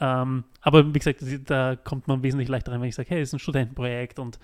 Ähm, 0.00 0.44
aber 0.60 0.94
wie 0.94 0.98
gesagt, 0.98 1.22
da 1.46 1.76
kommt 1.76 2.08
man 2.08 2.22
wesentlich 2.22 2.48
leichter 2.48 2.72
rein, 2.72 2.80
wenn 2.80 2.88
ich 2.88 2.94
sage, 2.94 3.10
hey, 3.10 3.20
es 3.20 3.28
ist 3.30 3.34
ein 3.34 3.38
Studentenprojekt 3.38 4.18
und 4.18 4.38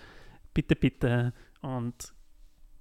bitte, 0.54 0.76
bitte 0.76 1.32
und 1.60 2.12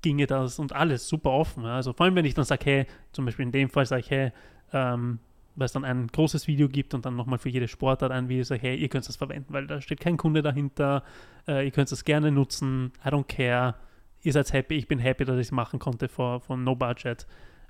ginge 0.01 0.27
das 0.27 0.59
und 0.59 0.73
alles 0.73 1.07
super 1.07 1.31
offen. 1.31 1.65
Also 1.65 1.93
vor 1.93 2.05
allem, 2.05 2.15
wenn 2.15 2.25
ich 2.25 2.33
dann 2.33 2.45
sage, 2.45 2.65
hey, 2.65 2.85
zum 3.11 3.25
Beispiel 3.25 3.45
in 3.45 3.51
dem 3.51 3.69
Fall 3.69 3.85
sage 3.85 4.01
ich, 4.01 4.09
hey, 4.11 4.31
ähm, 4.71 5.19
weil 5.55 5.65
es 5.65 5.73
dann 5.73 5.83
ein 5.83 6.07
großes 6.07 6.47
Video 6.47 6.69
gibt 6.69 6.93
und 6.93 7.05
dann 7.05 7.15
nochmal 7.15 7.39
für 7.39 7.49
jede 7.49 7.67
Sportart 7.67 8.11
ein 8.11 8.29
Video, 8.29 8.43
sage, 8.43 8.61
hey, 8.61 8.77
ihr 8.77 8.87
könnt 8.87 9.07
das 9.07 9.17
verwenden, 9.17 9.51
weil 9.53 9.67
da 9.67 9.81
steht 9.81 9.99
kein 9.99 10.15
Kunde 10.15 10.41
dahinter, 10.41 11.03
äh, 11.47 11.65
ihr 11.65 11.71
könnt 11.71 11.91
das 11.91 12.05
gerne 12.05 12.31
nutzen, 12.31 12.93
I 13.03 13.09
don't 13.09 13.25
care, 13.25 13.75
ihr 14.21 14.31
seid 14.31 14.53
happy, 14.53 14.75
ich 14.75 14.87
bin 14.87 14.99
happy, 14.99 15.25
dass 15.25 15.35
ich 15.35 15.47
es 15.47 15.51
machen 15.51 15.79
konnte 15.79 16.07
von 16.07 16.63
No 16.63 16.75
Budget. 16.75 17.27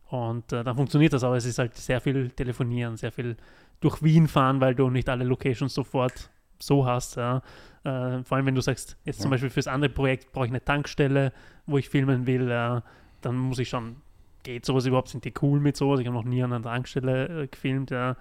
Und 0.10 0.52
äh, 0.52 0.64
dann 0.64 0.76
funktioniert 0.76 1.14
das, 1.14 1.24
aber 1.24 1.38
es 1.38 1.46
ist 1.46 1.60
halt 1.60 1.76
sehr 1.76 2.02
viel 2.02 2.32
telefonieren, 2.32 2.98
sehr 2.98 3.12
viel 3.12 3.38
durch 3.80 4.02
Wien 4.04 4.28
fahren, 4.28 4.60
weil 4.60 4.74
du 4.74 4.90
nicht 4.90 5.08
alle 5.08 5.24
Locations 5.24 5.74
sofort 5.74 6.30
so 6.58 6.86
hast. 6.86 7.16
Ja. 7.16 7.38
Äh, 7.84 8.24
vor 8.24 8.38
allem, 8.38 8.48
wenn 8.48 8.56
du 8.56 8.62
sagst, 8.62 8.98
jetzt 9.06 9.18
ja. 9.18 9.24
zum 9.24 9.32
Beispiel 9.32 9.52
fürs 9.52 9.68
andere 9.68 9.92
Projekt 9.92 10.34
brauche 10.34 10.46
ich 10.46 10.52
eine 10.52 10.64
Tankstelle, 10.64 11.32
wo 11.68 11.78
ich 11.78 11.90
filmen 11.90 12.26
will, 12.26 12.50
äh, 12.50 12.82
dann 13.22 13.38
muss 13.38 13.60
ich 13.60 13.70
schon, 13.70 13.98
geht 14.44 14.66
sowas 14.66 14.86
überhaupt, 14.86 15.10
sind 15.10 15.26
die 15.26 15.34
cool 15.44 15.60
mit 15.60 15.78
sowas? 15.78 16.00
Ich 16.00 16.08
habe 16.08 16.18
noch 16.18 16.26
nie 16.26 16.42
an 16.42 16.54
einer 16.54 16.64
Tankstelle 16.64 17.44
äh, 17.44 17.48
gefilmt. 17.48 17.92
Ja. 17.92 18.18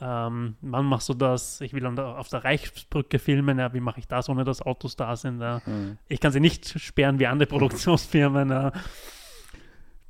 Ähm, 0.00 0.56
wann 0.62 0.86
machst 0.86 1.08
du 1.10 1.14
das? 1.14 1.60
Ich 1.60 1.74
will 1.74 1.82
der, 1.94 2.18
auf 2.18 2.28
der 2.28 2.42
Reichsbrücke 2.42 3.20
filmen. 3.20 3.58
Ja, 3.60 3.72
wie 3.72 3.80
mache 3.80 4.00
ich 4.00 4.08
das, 4.08 4.28
ohne 4.28 4.42
dass 4.42 4.62
Autos 4.62 4.96
da 4.96 5.14
sind? 5.14 5.40
Ja. 5.40 5.62
Mhm. 5.64 5.96
Ich 6.08 6.18
kann 6.18 6.32
sie 6.32 6.40
nicht 6.40 6.80
sperren 6.80 7.20
wie 7.20 7.28
andere 7.28 7.46
Produktionsfirmen. 7.48 8.50
Ja 8.50 8.72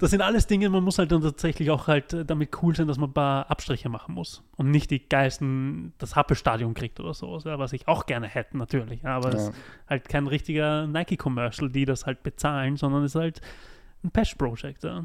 das 0.01 0.11
sind 0.11 0.23
alles 0.23 0.47
Dinge, 0.47 0.71
man 0.71 0.83
muss 0.83 0.99
halt 0.99 1.13
dann 1.13 1.21
tatsächlich 1.21 1.71
auch 1.71 1.87
halt 1.87 2.17
damit 2.29 2.51
cool 2.63 2.75
sein, 2.75 2.89
dass 2.89 2.99
man 2.99 3.11
ein 3.11 3.15
paar 3.15 3.51
Abstriche 3.51 3.91
machen 3.91 4.15
muss 4.15 4.43
und 4.57 4.71
nicht 4.71 4.91
die 4.91 5.07
geilsten, 5.07 5.93
das 5.99 6.17
Happelstadion 6.17 6.73
kriegt 6.73 6.99
oder 7.01 7.13
sowas, 7.13 7.45
ja, 7.45 7.59
was 7.59 7.75
ich 7.75 7.87
auch 7.87 8.07
gerne 8.07 8.27
hätte 8.27 8.57
natürlich, 8.57 9.03
ja, 9.03 9.17
aber 9.17 9.29
es 9.29 9.35
ja. 9.35 9.49
ist 9.51 9.53
halt 9.89 10.09
kein 10.09 10.27
richtiger 10.27 10.87
Nike-Commercial, 10.87 11.71
die 11.71 11.85
das 11.85 12.07
halt 12.07 12.23
bezahlen, 12.23 12.77
sondern 12.77 13.05
es 13.05 13.15
ist 13.15 13.21
halt 13.21 13.41
ein 14.03 14.11
Patch-Project, 14.11 14.85
ja. 14.85 15.05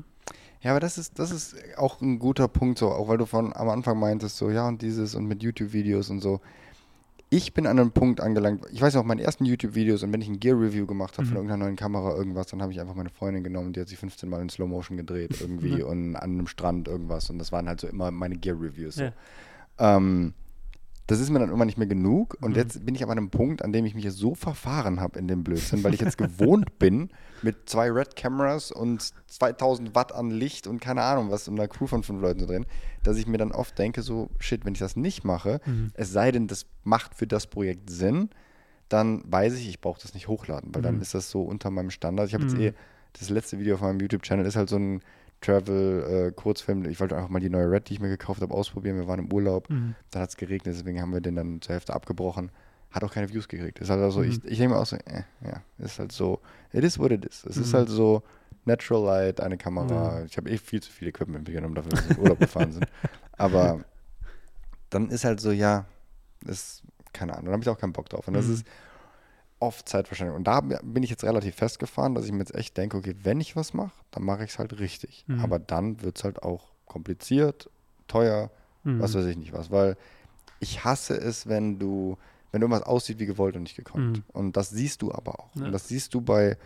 Ja, 0.61 0.71
aber 0.71 0.79
das 0.79 0.97
ist, 0.97 1.19
das 1.19 1.29
ist 1.29 1.55
auch 1.77 2.01
ein 2.01 2.17
guter 2.17 2.47
Punkt, 2.47 2.79
so, 2.79 2.89
auch 2.89 3.09
weil 3.09 3.17
du 3.17 3.25
von 3.25 3.53
am 3.53 3.69
Anfang 3.69 3.99
meintest, 3.99 4.37
so, 4.37 4.49
ja, 4.49 4.67
und 4.67 4.81
dieses 4.81 5.13
und 5.13 5.25
mit 5.25 5.43
YouTube-Videos 5.43 6.09
und 6.09 6.21
so 6.21 6.39
ich 7.35 7.53
bin 7.53 7.67
an 7.67 7.79
einem 7.79 7.91
Punkt 7.91 8.21
angelangt, 8.21 8.65
ich 8.71 8.81
weiß 8.81 8.95
noch, 8.95 9.03
meine 9.03 9.21
ersten 9.21 9.45
YouTube-Videos 9.45 10.03
und 10.03 10.13
wenn 10.13 10.21
ich 10.21 10.29
ein 10.29 10.39
Gear-Review 10.39 10.85
gemacht 10.85 11.17
habe 11.17 11.23
mhm. 11.23 11.27
von 11.27 11.37
irgendeiner 11.37 11.65
neuen 11.65 11.75
Kamera, 11.75 12.15
irgendwas, 12.15 12.47
dann 12.47 12.61
habe 12.61 12.71
ich 12.71 12.79
einfach 12.79 12.95
meine 12.95 13.09
Freundin 13.09 13.43
genommen, 13.43 13.73
die 13.73 13.81
hat 13.81 13.89
sich 13.89 13.97
15 13.97 14.29
Mal 14.29 14.41
in 14.41 14.49
Slow 14.49 14.69
Motion 14.69 14.95
gedreht 14.95 15.41
irgendwie 15.41 15.83
und 15.83 16.15
an 16.15 16.31
einem 16.31 16.47
Strand 16.47 16.87
irgendwas 16.87 17.29
und 17.29 17.37
das 17.37 17.51
waren 17.51 17.67
halt 17.67 17.81
so 17.81 17.87
immer 17.87 18.09
meine 18.11 18.37
Gear-Reviews. 18.37 18.95
So. 18.95 19.03
Ja. 19.03 19.11
Ähm, 19.77 20.33
das 21.07 21.19
ist 21.19 21.29
mir 21.29 21.39
dann 21.39 21.51
immer 21.51 21.65
nicht 21.65 21.77
mehr 21.77 21.87
genug. 21.87 22.37
Und 22.41 22.51
mhm. 22.51 22.57
jetzt 22.57 22.85
bin 22.85 22.95
ich 22.95 23.03
aber 23.03 23.11
an 23.11 23.19
einem 23.19 23.29
Punkt, 23.29 23.63
an 23.63 23.71
dem 23.71 23.85
ich 23.85 23.93
mich 23.93 24.11
so 24.11 24.33
verfahren 24.33 24.99
habe 24.99 25.19
in 25.19 25.27
dem 25.27 25.43
Blödsinn, 25.43 25.83
weil 25.83 25.93
ich 25.93 26.01
jetzt 26.01 26.17
gewohnt 26.17 26.79
bin, 26.79 27.09
mit 27.41 27.69
zwei 27.69 27.91
Red 27.91 28.15
Cameras 28.15 28.71
und 28.71 29.13
2000 29.27 29.93
Watt 29.93 30.13
an 30.13 30.31
Licht 30.31 30.65
und 30.65 30.79
keine 30.79 31.03
Ahnung 31.03 31.29
was 31.29 31.47
und 31.47 31.59
einer 31.59 31.67
Crew 31.67 31.85
von 31.85 32.01
fünf 32.01 32.21
Leuten 32.21 32.47
drin, 32.47 32.65
dass 33.03 33.17
ich 33.17 33.27
mir 33.27 33.37
dann 33.37 33.51
oft 33.51 33.77
denke, 33.77 34.01
so, 34.01 34.29
shit, 34.39 34.65
wenn 34.65 34.73
ich 34.73 34.79
das 34.79 34.95
nicht 34.95 35.23
mache, 35.23 35.61
mhm. 35.65 35.91
es 35.93 36.11
sei 36.11 36.31
denn, 36.31 36.47
das 36.47 36.65
macht 36.83 37.13
für 37.15 37.27
das 37.27 37.47
Projekt 37.47 37.89
Sinn, 37.89 38.29
dann 38.89 39.23
weiß 39.25 39.55
ich, 39.55 39.69
ich 39.69 39.81
brauche 39.81 40.01
das 40.01 40.13
nicht 40.13 40.27
hochladen, 40.27 40.73
weil 40.73 40.81
mhm. 40.81 40.85
dann 40.85 41.01
ist 41.01 41.13
das 41.13 41.29
so 41.29 41.43
unter 41.43 41.69
meinem 41.69 41.91
Standard. 41.91 42.27
Ich 42.27 42.33
habe 42.33 42.43
jetzt 42.43 42.55
mhm. 42.55 42.61
eh, 42.61 42.73
das 43.13 43.29
letzte 43.29 43.59
Video 43.59 43.75
auf 43.75 43.81
meinem 43.81 43.99
YouTube-Channel 43.99 44.45
ist 44.45 44.55
halt 44.55 44.69
so 44.69 44.77
ein 44.77 45.01
Travel-Kurzfilm. 45.45 46.85
Äh, 46.85 46.89
ich 46.89 46.99
wollte 46.99 47.15
einfach 47.15 47.29
mal 47.29 47.39
die 47.39 47.49
neue 47.49 47.69
Red, 47.69 47.89
die 47.89 47.93
ich 47.93 47.99
mir 47.99 48.09
gekauft 48.09 48.41
habe, 48.41 48.53
ausprobieren. 48.53 48.97
Wir 48.97 49.07
waren 49.07 49.19
im 49.19 49.31
Urlaub, 49.31 49.69
mhm. 49.69 49.95
dann 50.11 50.21
hat 50.21 50.29
es 50.29 50.37
geregnet, 50.37 50.75
deswegen 50.75 51.01
haben 51.01 51.13
wir 51.13 51.21
den 51.21 51.35
dann 51.35 51.61
zur 51.61 51.73
Hälfte 51.73 51.93
abgebrochen. 51.93 52.51
Hat 52.91 53.03
auch 53.03 53.11
keine 53.11 53.31
Views 53.31 53.47
gekriegt. 53.47 53.79
Ist 53.79 53.89
halt 53.89 54.01
also, 54.01 54.19
mhm. 54.19 54.29
ich, 54.29 54.45
ich 54.45 54.57
denke 54.57 54.75
mir 54.75 54.79
auch 54.79 54.85
so, 54.85 54.95
äh, 54.95 55.23
ja, 55.43 55.61
ist 55.77 55.99
halt 55.99 56.11
so, 56.11 56.39
it 56.71 56.83
is 56.83 56.97
what 56.97 57.11
it 57.11 57.25
is. 57.25 57.45
Es 57.45 57.57
mhm. 57.57 57.63
ist 57.63 57.73
halt 57.73 57.89
so 57.89 58.23
Natural 58.65 59.03
Light, 59.03 59.41
eine 59.41 59.57
Kamera. 59.57 60.23
Ich 60.23 60.37
habe 60.37 60.49
eh 60.49 60.57
viel 60.57 60.81
zu 60.81 60.91
viel 60.91 61.09
Equipment 61.09 61.47
mitgenommen, 61.47 61.75
dafür, 61.75 61.91
dass 61.91 62.09
wir 62.09 62.15
in 62.15 62.21
Urlaub 62.23 62.39
gefahren 62.39 62.71
sind. 62.71 62.85
Aber 63.37 63.81
dann 64.89 65.09
ist 65.09 65.25
halt 65.25 65.39
so, 65.39 65.51
ja, 65.51 65.85
ist, 66.45 66.83
keine 67.13 67.33
Ahnung, 67.33 67.45
dann 67.45 67.53
habe 67.53 67.63
ich 67.63 67.69
auch 67.69 67.77
keinen 67.77 67.93
Bock 67.93 68.09
drauf. 68.09 68.27
Und 68.27 68.33
das 68.33 68.47
mhm. 68.47 68.53
ist, 68.53 68.67
oft 69.65 69.89
Zeitverschwendung. 69.89 70.37
Und 70.37 70.45
da 70.45 70.61
bin 70.61 71.03
ich 71.03 71.09
jetzt 71.09 71.23
relativ 71.23 71.55
festgefahren, 71.55 72.15
dass 72.15 72.25
ich 72.25 72.31
mir 72.31 72.39
jetzt 72.39 72.55
echt 72.55 72.77
denke, 72.77 72.97
okay, 72.97 73.15
wenn 73.23 73.41
ich 73.41 73.55
was 73.55 73.73
mache, 73.73 73.93
dann 74.11 74.23
mache 74.23 74.43
ich 74.43 74.51
es 74.51 74.59
halt 74.59 74.79
richtig. 74.79 75.25
Mhm. 75.27 75.39
Aber 75.39 75.59
dann 75.59 76.01
wird 76.01 76.17
es 76.17 76.23
halt 76.23 76.43
auch 76.43 76.71
kompliziert, 76.85 77.69
teuer, 78.07 78.51
mhm. 78.83 79.01
was 79.01 79.15
weiß 79.15 79.25
ich 79.25 79.37
nicht 79.37 79.53
was. 79.53 79.71
Weil 79.71 79.97
ich 80.59 80.83
hasse 80.85 81.15
es, 81.15 81.47
wenn 81.47 81.79
du, 81.79 82.17
wenn 82.51 82.61
irgendwas 82.61 82.83
aussieht 82.83 83.19
wie 83.19 83.25
gewollt 83.25 83.55
und 83.55 83.63
nicht 83.63 83.75
gekonnt. 83.75 84.17
Mhm. 84.17 84.23
Und 84.33 84.57
das 84.57 84.69
siehst 84.69 85.01
du 85.01 85.11
aber 85.11 85.39
auch. 85.39 85.55
Ja. 85.55 85.65
Und 85.65 85.71
das 85.71 85.87
siehst 85.87 86.13
du 86.13 86.21
bei, 86.21 86.57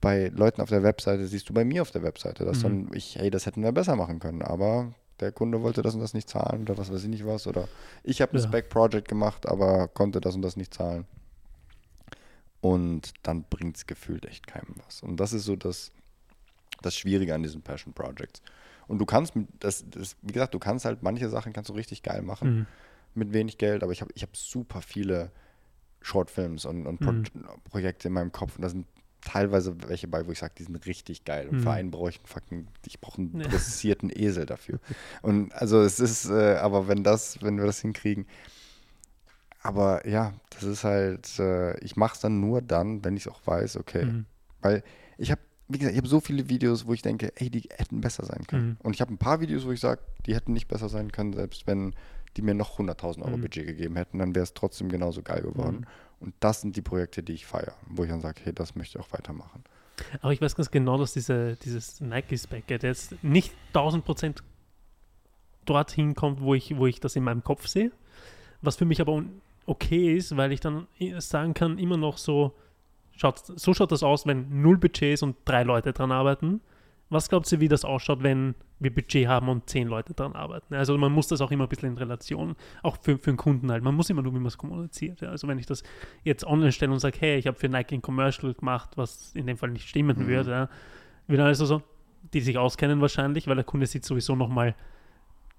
bei 0.00 0.28
Leuten 0.28 0.60
auf 0.60 0.68
der 0.68 0.82
Webseite, 0.82 1.26
siehst 1.26 1.48
du 1.48 1.54
bei 1.54 1.64
mir 1.64 1.82
auf 1.82 1.90
der 1.90 2.02
Webseite, 2.02 2.44
dass 2.44 2.62
dann 2.62 2.84
mhm. 2.84 2.94
ich, 2.94 3.16
hey, 3.16 3.30
das 3.30 3.46
hätten 3.46 3.62
wir 3.62 3.72
besser 3.72 3.96
machen 3.96 4.18
können. 4.18 4.42
Aber 4.42 4.92
der 5.20 5.32
Kunde 5.32 5.62
wollte 5.62 5.82
das 5.82 5.94
und 5.94 6.00
das 6.00 6.14
nicht 6.14 6.28
zahlen 6.28 6.62
oder 6.62 6.76
was 6.76 6.92
weiß 6.92 7.02
ich 7.02 7.08
nicht 7.08 7.26
was. 7.26 7.46
Oder 7.46 7.68
ich 8.02 8.20
habe 8.20 8.32
ein 8.32 8.38
ja. 8.38 8.46
Spec-Project 8.46 9.08
gemacht, 9.08 9.48
aber 9.48 9.88
konnte 9.88 10.20
das 10.20 10.34
und 10.34 10.42
das 10.42 10.56
nicht 10.56 10.74
zahlen. 10.74 11.06
Und 12.66 13.14
dann 13.22 13.44
bringt 13.44 13.76
es 13.76 13.86
gefühlt 13.86 14.26
echt 14.26 14.48
keinem 14.48 14.74
was. 14.84 15.00
Und 15.00 15.18
das 15.18 15.32
ist 15.32 15.44
so 15.44 15.54
das, 15.54 15.92
das 16.82 16.96
Schwierige 16.96 17.32
an 17.32 17.44
diesen 17.44 17.62
Passion 17.62 17.92
Projects. 17.94 18.42
Und 18.88 18.98
du 18.98 19.06
kannst, 19.06 19.34
das, 19.60 19.84
das, 19.88 20.16
wie 20.22 20.32
gesagt, 20.32 20.52
du 20.52 20.58
kannst 20.58 20.84
halt 20.84 21.00
manche 21.00 21.28
Sachen 21.28 21.52
kannst 21.52 21.70
du 21.70 21.74
richtig 21.74 22.02
geil 22.02 22.22
machen 22.22 22.50
mhm. 22.50 22.66
mit 23.14 23.32
wenig 23.32 23.58
Geld, 23.58 23.84
aber 23.84 23.92
ich 23.92 24.00
habe 24.00 24.10
ich 24.16 24.22
hab 24.22 24.36
super 24.36 24.82
viele 24.82 25.30
Shortfilms 26.00 26.64
und, 26.64 26.88
und 26.88 26.98
Pro 26.98 27.12
mhm. 27.12 27.24
Projekte 27.70 28.08
in 28.08 28.14
meinem 28.14 28.32
Kopf 28.32 28.56
und 28.56 28.62
da 28.62 28.68
sind 28.68 28.86
teilweise 29.20 29.76
welche 29.88 30.08
bei, 30.08 30.26
wo 30.26 30.32
ich 30.32 30.40
sage, 30.40 30.54
die 30.58 30.64
sind 30.64 30.84
richtig 30.86 31.24
geil. 31.24 31.48
Und 31.48 31.58
mhm. 31.58 31.62
für 31.62 31.70
einen 31.70 31.92
brauche 31.92 32.10
ich 32.10 32.18
einen 32.18 32.26
fucking, 32.26 32.66
ich 32.84 33.00
brauche 33.00 33.18
einen 33.20 33.38
dressierten 33.42 34.10
Esel 34.12 34.44
dafür. 34.44 34.80
Und 35.22 35.52
also 35.52 35.82
es 35.82 36.00
ist, 36.00 36.26
äh, 36.30 36.56
aber 36.56 36.88
wenn 36.88 37.04
das, 37.04 37.40
wenn 37.42 37.58
wir 37.58 37.66
das 37.66 37.80
hinkriegen, 37.80 38.26
aber 39.66 40.06
ja, 40.06 40.32
das 40.50 40.62
ist 40.62 40.84
halt, 40.84 41.38
äh, 41.38 41.78
ich 41.80 41.96
mache 41.96 42.14
es 42.14 42.20
dann 42.20 42.40
nur 42.40 42.62
dann, 42.62 43.04
wenn 43.04 43.16
ich 43.16 43.26
es 43.26 43.32
auch 43.32 43.40
weiß, 43.44 43.76
okay. 43.76 44.04
Mhm. 44.04 44.26
Weil 44.60 44.82
ich 45.18 45.30
habe, 45.30 45.40
wie 45.68 45.78
gesagt, 45.78 45.94
ich 45.94 45.98
habe 45.98 46.08
so 46.08 46.20
viele 46.20 46.48
Videos, 46.48 46.86
wo 46.86 46.92
ich 46.92 47.02
denke, 47.02 47.32
ey, 47.36 47.50
die 47.50 47.68
hätten 47.70 48.00
besser 48.00 48.24
sein 48.24 48.46
können. 48.46 48.68
Mhm. 48.68 48.76
Und 48.82 48.94
ich 48.94 49.00
habe 49.00 49.12
ein 49.12 49.18
paar 49.18 49.40
Videos, 49.40 49.66
wo 49.66 49.72
ich 49.72 49.80
sage, 49.80 50.00
die 50.26 50.34
hätten 50.34 50.52
nicht 50.52 50.68
besser 50.68 50.88
sein 50.88 51.10
können, 51.10 51.32
selbst 51.32 51.66
wenn 51.66 51.94
die 52.36 52.42
mir 52.42 52.54
noch 52.54 52.78
100.000 52.78 53.22
Euro 53.22 53.38
mhm. 53.38 53.42
Budget 53.42 53.66
gegeben 53.66 53.96
hätten, 53.96 54.18
dann 54.18 54.34
wäre 54.34 54.44
es 54.44 54.54
trotzdem 54.54 54.88
genauso 54.88 55.22
geil 55.22 55.42
geworden. 55.42 55.78
Mhm. 55.80 55.86
Und 56.20 56.34
das 56.40 56.60
sind 56.60 56.76
die 56.76 56.82
Projekte, 56.82 57.22
die 57.22 57.32
ich 57.32 57.46
feiere, 57.46 57.74
wo 57.88 58.04
ich 58.04 58.10
dann 58.10 58.20
sage, 58.20 58.42
hey, 58.44 58.52
das 58.52 58.74
möchte 58.74 58.98
ich 58.98 59.04
auch 59.04 59.12
weitermachen. 59.12 59.64
Aber 60.20 60.32
ich 60.32 60.40
weiß 60.40 60.54
ganz 60.54 60.70
genau, 60.70 60.98
dass 60.98 61.12
diese, 61.12 61.56
dieses 61.56 62.00
Nike-Spec 62.00 62.70
jetzt 62.70 63.22
nicht 63.22 63.52
1000% 63.74 64.42
dorthin 65.64 66.14
kommt, 66.14 66.40
wo 66.40 66.54
ich, 66.54 66.76
wo 66.76 66.86
ich 66.86 67.00
das 67.00 67.16
in 67.16 67.24
meinem 67.24 67.42
Kopf 67.42 67.66
sehe. 67.66 67.90
Was 68.62 68.76
für 68.76 68.84
mich 68.84 69.00
aber 69.00 69.22
okay 69.66 70.16
ist, 70.16 70.36
weil 70.36 70.52
ich 70.52 70.60
dann 70.60 70.86
sagen 71.18 71.54
kann, 71.54 71.78
immer 71.78 71.96
noch 71.96 72.18
so, 72.18 72.56
schaut, 73.12 73.40
so 73.44 73.74
schaut 73.74 73.92
das 73.92 74.02
aus, 74.02 74.26
wenn 74.26 74.62
null 74.62 74.78
Budgets 74.78 75.22
und 75.22 75.36
drei 75.44 75.64
Leute 75.64 75.92
dran 75.92 76.12
arbeiten. 76.12 76.60
Was 77.08 77.28
glaubt 77.28 77.50
ihr, 77.52 77.60
wie 77.60 77.68
das 77.68 77.84
ausschaut, 77.84 78.22
wenn 78.22 78.56
wir 78.80 78.92
Budget 78.92 79.28
haben 79.28 79.48
und 79.48 79.70
zehn 79.70 79.86
Leute 79.86 80.12
dran 80.12 80.32
arbeiten? 80.32 80.74
Also 80.74 80.98
man 80.98 81.12
muss 81.12 81.28
das 81.28 81.40
auch 81.40 81.52
immer 81.52 81.64
ein 81.64 81.68
bisschen 81.68 81.90
in 81.90 81.98
Relation, 81.98 82.56
auch 82.82 82.96
für, 83.00 83.16
für 83.16 83.30
den 83.30 83.36
Kunden 83.36 83.70
halt. 83.70 83.84
Man 83.84 83.94
muss 83.94 84.10
immer 84.10 84.22
nur, 84.22 84.32
wie 84.32 84.38
man 84.38 84.46
es 84.46 84.58
kommuniziert. 84.58 85.20
Ja. 85.20 85.30
Also 85.30 85.46
wenn 85.46 85.58
ich 85.58 85.66
das 85.66 85.84
jetzt 86.24 86.44
online 86.44 86.72
stelle 86.72 86.92
und 86.92 86.98
sage, 86.98 87.16
hey, 87.20 87.38
ich 87.38 87.46
habe 87.46 87.56
für 87.56 87.68
Nike 87.68 87.92
ein 87.94 88.02
Commercial 88.02 88.54
gemacht, 88.54 88.90
was 88.96 89.32
in 89.34 89.46
dem 89.46 89.56
Fall 89.56 89.70
nicht 89.70 89.88
stimmen 89.88 90.18
mhm. 90.18 90.26
würde, 90.26 90.50
ja, 90.50 90.68
wird 91.28 91.40
also 91.40 91.64
so, 91.64 91.82
die 92.32 92.40
sich 92.40 92.58
auskennen 92.58 93.00
wahrscheinlich, 93.00 93.46
weil 93.46 93.54
der 93.54 93.64
Kunde 93.64 93.86
sieht 93.86 94.04
sowieso 94.04 94.34
nochmal, 94.34 94.74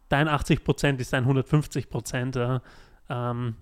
dein 0.09 0.27
80% 0.27 0.99
ist 0.99 1.13
dein 1.13 1.25
150%. 1.25 2.37
Ja. 2.37 2.61
Ähm, 3.09 3.55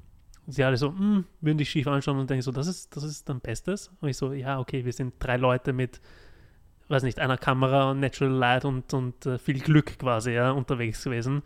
sie 0.48 0.64
alle 0.64 0.78
so, 0.78 0.90
hm, 0.90 1.26
würden 1.42 1.58
dich 1.58 1.70
schief 1.70 1.88
anschauen 1.88 2.20
und 2.20 2.30
denken 2.30 2.42
so, 2.42 2.52
das 2.52 2.68
ist, 2.68 2.96
das 2.96 3.04
ist 3.04 3.28
dann 3.30 3.40
Bestes. 3.40 3.92
Und 4.02 4.10
ich 4.10 4.18
so, 4.18 4.34
ja, 4.34 4.60
okay, 4.60 4.86
wir 4.86 4.94
sind 4.94 5.16
drei 5.20 5.38
Leute 5.38 5.74
mit, 5.74 6.02
weiß 6.88 7.04
nicht, 7.04 7.20
einer 7.20 7.38
Kamera 7.38 7.92
und 7.92 8.00
Natural 8.00 8.34
Light 8.34 8.66
und, 8.66 8.94
und 8.94 9.26
uh, 9.26 9.38
viel 9.38 9.60
Glück 9.60 9.98
quasi, 9.98 10.32
ja, 10.32 10.52
unterwegs 10.52 11.04
gewesen. 11.04 11.42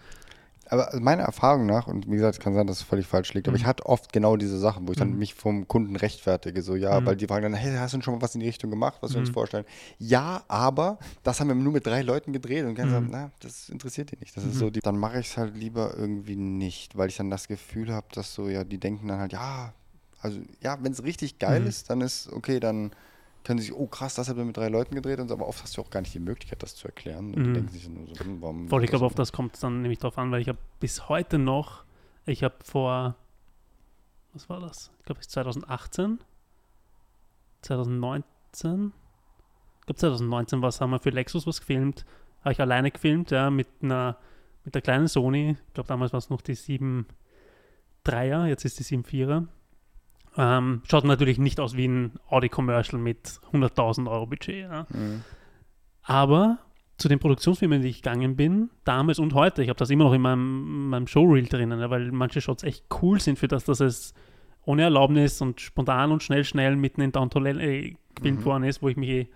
Aber 0.70 0.90
meiner 1.00 1.24
Erfahrung 1.24 1.66
nach, 1.66 1.88
und 1.88 2.06
wie 2.08 2.16
gesagt, 2.16 2.38
es 2.38 2.40
kann 2.40 2.54
sein, 2.54 2.68
dass 2.68 2.78
es 2.78 2.84
völlig 2.84 3.08
falsch 3.08 3.34
liegt, 3.34 3.48
mhm. 3.48 3.52
aber 3.52 3.58
ich 3.58 3.66
hatte 3.66 3.86
oft 3.88 4.14
genau 4.14 4.38
diese 4.38 4.58
Sachen, 4.60 4.88
wo 4.88 4.92
ich 4.92 4.98
dann 4.98 5.12
mhm. 5.12 5.18
mich 5.18 5.34
vom 5.34 5.68
Kunden 5.68 5.96
rechtfertige. 5.96 6.62
So, 6.62 6.76
ja, 6.76 7.00
mhm. 7.00 7.06
weil 7.06 7.16
die 7.16 7.26
fragen 7.26 7.44
dann, 7.44 7.54
hey, 7.56 7.76
hast 7.76 7.96
du 7.96 8.02
schon 8.02 8.14
mal 8.14 8.22
was 8.22 8.36
in 8.36 8.42
die 8.42 8.48
Richtung 8.48 8.70
gemacht, 8.70 9.00
was 9.02 9.14
wir 9.14 9.20
uns 9.20 9.30
mhm. 9.30 9.34
vorstellen? 9.34 9.66
Ja, 9.98 10.44
aber 10.48 11.00
das 11.24 11.40
haben 11.40 11.48
wir 11.48 11.56
nur 11.56 11.74
mit 11.74 11.88
drei 11.88 12.04
Leuten 12.04 12.34
gedreht 12.34 12.66
und 12.66 12.78
dann 12.78 12.92
sagen, 12.92 13.06
mhm. 13.06 13.12
na, 13.12 13.32
das 13.40 13.70
interessiert 13.70 14.12
die 14.12 14.18
nicht. 14.20 14.38
Das 14.38 14.44
ist 14.44 14.56
so, 14.56 14.68
mhm. 14.68 14.74
die, 14.74 14.80
dann 14.80 14.98
mache 14.98 15.20
ich 15.20 15.28
es 15.28 15.38
halt 15.38 15.56
lieber 15.56 15.96
irgendwie 15.98 16.36
nicht, 16.36 16.96
weil 16.96 17.10
ich 17.10 17.18
dann 17.18 17.32
das 17.32 17.48
Gefühl 17.48 17.92
habe, 17.92 18.08
dass 18.14 18.34
so, 18.34 18.48
ja, 18.48 18.64
die 18.64 18.78
denken 18.78 19.08
dann 19.08 19.20
halt, 19.20 19.34
ja, 19.34 19.74
also 20.22 20.40
ja, 20.62 20.78
wenn 20.82 20.92
es 20.92 21.04
richtig 21.04 21.40
geil 21.40 21.66
ist, 21.66 21.90
dann 21.90 22.02
ist 22.02 22.32
okay, 22.32 22.60
dann 22.60 22.92
können 23.44 23.60
sich, 23.60 23.74
oh 23.74 23.88
krass, 23.88 24.16
das 24.16 24.30
hat 24.30 24.38
man 24.38 24.48
mit 24.48 24.58
drei 24.58 24.68
Leuten 24.70 24.96
gedreht 24.96 25.20
und 25.20 25.28
so, 25.30 25.34
aber 25.34 25.48
oft 25.48 25.62
hast 25.64 25.76
du 25.78 25.82
auch 25.82 25.90
gar 25.90 26.02
nicht 26.02 26.14
die 26.14 26.20
Möglichkeit, 26.20 26.62
das 26.62 26.76
zu 26.76 26.88
erklären. 26.88 27.34
Und 27.34 27.48
Mhm. 27.48 27.54
denken 27.54 27.70
sich 27.72 27.88
nur 27.88 28.06
so, 28.08 28.16
hm, 28.24 28.42
warum. 28.42 28.68
Voll, 28.70 28.84
ich 28.84 28.90
glaube, 28.90 29.06
auf 29.06 29.16
das 29.16 29.32
kommt 29.32 29.56
es 29.56 29.62
dann 29.62 29.82
nämlich 29.82 30.00
drauf 30.00 30.18
an, 30.18 30.32
weil 30.32 30.42
ich 30.42 30.50
habe 30.50 30.60
bis 30.80 31.08
heute 31.10 31.40
noch, 31.40 31.84
ich 32.26 32.44
habe 32.44 32.56
vor, 32.64 33.16
was 34.34 34.50
war 34.50 34.60
das? 34.60 34.92
Ich 35.00 35.06
glaube, 35.06 35.20
es 35.22 35.28
ist 35.28 35.32
2018, 35.32 36.20
2019, 37.62 38.94
ich 39.80 39.86
glaube 39.86 40.00
2019 40.00 40.62
was, 40.62 40.82
haben 40.82 40.92
wir 40.92 41.00
für 41.00 41.10
Lexus 41.10 41.48
was 41.48 41.60
gefilmt, 41.60 42.06
habe 42.42 42.52
ich 42.54 42.62
alleine 42.62 42.92
gefilmt, 42.92 43.32
ja, 43.32 43.50
mit 43.50 43.68
einer, 43.82 44.18
mit 44.64 44.76
der 44.76 44.82
kleinen 44.82 45.08
Sony, 45.08 45.58
ich 45.68 45.74
glaube 45.74 45.88
damals 45.88 46.14
war 46.14 46.20
es 46.20 46.30
noch 46.30 46.42
die 46.42 46.56
7 46.56 47.06
3er, 48.06 48.46
jetzt 48.46 48.66
ist 48.66 48.80
die 48.80 48.84
7 48.84 49.04
4er. 49.04 49.48
Ähm, 50.38 50.82
schaut 50.90 51.04
natürlich 51.06 51.38
nicht 51.40 51.60
aus 51.60 51.76
wie 51.76 51.88
ein 51.88 52.14
Audi-Commercial 52.30 53.02
mit 53.02 53.40
100.000 53.52 54.10
Euro 54.10 54.28
Budget, 54.28 54.62
ja. 54.70 54.86
Mhm. 54.90 55.24
Aber 56.04 56.60
zu 56.98 57.08
den 57.08 57.20
Produktionsfilmen, 57.20 57.82
die 57.82 57.90
ich 57.90 58.02
gegangen 58.02 58.36
bin, 58.36 58.70
damals 58.84 59.20
und 59.20 59.34
heute, 59.34 59.64
ich 59.64 59.70
habe 59.70 59.78
das 59.80 59.90
immer 59.90 60.06
noch 60.06 60.14
in 60.14 60.22
meinem, 60.22 60.90
meinem 60.90 61.08
Showreel 61.08 61.46
drinnen, 61.46 61.90
weil 61.90 62.12
manche 62.12 62.42
Shots 62.42 62.64
echt 62.64 62.86
cool 63.02 63.20
sind 63.20 63.40
für 63.40 63.48
das, 63.48 63.66
dass 63.66 63.80
es 63.80 64.14
ohne 64.66 64.84
Erlaubnis 64.84 65.42
und 65.42 65.62
spontan 65.62 66.12
und 66.12 66.22
schnell, 66.24 66.44
schnell 66.44 66.76
mitten 66.76 67.02
in 67.02 67.12
Downtown 67.12 67.46
äh, 67.46 67.96
gefilmt 68.16 68.42
Mhm. 68.42 68.46
worden 68.46 68.64
ist, 68.66 68.82
wo 68.82 68.90
ich 68.90 68.98
mich 68.98 69.10
eh 69.10 69.22
ein 69.22 69.28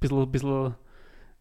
bisschen, 0.00 0.30
bisschen 0.30 0.74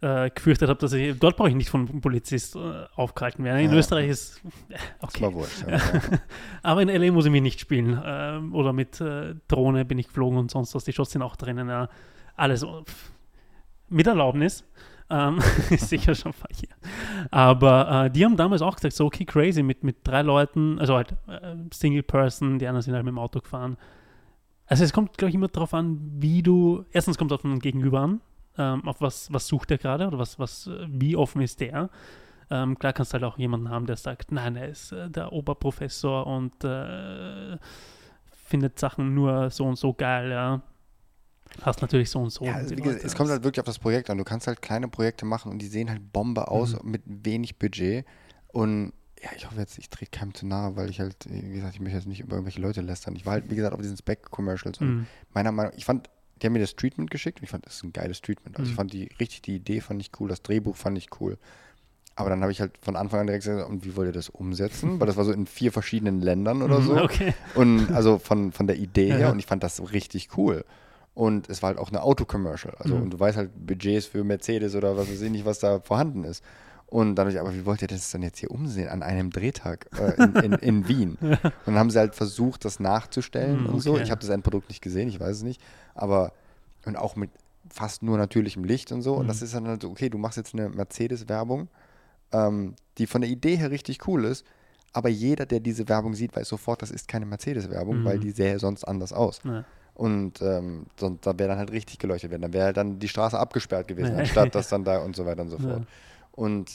äh, 0.01 0.29
gefürchtet 0.29 0.69
habe, 0.69 0.79
dass 0.79 0.93
ich, 0.93 1.17
dort 1.17 1.37
brauche 1.37 1.49
ich 1.49 1.55
nicht 1.55 1.69
von 1.69 1.89
einem 1.89 2.01
Polizist 2.01 2.55
äh, 2.55 2.85
aufgehalten 2.95 3.43
werden. 3.43 3.59
In 3.59 3.71
Ja. 3.71 3.77
Österreich 3.77 4.09
ist, 4.09 4.41
äh, 4.69 4.75
okay. 4.99 5.23
mal 5.23 5.33
wurscht. 5.33 5.65
Ja. 5.67 5.79
Aber 6.63 6.81
in 6.81 6.89
LA 6.89 7.11
muss 7.11 7.25
ich 7.25 7.31
mich 7.31 7.41
nicht 7.41 7.59
spielen. 7.59 7.99
Ähm, 8.05 8.53
oder 8.53 8.73
mit 8.73 9.01
äh, 9.01 9.35
Drohne 9.47 9.85
bin 9.85 9.97
ich 9.97 10.07
geflogen 10.07 10.37
und 10.37 10.51
sonst 10.51 10.75
was. 10.75 10.83
Die 10.83 10.93
Shots 10.93 11.11
sind 11.11 11.21
auch 11.21 11.35
drinnen. 11.35 11.67
Ja. 11.67 11.89
Alles 12.35 12.63
oh, 12.63 12.83
mit 13.89 14.05
Erlaubnis. 14.05 14.63
Ähm, 15.09 15.39
ist 15.69 15.89
sicher 15.89 16.13
schon 16.15 16.33
verkehrt. 16.33 16.75
Aber 17.31 18.05
äh, 18.05 18.11
die 18.11 18.25
haben 18.25 18.35
damals 18.35 18.61
auch 18.61 18.75
gesagt, 18.75 18.93
so 18.93 19.05
okay, 19.05 19.25
crazy, 19.25 19.63
mit, 19.63 19.83
mit 19.83 19.97
drei 20.03 20.21
Leuten, 20.21 20.79
also 20.79 20.95
halt 20.95 21.13
äh, 21.27 21.55
Single 21.73 22.03
Person, 22.03 22.59
die 22.59 22.67
anderen 22.67 22.81
sind 22.81 22.93
halt 22.93 23.05
mit 23.05 23.13
dem 23.13 23.19
Auto 23.19 23.39
gefahren. 23.39 23.77
Also 24.65 24.83
es 24.83 24.91
kommt, 24.91 25.17
glaube 25.17 25.29
ich, 25.29 25.35
immer 25.35 25.47
darauf 25.47 25.73
an, 25.73 25.97
wie 26.19 26.43
du, 26.43 26.83
erstens 26.91 27.17
kommt 27.17 27.31
es 27.31 27.35
auf 27.35 27.41
den 27.41 27.59
Gegenüber 27.59 28.01
an, 28.01 28.19
ähm, 28.57 28.87
auf 28.87 29.01
was, 29.01 29.31
was 29.31 29.47
sucht 29.47 29.69
der 29.69 29.77
gerade 29.77 30.07
oder 30.07 30.19
was, 30.19 30.39
was, 30.39 30.67
äh, 30.67 30.87
wie 30.89 31.15
offen 31.15 31.41
ist 31.41 31.59
der. 31.59 31.89
Ähm, 32.49 32.79
klar 32.79 32.93
kannst 32.93 33.11
du 33.11 33.15
halt 33.15 33.23
auch 33.25 33.37
jemanden 33.37 33.69
haben, 33.69 33.85
der 33.87 33.97
sagt, 33.97 34.31
nein, 34.31 34.55
er 34.55 34.69
ist 34.69 34.91
äh, 34.93 35.09
der 35.09 35.33
Oberprofessor 35.33 36.25
und 36.27 36.63
äh, 36.63 37.57
findet 38.45 38.79
Sachen 38.79 39.13
nur 39.13 39.49
so 39.49 39.65
und 39.65 39.77
so 39.77 39.93
geil, 39.93 40.31
ja. 40.31 40.61
Hast 41.61 41.81
natürlich 41.81 42.09
so 42.09 42.19
und 42.19 42.29
so. 42.29 42.45
Ja, 42.45 42.53
also 42.55 42.75
gesagt, 42.75 43.03
es 43.03 43.15
kommt 43.15 43.29
halt 43.29 43.43
wirklich 43.43 43.59
auf 43.59 43.65
das 43.65 43.79
Projekt 43.79 44.09
an. 44.09 44.17
Du 44.17 44.23
kannst 44.23 44.47
halt 44.47 44.61
kleine 44.61 44.87
Projekte 44.87 45.25
machen 45.25 45.51
und 45.51 45.59
die 45.59 45.67
sehen 45.67 45.89
halt 45.89 46.11
Bombe 46.13 46.49
aus 46.49 46.73
Mhm. 46.83 46.91
mit 46.91 47.01
wenig 47.05 47.57
Budget. 47.57 48.05
Und 48.47 48.93
ja, 49.23 49.29
ich 49.35 49.45
hoffe 49.47 49.59
jetzt, 49.59 49.77
ich 49.79 49.89
trete 49.89 50.11
keinem 50.11 50.33
zu 50.33 50.45
nahe, 50.45 50.75
weil 50.75 50.89
ich 50.89 50.99
halt, 50.99 51.15
wie 51.29 51.53
gesagt, 51.53 51.73
ich 51.73 51.79
möchte 51.81 51.97
jetzt 51.97 52.07
nicht 52.07 52.19
über 52.19 52.33
irgendwelche 52.35 52.61
Leute 52.61 52.81
lästern. 52.81 53.15
Ich 53.15 53.25
war 53.25 53.33
halt, 53.33 53.49
wie 53.49 53.55
gesagt, 53.55 53.73
auf 53.73 53.81
diesen 53.81 53.97
Spec-Commercials 53.97 54.79
und 54.79 54.87
Mhm. 54.87 55.07
meiner 55.33 55.51
Meinung 55.51 55.73
ich 55.75 55.85
fand, 55.85 56.09
die 56.41 56.45
haben 56.47 56.53
mir 56.53 56.59
das 56.59 56.75
Treatment 56.75 57.11
geschickt 57.11 57.39
und 57.39 57.43
ich 57.43 57.49
fand, 57.49 57.65
das 57.65 57.75
ist 57.75 57.83
ein 57.83 57.93
geiles 57.93 58.21
Treatment. 58.21 58.57
Also 58.57 58.67
ich 58.67 58.73
Mhm. 58.73 58.77
fand 58.77 58.93
die, 58.93 59.09
richtig 59.19 59.41
die 59.43 59.55
Idee 59.55 59.81
fand 59.81 60.01
ich 60.01 60.11
cool, 60.19 60.29
das 60.29 60.41
Drehbuch 60.41 60.75
fand 60.75 60.97
ich 60.97 61.09
cool. 61.19 61.37
Aber 62.15 62.29
dann 62.31 62.41
habe 62.41 62.51
ich 62.51 62.61
halt 62.61 62.71
von 62.81 62.95
Anfang 62.95 63.19
an 63.19 63.27
direkt 63.27 63.45
gesagt, 63.45 63.69
und 63.69 63.85
wie 63.85 63.95
wollt 63.95 64.09
ihr 64.09 64.13
das 64.13 64.29
umsetzen? 64.29 64.99
Weil 64.99 65.05
das 65.05 65.17
war 65.17 65.23
so 65.25 65.31
in 65.31 65.45
vier 65.45 65.71
verschiedenen 65.71 66.19
Ländern 66.21 66.63
oder 66.63 66.79
Mhm, 66.79 66.85
so. 66.85 66.97
Okay. 67.03 67.33
Und 67.53 67.91
also 67.91 68.17
von, 68.17 68.51
von 68.51 68.65
der 68.65 68.77
Idee 68.77 69.11
her 69.11 69.19
Ja. 69.19 69.29
und 69.29 69.39
ich 69.39 69.45
fand 69.45 69.61
das 69.63 69.91
richtig 69.91 70.29
cool. 70.35 70.65
Und 71.13 71.47
es 71.49 71.61
war 71.61 71.67
halt 71.69 71.77
auch 71.79 71.89
eine 71.89 72.01
Autocommercial. 72.01 72.73
Also 72.79 72.95
Mhm. 72.95 73.01
und 73.03 73.09
du 73.11 73.19
weißt 73.19 73.37
halt 73.37 73.51
Budgets 73.67 74.07
für 74.07 74.23
Mercedes 74.23 74.73
oder 74.75 74.97
was 74.97 75.09
weiß 75.09 75.21
ich 75.21 75.31
nicht, 75.31 75.45
was 75.45 75.59
da 75.59 75.79
vorhanden 75.79 76.23
ist. 76.23 76.43
Und 76.87 77.15
dann 77.15 77.29
ich, 77.29 77.37
aber 77.39 77.53
wie 77.53 77.65
wollt 77.65 77.81
ihr 77.81 77.87
das 77.89 78.09
dann 78.11 78.23
jetzt 78.23 78.39
hier 78.39 78.49
umsehen 78.49 78.87
an 78.87 79.03
einem 79.03 79.29
Drehtag 79.29 79.87
äh, 79.99 80.13
in, 80.23 80.35
in, 80.35 80.53
in 80.53 80.87
Wien? 80.87 81.17
Und 81.19 81.41
dann 81.65 81.75
haben 81.75 81.89
sie 81.91 81.99
halt 81.99 82.15
versucht, 82.15 82.63
das 82.65 82.79
nachzustellen 82.79 83.63
Mhm, 83.63 83.69
und 83.69 83.79
so. 83.81 83.93
okay. 83.95 84.03
Ich 84.03 84.11
habe 84.11 84.21
das 84.21 84.29
Endprodukt 84.29 84.69
nicht 84.69 84.81
gesehen, 84.81 85.09
ich 85.09 85.19
weiß 85.19 85.35
es 85.37 85.43
nicht. 85.43 85.61
Aber 85.97 86.31
und 86.85 86.95
auch 86.95 87.15
mit 87.15 87.29
fast 87.69 88.01
nur 88.03 88.17
natürlichem 88.17 88.63
Licht 88.63 88.91
und 88.91 89.01
so. 89.01 89.15
Und 89.15 89.25
Mhm. 89.25 89.27
das 89.27 89.41
ist 89.41 89.53
dann 89.53 89.67
halt 89.67 89.81
so, 89.81 89.89
okay, 89.89 90.09
du 90.09 90.17
machst 90.17 90.37
jetzt 90.37 90.53
eine 90.53 90.69
Mercedes-Werbung, 90.69 91.67
ähm, 92.31 92.75
die 92.97 93.07
von 93.07 93.21
der 93.21 93.29
Idee 93.29 93.57
her 93.57 93.71
richtig 93.71 94.07
cool 94.07 94.23
ist. 94.25 94.45
Aber 94.93 95.09
jeder, 95.09 95.45
der 95.45 95.59
diese 95.59 95.87
Werbung 95.89 96.13
sieht, 96.13 96.35
weiß 96.35 96.47
sofort, 96.47 96.81
das 96.81 96.91
ist 96.91 97.07
keine 97.07 97.25
Mercedes-Werbung, 97.25 97.99
Mhm. 98.01 98.05
weil 98.05 98.19
die 98.19 98.31
sähe 98.31 98.57
sonst 98.57 98.85
anders 98.85 99.11
aus. 99.11 99.41
Ja. 99.43 99.63
Und 99.93 100.41
ähm, 100.41 100.85
sonst, 100.99 101.25
da 101.25 101.37
wäre 101.37 101.49
dann 101.49 101.57
halt 101.57 101.71
richtig 101.71 101.99
geleuchtet 101.99 102.29
werden. 102.31 102.43
Dann 102.43 102.53
wäre 102.53 102.65
halt 102.65 102.77
dann 102.77 102.99
die 102.99 103.07
Straße 103.09 103.37
abgesperrt 103.37 103.87
gewesen, 103.87 104.13
Ja. 104.13 104.19
anstatt 104.19 104.55
dass 104.55 104.69
dann 104.69 104.83
da 104.85 104.99
und 104.99 105.15
so 105.15 105.25
weiter 105.25 105.41
und 105.41 105.49
so 105.49 105.57
Ja. 105.57 105.63
fort. 105.63 105.87
Und 106.31 106.71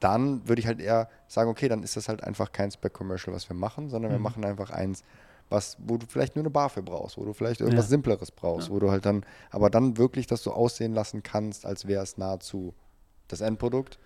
dann 0.00 0.46
würde 0.48 0.60
ich 0.60 0.66
halt 0.66 0.80
eher 0.80 1.08
sagen, 1.26 1.50
okay, 1.50 1.68
dann 1.68 1.82
ist 1.82 1.96
das 1.96 2.08
halt 2.08 2.22
einfach 2.22 2.52
kein 2.52 2.70
Spec-Commercial, 2.70 3.34
was 3.34 3.48
wir 3.50 3.56
machen, 3.56 3.88
sondern 3.90 4.12
wir 4.12 4.18
Mhm. 4.18 4.22
machen 4.24 4.44
einfach 4.44 4.70
eins, 4.70 5.02
was, 5.50 5.76
wo 5.80 5.96
du 5.96 6.06
vielleicht 6.08 6.36
nur 6.36 6.42
eine 6.42 6.50
Bar 6.50 6.68
für 6.68 6.82
brauchst, 6.82 7.16
wo 7.18 7.24
du 7.24 7.32
vielleicht 7.32 7.60
irgendwas 7.60 7.86
Ja. 7.86 7.90
Simpleres 7.90 8.30
brauchst, 8.30 8.68
Ja. 8.68 8.74
wo 8.74 8.78
du 8.78 8.90
halt 8.90 9.04
dann, 9.06 9.24
aber 9.50 9.70
dann 9.70 9.96
wirklich 9.96 10.26
das 10.26 10.42
so 10.42 10.52
aussehen 10.52 10.92
lassen 10.94 11.22
kannst, 11.22 11.64
als 11.66 11.86
wäre 11.86 12.02
es 12.02 12.16
nahezu 12.18 12.74
das 13.28 13.40
Endprodukt, 13.40 13.98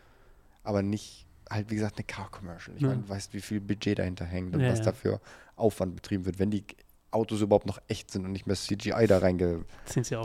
aber 0.62 0.82
nicht 0.82 1.26
halt, 1.50 1.70
wie 1.70 1.74
gesagt, 1.74 1.98
eine 1.98 2.04
Car-Commercial. 2.04 2.76
Ich 2.76 2.82
Ja. 2.82 2.88
meine, 2.88 3.02
du 3.02 3.08
weißt, 3.08 3.34
wie 3.34 3.40
viel 3.40 3.60
Budget 3.60 3.98
dahinter 3.98 4.24
hängt 4.24 4.54
und 4.54 4.62
was 4.62 4.78
ja. 4.78 4.84
dafür 4.86 5.20
Aufwand 5.56 5.94
betrieben 5.96 6.24
wird, 6.24 6.38
wenn 6.38 6.50
die 6.50 6.64
Autos 7.10 7.42
überhaupt 7.42 7.66
noch 7.66 7.78
echt 7.88 8.10
sind 8.10 8.24
und 8.24 8.32
nicht 8.32 8.46
mehr 8.46 8.56
CGI 8.56 9.06
da 9.06 9.18
reingeballert 9.18 9.66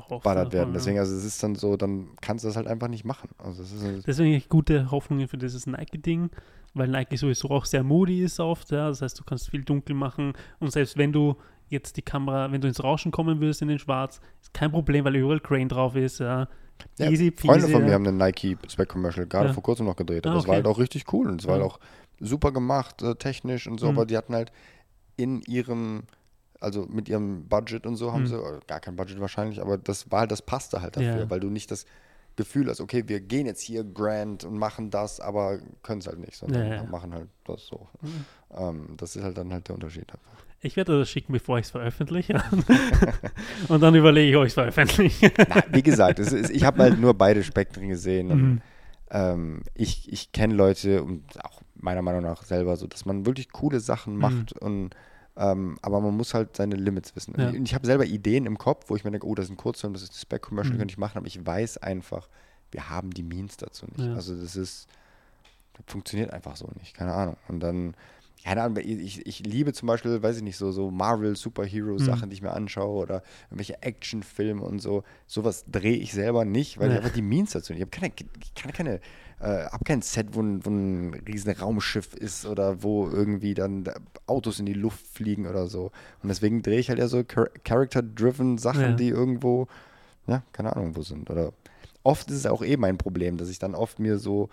oft. 0.09 0.53
werden. 0.53 0.73
Deswegen, 0.73 0.99
also 0.99 1.15
es 1.15 1.25
ist 1.25 1.43
dann 1.43 1.55
so, 1.55 1.75
dann 1.75 2.09
kannst 2.21 2.45
du 2.45 2.47
das 2.47 2.55
halt 2.55 2.67
einfach 2.67 2.87
nicht 2.87 3.03
machen. 3.03 3.29
Also 3.37 3.61
es 3.63 3.73
ist, 3.73 4.07
Deswegen 4.07 4.33
ich 4.33 4.47
gute 4.47 4.89
Hoffnungen 4.89 5.27
für 5.27 5.37
dieses 5.37 5.67
Nike-Ding, 5.67 6.29
weil 6.77 6.87
Nike 6.87 7.17
sowieso 7.17 7.49
auch 7.49 7.65
sehr 7.65 7.83
moody 7.83 8.23
ist 8.23 8.39
oft. 8.39 8.71
Ja? 8.71 8.87
Das 8.89 9.01
heißt, 9.01 9.19
du 9.19 9.23
kannst 9.23 9.49
viel 9.49 9.63
dunkel 9.63 9.95
machen 9.95 10.33
und 10.59 10.71
selbst 10.71 10.97
wenn 10.97 11.11
du 11.11 11.35
jetzt 11.69 11.97
die 11.97 12.01
Kamera, 12.01 12.51
wenn 12.51 12.61
du 12.61 12.67
ins 12.67 12.81
Rauschen 12.83 13.11
kommen 13.11 13.41
würdest 13.41 13.61
in 13.61 13.67
den 13.67 13.79
Schwarz, 13.79 14.21
ist 14.41 14.53
kein 14.53 14.71
Problem, 14.71 15.03
weil 15.05 15.15
überall 15.17 15.39
Crane 15.41 15.67
drauf 15.67 15.95
ist. 15.95 16.19
Ja? 16.19 16.47
Ja, 16.97 17.09
Easy 17.09 17.31
peasy. 17.31 17.47
Freunde 17.47 17.67
von 17.67 17.83
mir 17.83 17.93
haben 17.93 18.07
einen 18.07 18.17
Nike 18.17 18.57
Spec 18.69 18.87
Commercial 18.87 19.25
gerade 19.27 19.53
vor 19.53 19.63
kurzem 19.63 19.85
noch 19.85 19.95
gedreht. 19.95 20.25
Ah, 20.27 20.33
das 20.33 20.43
war 20.43 20.49
okay. 20.49 20.55
halt 20.57 20.67
auch 20.67 20.77
richtig 20.79 21.11
cool 21.11 21.27
und 21.27 21.41
es 21.41 21.47
war 21.47 21.55
halt 21.55 21.63
auch 21.63 21.79
super 22.19 22.51
gemacht, 22.51 23.01
äh, 23.01 23.15
technisch 23.15 23.67
und 23.67 23.79
so, 23.79 23.87
Mhm. 23.91 23.97
aber 23.97 24.05
die 24.05 24.15
hatten 24.15 24.33
halt 24.33 24.51
in 25.17 25.41
ihrem, 25.41 26.03
also 26.59 26.85
mit 26.87 27.09
ihrem 27.09 27.47
Budget 27.47 27.85
und 27.85 27.95
so 27.95 28.13
haben 28.13 28.23
Mhm. 28.23 28.27
sie, 28.27 28.39
gar 28.67 28.79
kein 28.79 28.95
Budget 28.95 29.19
wahrscheinlich, 29.19 29.61
aber 29.61 29.77
das 29.77 30.09
war 30.11 30.21
halt, 30.21 30.31
das 30.31 30.41
passte 30.41 30.81
halt 30.81 30.95
dafür, 30.95 31.17
Ja. 31.21 31.29
weil 31.29 31.39
du 31.39 31.49
nicht 31.49 31.69
das 31.71 31.85
Gefühl 32.37 32.69
hast, 32.69 32.79
okay, 32.79 33.03
wir 33.07 33.19
gehen 33.19 33.45
jetzt 33.45 33.61
hier 33.61 33.83
grand 33.83 34.45
und 34.45 34.57
machen 34.57 34.89
das, 34.89 35.19
aber 35.19 35.59
können 35.83 35.99
es 35.99 36.07
halt 36.07 36.19
nicht, 36.19 36.37
sondern 36.37 36.65
Ja, 36.67 36.75
ja. 36.75 36.83
machen 36.85 37.13
halt 37.13 37.27
das 37.45 37.65
so. 37.67 37.87
Mhm. 38.01 38.25
Ähm, 38.57 38.87
das 38.97 39.15
ist 39.17 39.23
halt 39.23 39.37
dann 39.37 39.51
halt 39.51 39.67
der 39.67 39.75
Unterschied. 39.75 40.05
Ich 40.61 40.75
werde 40.77 40.97
das 40.99 41.09
schicken, 41.09 41.33
bevor 41.33 41.59
ich 41.59 41.65
es 41.65 41.71
veröffentliche. 41.71 42.41
und 43.67 43.81
dann 43.81 43.93
überlege 43.95 44.29
ich, 44.31 44.35
ob 44.37 44.43
ich 44.43 44.49
es 44.49 44.53
veröffentliche. 44.55 45.31
Na, 45.49 45.63
wie 45.71 45.83
gesagt, 45.83 46.19
es 46.19 46.31
ist, 46.31 46.49
ich 46.49 46.63
habe 46.63 46.81
halt 46.83 46.99
nur 46.99 47.13
beide 47.13 47.43
Spektren 47.43 47.89
gesehen 47.89 48.31
und 48.31 48.41
Mhm. 48.41 48.61
ähm, 49.11 49.61
ich, 49.73 50.11
ich 50.11 50.31
kenne 50.31 50.53
Leute 50.53 51.03
und 51.03 51.23
auch 51.43 51.61
meiner 51.75 52.01
Meinung 52.01 52.21
nach 52.23 52.43
selber 52.43 52.75
so, 52.77 52.87
dass 52.87 53.05
man 53.05 53.25
wirklich 53.25 53.51
coole 53.51 53.79
Sachen 53.79 54.13
Mhm. 54.15 54.19
macht 54.21 54.53
und 54.53 54.95
ähm, 55.37 55.77
aber 55.81 56.01
man 56.01 56.15
muss 56.17 56.33
halt 56.33 56.55
seine 56.55 56.75
Limits 56.75 57.15
wissen. 57.15 57.33
Ja. 57.37 57.49
Und 57.49 57.63
ich 57.65 57.73
habe 57.75 57.85
selber 57.85 58.05
Ideen 58.05 58.45
im 58.45 58.57
Kopf, 58.57 58.85
wo 58.89 58.95
ich 58.95 59.03
mir 59.03 59.11
denke, 59.11 59.27
oh, 59.27 59.35
das 59.35 59.45
ist 59.45 59.51
ein 59.51 59.57
Kurzfilm, 59.57 59.93
das 59.93 60.03
ist 60.03 60.13
ein 60.13 60.19
Spec-Commercial, 60.19 60.73
Mhm. 60.75 60.79
könnte 60.79 60.91
ich 60.93 60.97
machen, 60.97 61.17
aber 61.17 61.27
ich 61.27 61.45
weiß 61.45 61.77
einfach, 61.77 62.27
wir 62.71 62.89
haben 62.89 63.11
die 63.11 63.23
Means 63.23 63.57
dazu 63.57 63.85
nicht. 63.85 63.99
Ja. 63.99 64.13
Also 64.15 64.35
das 64.35 64.55
ist, 64.55 64.87
das 65.73 65.83
funktioniert 65.87 66.31
einfach 66.33 66.55
so 66.57 66.67
nicht, 66.79 66.93
keine 66.95 67.13
Ahnung. 67.13 67.37
Und 67.47 67.59
dann, 67.61 67.95
keine 68.43 68.63
Ahnung, 68.63 68.77
ich, 68.83 69.25
ich 69.25 69.39
liebe 69.39 69.73
zum 69.73 69.87
Beispiel, 69.87 70.21
weiß 70.21 70.37
ich 70.37 70.43
nicht, 70.43 70.57
so, 70.57 70.71
so 70.71 70.89
Marvel-Superhero-Sachen, 70.91 72.25
Mhm. 72.25 72.29
die 72.29 72.33
ich 72.35 72.41
mir 72.41 72.51
anschaue 72.53 73.01
oder 73.03 73.23
irgendwelche 73.49 73.81
Actionfilme 73.81 74.61
und 74.63 74.79
so. 74.79 75.03
Sowas 75.27 75.65
drehe 75.71 75.97
ich 75.97 76.13
selber 76.13 76.45
nicht, 76.45 76.77
weil 76.79 76.87
Ja. 76.89 76.93
ich 76.93 76.99
einfach 77.01 77.13
die 77.15 77.21
Means 77.21 77.51
dazu 77.51 77.73
nicht. 77.73 77.79
Ich 77.81 77.85
habe 77.87 77.91
keine, 77.91 78.13
ich 78.41 78.53
kann 78.55 78.71
keine, 78.73 78.99
äh, 79.39 79.65
hab 79.65 79.85
kein 79.85 80.01
Set, 80.01 80.27
wo 80.35 80.41
ein, 80.41 80.65
wo 80.65 80.69
ein 80.69 81.13
riesen 81.27 81.51
Raumschiff 81.51 82.13
ist 82.15 82.45
oder 82.45 82.81
wo 82.83 83.07
irgendwie 83.09 83.53
dann 83.53 83.83
da 83.83 83.93
Autos 84.25 84.59
in 84.59 84.65
die 84.65 84.73
Luft 84.73 85.05
fliegen 85.07 85.45
oder 85.47 85.67
so. 85.67 85.91
Und 86.23 86.29
deswegen 86.29 86.61
drehe 86.61 86.79
ich 86.79 86.89
halt 86.89 86.99
eher 86.99 87.07
so 87.07 87.23
Char 87.23 87.47
Character-driven 87.63 88.57
Sachen, 88.57 88.81
Ja. 88.81 88.91
die 88.93 89.09
irgendwo, 89.09 89.67
ja, 90.27 90.41
keine 90.53 90.75
Ahnung, 90.75 90.95
wo 90.95 91.01
sind. 91.03 91.29
Oder 91.29 91.53
oft 92.03 92.29
ist 92.31 92.37
es 92.37 92.45
auch 92.45 92.63
eh 92.63 92.77
mein 92.77 92.97
Problem, 92.97 93.37
dass 93.37 93.49
ich 93.49 93.59
dann 93.59 93.75
oft 93.75 93.99
mir 93.99 94.17
so, 94.17 94.49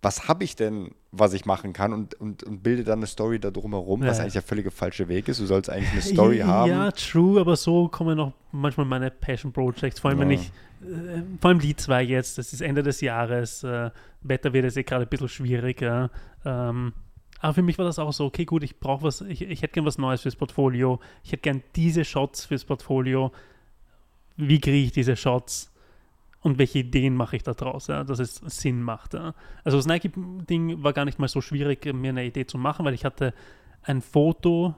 was 0.00 0.28
habe 0.28 0.44
ich 0.44 0.54
denn, 0.54 0.92
was 1.10 1.32
ich 1.32 1.46
machen 1.46 1.72
kann 1.72 1.92
und, 1.92 2.14
und, 2.14 2.42
und 2.42 2.62
bilde 2.62 2.84
dann 2.84 2.98
eine 2.98 3.06
Story 3.06 3.38
da 3.40 3.50
drumherum, 3.50 4.02
was 4.02 4.18
Ja. 4.18 4.22
eigentlich 4.24 4.34
der 4.34 4.42
völlige 4.42 4.70
falsche 4.70 5.08
Weg 5.08 5.28
ist. 5.28 5.40
Du 5.40 5.46
sollst 5.46 5.70
eigentlich 5.70 5.92
eine 5.92 6.02
Story 6.02 6.38
ja, 6.38 6.46
haben. 6.46 6.70
Ja, 6.70 6.90
true, 6.90 7.40
aber 7.40 7.56
so 7.56 7.88
kommen 7.88 8.20
auch 8.20 8.32
manchmal 8.52 8.86
meine 8.86 9.10
Passion 9.10 9.52
Projects, 9.52 10.00
vor 10.00 10.10
allem 10.10 10.20
wenn 10.20 10.30
Ja. 10.32 10.38
ich, 10.38 10.48
äh, 10.86 11.22
vor 11.40 11.48
allem 11.50 11.60
die 11.60 11.74
zwei 11.76 12.02
jetzt, 12.02 12.36
das 12.36 12.52
ist 12.52 12.60
Ende 12.60 12.82
des 12.82 13.00
Jahres, 13.00 13.64
äh, 13.64 13.90
Wetter 14.20 14.52
wird 14.52 14.64
jetzt 14.64 14.76
eh 14.76 14.82
gerade 14.82 15.04
ein 15.06 15.08
bisschen 15.08 15.28
schwierig, 15.28 15.80
ja. 15.80 16.10
Ähm, 16.44 16.92
aber 17.40 17.54
für 17.54 17.62
mich 17.62 17.78
war 17.78 17.84
das 17.86 17.98
auch 17.98 18.12
so, 18.12 18.26
okay, 18.26 18.44
gut, 18.44 18.62
ich 18.62 18.78
brauche 18.78 19.04
was, 19.04 19.20
ich, 19.22 19.42
ich 19.42 19.62
hätte 19.62 19.72
gern 19.74 19.86
was 19.86 19.96
Neues 19.96 20.22
fürs 20.22 20.36
Portfolio, 20.36 21.00
ich 21.22 21.32
hätte 21.32 21.42
gern 21.42 21.62
diese 21.74 22.04
Shots 22.04 22.44
fürs 22.44 22.64
Portfolio. 22.64 23.32
wie 24.36 24.60
kriege 24.60 24.76
ich 24.86 24.92
diese 24.92 25.16
Shots 25.16 25.72
und 26.40 26.58
welche 26.58 26.80
Ideen 26.80 27.14
mache 27.14 27.36
ich 27.36 27.42
da 27.42 27.54
draus, 27.54 27.88
ja, 27.88 28.04
dass 28.04 28.18
es 28.18 28.36
Sinn 28.46 28.82
macht. 28.82 29.14
Ja. 29.14 29.34
Also 29.64 29.76
das 29.76 29.86
Nike-Ding 29.86 30.82
war 30.82 30.92
gar 30.92 31.04
nicht 31.04 31.18
mal 31.18 31.28
so 31.28 31.40
schwierig, 31.40 31.84
mir 31.92 32.10
eine 32.10 32.24
Idee 32.24 32.46
zu 32.46 32.58
machen, 32.58 32.84
weil 32.84 32.94
ich 32.94 33.04
hatte 33.04 33.34
ein 33.82 34.00
Foto, 34.02 34.74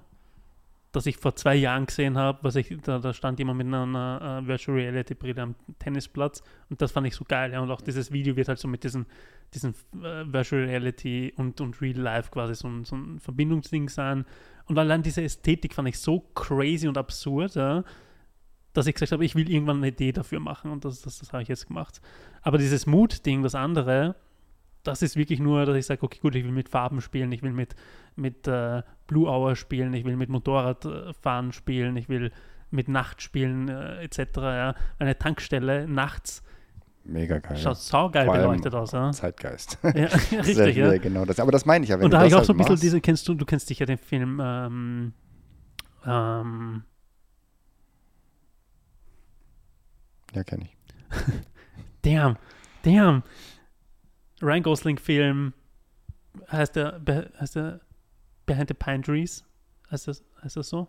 das 0.93 1.07
ich 1.07 1.19
vor 1.19 1.37
zwei 1.37 1.55
Jahren 1.55 1.87
gesehen 1.87 2.17
habe, 2.17 2.39
was 2.43 2.57
ich, 2.57 2.77
da, 2.83 2.99
da 2.99 3.13
stand 3.13 3.39
jemand 3.39 3.59
mit 3.59 3.67
einer 3.67 4.41
uh, 4.43 4.47
Virtual 4.47 4.77
Reality 4.77 5.15
Brille 5.15 5.43
am 5.43 5.55
Tennisplatz 5.79 6.43
und 6.69 6.83
das 6.83 6.93
fand 6.93 7.07
ich 7.07 7.15
so 7.15 7.25
geil. 7.25 7.53
Ja. 7.53 7.61
Und 7.61 7.71
auch 7.71 7.81
dieses 7.81 8.11
Video 8.11 8.37
wird 8.37 8.49
halt 8.49 8.59
so 8.59 8.67
mit 8.67 8.83
diesen, 8.83 9.07
diesen 9.55 9.75
uh, 9.97 10.33
Virtual 10.33 10.65
Reality 10.65 11.33
und, 11.37 11.61
und 11.61 11.81
Real 11.81 11.99
Life 11.99 12.31
quasi 12.31 12.55
so 12.55 12.69
so 12.85 12.97
ein 12.97 13.21
Verbindungsding 13.21 13.89
sein. 13.89 14.25
Und 14.67 14.79
allein 14.79 15.03
diese 15.03 15.23
Ästhetik 15.23 15.75
fand 15.75 15.89
ich 15.89 15.99
so 15.99 16.21
crazy 16.35 16.89
und 16.89 16.97
absurd, 16.97 17.55
ja, 17.55 17.85
dass 18.73 18.87
ich 18.87 18.95
gesagt 18.95 19.12
habe, 19.12 19.25
ich 19.25 19.35
will 19.35 19.51
irgendwann 19.51 19.79
eine 19.79 19.89
Idee 19.89 20.12
dafür 20.12 20.41
machen 20.41 20.71
und 20.71 20.85
das, 20.85 21.03
das, 21.03 21.18
das 21.18 21.33
habe 21.33 21.43
ich 21.43 21.49
jetzt 21.49 21.66
gemacht. 21.66 22.01
Aber 22.43 22.59
dieses 22.59 22.87
Mut-Ding, 22.87 23.43
das 23.43 23.55
andere, 23.55 24.16
das 24.83 25.03
ist 25.03 25.16
wirklich 25.16 25.41
nur, 25.41 25.66
dass 25.66 25.77
ich 25.77 25.87
sage, 25.87 26.03
okay, 26.03 26.18
gut, 26.21 26.35
ich 26.35 26.45
will 26.45 26.53
mit 26.53 26.68
Farben 26.68 27.01
spielen, 27.01 27.33
ich 27.33 27.43
will 27.43 27.53
mit, 27.53 27.75
mit 28.16 28.47
äh, 28.47 28.83
Blue 29.07 29.29
Hour 29.29 29.57
spielen, 29.57 29.93
ich 29.95 30.05
will 30.05 30.16
mit 30.16 30.29
Motorradfahren 30.29 31.53
spielen, 31.53 31.97
ich 31.97 32.09
will 32.09 32.31
mit 32.71 32.89
Nacht 32.89 33.21
spielen, 33.23 33.68
äh, 33.68 34.03
etc. 34.03 34.18
Ja. 34.37 34.75
Eine 34.99 35.18
Tankstelle 35.18 35.89
nachts. 35.89 36.43
Mega 37.05 37.39
geil. 37.39 37.57
Schaut 37.57 37.79
saugeil 37.79 38.31
beleuchtet 38.31 38.75
aus. 38.75 38.93
Ja. 38.93 39.11
Zeitgeist. 39.11 39.79
Ja, 39.83 40.07
richtig, 40.07 40.55
Sehr, 40.55 40.71
ja. 40.71 40.97
Genau 40.99 41.25
das. 41.25 41.41
Aber 41.41 41.51
das 41.51 41.66
meine 41.66 41.85
ich 41.85 41.91
ja. 41.91 41.99
Wenn 41.99 42.05
Und 42.05 42.12
da 42.12 42.18
habe 42.18 42.29
ich 42.29 42.35
auch 42.35 42.39
halt 42.39 42.47
so 42.47 42.53
ein 42.53 42.59
bisschen 42.59 42.73
machst, 42.75 42.83
diese, 42.83 43.01
kennst 43.01 43.27
du, 43.27 43.35
du 43.35 43.45
kennst 43.45 43.66
sicher 43.66 43.87
den 43.87 43.99
Film, 43.99 44.41
ähm, 44.43 45.12
ähm, 46.07 46.85
Ja, 50.35 50.45
kenne 50.45 50.64
ich. 50.64 50.76
damn, 52.03 52.37
damn. 52.83 53.22
Ryan 54.43 54.62
Gosling-Film, 54.62 55.53
heißt 56.51 56.76
der, 56.76 57.01
heißt 57.39 57.57
der 57.57 57.81
Behind 58.47 58.68
the 58.68 58.74
Pine 58.74 59.03
Trees? 59.03 59.45
Heißt 59.91 60.09
das, 60.09 60.24
heißt 60.43 60.57
das 60.57 60.68
so? 60.68 60.89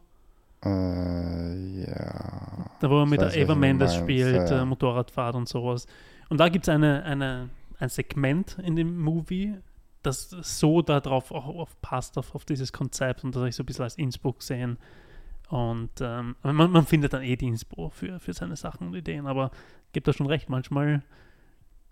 Äh, 0.64 1.82
ja. 1.82 2.72
Da 2.80 2.90
wo 2.90 3.00
er 3.00 3.06
mit 3.06 3.20
weiß, 3.20 3.34
der 3.34 3.42
Eva 3.42 3.56
Mendes 3.56 3.96
spielt, 3.96 4.36
ja, 4.36 4.46
ja. 4.46 4.62
Äh, 4.62 4.66
Motorradfahrt 4.66 5.36
und 5.36 5.50
sowas. 5.50 5.88
Und 6.30 6.40
da 6.40 6.50
gibt 6.50 6.66
es 6.66 6.70
eine, 6.70 7.04
eine, 7.04 7.50
ein 7.80 7.90
Segment 7.90 8.58
in 8.60 8.76
dem 8.76 9.00
Movie, 9.00 9.56
das 10.04 10.30
so 10.30 10.82
darauf 10.82 11.32
auch 11.32 11.48
auf 11.48 11.82
passt, 11.82 12.18
auf, 12.18 12.34
auf 12.36 12.46
dieses 12.46 12.72
Konzept 12.72 13.24
und 13.24 13.36
das 13.36 13.42
habe 13.42 13.50
ich 13.50 13.56
so 13.56 13.64
ein 13.64 13.66
bisschen 13.66 13.84
als 13.84 13.98
Inspo 13.98 14.34
gesehen. 14.34 14.78
Und 15.52 15.92
ähm, 16.00 16.36
man, 16.44 16.72
man 16.72 16.86
findet 16.86 17.12
dann 17.14 17.24
eh 17.24 17.36
die 17.36 17.48
Inspo 17.48 17.90
für, 17.90 18.20
für 18.20 18.34
seine 18.34 18.56
Sachen 18.56 18.88
und 18.88 18.96
Ideen, 18.96 19.28
aber 19.28 19.52
gibt 19.92 20.08
da 20.08 20.14
schon 20.14 20.28
recht, 20.28 20.50
manchmal 20.50 21.04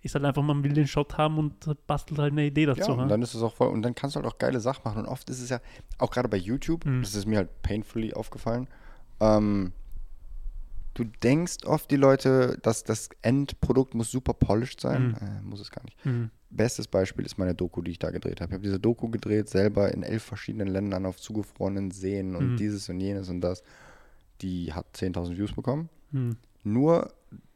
ist 0.02 0.16
halt 0.16 0.24
einfach, 0.24 0.42
man 0.42 0.64
will 0.64 0.72
den 0.72 0.88
Shot 0.88 1.18
haben 1.18 1.38
und 1.38 1.86
bastelt 1.86 2.20
halt 2.20 2.32
eine 2.32 2.46
Idee 2.46 2.66
Ja, 2.66 2.74
dazu. 2.74 2.94
und 2.94 3.00
ne? 3.00 3.08
dann 3.08 3.22
ist 3.22 3.34
es 3.34 3.42
auch 3.42 3.54
voll, 3.54 3.68
und 3.68 3.82
dann 3.82 3.96
kannst 3.96 4.16
du 4.16 4.22
halt 4.22 4.32
auch 4.34 4.38
geile 4.38 4.62
Sachen 4.62 4.82
machen. 4.86 5.00
Und 5.00 5.08
oft 5.08 5.30
ist 5.30 5.42
es 5.42 5.50
ja, 5.50 5.60
auch 5.98 6.10
gerade 6.10 6.30
bei 6.30 6.38
YouTube, 6.38 6.86
Mhm. 6.86 7.02
das 7.02 7.16
ist 7.16 7.26
mir 7.26 7.36
halt 7.40 7.62
painfully 7.62 8.14
aufgefallen, 8.14 8.68
ähm, 9.20 9.74
du 10.94 11.04
denkst 11.04 11.66
oft 11.66 11.92
die 11.92 11.98
Leute, 11.98 12.58
dass 12.62 12.86
das 12.86 13.10
Endprodukt 13.22 13.94
muss 13.94 14.10
super 14.10 14.34
polished 14.34 14.80
sein. 14.80 15.10
Mhm. 15.10 15.16
Äh, 15.16 15.42
muss 15.42 15.60
es 15.60 15.70
gar 15.70 15.84
nicht. 15.84 16.06
Mhm. 16.06 16.32
Bestes 16.52 16.88
Beispiel 16.88 17.26
ist 17.26 17.38
meine 17.38 17.54
Doku, 17.54 17.82
die 17.82 17.92
ich 17.92 18.00
da 18.00 18.10
gedreht 18.10 18.42
habe. 18.42 18.50
Ich 18.52 18.54
habe 18.56 18.64
diese 18.64 18.80
Doku 18.80 19.10
gedreht, 19.10 19.50
selber 19.50 19.94
in 19.94 20.02
elf 20.04 20.24
verschiedenen 20.24 20.68
Ländern 20.68 21.06
auf 21.06 21.18
zugefrorenen 21.18 21.92
Seen 21.92 22.36
und 22.36 22.54
Mhm. 22.54 22.58
dieses 22.58 22.90
und 22.90 23.00
jenes 23.00 23.30
und 23.30 23.42
das. 23.42 23.62
Die 24.42 24.74
hat 24.74 24.86
10.000 24.96 25.38
Views 25.38 25.54
bekommen. 25.54 25.90
Mhm. 26.12 26.38
Nur 26.64 27.12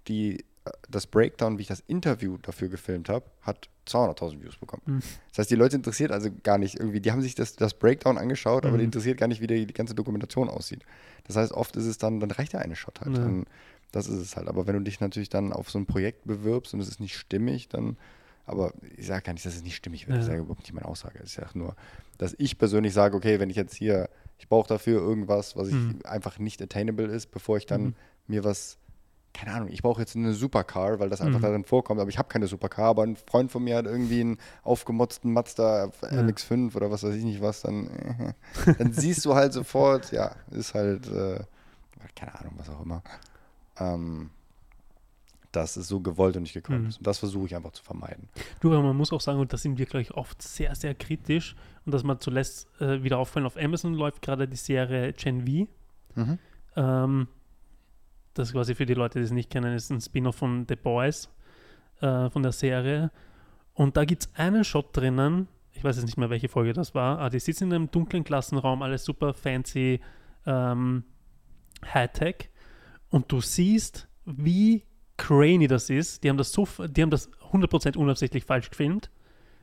die, 0.07 0.43
das 0.89 1.07
Breakdown, 1.07 1.57
wie 1.57 1.63
ich 1.63 1.67
das 1.67 1.81
Interview 1.87 2.37
dafür 2.41 2.69
gefilmt 2.69 3.09
habe, 3.09 3.25
hat 3.41 3.67
200.000 3.87 4.41
Views 4.41 4.57
bekommen. 4.57 4.83
Mhm. 4.85 4.99
Das 5.29 5.39
heißt, 5.39 5.51
die 5.51 5.55
Leute 5.55 5.75
interessiert 5.75 6.11
also 6.11 6.29
gar 6.43 6.57
nicht 6.57 6.79
irgendwie, 6.79 7.01
die 7.01 7.11
haben 7.11 7.21
sich 7.21 7.35
das, 7.35 7.55
das 7.55 7.73
Breakdown 7.73 8.17
angeschaut, 8.17 8.65
aber 8.65 8.75
Mhm. 8.75 8.79
die 8.79 8.85
interessiert 8.85 9.17
gar 9.17 9.27
nicht, 9.27 9.41
wie 9.41 9.47
die, 9.47 9.65
die 9.65 9.73
ganze 9.73 9.95
Dokumentation 9.95 10.49
aussieht. 10.49 10.85
Das 11.25 11.35
heißt, 11.35 11.51
oft 11.51 11.75
ist 11.77 11.85
es 11.85 11.97
dann, 11.97 12.19
dann 12.19 12.31
reicht 12.31 12.53
ja 12.53 12.59
eine 12.59 12.75
Shot 12.75 13.01
halt. 13.01 13.17
Ja. 13.17 13.23
Dann, 13.23 13.45
das 13.91 14.07
ist 14.07 14.19
es 14.19 14.35
halt. 14.37 14.47
Aber 14.47 14.67
wenn 14.67 14.75
du 14.75 14.81
dich 14.81 14.99
natürlich 14.99 15.29
dann 15.29 15.51
auf 15.51 15.69
so 15.71 15.79
ein 15.79 15.85
Projekt 15.85 16.25
bewirbst 16.25 16.73
und 16.73 16.79
es 16.79 16.87
ist 16.87 16.99
nicht 16.99 17.17
stimmig, 17.17 17.69
dann, 17.69 17.97
aber 18.45 18.73
ich 18.97 19.07
sage 19.07 19.23
gar 19.23 19.33
nicht, 19.33 19.45
dass 19.45 19.55
es 19.55 19.63
nicht 19.63 19.75
stimmig 19.75 20.07
wird. 20.07 20.15
Ja. 20.17 20.21
Ich 20.21 20.27
sage 20.27 20.39
überhaupt 20.39 20.61
nicht 20.61 20.73
meine 20.73 20.87
Aussage. 20.87 21.19
Ich 21.23 21.31
sage 21.33 21.57
nur, 21.57 21.75
dass 22.17 22.35
ich 22.37 22.57
persönlich 22.57 22.93
sage, 22.93 23.15
okay, 23.15 23.39
wenn 23.39 23.49
ich 23.49 23.55
jetzt 23.55 23.73
hier, 23.75 24.09
ich 24.37 24.47
brauche 24.49 24.67
dafür 24.67 24.99
irgendwas, 25.01 25.55
was 25.55 25.69
ich 25.69 25.75
Mhm. 25.75 25.99
einfach 26.03 26.39
nicht 26.39 26.61
attainable 26.61 27.05
ist, 27.05 27.31
bevor 27.31 27.57
ich 27.57 27.65
dann 27.65 27.83
Mhm. 27.83 27.95
mir 28.27 28.43
was 28.43 28.77
keine 29.35 29.51
Ahnung, 29.55 29.69
ich 29.69 29.81
brauche 29.81 29.99
jetzt 29.99 30.15
eine 30.15 30.31
Supercar, 30.33 30.99
weil 30.99 31.09
das 31.09 31.19
einfach 31.19 31.39
Mhm. 31.39 31.43
darin 31.43 31.63
vorkommt, 31.63 31.99
aber 31.99 32.07
ich 32.11 32.19
habe 32.19 32.29
keine 32.29 32.45
Supercar, 32.45 32.85
aber 32.89 33.01
ein 33.01 33.15
Freund 33.15 33.51
von 33.51 33.63
mir 33.63 33.77
hat 33.77 33.85
irgendwie 33.87 34.21
einen 34.21 34.37
aufgemotzten 34.61 35.33
Mazda 35.33 35.85
MX-5 36.03 36.75
oder 36.75 36.91
was 36.91 37.01
weiß 37.01 37.15
ich 37.15 37.23
nicht 37.23 37.41
was, 37.41 37.61
dann, 37.61 37.89
dann 38.77 38.93
siehst 38.93 39.25
du 39.25 39.33
halt 39.33 39.51
sofort, 39.51 40.11
ja, 40.11 40.35
ist 40.51 40.75
halt, 40.75 41.07
äh, 41.07 41.39
keine 42.15 42.39
Ahnung, 42.39 42.53
was 42.57 42.69
auch 42.69 42.81
immer, 42.81 43.01
ähm, 43.79 44.29
dass 45.55 45.77
es 45.77 45.87
so 45.87 45.99
gewollt 46.01 46.35
und 46.35 46.43
nicht 46.43 46.53
gekonnt 46.53 46.81
Mhm. 46.83 46.89
ist. 46.89 46.97
Und 46.97 47.07
das 47.07 47.19
versuche 47.19 47.45
ich 47.45 47.55
einfach 47.55 47.71
zu 47.71 47.83
vermeiden. 47.83 48.27
Du, 48.59 48.71
aber 48.73 48.81
man 48.83 48.97
muss 48.97 49.11
auch 49.13 49.21
sagen, 49.21 49.39
und 49.39 49.53
da 49.53 49.57
sind 49.57 49.77
wir, 49.77 49.85
glaube 49.85 50.01
ich, 50.01 50.13
oft 50.13 50.41
sehr, 50.41 50.75
sehr 50.75 50.93
kritisch. 50.95 51.55
Und 51.85 51.93
dass 51.93 52.03
man 52.03 52.19
zuletzt 52.19 52.67
äh, 52.81 53.03
wieder 53.03 53.17
auffallen, 53.17 53.45
auf 53.45 53.57
Amazon 53.57 53.93
läuft 53.93 54.21
gerade 54.21 54.47
die 54.47 54.57
Serie 54.57 55.13
Gen 55.13 55.41
V. 55.45 55.67
Mhm. 56.19 56.39
Ähm, 56.75 57.27
das 58.33 58.49
ist 58.49 58.53
quasi 58.53 58.73
für 58.75 58.85
die 58.85 58.95
Leute, 58.95 59.19
die 59.19 59.25
es 59.25 59.31
nicht 59.31 59.49
kennen, 59.49 59.73
ist 59.75 59.91
ein 59.91 60.01
Spin-off 60.01 60.35
von 60.35 60.65
The 60.67 60.75
Boys, 60.75 61.29
äh, 62.01 62.29
von 62.29 62.41
der 62.43 62.51
Serie. 62.51 63.11
Und 63.73 63.95
da 63.97 64.05
gibt 64.05 64.23
es 64.23 64.29
einen 64.35 64.63
Shot 64.63 64.95
drinnen, 64.95 65.47
ich 65.71 65.83
weiß 65.83 65.95
jetzt 65.97 66.05
nicht 66.05 66.17
mehr, 66.17 66.29
welche 66.29 66.49
Folge 66.49 66.73
das 66.73 66.93
war, 66.95 67.19
aber 67.19 67.29
die 67.31 67.39
sitzen 67.39 67.65
in 67.65 67.73
einem 67.73 67.91
dunklen 67.91 68.23
Klassenraum, 68.23 68.81
alles 68.81 69.03
super 69.05 69.33
fancy, 69.33 69.99
ähm, 70.45 71.03
Hightech. 71.93 72.49
Und 73.09 73.31
du 73.31 73.41
siehst, 73.41 74.07
wie 74.25 74.83
crazy 75.17 75.67
das 75.67 75.89
ist. 75.89 76.23
Die 76.23 76.29
haben 76.29 76.37
das 76.37 76.51
so, 76.51 76.67
die 76.87 77.01
haben 77.01 77.09
das 77.09 77.29
100% 77.51 77.97
unabsichtlich 77.97 78.45
falsch 78.45 78.69
gefilmt. 78.69 79.09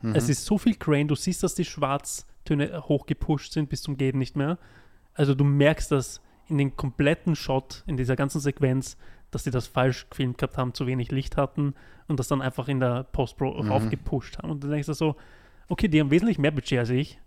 Mhm. 0.02 0.14
Es 0.14 0.28
ist 0.28 0.44
so 0.44 0.58
viel 0.58 0.74
Crane, 0.74 1.08
du 1.08 1.14
siehst, 1.14 1.42
dass 1.42 1.54
die 1.54 1.64
Schwarztöne 1.64 2.82
hochgepusht 2.88 3.52
sind 3.52 3.68
bis 3.68 3.82
zum 3.82 3.96
Geht 3.96 4.14
nicht 4.14 4.36
mehr. 4.36 4.58
Also 5.14 5.34
du 5.34 5.44
merkst 5.44 5.90
das 5.92 6.20
in 6.48 6.58
den 6.58 6.76
kompletten 6.76 7.36
Shot, 7.36 7.84
in 7.86 7.96
dieser 7.96 8.16
ganzen 8.16 8.40
Sequenz, 8.40 8.96
dass 9.30 9.44
die 9.44 9.50
das 9.50 9.66
falsch 9.66 10.08
gefilmt 10.10 10.38
gehabt 10.38 10.58
haben, 10.58 10.74
zu 10.74 10.86
wenig 10.86 11.12
Licht 11.12 11.36
hatten 11.36 11.74
und 12.08 12.18
das 12.18 12.28
dann 12.28 12.42
einfach 12.42 12.68
in 12.68 12.80
der 12.80 13.04
Post-Pro 13.04 13.62
Mhm. 13.62 13.70
raufgepusht 13.70 14.38
haben. 14.38 14.50
Und 14.50 14.64
du 14.64 14.68
denkst 14.68 14.86
dir 14.86 14.94
so, 14.94 15.16
okay, 15.68 15.88
die 15.88 16.00
haben 16.00 16.10
wesentlich 16.10 16.38
mehr 16.38 16.50
Budget 16.50 16.80
als 16.80 16.90
ich 16.90 17.20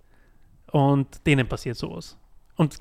und 0.72 1.26
denen 1.26 1.48
passiert 1.48 1.78
sowas. 1.78 2.18
Und 2.56 2.80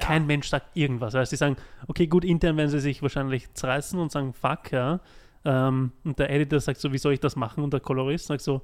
kein 0.00 0.26
Mensch 0.26 0.48
sagt 0.48 0.76
irgendwas. 0.76 1.14
Also 1.14 1.30
sie 1.30 1.36
sagen, 1.36 1.56
okay, 1.88 2.06
gut, 2.06 2.24
intern 2.24 2.56
werden 2.56 2.70
sie 2.70 2.80
sich 2.80 3.02
wahrscheinlich 3.02 3.52
zerreißen 3.54 3.98
und 3.98 4.12
sagen, 4.12 4.32
fuck, 4.32 4.72
ja. 4.72 5.00
Ähm, 5.44 5.92
und 6.04 6.18
der 6.18 6.30
Editor 6.30 6.60
sagt 6.60 6.80
so, 6.80 6.92
wie 6.92 6.98
soll 6.98 7.12
ich 7.12 7.20
das 7.20 7.36
machen? 7.36 7.62
Und 7.62 7.72
der 7.72 7.80
Kolorist 7.80 8.26
sagt 8.26 8.42
so, 8.42 8.62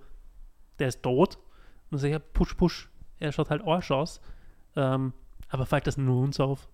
der 0.78 0.88
ist 0.88 1.02
tot. 1.02 1.36
Und 1.36 1.92
dann 1.92 2.00
sage 2.00 2.08
ich, 2.08 2.20
ja, 2.20 2.24
push, 2.32 2.54
push. 2.54 2.90
Er 3.20 3.32
schaut 3.32 3.50
halt 3.50 3.62
Arsch 3.66 3.90
aus. 3.90 4.20
Ähm, 4.74 5.12
aber 5.48 5.66
fällt 5.66 5.86
das 5.86 5.96
nur 5.96 6.22
uns 6.22 6.40
auf? 6.40 6.68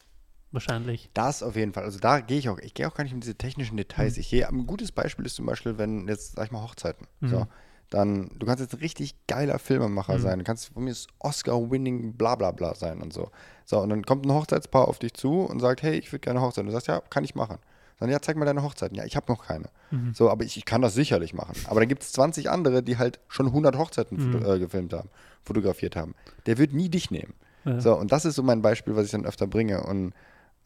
Wahrscheinlich. 0.50 1.10
Das 1.12 1.42
auf 1.42 1.56
jeden 1.56 1.74
Fall. 1.74 1.84
Also 1.84 1.98
da 1.98 2.20
gehe 2.20 2.38
ich 2.38 2.48
auch, 2.48 2.58
ich 2.58 2.72
gehe 2.72 2.88
auch 2.88 2.94
gar 2.94 3.04
nicht 3.04 3.12
in 3.12 3.20
diese 3.20 3.34
technischen 3.34 3.76
Details. 3.76 4.16
Mhm. 4.16 4.20
Ich 4.20 4.30
gehe, 4.30 4.48
ein 4.48 4.66
gutes 4.66 4.92
Beispiel 4.92 5.26
ist 5.26 5.36
zum 5.36 5.44
Beispiel, 5.44 5.76
wenn 5.76 6.08
jetzt, 6.08 6.36
sag 6.36 6.46
ich 6.46 6.52
mal, 6.52 6.62
Hochzeiten. 6.62 7.06
So, 7.20 7.40
Mhm. 7.40 7.46
Dann, 7.90 8.30
du 8.38 8.46
kannst 8.46 8.60
jetzt 8.60 8.74
ein 8.74 8.80
richtig 8.80 9.14
geiler 9.26 9.58
Filmemacher 9.58 10.14
Mhm. 10.18 10.22
sein. 10.22 10.38
Du 10.38 10.44
kannst 10.44 10.72
von 10.72 10.84
mir 10.84 10.94
Oscar-winning 11.20 12.14
bla 12.14 12.34
bla 12.34 12.50
bla 12.52 12.74
sein 12.74 13.00
und 13.00 13.12
so. 13.12 13.30
So, 13.64 13.80
und 13.80 13.90
dann 13.90 14.04
kommt 14.04 14.26
ein 14.26 14.32
Hochzeitspaar 14.32 14.88
auf 14.88 14.98
dich 14.98 15.14
zu 15.14 15.42
und 15.42 15.60
sagt, 15.60 15.82
hey, 15.82 15.98
ich 15.98 16.10
würde 16.12 16.20
gerne 16.20 16.40
Hochzeit. 16.40 16.62
Und 16.62 16.66
du 16.66 16.72
sagst, 16.72 16.88
ja, 16.88 17.00
kann 17.10 17.24
ich 17.24 17.34
machen. 17.34 17.58
Dann, 18.00 18.10
ja, 18.10 18.20
zeig 18.20 18.36
mal 18.36 18.44
deine 18.44 18.62
Hochzeiten. 18.62 18.96
Ja, 18.96 19.04
ich 19.04 19.16
habe 19.16 19.30
noch 19.32 19.46
keine. 19.46 19.66
Mhm. 19.90 20.14
So, 20.14 20.30
aber 20.30 20.44
ich, 20.44 20.56
ich 20.56 20.64
kann 20.64 20.82
das 20.82 20.94
sicherlich 20.94 21.34
machen. 21.34 21.54
Aber 21.66 21.80
dann 21.80 21.88
gibt 21.88 22.02
es 22.02 22.12
20 22.12 22.48
andere, 22.50 22.82
die 22.82 22.96
halt 22.98 23.18
schon 23.28 23.46
100 23.46 23.76
Hochzeiten 23.76 24.18
Mhm. 24.32 24.44
äh, 24.46 24.58
gefilmt 24.58 24.92
haben, 24.92 25.08
fotografiert 25.42 25.96
haben. 25.96 26.14
Der 26.46 26.58
wird 26.58 26.72
nie 26.72 26.88
dich 26.88 27.10
nehmen. 27.10 27.34
Ja. 27.64 27.80
So, 27.80 27.96
und 27.96 28.12
das 28.12 28.24
ist 28.24 28.36
so 28.36 28.42
mein 28.42 28.62
Beispiel, 28.62 28.94
was 28.96 29.06
ich 29.06 29.10
dann 29.10 29.26
öfter 29.26 29.46
bringe. 29.46 29.82
Und 29.82 30.12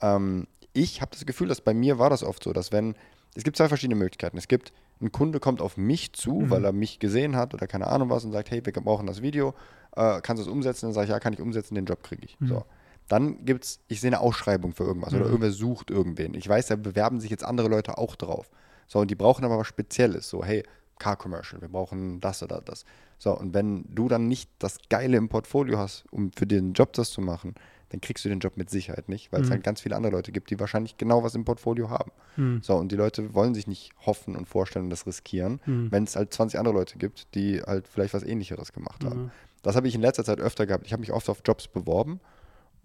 ähm, 0.00 0.46
ich 0.74 1.00
habe 1.00 1.10
das 1.12 1.24
Gefühl, 1.24 1.48
dass 1.48 1.60
bei 1.60 1.72
mir 1.74 1.98
war 1.98 2.10
das 2.10 2.22
oft 2.22 2.42
so, 2.44 2.52
dass 2.52 2.70
wenn, 2.72 2.94
es 3.34 3.44
gibt 3.44 3.56
zwei 3.56 3.68
verschiedene 3.68 3.98
Möglichkeiten. 3.98 4.36
Es 4.38 4.48
gibt, 4.48 4.72
ein 5.00 5.10
Kunde 5.12 5.40
kommt 5.40 5.60
auf 5.60 5.76
mich 5.76 6.12
zu, 6.12 6.40
Mhm. 6.42 6.50
weil 6.50 6.64
er 6.64 6.72
mich 6.72 6.98
gesehen 6.98 7.34
hat 7.36 7.54
oder 7.54 7.66
keine 7.66 7.88
Ahnung 7.88 8.08
was 8.10 8.24
und 8.24 8.32
sagt, 8.32 8.50
hey, 8.50 8.64
wir 8.64 8.72
brauchen 8.72 9.06
das 9.06 9.20
Video, 9.22 9.54
äh, 9.96 10.20
kannst 10.20 10.40
du 10.42 10.46
es 10.46 10.52
umsetzen? 10.52 10.86
Dann 10.86 10.92
sage 10.94 11.06
ich, 11.06 11.10
ja, 11.10 11.18
kann 11.20 11.32
ich 11.32 11.40
umsetzen, 11.40 11.74
den 11.74 11.86
Job 11.86 12.02
kriege 12.02 12.24
ich. 12.24 12.38
Mhm. 12.40 12.46
So. 12.48 12.64
Dann 13.08 13.44
gibt 13.44 13.64
es, 13.64 13.80
ich 13.88 14.00
sehe 14.00 14.08
eine 14.10 14.20
Ausschreibung 14.20 14.72
für 14.72 14.84
irgendwas 14.84 15.12
oder 15.12 15.24
Mhm. 15.24 15.30
irgendwer 15.30 15.50
sucht 15.50 15.90
irgendwen. 15.90 16.34
Ich 16.34 16.48
weiß, 16.48 16.68
da 16.68 16.76
bewerben 16.76 17.20
sich 17.20 17.30
jetzt 17.30 17.44
andere 17.44 17.68
Leute 17.68 17.98
auch 17.98 18.14
drauf. 18.16 18.48
So, 18.86 19.00
und 19.00 19.10
die 19.10 19.14
brauchen 19.16 19.44
aber 19.44 19.58
was 19.58 19.66
Spezielles. 19.66 20.28
So, 20.28 20.44
hey, 20.44 20.62
Car 20.98 21.16
Commercial, 21.16 21.60
wir 21.60 21.68
brauchen 21.68 22.20
das 22.20 22.42
oder 22.44 22.60
das. 22.64 22.84
So, 23.18 23.36
und 23.36 23.54
wenn 23.54 23.84
du 23.88 24.08
dann 24.08 24.28
nicht 24.28 24.50
das 24.60 24.78
Geile 24.88 25.16
im 25.16 25.28
Portfolio 25.28 25.78
hast, 25.78 26.04
um 26.12 26.30
für 26.36 26.46
den 26.46 26.74
Job 26.74 26.92
das 26.92 27.10
zu 27.10 27.20
machen, 27.20 27.54
dann 27.92 28.00
kriegst 28.00 28.24
du 28.24 28.28
den 28.28 28.40
Job 28.40 28.56
mit 28.56 28.70
Sicherheit 28.70 29.08
nicht, 29.08 29.30
weil 29.32 29.42
es 29.42 29.48
Mhm. 29.48 29.52
halt 29.52 29.64
ganz 29.64 29.80
viele 29.82 29.94
andere 29.96 30.12
Leute 30.12 30.32
gibt, 30.32 30.50
die 30.50 30.58
wahrscheinlich 30.58 30.96
genau 30.96 31.22
was 31.22 31.34
im 31.34 31.44
Portfolio 31.44 31.90
haben. 31.90 32.10
Mhm. 32.36 32.60
So, 32.62 32.74
und 32.76 32.90
die 32.90 32.96
Leute 32.96 33.34
wollen 33.34 33.54
sich 33.54 33.66
nicht 33.66 33.92
hoffen 34.06 34.34
und 34.34 34.48
vorstellen 34.48 34.86
und 34.86 34.90
das 34.90 35.06
riskieren, 35.06 35.60
Mhm. 35.66 35.92
wenn 35.92 36.04
es 36.04 36.16
halt 36.16 36.32
20 36.32 36.58
andere 36.58 36.74
Leute 36.74 36.98
gibt, 36.98 37.34
die 37.34 37.60
halt 37.62 37.86
vielleicht 37.86 38.14
was 38.14 38.22
ähnlicheres 38.22 38.72
gemacht 38.72 39.04
haben. 39.04 39.24
Mhm. 39.24 39.30
Das 39.62 39.76
habe 39.76 39.86
ich 39.86 39.94
in 39.94 40.00
letzter 40.00 40.24
Zeit 40.24 40.40
öfter 40.40 40.66
gehabt. 40.66 40.86
Ich 40.86 40.92
habe 40.92 41.00
mich 41.00 41.12
oft 41.12 41.28
auf 41.28 41.42
Jobs 41.44 41.68
beworben 41.68 42.18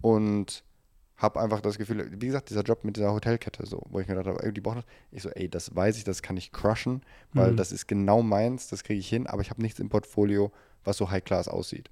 und 0.02 0.64
habe 1.18 1.40
einfach 1.40 1.62
das 1.62 1.78
Gefühl, 1.80 2.12
wie 2.22 2.28
gesagt, 2.28 2.50
dieser 2.52 2.62
Job 2.62 2.84
mit 2.84 2.96
dieser 2.98 3.12
Hotelkette, 3.12 3.66
so, 3.66 3.82
wo 3.90 4.00
ich 4.00 4.08
mir 4.08 4.14
gedacht 4.16 4.36
habe, 4.36 4.44
ey, 4.46 4.54
die 4.54 4.62
brauchen 4.62 4.78
das. 4.78 4.86
Ich 5.10 5.24
so, 5.24 5.30
ey, 5.30 5.50
das 5.50 5.76
weiß 5.76 5.98
ich, 5.98 6.04
das 6.04 6.22
kann 6.22 6.38
ich 6.38 6.52
crushen, 6.52 7.02
weil 7.34 7.54
Mhm. 7.54 7.58
das 7.58 7.72
ist 7.72 7.88
genau 7.88 8.22
meins, 8.22 8.68
das 8.68 8.84
kriege 8.84 9.00
ich 9.00 9.10
hin, 9.10 9.26
aber 9.26 9.42
ich 9.42 9.50
habe 9.50 9.62
nichts 9.62 9.80
im 9.80 9.90
Portfolio, 9.90 10.52
was 10.84 10.98
so 10.98 11.10
high-class 11.10 11.48
aussieht. 11.48 11.90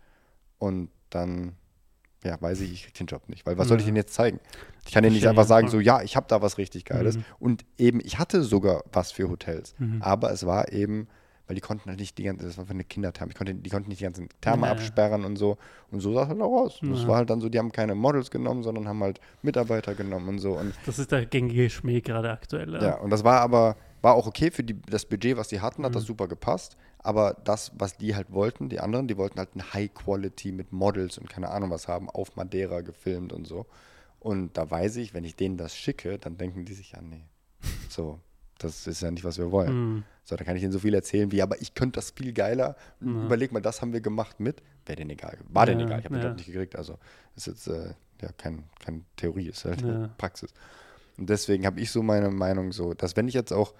Und 0.59 0.89
dann, 1.09 1.53
ja, 2.26 2.41
weiß 2.41 2.61
ich, 2.61 2.71
ich 2.73 2.84
kriege 2.84 2.97
den 2.97 3.07
Job 3.07 3.30
nicht, 3.30 3.45
weil 3.45 3.57
was 3.57 3.67
soll 3.67 3.78
ich 3.78 3.84
Ja. 3.84 3.88
denen 3.88 3.97
jetzt 3.97 4.13
zeigen? 4.13 4.39
Ich 4.86 4.93
kann 4.93 5.03
denen 5.03 5.15
nicht 5.15 5.28
einfach 5.28 5.43
ja, 5.43 5.47
sagen, 5.47 5.67
so, 5.69 5.80
ja, 5.80 6.01
ich 6.01 6.15
habe 6.15 6.26
da 6.30 6.41
was 6.41 6.57
richtig 6.57 6.86
Geiles. 6.86 7.17
Mhm. 7.17 7.23
Und 7.39 7.65
eben, 7.78 7.99
ich 8.03 8.19
hatte 8.19 8.43
sogar 8.43 8.84
was 8.91 9.11
für 9.11 9.30
Hotels, 9.30 9.76
Mhm. 9.80 10.01
aber 10.01 10.32
es 10.32 10.45
war 10.45 10.71
eben, 10.71 11.07
weil 11.47 11.55
die 11.55 11.61
konnten 11.61 11.89
halt 11.89 11.99
nicht 11.99 12.17
die 12.17 12.23
ganze, 12.23 12.45
das 12.45 12.57
war 12.57 12.65
für 12.65 12.71
eine 12.73 12.84
Kindertherme, 12.84 13.32
ich 13.32 13.38
konnte, 13.38 13.53
die 13.53 13.69
konnten 13.69 13.89
nicht 13.89 13.99
die 13.99 14.05
ganzen 14.05 14.30
Therme 14.41 14.65
Ja. 14.65 14.71
absperren 14.71 15.26
und 15.26 15.36
so. 15.36 15.57
Und 15.91 15.99
so 15.99 16.13
sah 16.13 16.23
es 16.23 16.30
halt 16.30 16.41
auch 16.41 16.63
aus. 16.63 16.82
Und 16.82 16.89
Das 16.91 17.01
Ja. 17.03 17.07
war 17.09 17.17
halt 17.17 17.30
dann 17.30 17.39
so, 17.41 17.49
die 17.49 17.59
haben 17.59 17.71
keine 17.71 17.93
Models 17.95 18.32
genommen, 18.32 18.63
sondern 18.63 18.88
haben 18.88 19.01
halt 19.03 19.19
Mitarbeiter 19.43 19.93
genommen 19.95 20.28
und 20.28 20.39
so. 20.39 20.53
Und 20.53 20.73
Das 20.86 20.97
ist 20.99 21.11
der 21.11 21.26
gängige 21.28 21.69
Schmäh 21.69 22.01
gerade 22.01 22.32
aktuell. 22.32 22.73
ja, 22.82 22.95
und 22.95 23.11
das 23.11 23.23
war 23.23 23.41
aber, 23.41 23.78
war 24.01 24.15
auch 24.15 24.26
okay 24.28 24.49
für 24.51 24.63
die, 24.63 24.80
das 24.82 25.05
Budget, 25.05 25.38
was 25.38 25.47
die 25.47 25.61
hatten, 25.61 25.84
hat 25.86 25.93
das 25.95 26.03
Mhm. 26.03 26.07
super 26.07 26.28
gepasst. 26.28 26.78
Aber 27.06 27.38
das, 27.43 27.72
was 27.78 27.97
die 27.97 28.16
halt 28.16 28.32
wollten, 28.32 28.68
die 28.68 28.80
anderen, 28.80 29.08
die 29.08 29.16
wollten 29.18 29.38
halt 29.38 29.56
ein 29.56 29.74
High 29.74 29.93
Quality 29.93 30.51
mit 30.51 30.74
Models 30.74 31.18
und 31.18 31.30
keine 31.30 31.49
Ahnung 31.49 31.70
was 31.70 31.88
haben, 31.88 32.10
auf 32.10 32.36
Madeira 32.36 32.82
gefilmt 32.82 33.32
und 33.32 33.45
so. 33.45 33.68
Und 34.20 34.58
da 34.58 34.70
weiß 34.70 34.95
ich, 34.95 35.14
wenn 35.14 35.24
ich 35.24 35.36
denen 35.36 35.56
das 35.56 35.76
schicke, 35.76 36.18
dann 36.18 36.38
denken 36.38 36.66
die 36.66 36.74
sich, 36.74 36.93
ja, 36.93 37.01
nee. 37.01 37.26
So, 37.89 38.20
das 38.58 38.88
ist 38.88 39.01
ja 39.01 39.12
nicht, 39.12 39.24
was 39.24 39.38
wir 39.38 39.51
wollen. 39.51 39.74
Mhm. 39.74 40.03
So, 40.24 40.36
da 40.36 40.43
kann 40.43 40.56
ich 40.56 40.62
denen 40.62 40.74
so 40.74 40.80
viel 40.80 40.95
erzählen 40.95 41.32
wie, 41.32 41.43
aber 41.43 41.62
ich 41.62 41.76
könnte 41.76 41.99
das 41.99 42.10
viel 42.10 42.34
geiler. 42.34 42.76
Ja. 43.01 43.26
Überleg 43.26 43.51
mal, 43.51 43.62
das 43.62 43.82
haben 43.84 43.93
wir 43.93 44.01
gemacht 44.01 44.39
mit. 44.39 44.64
Wäre 44.88 44.95
denen 44.95 45.12
egal. 45.12 45.38
War 45.49 45.68
denen 45.68 45.82
Ja, 45.82 45.86
egal. 45.86 45.99
Ich 45.99 46.06
habe 46.06 46.16
den 46.16 46.24
ja. 46.24 46.30
Job 46.30 46.38
nicht 46.38 46.47
gekriegt. 46.47 46.76
Also 46.76 46.97
ist 47.36 47.45
jetzt 47.45 47.68
äh, 47.68 47.93
ja 48.22 48.30
kein, 48.38 48.64
keine 48.84 49.01
Theorie, 49.16 49.49
ist 49.49 49.64
halt 49.66 49.82
Ja. 49.82 50.10
Praxis. 50.18 50.53
Und 51.18 51.30
deswegen 51.30 51.68
habe 51.68 51.80
ich 51.80 51.91
so 51.91 52.01
meine 52.01 52.32
Meinung 52.32 52.72
so, 52.72 52.95
dass 52.95 53.16
wenn 53.16 53.28
ich 53.28 53.36
jetzt 53.36 53.53
auch, 53.53 53.76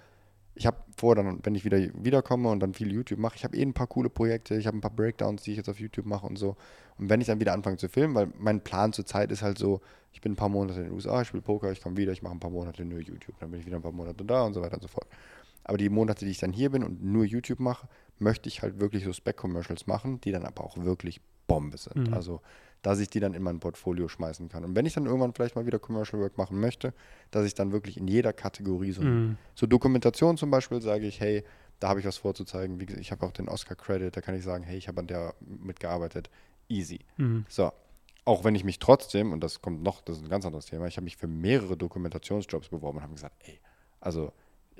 ich 0.56 0.66
habe 0.66 0.78
vor, 0.96 1.14
dann, 1.14 1.38
wenn 1.42 1.54
ich 1.54 1.64
wieder 1.64 1.78
wiederkomme 1.78 2.48
und 2.48 2.60
dann 2.60 2.72
viel 2.72 2.90
YouTube 2.90 3.18
mache, 3.18 3.36
ich 3.36 3.44
habe 3.44 3.56
eh 3.56 3.62
ein 3.62 3.74
paar 3.74 3.86
coole 3.86 4.08
Projekte, 4.08 4.56
ich 4.56 4.66
habe 4.66 4.76
ein 4.76 4.80
paar 4.80 4.90
Breakdowns, 4.90 5.42
die 5.42 5.52
ich 5.52 5.58
jetzt 5.58 5.68
auf 5.68 5.78
YouTube 5.78 6.06
mache 6.06 6.26
und 6.26 6.36
so. 6.36 6.56
Und 6.98 7.10
wenn 7.10 7.20
ich 7.20 7.26
dann 7.26 7.40
wieder 7.40 7.52
anfange 7.52 7.76
zu 7.76 7.88
filmen, 7.88 8.14
weil 8.14 8.28
mein 8.38 8.62
Plan 8.62 8.92
zur 8.92 9.04
Zeit 9.04 9.30
ist 9.30 9.42
halt 9.42 9.58
so, 9.58 9.80
ich 10.12 10.22
bin 10.22 10.32
ein 10.32 10.36
paar 10.36 10.48
Monate 10.48 10.80
in 10.80 10.86
den 10.86 10.94
USA, 10.94 11.20
ich 11.20 11.28
spiele 11.28 11.42
Poker, 11.42 11.70
ich 11.70 11.82
komme 11.82 11.98
wieder, 11.98 12.12
ich 12.12 12.22
mache 12.22 12.32
ein 12.32 12.40
paar 12.40 12.50
Monate 12.50 12.84
nur 12.86 13.00
YouTube, 13.00 13.38
dann 13.38 13.50
bin 13.50 13.60
ich 13.60 13.66
wieder 13.66 13.76
ein 13.76 13.82
paar 13.82 13.92
Monate 13.92 14.24
da 14.24 14.44
und 14.44 14.54
so 14.54 14.62
weiter 14.62 14.76
und 14.76 14.82
so 14.82 14.88
fort. 14.88 15.06
Aber 15.64 15.76
die 15.76 15.90
Monate, 15.90 16.24
die 16.24 16.30
ich 16.30 16.38
dann 16.38 16.52
hier 16.52 16.70
bin 16.70 16.82
und 16.82 17.04
nur 17.04 17.24
YouTube 17.24 17.60
mache, 17.60 17.86
möchte 18.18 18.48
ich 18.48 18.62
halt 18.62 18.80
wirklich 18.80 19.04
so 19.04 19.12
Spec-Commercials 19.12 19.86
machen, 19.86 20.20
die 20.22 20.32
dann 20.32 20.46
aber 20.46 20.64
auch 20.64 20.78
wirklich 20.78 21.20
Bombe 21.46 21.76
sind. 21.76 22.08
Mhm. 22.08 22.14
Also, 22.14 22.40
dass 22.82 23.00
ich 23.00 23.08
die 23.08 23.20
dann 23.20 23.34
in 23.34 23.42
mein 23.42 23.58
Portfolio 23.58 24.08
schmeißen 24.08 24.48
kann. 24.48 24.64
Und 24.64 24.76
wenn 24.76 24.86
ich 24.86 24.94
dann 24.94 25.06
irgendwann 25.06 25.32
vielleicht 25.34 25.56
mal 25.56 25.66
wieder 25.66 25.78
Commercial 25.78 26.20
Work 26.22 26.38
machen 26.38 26.60
möchte, 26.60 26.92
dass 27.30 27.44
ich 27.44 27.54
dann 27.54 27.72
wirklich 27.72 27.96
in 27.96 28.06
jeder 28.06 28.32
Kategorie 28.32 28.92
so, 28.92 29.02
Mhm. 29.02 29.36
so 29.54 29.66
Dokumentation 29.66 30.36
zum 30.36 30.50
Beispiel 30.50 30.80
sage 30.80 31.06
ich, 31.06 31.20
hey, 31.20 31.42
da 31.80 31.88
habe 31.88 32.00
ich 32.00 32.06
was 32.06 32.16
vorzuzeigen. 32.16 32.80
Wie 32.80 32.86
gesagt, 32.86 33.02
ich 33.02 33.10
habe 33.12 33.26
auch 33.26 33.32
den 33.32 33.48
Oscar-Credit, 33.48 34.16
da 34.16 34.20
kann 34.20 34.34
ich 34.34 34.44
sagen, 34.44 34.64
hey, 34.64 34.78
ich 34.78 34.88
habe 34.88 35.00
an 35.00 35.06
der 35.06 35.34
mitgearbeitet. 35.40 36.30
Easy. 36.68 37.00
Mhm. 37.16 37.44
So. 37.48 37.72
Auch 38.24 38.42
wenn 38.44 38.54
ich 38.56 38.64
mich 38.64 38.78
trotzdem, 38.80 39.32
und 39.32 39.40
das 39.40 39.62
kommt 39.62 39.82
noch, 39.82 40.00
das 40.00 40.16
ist 40.16 40.24
ein 40.24 40.28
ganz 40.28 40.44
anderes 40.44 40.66
Thema, 40.66 40.86
ich 40.86 40.96
habe 40.96 41.04
mich 41.04 41.16
für 41.16 41.28
mehrere 41.28 41.76
Dokumentationsjobs 41.76 42.68
beworben 42.70 42.98
und 42.98 43.02
habe 43.04 43.14
gesagt, 43.14 43.36
ey, 43.44 43.60
also 44.00 44.32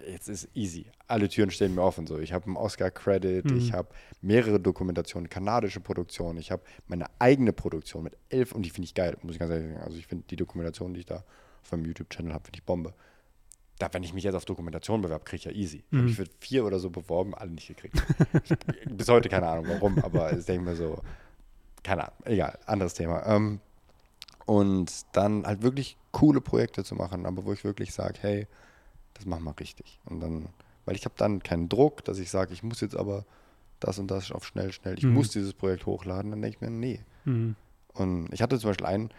jetzt 0.09 0.29
ist 0.29 0.49
easy. 0.55 0.87
Alle 1.09 1.29
Türen 1.29 1.51
stehen 1.51 1.75
mir 1.75 1.83
offen. 1.83 2.07
So, 2.07 2.19
ich 2.19 2.33
habe 2.33 2.47
einen 2.47 2.57
Oscar-Credit, 2.57 3.51
Mhm. 3.51 3.57
ich 3.57 3.73
habe 3.73 3.89
mehrere 4.21 4.61
Dokumentationen, 4.61 5.29
kanadische 5.29 5.81
Produktion, 5.81 6.37
ich 6.37 6.51
habe 6.51 6.63
meine 6.87 7.07
eigene 7.19 7.53
Produktion 7.53 8.03
mit 8.05 8.17
elf 8.29 8.53
und 8.53 8.63
die 8.63 8.71
finde 8.71 8.87
ich 8.87 8.95
geil, 8.95 9.17
muss 9.23 9.35
ich 9.35 9.39
ganz 9.39 9.51
ehrlich 9.53 9.69
sagen. 9.73 9.83
Also 9.85 9.99
ich 9.99 10.07
finde 10.07 10.25
die 10.29 10.37
Dokumentation, 10.37 10.95
die 10.95 11.01
ich 11.01 11.07
da 11.07 11.25
auf 11.63 11.73
meinem 11.73 11.85
YouTube-Channel 11.87 12.33
habe, 12.33 12.45
finde 12.45 12.59
ich 12.59 12.65
Bombe. 12.65 12.95
Da, 13.79 13.89
wenn 13.93 14.03
ich 14.03 14.15
mich 14.15 14.25
jetzt 14.25 14.35
auf 14.35 14.45
Dokumentation 14.47 15.03
bewerbe, 15.03 15.25
kriege 15.25 15.37
ich 15.37 15.45
ja 15.45 15.51
easy. 15.53 15.79
Ich 15.79 15.85
habe 15.93 15.99
Mhm. 15.99 16.05
mich 16.07 16.17
für 16.17 16.27
vier 16.41 16.65
oder 16.65 16.79
so 16.79 16.89
beworben, 16.91 17.35
alle 17.35 17.51
nicht 17.51 17.69
gekriegt. 17.69 18.03
ich, 18.45 18.57
bis 18.97 19.09
heute 19.09 19.29
keine 19.29 19.49
Ahnung 19.49 19.67
warum, 19.69 19.99
aber 19.99 20.37
ich 20.37 20.45
denke 20.47 20.65
mir 20.65 20.77
so, 20.77 20.99
keine 21.83 22.05
Ahnung, 22.05 22.17
egal, 22.25 22.59
anderes 22.67 22.95
Thema. 22.95 23.27
Ähm, 23.27 23.61
und 24.47 24.93
dann 25.13 25.45
halt 25.47 25.63
wirklich 25.63 25.97
coole 26.13 26.41
Projekte 26.41 26.85
zu 26.85 26.95
machen, 26.95 27.27
aber 27.27 27.45
wo 27.45 27.53
ich 27.53 27.65
wirklich 27.65 27.93
sage, 27.93 28.15
hey, 28.23 28.47
das 29.17 29.27
machen 29.27 29.45
wir 29.45 29.55
richtig. 29.59 30.01
Und 30.05 30.21
dann, 30.21 30.47
weil 30.85 30.97
ich 30.97 31.05
habe 31.05 31.15
dann 31.17 31.43
keinen 31.43 31.69
Druck, 31.69 32.05
dass 32.05 32.19
ich 32.19 32.31
sage, 32.31 32.53
ich 32.53 32.63
muss 32.63 32.81
jetzt 32.81 32.97
aber 32.97 33.25
das 33.81 33.99
und 33.99 34.11
das 34.11 34.31
auf 34.33 34.45
schnell, 34.47 34.73
schnell, 34.73 34.99
ich 34.99 35.05
Mhm. 35.05 35.15
muss 35.15 35.31
dieses 35.31 35.53
Projekt 35.53 35.87
hochladen, 35.87 36.31
dann 36.31 36.41
denke 36.43 36.57
ich 36.57 36.61
mir, 36.61 36.71
nee. 36.71 37.01
Mhm. 37.25 37.55
Und 37.95 38.33
ich 38.33 38.43
hatte 38.43 38.59
zum 38.59 38.71
Beispiel 38.71 38.87
ein 38.87 39.11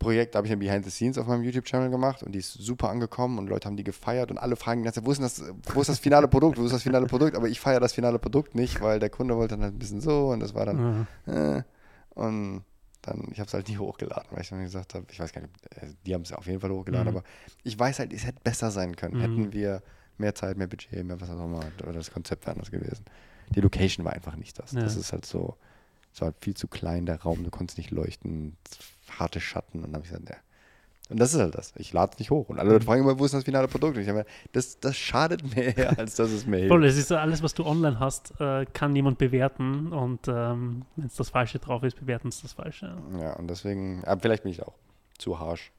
Projekt, 0.00 0.34
da 0.34 0.38
habe 0.38 0.46
ich 0.46 0.52
ein 0.52 0.58
Behind 0.58 0.84
the 0.84 0.90
Scenes 0.90 1.16
auf 1.18 1.26
meinem 1.26 1.44
YouTube-Channel 1.44 1.88
gemacht 1.88 2.22
und 2.22 2.32
die 2.32 2.40
ist 2.40 2.52
super 2.52 2.90
angekommen 2.90 3.38
und 3.38 3.46
Leute 3.48 3.66
haben 3.66 3.76
die 3.76 3.84
gefeiert 3.84 4.30
und 4.30 4.38
alle 4.38 4.56
fragen 4.56 4.80
die 4.80 4.84
ganze 4.84 5.00
Zeit, 5.00 5.06
wo 5.06 5.12
ist 5.12 5.22
das, 5.22 5.42
wo 5.72 5.80
ist 5.80 5.88
das 5.88 5.98
finale 6.00 6.28
Produkt, 6.28 6.58
wo 6.58 6.64
ist 6.64 6.72
das 6.72 6.82
finale 6.82 7.06
Produkt? 7.06 7.36
Aber 7.36 7.48
ich 7.48 7.60
feiere 7.60 7.80
das 7.80 7.92
finale 7.94 8.18
Produkt 8.18 8.54
nicht, 8.54 8.80
weil 8.82 8.98
der 8.98 9.08
Kunde 9.10 9.36
wollte 9.36 9.54
dann 9.54 9.62
halt 9.64 9.74
ein 9.74 9.78
bisschen 9.78 10.00
so 10.00 10.28
und 10.30 10.40
das 10.40 10.52
war 10.54 10.66
dann 10.66 11.06
Ja. 11.26 11.58
äh, 11.58 11.62
und 12.14 12.64
dann, 13.06 13.28
ich 13.30 13.38
habe 13.40 13.46
es 13.48 13.54
halt 13.54 13.68
nie 13.68 13.78
hochgeladen, 13.78 14.26
weil 14.30 14.42
ich 14.42 14.48
dann 14.48 14.62
gesagt 14.62 14.94
habe, 14.94 15.06
ich 15.10 15.18
weiß 15.20 15.32
gar 15.32 15.42
nicht, 15.42 15.52
äh, 15.76 15.88
die 16.06 16.14
haben 16.14 16.22
es 16.22 16.32
auf 16.32 16.46
jeden 16.46 16.60
Fall 16.60 16.70
hochgeladen, 16.70 17.10
Mhm. 17.12 17.18
aber 17.18 17.26
ich 17.62 17.78
weiß 17.78 17.98
halt, 17.98 18.12
es 18.12 18.24
hätte 18.26 18.40
besser 18.42 18.70
sein 18.70 18.96
können. 18.96 19.16
Mhm. 19.16 19.20
Hätten 19.20 19.52
wir 19.52 19.82
mehr 20.18 20.34
Zeit, 20.34 20.56
mehr 20.56 20.66
Budget, 20.66 21.04
mehr 21.04 21.20
was 21.20 21.28
auch 21.30 21.44
immer, 21.44 21.60
oder 21.82 21.92
das 21.92 22.10
Konzept 22.10 22.44
wäre 22.46 22.52
anders 22.56 22.70
gewesen. 22.70 23.04
Die 23.50 23.60
Location 23.60 24.04
war 24.04 24.12
einfach 24.12 24.36
nicht 24.36 24.58
das. 24.58 24.72
Ja. 24.72 24.80
Das 24.80 24.96
ist 24.96 25.12
halt 25.12 25.26
so, 25.26 25.56
es 26.12 26.20
war 26.20 26.26
halt 26.26 26.36
viel 26.40 26.54
zu 26.54 26.68
klein, 26.68 27.06
der 27.06 27.20
Raum, 27.22 27.44
du 27.44 27.50
konntest 27.50 27.78
nicht 27.78 27.90
leuchten, 27.90 28.56
harte 29.18 29.40
Schatten 29.40 29.78
und 29.78 29.84
dann 29.86 29.94
habe 29.94 30.04
ich 30.04 30.10
gesagt, 30.12 30.28
ja. 30.30 30.36
Und 31.10 31.20
das 31.20 31.34
ist 31.34 31.40
halt 31.40 31.54
das. 31.54 31.74
Ich 31.76 31.92
lade 31.92 32.12
es 32.14 32.18
nicht 32.18 32.30
hoch. 32.30 32.48
Und 32.48 32.58
alle 32.58 32.68
Mhm. 32.70 32.74
Leute 32.76 32.86
fragen 32.86 33.02
immer, 33.02 33.18
wo 33.18 33.24
ist 33.26 33.34
das 33.34 33.44
finale 33.44 33.68
Produkt? 33.68 33.96
Und 33.96 34.02
ich 34.02 34.08
habe 34.08 34.24
das, 34.52 34.80
das 34.80 34.96
schadet 34.96 35.42
mir 35.54 35.76
eher, 35.76 35.98
als 35.98 36.14
dass 36.14 36.30
es 36.30 36.46
mir 36.46 36.56
hilft. 36.56 36.70
Voll, 36.70 36.84
es 36.86 36.96
ist 36.96 37.12
alles, 37.12 37.42
was 37.42 37.52
du 37.54 37.66
online 37.66 38.00
hast, 38.00 38.32
äh, 38.40 38.64
kann 38.72 38.96
jemand 38.96 39.18
bewerten 39.18 39.92
und 39.92 40.28
ähm, 40.28 40.86
wenn 40.96 41.06
es 41.06 41.14
das 41.16 41.28
Falsche 41.30 41.58
drauf 41.58 41.82
ist, 41.82 42.00
bewerten 42.00 42.28
es 42.28 42.40
das 42.40 42.54
Falsche. 42.54 42.96
Ja, 43.20 43.34
und 43.34 43.48
deswegen, 43.48 44.02
aber 44.04 44.20
vielleicht 44.22 44.44
bin 44.44 44.52
ich 44.52 44.62
auch 44.62 44.74
zu 45.18 45.38
harsh. 45.38 45.72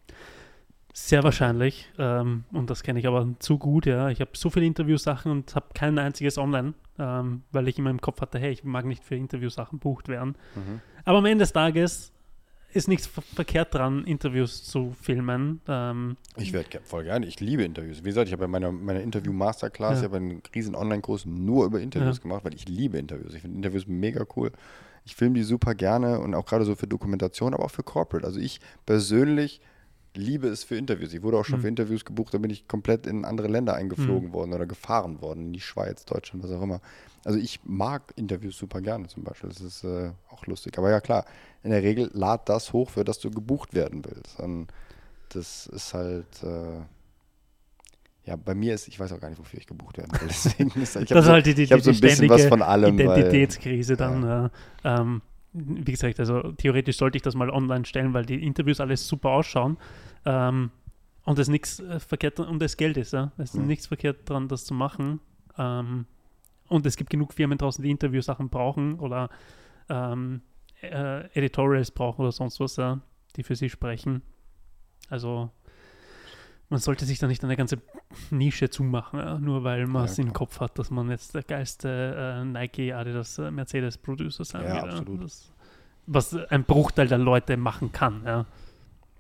Sehr 0.94 1.24
wahrscheinlich 1.26 1.92
ähm, 1.98 2.46
und 2.54 2.70
das 2.70 2.82
kenne 2.84 3.00
ich 3.00 3.08
aber 3.08 3.28
zu 3.40 3.58
gut, 3.58 3.86
ja. 3.86 4.10
Ich 4.10 4.22
habe 4.22 4.32
so 4.34 4.50
viele 4.50 4.66
Interviewsachen 4.66 5.30
und 5.32 5.54
habe 5.56 5.66
kein 5.74 5.98
einziges 6.00 6.38
online, 6.38 6.74
ähm, 6.98 7.42
weil 7.52 7.68
ich 7.68 7.78
immer 7.78 7.90
im 7.90 8.00
Kopf 8.00 8.22
hatte, 8.22 8.40
hey, 8.40 8.52
ich 8.52 8.64
mag 8.64 8.86
nicht 8.86 9.04
für 9.04 9.16
Interviewsachen 9.16 9.80
bucht 9.80 10.08
werden. 10.08 10.38
Mhm. 10.56 10.80
Aber 11.04 11.18
am 11.18 11.26
Ende 11.26 11.44
des 11.44 11.52
Tages 11.52 12.14
ist 12.76 12.88
nichts 12.88 13.08
ver 13.08 13.22
verkehrt 13.22 13.74
dran, 13.74 14.04
Interviews 14.04 14.64
zu 14.64 14.96
filmen. 15.02 15.62
Ähm, 15.68 16.18
Ich 16.38 16.52
werde 16.54 16.80
voll 16.84 17.04
gerne. 17.06 17.26
Ich 17.26 17.40
liebe 17.40 17.64
Interviews. 17.64 18.00
Wie 18.04 18.10
gesagt, 18.10 18.28
ich 18.28 18.34
habe 18.34 18.44
ja 18.44 18.48
meine, 18.48 18.72
meine 18.72 19.02
Interview-Masterclass, 19.02 19.94
Ja. 19.94 19.98
ich 20.00 20.04
habe 20.06 20.18
einen 20.18 20.42
riesen 20.54 20.76
Online-Kurs 20.76 21.26
nur 21.26 21.66
über 21.66 21.80
Interviews 21.80 22.18
Ja. 22.18 22.22
gemacht, 22.24 22.44
weil 22.44 22.54
ich 22.54 22.68
liebe 22.68 22.98
Interviews. 22.98 23.34
Ich 23.34 23.42
finde 23.42 23.58
Interviews 23.58 23.88
mega 23.88 24.26
cool. 24.36 24.52
Ich 25.06 25.16
filme 25.16 25.36
die 25.36 25.44
super 25.44 25.76
gerne 25.76 26.20
und 26.20 26.34
auch 26.34 26.46
gerade 26.46 26.66
so 26.66 26.76
für 26.76 26.88
Dokumentation, 26.88 27.54
aber 27.54 27.64
auch 27.66 27.72
für 27.72 27.84
Corporate. 27.84 28.26
Also 28.26 28.40
ich 28.40 28.60
persönlich 28.86 29.62
liebe 30.18 30.48
es 30.48 30.64
für 30.64 30.76
Interviews. 30.76 31.14
Ich 31.14 31.22
wurde 31.24 31.38
auch 31.38 31.46
schon 31.46 31.60
Mhm. 31.60 31.62
für 31.64 31.68
Interviews 31.68 32.06
gebucht, 32.06 32.34
da 32.34 32.38
bin 32.38 32.50
ich 32.52 32.68
komplett 32.68 33.06
in 33.08 33.26
andere 33.26 33.48
Länder 33.48 33.74
eingeflogen 33.76 34.34
worden 34.34 34.54
oder 34.54 34.66
gefahren 34.66 35.22
worden, 35.22 35.48
in 35.48 35.54
die 35.54 35.62
Schweiz, 35.62 36.06
Deutschland, 36.06 36.44
was 36.44 36.52
auch 36.52 36.62
immer. 36.62 36.82
Also 37.24 37.40
ich 37.40 37.60
mag 37.64 38.14
Interviews 38.16 38.58
super 38.58 38.82
gerne 38.82 39.08
zum 39.08 39.24
Beispiel. 39.24 39.50
Das 39.50 39.62
ist 39.62 39.84
äh, 39.84 40.12
auch 40.30 40.46
lustig. 40.46 40.78
Aber 40.78 40.90
ja 40.92 41.02
klar, 41.02 41.26
in 41.64 41.72
der 41.72 41.82
Regel 41.84 42.10
lad 42.14 42.48
das 42.50 42.72
hoch, 42.74 42.90
für 42.92 43.04
das 43.04 43.20
du 43.20 43.32
gebucht 43.32 43.74
werden 43.74 44.04
willst. 44.06 44.40
Und 44.40 44.68
das 45.30 45.66
ist 45.68 45.94
halt, 45.94 46.44
äh, 46.44 46.82
ja, 48.26 48.36
bei 48.36 48.56
mir 48.56 48.74
ist, 48.76 48.88
ich 48.88 49.00
weiß 49.00 49.12
auch 49.12 49.20
gar 49.20 49.30
nicht, 49.30 49.40
wofür 49.40 49.60
ich 49.60 49.68
gebucht 49.68 49.98
werden 49.98 50.12
will. 50.20 50.28
Deswegen 50.28 50.70
ist, 50.82 50.96
ich 50.96 51.10
das 51.10 51.26
ist 51.26 51.32
halt 51.32 51.46
die, 51.46 51.54
die, 51.56 51.64
ich 51.64 51.72
hab 51.72 51.82
so 51.82 51.92
die 51.92 51.98
ein 51.98 52.02
bisschen 52.02 52.30
was 52.30 52.46
von 52.46 52.62
allem. 52.62 52.98
Weil, 52.98 53.06
Identitätskrise 53.20 53.96
dann. 53.98 54.24
Ja. 54.24 54.52
ähm, 54.84 55.22
wie 55.58 55.92
gesagt, 55.92 56.20
also 56.20 56.52
theoretisch 56.54 56.98
sollte 56.98 57.18
ich 57.18 57.22
das 57.22 57.34
mal 57.36 57.50
online 57.50 57.86
stellen, 57.86 58.14
weil 58.14 58.26
die 58.26 58.44
Interviews 58.46 58.80
alles 58.82 59.08
super 59.08 59.30
ausschauen. 59.30 59.78
Ähm, 60.26 60.72
und 61.24 61.40
es 61.40 61.48
nichts 61.48 61.80
äh, 61.80 62.00
verkehrt 62.00 62.40
und 62.40 62.62
es 62.62 62.78
Geld 62.78 62.98
ist, 62.98 63.14
ja. 63.14 63.32
Es 63.38 63.54
ist 63.54 63.60
Mhm. 63.60 63.68
nichts 63.68 63.88
verkehrt 63.88 64.30
dran, 64.30 64.48
das 64.48 64.66
zu 64.66 64.74
machen. 64.74 65.22
Ähm, 65.58 66.06
und 66.68 66.86
es 66.86 66.98
gibt 66.98 67.10
genug 67.10 67.34
Firmen 67.34 67.58
draußen, 67.58 67.84
die 67.84 67.90
Interviewsachen 67.92 68.50
brauchen 68.50 69.00
oder 69.00 69.30
ähm, 69.90 70.42
äh, 70.82 71.26
Editorials 71.38 71.92
brauchen 71.92 72.22
oder 72.22 72.32
sonst 72.32 72.60
was, 72.60 72.76
ja, 72.76 73.00
die 73.36 73.44
für 73.44 73.56
sie 73.56 73.70
sprechen. 73.70 74.22
Also 75.10 75.52
man 76.76 76.82
sollte 76.82 77.06
sich 77.06 77.20
da 77.20 77.28
nicht 77.28 77.42
eine 77.42 77.56
ganze 77.56 77.78
Nische 78.32 78.70
zumachen, 78.70 79.18
ja, 79.20 79.40
nur 79.40 79.64
weil 79.64 79.88
man 79.88 80.06
Ja, 80.06 80.12
es 80.12 80.18
im 80.18 80.26
klar. 80.26 80.34
Kopf 80.34 80.60
hat, 80.60 80.78
dass 80.78 80.92
man 80.92 81.10
jetzt 81.10 81.34
der 81.34 81.44
geilste 81.44 81.88
äh, 81.90 82.44
Nike, 82.44 82.92
Adidas, 82.92 83.38
äh, 83.38 83.50
Mercedes 83.50 83.98
Producer 83.98 84.44
sein 84.44 84.64
Ja, 84.66 84.84
will. 84.84 84.90
absolut. 84.90 85.24
Das, 85.24 85.52
was 86.06 86.36
ein 86.36 86.66
Bruchteil 86.66 87.08
der 87.08 87.18
Leute 87.18 87.56
machen 87.56 87.94
kann. 87.94 88.24
Ja. 88.26 88.46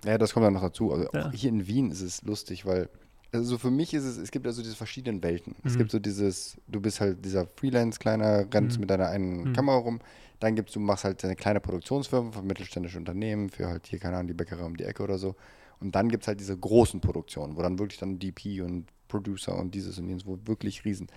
Ja, 0.05 0.17
das 0.17 0.33
kommt 0.33 0.45
dann 0.45 0.53
noch 0.53 0.61
dazu. 0.63 0.91
Also 0.91 1.07
Ja. 1.13 1.31
hier 1.31 1.49
in 1.49 1.65
Wien 1.65 1.91
ist 1.91 2.01
es 2.01 2.21
lustig, 2.23 2.65
weil 2.65 2.89
also 3.31 3.57
für 3.57 3.71
mich 3.71 3.93
ist 3.93 4.03
es, 4.03 4.17
es 4.17 4.31
gibt 4.31 4.45
also 4.47 4.61
diese 4.61 4.75
verschiedenen 4.75 5.23
Welten. 5.23 5.55
Es 5.63 5.73
Mhm. 5.75 5.77
gibt 5.79 5.91
so 5.91 5.99
dieses, 5.99 6.57
du 6.67 6.81
bist 6.81 6.99
halt 6.99 7.23
dieser 7.23 7.47
Freelance, 7.47 7.99
kleiner, 7.99 8.45
rennst 8.53 8.77
Mhm. 8.77 8.81
mit 8.81 8.89
deiner 8.89 9.07
einen 9.07 9.49
Mhm. 9.49 9.53
Kamera 9.53 9.77
rum. 9.77 9.99
Dann 10.41 10.55
gibt's, 10.55 10.73
du 10.73 10.81
machst 10.81 11.05
halt 11.05 11.23
eine 11.23 11.37
kleine 11.37 11.61
Produktionsfirma 11.61 12.31
für 12.33 12.41
mittelständische 12.41 12.97
Unternehmen, 12.97 13.49
für 13.49 13.67
halt 13.67 13.87
hier, 13.87 13.99
keine 13.99 14.17
Ahnung, 14.17 14.27
die 14.27 14.33
Bäckerei 14.33 14.63
um 14.65 14.75
die 14.75 14.83
Ecke 14.83 15.03
oder 15.03 15.17
so. 15.17 15.35
Und 15.79 15.95
dann 15.95 16.09
gibt's 16.09 16.27
halt 16.27 16.39
diese 16.39 16.57
großen 16.57 17.01
Produktionen, 17.01 17.57
wo 17.57 17.61
dann 17.61 17.79
wirklich 17.79 17.99
dann 17.99 18.19
DP 18.19 18.61
und 18.61 18.85
Producer 19.07 19.57
und 19.57 19.75
dieses 19.75 19.97
und 19.99 20.07
jenes, 20.07 20.25
wo 20.25 20.39
wirklich 20.45 20.85
riesen. 20.85 21.07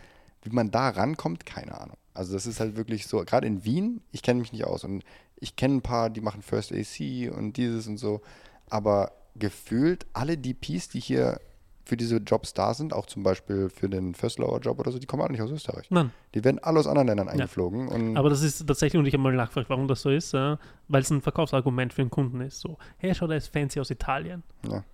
Wie 0.42 0.50
man 0.50 0.70
da 0.70 0.90
rankommt, 0.90 1.46
keine 1.46 1.80
Ahnung. 1.80 1.96
Also 2.14 2.32
das 2.32 2.46
ist 2.46 2.60
halt 2.60 2.76
wirklich 2.76 3.06
so, 3.06 3.18
gerade 3.24 3.46
in 3.46 3.64
Wien, 3.64 4.00
ich 4.12 4.22
kenne 4.22 4.40
mich 4.40 4.52
nicht 4.52 4.64
aus 4.64 4.84
und 4.84 5.04
ich 5.36 5.56
kenne 5.56 5.76
ein 5.76 5.82
paar, 5.82 6.10
die 6.10 6.20
machen 6.20 6.42
First 6.42 6.72
AC 6.72 7.32
und 7.32 7.56
dieses 7.56 7.86
und 7.86 7.96
so, 7.96 8.22
aber 8.68 9.12
gefühlt 9.36 10.06
alle 10.12 10.36
DPs, 10.36 10.88
die 10.88 11.00
hier 11.00 11.40
für 11.88 11.96
diese 11.96 12.18
Jobs 12.18 12.52
da 12.52 12.74
sind, 12.74 12.92
auch 12.92 13.06
zum 13.06 13.22
Beispiel 13.22 13.70
für 13.70 13.88
den 13.88 14.14
First 14.14 14.38
Lower 14.38 14.60
Job 14.60 14.78
oder 14.78 14.92
so, 14.92 14.98
die 14.98 15.06
kommen 15.06 15.22
alle 15.22 15.32
nicht 15.32 15.40
aus 15.40 15.50
Österreich. 15.50 15.90
Nein, 15.90 16.12
Die 16.34 16.44
werden 16.44 16.58
alle 16.58 16.78
aus 16.78 16.86
anderen 16.86 17.08
Ländern 17.08 17.30
eingeflogen. 17.30 17.88
Und 17.88 18.14
aber 18.18 18.28
das 18.28 18.42
ist 18.42 18.66
tatsächlich, 18.66 18.98
und 19.00 19.06
ich 19.06 19.14
habe 19.14 19.22
mal 19.22 19.32
nachgefragt, 19.32 19.70
warum 19.70 19.88
das 19.88 20.02
so 20.02 20.10
ist, 20.10 20.34
weil 20.34 20.58
es 20.92 21.10
ein 21.10 21.22
Verkaufsargument 21.22 21.94
für 21.94 22.02
den 22.02 22.10
Kunden 22.10 22.42
ist. 22.42 22.60
So, 22.60 22.76
hey, 22.98 23.14
schau, 23.14 23.26
der 23.26 23.38
ist 23.38 23.48
fancy 23.48 23.80
aus 23.80 23.90
Italien. 23.90 24.42
ja, 24.68 24.84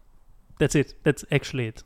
That's 0.61 0.77
it. 0.77 0.95
That's 1.03 1.25
actually 1.25 1.67
it. 1.67 1.85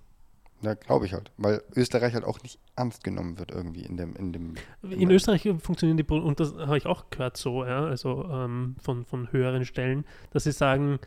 ja 0.61 0.75
glaube 0.75 1.07
ich 1.07 1.15
halt. 1.15 1.33
Weil 1.39 1.63
Österreich 1.75 2.13
halt 2.13 2.25
auch 2.25 2.43
nicht 2.43 2.59
ernst 2.77 3.03
genommen 3.03 3.39
wird 3.39 3.51
irgendwie 3.51 3.87
in 3.87 3.97
dem, 3.97 4.15
in 4.15 4.35
dem 4.35 4.55
In 4.83 5.11
Österreich 5.11 5.49
funktionieren 5.59 5.97
die, 5.97 6.05
und 6.05 6.39
das 6.39 6.55
habe 6.55 6.77
ich 6.77 6.85
auch 6.85 7.09
gehört 7.09 7.39
so, 7.39 7.65
ja, 7.65 7.87
also 7.87 8.25
ähm, 8.31 8.77
von, 8.83 9.07
von 9.07 9.33
höheren 9.33 9.65
Stellen, 9.65 10.05
dass 10.33 10.45
sie 10.45 10.53
sagen, 10.53 10.99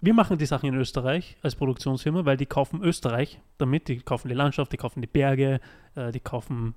wir 0.00 0.14
machen 0.14 0.38
die 0.38 0.46
Sachen 0.46 0.68
in 0.68 0.74
Österreich 0.74 1.36
als 1.42 1.54
Produktionsfirma, 1.56 2.24
weil 2.24 2.36
die 2.36 2.46
kaufen 2.46 2.82
Österreich 2.82 3.40
damit, 3.58 3.88
die 3.88 3.98
kaufen 3.98 4.28
die 4.28 4.34
Landschaft, 4.34 4.72
die 4.72 4.76
kaufen 4.76 5.00
die 5.00 5.06
Berge, 5.08 5.60
äh, 5.94 6.12
die 6.12 6.20
kaufen 6.20 6.74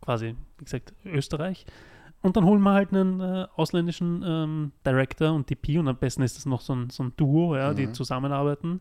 quasi, 0.00 0.34
wie 0.58 0.64
gesagt, 0.64 0.94
Österreich. 1.04 1.66
Und 2.22 2.36
dann 2.36 2.44
holen 2.44 2.62
wir 2.62 2.72
halt 2.72 2.92
einen 2.92 3.20
äh, 3.20 3.46
ausländischen 3.56 4.22
ähm, 4.24 4.72
Director 4.86 5.32
und 5.32 5.50
DP 5.50 5.78
und 5.78 5.88
am 5.88 5.96
besten 5.96 6.22
ist 6.22 6.36
das 6.36 6.46
noch 6.46 6.60
so 6.60 6.74
ein, 6.74 6.90
so 6.90 7.02
ein 7.02 7.12
Duo, 7.16 7.56
ja, 7.56 7.74
die 7.74 7.88
Mhm. 7.88 7.94
zusammenarbeiten. 7.94 8.80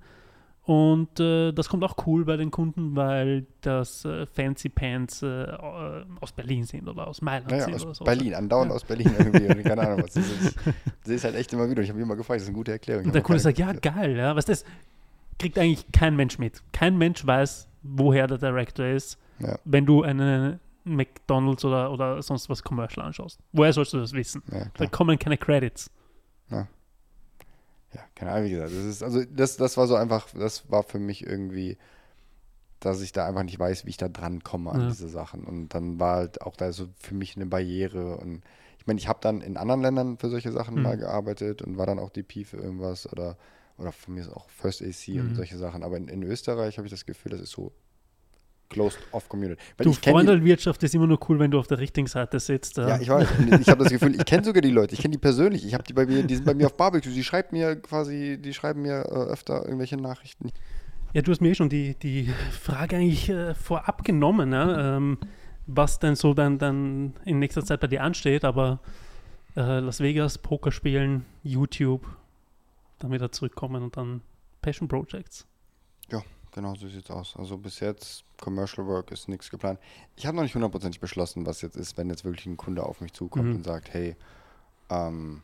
Und 0.74 1.19
äh, 1.19 1.51
das 1.51 1.67
kommt 1.67 1.84
auch 1.84 1.95
cool 2.05 2.24
bei 2.24 2.38
den 2.38 2.49
Kunden, 2.49 2.95
weil 2.95 3.45
das 3.59 4.05
äh, 4.05 4.26
Fancy 4.26 4.69
Pants 4.69 5.22
äh, 5.22 5.28
äh, 5.43 6.05
aus 6.22 6.32
Berlin 6.32 6.63
sind 6.63 6.88
oder 6.88 7.07
aus 7.07 7.22
Mailand 7.22 7.51
Naja, 7.51 7.65
sind 7.65 7.74
aus 7.76 7.84
oder 7.84 7.93
so. 7.95 8.03
Berlin, 8.05 8.34
andauernd 8.36 8.69
Ja. 8.72 8.76
aus 8.76 8.86
Berlin 8.86 9.11
irgendwie. 9.19 9.47
und 9.47 9.63
keine 9.63 9.82
Ahnung 9.82 10.03
was. 10.03 10.13
Das 10.13 10.26
ist, 10.32 10.57
das 11.03 11.09
ist 11.09 11.24
halt 11.26 11.36
echt 11.36 11.51
immer 11.51 11.69
wieder. 11.69 11.82
Ich 11.82 11.89
habe 11.89 11.97
mich 11.99 12.05
immer 12.05 12.15
gefragt, 12.15 12.38
das 12.38 12.43
ist 12.43 12.49
eine 12.49 12.57
gute 12.57 12.72
Erklärung. 12.72 13.05
Und 13.05 13.13
der 13.13 13.22
Kunde 13.22 13.41
sagt, 13.41 13.57
ja, 13.57 13.74
geil, 13.74 14.15
ja, 14.15 14.34
was 14.34 14.45
das 14.45 14.63
kriegt 15.39 15.57
eigentlich 15.57 15.91
kein 15.91 16.15
Mensch 16.15 16.38
mit. 16.39 16.61
Kein 16.72 16.97
Mensch 16.97 17.26
weiß, 17.26 17.67
woher 17.84 18.28
der 18.28 18.38
Director 18.38 18.86
ist, 18.86 19.17
Ja, 19.39 19.57
wenn 19.65 19.86
du 19.86 20.03
einen 20.03 20.59
McDonalds 20.86 21.65
oder, 21.65 21.91
oder 21.91 22.22
sonst 22.22 22.49
was 22.49 22.63
Commercial 22.63 23.05
anschaust. 23.05 23.39
Woher 23.51 23.74
sollst 23.74 23.91
du 23.93 23.97
das 23.99 24.13
wissen? 24.13 24.41
ja, 24.51 24.67
Da 24.78 24.86
kommen 24.88 25.19
keine 25.19 25.38
Credits. 25.38 25.91
Ja, 26.49 26.67
keine 28.16 28.32
Ahnung, 28.32 28.46
wie 28.48 28.52
gesagt. 28.52 28.72
Das 28.72 28.84
ist, 28.86 29.04
also 29.04 29.24
das, 29.26 29.58
das 29.58 29.78
war 29.78 29.88
so 29.88 29.96
einfach, 29.96 30.30
das 30.34 30.70
war 30.72 30.84
für 30.84 31.00
mich 31.00 31.26
irgendwie, 31.26 31.78
dass 32.80 33.02
ich 33.02 33.12
da 33.12 33.28
einfach 33.28 33.44
nicht 33.44 33.60
weiß, 33.60 33.86
wie 33.86 33.92
ich 33.92 33.98
da 33.98 34.10
dran 34.10 34.44
komme 34.44 34.72
an 34.72 34.88
Ja. 34.88 34.88
diese 34.88 35.08
Sachen. 35.08 35.44
Und 35.44 35.70
dann 35.70 36.00
war 36.00 36.16
halt 36.18 36.42
auch 36.42 36.56
da 36.56 36.72
so 36.74 36.88
für 37.00 37.14
mich 37.14 37.36
eine 37.36 37.46
Barriere. 37.46 38.18
Und 38.18 38.42
ich 38.80 38.88
meine, 38.88 39.00
ich 39.00 39.08
habe 39.08 39.20
dann 39.22 39.42
in 39.42 39.58
anderen 39.58 39.82
Ländern 39.82 40.18
für 40.18 40.30
solche 40.30 40.52
Sachen 40.52 40.76
Mhm. 40.76 40.82
mal 40.82 40.98
gearbeitet 40.98 41.62
und 41.62 41.78
war 41.78 41.86
dann 41.86 42.00
auch 42.00 42.10
DP 42.10 42.44
für 42.44 42.58
irgendwas 42.58 43.12
oder, 43.12 43.38
oder 43.78 43.92
von 43.92 44.16
mir 44.16 44.22
ist 44.22 44.30
auch 44.34 44.50
First 44.50 44.82
AC 44.82 45.10
Mhm. 45.14 45.22
und 45.22 45.36
solche 45.36 45.58
Sachen. 45.58 45.84
Aber 45.84 45.98
in, 45.98 46.08
in 46.08 46.24
Österreich 46.24 46.78
habe 46.78 46.88
ich 46.88 46.92
das 46.92 47.06
Gefühl, 47.06 47.32
das 47.32 47.42
ist 47.42 47.52
so 47.52 47.72
closed 48.72 48.99
off 49.11 49.30
Community. 49.30 49.61
Weil 49.78 49.86
Du, 49.86 49.93
Freundelwirtschaft 49.93 50.82
ist 50.84 50.95
immer 50.95 51.07
nur 51.07 51.19
cool, 51.30 51.38
wenn 51.39 51.51
du 51.51 51.59
auf 51.59 51.67
der 51.67 51.78
richtigen 51.80 52.07
Seite 52.07 52.39
sitzt. 52.39 52.78
ja, 52.78 52.99
ich 52.99 53.09
weiß. 53.09 53.28
Ich 53.59 53.67
habe 53.69 53.84
das 53.84 53.91
Gefühl, 53.91 54.15
ich 54.15 54.26
kenne 54.26 54.43
sogar 54.43 54.61
die 54.61 54.72
Leute. 54.72 54.95
Ich 54.95 55.01
kenne 55.01 55.11
die 55.11 55.17
persönlich. 55.17 55.65
Ich 55.65 55.74
habe 55.74 55.84
die 55.84 55.93
bei 55.93 56.05
mir, 56.05 56.24
die 56.24 56.36
sind 56.36 56.45
bei 56.45 56.53
mir 56.53 56.65
auf 56.67 56.76
Barbecue. 56.78 57.11
Die 57.11 57.24
schreiben 57.24 57.49
mir 57.51 57.76
quasi, 57.76 58.39
die 58.41 58.53
schreiben 58.53 58.82
mir 58.82 59.05
äh, 59.05 59.32
öfter 59.32 59.63
irgendwelche 59.65 59.97
Nachrichten. 59.97 60.51
Ja, 61.13 61.22
du 61.22 61.32
hast 61.32 61.41
mir 61.41 61.49
eh 61.49 61.55
schon 61.55 61.69
die, 61.69 61.95
die 61.95 62.30
Frage 62.51 62.95
eigentlich 62.95 63.30
äh, 63.30 63.53
vorab 63.53 64.03
genommen, 64.05 64.53
ja, 64.53 64.95
ähm, 64.97 65.17
was 65.67 65.99
denn 65.99 66.15
so 66.15 66.34
dann, 66.34 66.57
dann 66.57 67.13
in 67.26 67.39
nächster 67.39 67.63
Zeit 67.65 67.82
bei 67.82 67.88
dir 67.88 68.01
ansteht, 68.01 68.45
aber 68.45 68.80
äh, 69.57 69.80
Las 69.80 69.99
Vegas, 69.99 70.38
Poker 70.38 70.72
spielen, 70.72 71.26
YouTube, 71.43 72.05
dann 72.99 73.11
wieder 73.11 73.32
zurückkommen 73.32 73.84
und 73.84 73.97
dann 73.97 74.22
Passion 74.61 74.88
Projects. 74.88 75.45
Genau, 76.54 76.76
so 76.76 76.88
sieht's 76.88 77.10
aus. 77.10 77.36
Also 77.38 77.58
bis 77.58 77.80
jetzt, 77.80 78.24
Commercial 78.39 78.86
Work 78.86 79.12
ist 79.12 79.30
nichts 79.30 79.49
geplant. 79.49 79.80
Ich 80.18 80.26
habe 80.26 80.36
noch 80.36 80.43
nicht 80.43 80.54
hundertprozentig 80.56 80.99
beschlossen, 80.99 81.45
was 81.45 81.62
jetzt 81.62 81.78
ist, 81.78 81.97
wenn 81.97 82.10
jetzt 82.10 82.26
wirklich 82.26 82.45
ein 82.45 82.58
Kunde 82.58 82.84
auf 82.84 82.99
mich 82.99 83.14
zukommt 83.14 83.47
Mhm. 83.49 83.56
und 83.56 83.64
sagt, 83.64 83.93
hey, 83.93 84.16
ähm, 84.89 85.43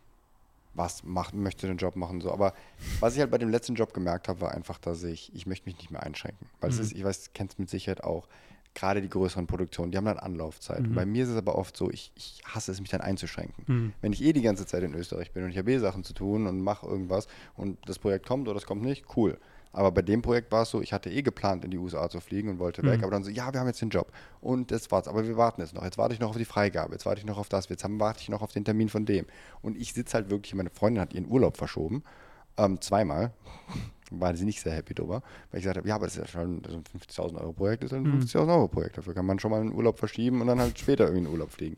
was 0.74 1.04
macht, 1.04 1.34
möchte 1.34 1.66
den 1.66 1.78
Job 1.78 1.96
machen, 1.96 2.22
so. 2.22 2.32
Aber 2.32 2.54
was 3.00 3.14
ich 3.16 3.22
halt 3.22 3.32
bei 3.32 3.38
dem 3.38 3.50
letzten 3.50 3.76
Job 3.76 3.94
gemerkt 3.94 4.28
habe, 4.28 4.42
war 4.42 4.52
einfach, 4.54 4.78
dass 4.78 5.04
ich, 5.04 5.34
ich 5.34 5.48
möchte 5.48 5.66
mich 5.68 5.78
nicht 5.78 5.92
mehr 5.92 6.04
einschränken. 6.04 6.48
Weil 6.60 6.70
es 6.70 6.76
Mhm. 6.78 6.82
ist, 6.84 6.92
ich 6.94 7.04
weiß, 7.04 7.24
du 7.26 7.30
kennst 7.34 7.58
mit 7.58 7.70
Sicherheit 7.70 8.04
auch, 8.04 8.28
gerade 8.76 9.02
die 9.02 9.10
größeren 9.10 9.48
Produktionen, 9.48 9.92
die 9.92 9.98
haben 9.98 10.06
dann 10.06 10.20
Anlaufzeit. 10.20 10.82
Mhm. 10.82 10.94
Bei 10.94 11.06
mir 11.06 11.24
ist 11.24 11.30
es 11.30 11.38
aber 11.38 11.56
oft 11.58 11.76
so, 11.76 11.90
ich, 11.90 12.12
ich 12.16 12.44
hasse 12.46 12.72
es, 12.72 12.80
mich 12.80 12.90
dann 12.92 13.02
einzuschränken. 13.02 13.66
Hm. 13.66 13.94
Wenn 14.02 14.14
ich 14.14 14.22
eh 14.22 14.34
die 14.34 14.44
ganze 14.44 14.68
Zeit 14.68 14.84
in 14.84 14.94
Österreich 14.94 15.32
bin 15.32 15.46
und 15.46 15.50
ich 15.50 15.58
habe 15.58 15.72
eh 15.72 15.80
Sachen 15.80 16.04
zu 16.04 16.14
tun 16.14 16.46
und 16.46 16.62
mache 16.62 16.86
irgendwas 16.86 17.28
und 17.56 17.80
das 17.88 17.98
Projekt 17.98 18.28
kommt 18.28 18.48
oder 18.48 18.58
es 18.58 18.68
kommt 18.68 18.84
nicht, 18.84 19.06
cool. 19.16 19.40
Aber 19.74 19.92
bei 19.92 20.02
dem 20.02 20.22
Projekt 20.22 20.52
war 20.52 20.64
es 20.64 20.70
so, 20.72 20.82
ich 20.82 20.94
hatte 20.94 21.10
eh 21.10 21.22
geplant, 21.22 21.64
in 21.66 21.72
die 21.72 21.78
USA 21.78 22.10
zu 22.10 22.20
fliegen 22.20 22.50
und 22.50 22.60
wollte 22.60 22.84
weg, 22.84 23.00
Mhm. 23.00 23.04
aber 23.04 23.12
dann 23.12 23.24
so, 23.24 23.30
ja, 23.30 23.52
wir 23.54 23.60
haben 23.60 23.68
jetzt 23.68 23.82
den 23.82 23.90
Job 23.90 24.12
und 24.42 24.72
das 24.72 24.90
war's, 24.92 25.08
aber 25.08 25.28
wir 25.28 25.38
warten 25.38 25.62
jetzt 25.62 25.74
noch. 25.76 25.84
Jetzt 25.84 25.98
warte 25.98 26.14
ich 26.14 26.20
noch 26.20 26.30
auf 26.32 26.38
die 26.38 26.46
Freigabe, 26.46 26.94
jetzt 26.94 27.06
warte 27.06 27.20
ich 27.20 27.26
noch 27.26 27.38
auf 27.38 27.50
das, 27.50 27.70
jetzt 27.70 27.84
haben, 27.84 28.00
warte 28.00 28.22
ich 28.22 28.30
noch 28.30 28.42
auf 28.42 28.52
den 28.52 28.66
Termin 28.66 28.90
von 28.90 29.06
dem. 29.06 29.26
Und 29.62 29.78
ich 29.78 29.94
sitze 29.94 30.16
halt 30.16 30.30
wirklich, 30.30 30.54
meine 30.56 30.70
Freundin 30.70 31.02
hat 31.02 31.14
ihren 31.14 31.28
Urlaub 31.30 31.58
verschoben, 31.58 32.04
ähm, 32.58 32.82
zweimal. 32.82 33.32
War 34.10 34.34
sie 34.38 34.46
nicht 34.46 34.62
sehr 34.62 34.72
happy 34.72 34.94
drüber, 34.94 35.22
weil 35.52 35.60
ich 35.60 35.64
gesagt 35.64 35.76
habe, 35.78 35.88
ja, 35.90 35.96
aber 35.96 36.06
das 36.06 36.16
ist 36.16 36.22
ja 36.22 36.28
schon 36.28 36.60
ein 36.66 36.84
50.000 36.98 37.42
Euro 37.42 37.52
Projekt, 37.52 37.84
das 37.84 37.92
ist 37.92 37.98
ein 37.98 38.04
Mhm. 38.04 38.20
50.000 38.22 38.48
Euro 38.56 38.70
Projekt. 38.70 38.98
Dafür 38.98 39.14
kann 39.14 39.26
man 39.26 39.38
schon 39.38 39.52
mal 39.52 39.60
einen 39.60 39.74
Urlaub 39.74 40.00
verschieben 40.00 40.40
und 40.40 40.48
dann 40.48 40.60
halt 40.62 40.80
später 40.80 41.04
irgendwie 41.04 41.20
in 41.20 41.26
den 41.26 41.34
Urlaub 41.34 41.52
fliegen. 41.52 41.76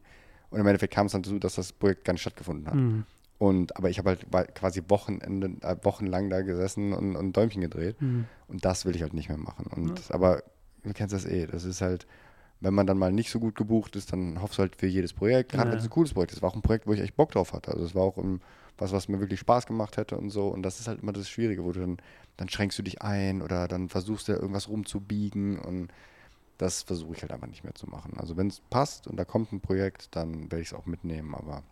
Und 0.51 0.59
im 0.59 0.67
Endeffekt 0.67 0.93
kam 0.93 1.07
es 1.07 1.11
dann 1.13 1.23
dazu, 1.23 1.39
dass 1.39 1.55
das 1.55 1.73
Projekt 1.73 2.05
gar 2.05 2.13
nicht 2.13 2.21
stattgefunden 2.21 2.67
hat. 2.67 2.73
Hm. 2.75 3.03
Und, 3.39 3.77
aber 3.77 3.89
ich 3.89 3.97
habe 3.97 4.09
halt 4.09 4.53
quasi 4.53 4.83
Wochenende, 4.89 5.51
äh, 5.65 5.77
wochenlang 5.83 6.29
da 6.29 6.41
gesessen 6.41 6.93
und, 6.93 7.15
und 7.15 7.35
Däumchen 7.35 7.61
gedreht. 7.61 7.95
Hm. 7.99 8.25
Und 8.47 8.65
das 8.65 8.85
will 8.85 8.95
ich 8.95 9.01
halt 9.01 9.13
nicht 9.13 9.29
mehr 9.29 9.37
machen. 9.37 9.65
Und, 9.67 10.11
Aber 10.11 10.43
du 10.83 10.91
kennst 10.93 11.13
das 11.13 11.25
eh. 11.25 11.47
Das 11.47 11.63
ist 11.63 11.79
halt, 11.79 12.05
wenn 12.59 12.73
man 12.73 12.85
dann 12.85 12.97
mal 12.97 13.13
nicht 13.13 13.31
so 13.31 13.39
gut 13.39 13.55
gebucht 13.55 13.95
ist, 13.95 14.11
dann 14.11 14.41
hoffst 14.41 14.57
du 14.57 14.61
halt 14.63 14.75
für 14.75 14.87
jedes 14.87 15.13
Projekt. 15.13 15.53
Gerade 15.53 15.69
Ja. 15.69 15.71
wenn 15.71 15.79
es 15.79 15.85
ein 15.85 15.89
cooles 15.89 16.13
Projekt 16.13 16.33
ist. 16.33 16.41
War 16.41 16.49
auch 16.49 16.55
ein 16.55 16.61
Projekt, 16.61 16.85
wo 16.85 16.91
ich 16.93 16.99
echt 16.99 17.15
Bock 17.15 17.31
drauf 17.31 17.53
hatte. 17.53 17.71
Also 17.71 17.85
es 17.85 17.95
war 17.95 18.03
auch 18.03 18.17
um, 18.17 18.41
was, 18.77 18.91
was 18.91 19.07
mir 19.07 19.21
wirklich 19.21 19.39
Spaß 19.39 19.65
gemacht 19.67 19.95
hätte 19.95 20.17
und 20.17 20.31
so. 20.31 20.49
Und 20.49 20.61
das 20.63 20.81
ist 20.81 20.89
halt 20.89 21.01
immer 21.01 21.13
das 21.13 21.29
Schwierige, 21.29 21.63
wo 21.63 21.71
du 21.71 21.79
dann, 21.79 21.97
dann 22.35 22.49
schränkst 22.49 22.77
du 22.77 22.83
dich 22.83 23.01
ein 23.01 23.41
oder 23.41 23.69
dann 23.69 23.87
versuchst 23.87 24.27
du 24.27 24.33
irgendwas 24.33 24.67
rumzubiegen 24.67 25.59
und 25.59 25.87
das 26.57 26.81
versuche 26.83 27.13
ich 27.15 27.21
halt 27.21 27.31
einfach 27.31 27.47
nicht 27.47 27.63
mehr 27.63 27.73
zu 27.73 27.87
machen. 27.87 28.15
Also 28.17 28.35
wenn 28.35 28.47
es 28.47 28.59
passt 28.69 29.07
und 29.07 29.15
da 29.15 29.23
kommt 29.23 29.53
ein 29.53 29.61
Projekt, 29.61 30.13
dann 30.17 30.51
werde 30.51 30.59
ich 30.61 30.67
es 30.67 30.73
auch 30.73 30.85
mitnehmen, 30.85 31.33
aber 31.33 31.63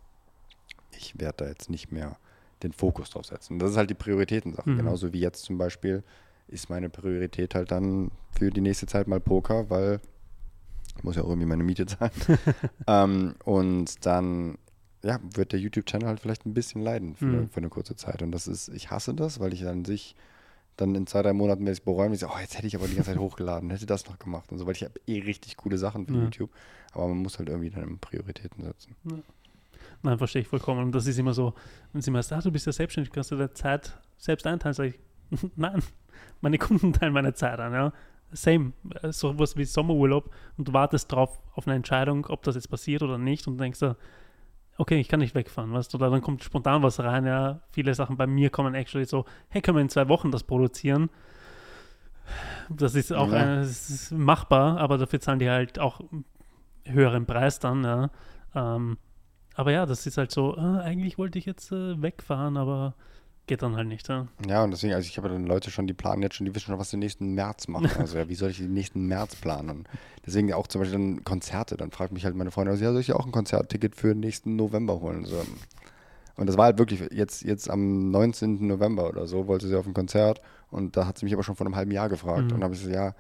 ich 0.98 1.20
werde 1.20 1.46
da 1.46 1.48
jetzt 1.50 1.70
nicht 1.70 1.92
mehr 1.92 2.18
den 2.64 2.72
Fokus 2.74 3.12
drauf 3.12 3.26
setzen. 3.26 3.60
Das 3.60 3.72
ist 3.72 3.78
halt 3.78 3.90
die 3.90 3.94
Prioritätensache. 3.96 4.70
Mhm. 4.70 4.78
Genauso 4.78 5.14
wie 5.14 5.20
jetzt 5.20 5.44
zum 5.44 5.58
Beispiel 5.58 6.04
ist 6.48 6.70
meine 6.70 6.90
Priorität 6.90 7.56
halt 7.56 7.72
dann 7.72 8.10
für 8.32 8.50
die 8.50 8.62
nächste 8.62 8.88
Zeit 8.88 9.08
mal 9.08 9.20
Poker, 9.20 9.70
weil 9.70 10.00
ich 10.98 11.04
muss 11.04 11.16
ja 11.16 11.24
auch 11.24 11.30
irgendwie 11.30 11.48
meine 11.48 11.64
Miete 11.64 11.86
zahlen. 11.86 12.12
ähm, 12.88 13.36
und 13.44 14.06
dann 14.06 14.58
ja, 15.04 15.20
wird 15.36 15.52
der 15.52 15.60
YouTube-Channel 15.60 16.08
halt 16.08 16.20
vielleicht 16.20 16.46
ein 16.48 16.54
bisschen 16.56 16.82
leiden 16.82 17.16
für, 17.16 17.26
eine, 17.26 17.38
Mhm. 17.42 17.50
für 17.50 17.58
eine 17.58 17.70
kurze 17.70 17.96
Zeit. 17.96 18.22
Und 18.24 18.32
das 18.32 18.48
ist, 18.48 18.70
ich 18.70 18.90
hasse 18.90 19.14
das, 19.14 19.40
weil 19.40 19.54
ich 19.54 19.68
an 19.68 19.86
sich 19.86 20.16
dann 20.76 20.94
in 20.96 21.08
zwei, 21.08 21.22
drei 21.24 21.34
Monaten 21.34 21.62
werde 21.66 21.74
ich 21.74 21.84
bereuen, 21.84 22.14
ich 22.14 22.20
sage, 22.20 22.34
oh, 22.36 22.40
jetzt 22.40 22.56
hätte 22.58 22.68
ich 22.68 22.76
aber 22.76 22.88
die 22.88 22.96
ganze 22.96 23.12
Zeit 23.12 23.20
hochgeladen, 23.20 23.70
hätte 23.70 23.86
das 23.86 24.08
noch 24.08 24.18
gemacht 24.20 24.52
und 24.52 24.58
so, 24.58 24.66
weil 24.66 24.74
ich 24.76 24.84
habe 24.84 24.94
eh 25.08 25.20
richtig 25.22 25.58
coole 25.58 25.78
Sachen 25.78 26.08
für 26.08 26.14
Ja. 26.14 26.24
YouTube. 26.24 26.50
Aber 26.94 27.08
man 27.10 27.18
muss 27.18 27.38
halt 27.40 27.50
irgendwie 27.50 27.70
dann 27.70 28.00
Prioritäten 28.00 28.64
setzen. 28.64 28.96
Nein, 30.04 30.18
verstehe 30.18 30.42
ich 30.44 30.48
vollkommen. 30.48 30.82
Und 30.84 30.92
das 30.94 31.08
ist 31.08 31.18
immer 31.18 31.34
so, 31.34 31.54
wenn 31.94 32.02
sie 32.02 32.12
mal 32.12 32.24
sagt, 32.24 32.42
ah, 32.42 32.44
du 32.44 32.52
bist 32.52 32.66
ja 32.66 32.72
selbstständig, 32.72 33.12
kannst 33.12 33.32
du 33.32 33.36
der 33.36 33.54
Zeit 33.54 33.98
selbst 34.18 34.46
einteilen, 34.48 34.74
sage 34.74 34.90
ich, 34.90 35.00
nein, 35.56 35.82
meine 36.42 36.58
Kunden 36.58 36.94
teilen 36.94 37.14
meine 37.14 37.34
Zeit 37.34 37.60
an, 37.60 37.74
ja. 37.74 37.92
Same, 38.32 38.74
äh, 39.02 39.12
sowas 39.12 39.56
wie 39.56 39.64
Sommerurlaub 39.64 40.30
und 40.58 40.68
du 40.68 40.74
wartest 40.74 41.12
drauf 41.12 41.42
auf 41.56 41.66
eine 41.68 41.76
Entscheidung, 41.78 42.26
ob 42.28 42.44
das 42.44 42.56
jetzt 42.56 42.70
passiert 42.70 43.02
oder 43.02 43.18
nicht 43.18 43.48
und 43.48 43.58
denkst 43.58 43.80
du, 43.80 43.96
okay, 44.78 45.00
ich 45.00 45.08
kann 45.08 45.22
nicht 45.22 45.34
wegfahren, 45.34 45.72
weißt 45.74 45.94
du, 45.94 45.98
oder 45.98 46.10
dann 46.10 46.22
kommt 46.22 46.44
spontan 46.44 46.84
was 46.84 47.00
rein, 47.00 47.26
ja. 47.26 47.62
Viele 47.72 47.94
Sachen 47.96 48.18
bei 48.18 48.28
mir 48.28 48.50
kommen 48.50 48.76
actually 48.76 49.06
so, 49.06 49.26
hey, 49.50 49.62
können 49.62 49.78
wir 49.78 49.82
in 49.82 49.90
zwei 49.90 50.08
Wochen 50.10 50.30
das 50.32 50.44
produzieren? 50.44 51.10
Das 52.70 52.96
ist 52.96 53.14
auch 53.14 53.32
Ja. 53.32 53.38
eine, 53.38 53.56
das 53.62 53.90
ist 53.90 54.12
machbar, 54.12 54.78
aber 54.78 54.98
dafür 54.98 55.20
zahlen 55.22 55.40
die 55.40 55.50
halt 55.50 55.80
auch 55.80 56.02
höheren 56.84 57.26
Preis 57.26 57.60
dann, 57.60 57.84
ja. 57.84 58.10
Ähm, 58.56 58.98
aber 59.58 59.72
ja, 59.72 59.88
das 59.88 60.06
ist 60.06 60.18
halt 60.18 60.32
so, 60.32 60.56
äh, 60.56 60.60
eigentlich 60.60 61.18
wollte 61.18 61.40
ich 61.40 61.46
jetzt 61.46 61.72
äh, 61.72 62.00
wegfahren, 62.00 62.58
aber 62.58 62.94
geht 63.48 63.64
dann 63.64 63.76
halt 63.76 63.88
nicht. 63.88 64.08
Ja, 64.08 64.28
ja 64.48 64.64
und 64.64 64.70
deswegen, 64.70 64.94
also 64.94 65.08
ich 65.08 65.18
habe 65.18 65.30
dann 65.30 65.48
Leute 65.48 65.72
schon, 65.72 65.88
die 65.88 65.96
planen 65.96 66.22
jetzt 66.22 66.36
schon, 66.36 66.46
die 66.46 66.54
wissen 66.54 66.68
schon, 66.68 66.78
was 66.78 66.92
sie 66.92 66.98
nächsten 66.98 67.34
März 67.34 67.68
machen. 67.68 67.90
Also 67.98 68.20
ja, 68.20 68.30
wie 68.30 68.36
soll 68.36 68.52
ich 68.52 68.60
den 68.60 68.74
nächsten 68.74 69.08
März 69.08 69.36
planen? 69.36 69.88
Deswegen 70.28 70.54
auch 70.54 70.68
zum 70.68 70.82
Beispiel 70.82 71.00
dann 71.00 71.24
Konzerte. 71.24 71.76
Dann 71.76 71.90
fragt 71.90 72.14
mich 72.14 72.24
halt 72.24 72.36
meine 72.36 72.52
Freundin, 72.52 72.74
also, 72.74 72.84
ja, 72.84 72.92
soll 72.92 73.02
ich 73.02 73.08
ja 73.08 73.16
auch 73.16 73.26
ein 73.26 73.32
Konzertticket 73.32 73.96
für 73.96 74.10
den 74.10 74.20
nächsten 74.20 74.56
November 74.56 75.02
holen? 75.02 75.26
So. 75.26 75.44
Und 76.36 76.48
das 76.48 76.56
war 76.56 76.66
halt 76.66 76.78
wirklich 76.78 77.02
jetzt, 77.12 77.44
jetzt 77.44 77.68
am 77.68 78.12
19. 78.12 78.68
November 78.68 79.10
oder 79.10 79.26
so, 79.26 79.48
wollte 79.48 79.68
sie 79.68 79.76
auf 79.76 79.88
ein 79.88 79.96
Konzert 79.96 80.40
und 80.70 80.96
da 80.96 81.08
hat 81.08 81.18
sie 81.18 81.26
mich 81.26 81.34
aber 81.34 81.42
schon 81.42 81.56
vor 81.56 81.66
einem 81.66 81.76
halben 81.76 81.92
Jahr 81.92 82.10
gefragt. 82.10 82.52
Mhm. 82.52 82.58
Und 82.58 82.64
habe 82.64 82.76
ich 82.76 82.82
gesagt, 82.82 82.96
ja, 82.96 83.16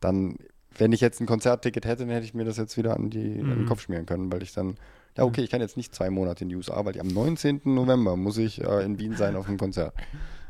dann, 0.00 0.36
wenn 0.78 0.92
ich 0.92 1.02
jetzt 1.02 1.20
ein 1.20 1.26
Konzertticket 1.26 1.84
hätte, 1.84 2.06
dann 2.06 2.14
hätte 2.14 2.24
ich 2.24 2.32
mir 2.32 2.44
das 2.46 2.56
jetzt 2.56 2.78
wieder 2.78 2.96
an, 2.96 3.10
die, 3.10 3.42
mhm. 3.42 3.52
an 3.52 3.58
den 3.58 3.66
Kopf 3.66 3.82
schmieren 3.82 4.06
können, 4.06 4.32
weil 4.32 4.42
ich 4.42 4.54
dann 4.54 4.78
ja, 5.16 5.24
okay, 5.24 5.42
ich 5.42 5.50
kann 5.50 5.60
jetzt 5.60 5.76
nicht 5.76 5.94
zwei 5.94 6.10
Monate 6.10 6.44
in 6.44 6.48
die 6.48 6.56
USA, 6.56 6.84
weil 6.84 6.98
am 7.00 7.06
19. 7.06 7.62
November 7.64 8.16
muss 8.16 8.36
ich 8.36 8.60
äh, 8.60 8.84
in 8.84 8.98
Wien 8.98 9.16
sein 9.16 9.36
auf 9.36 9.46
einem 9.46 9.58
Konzert. 9.58 9.94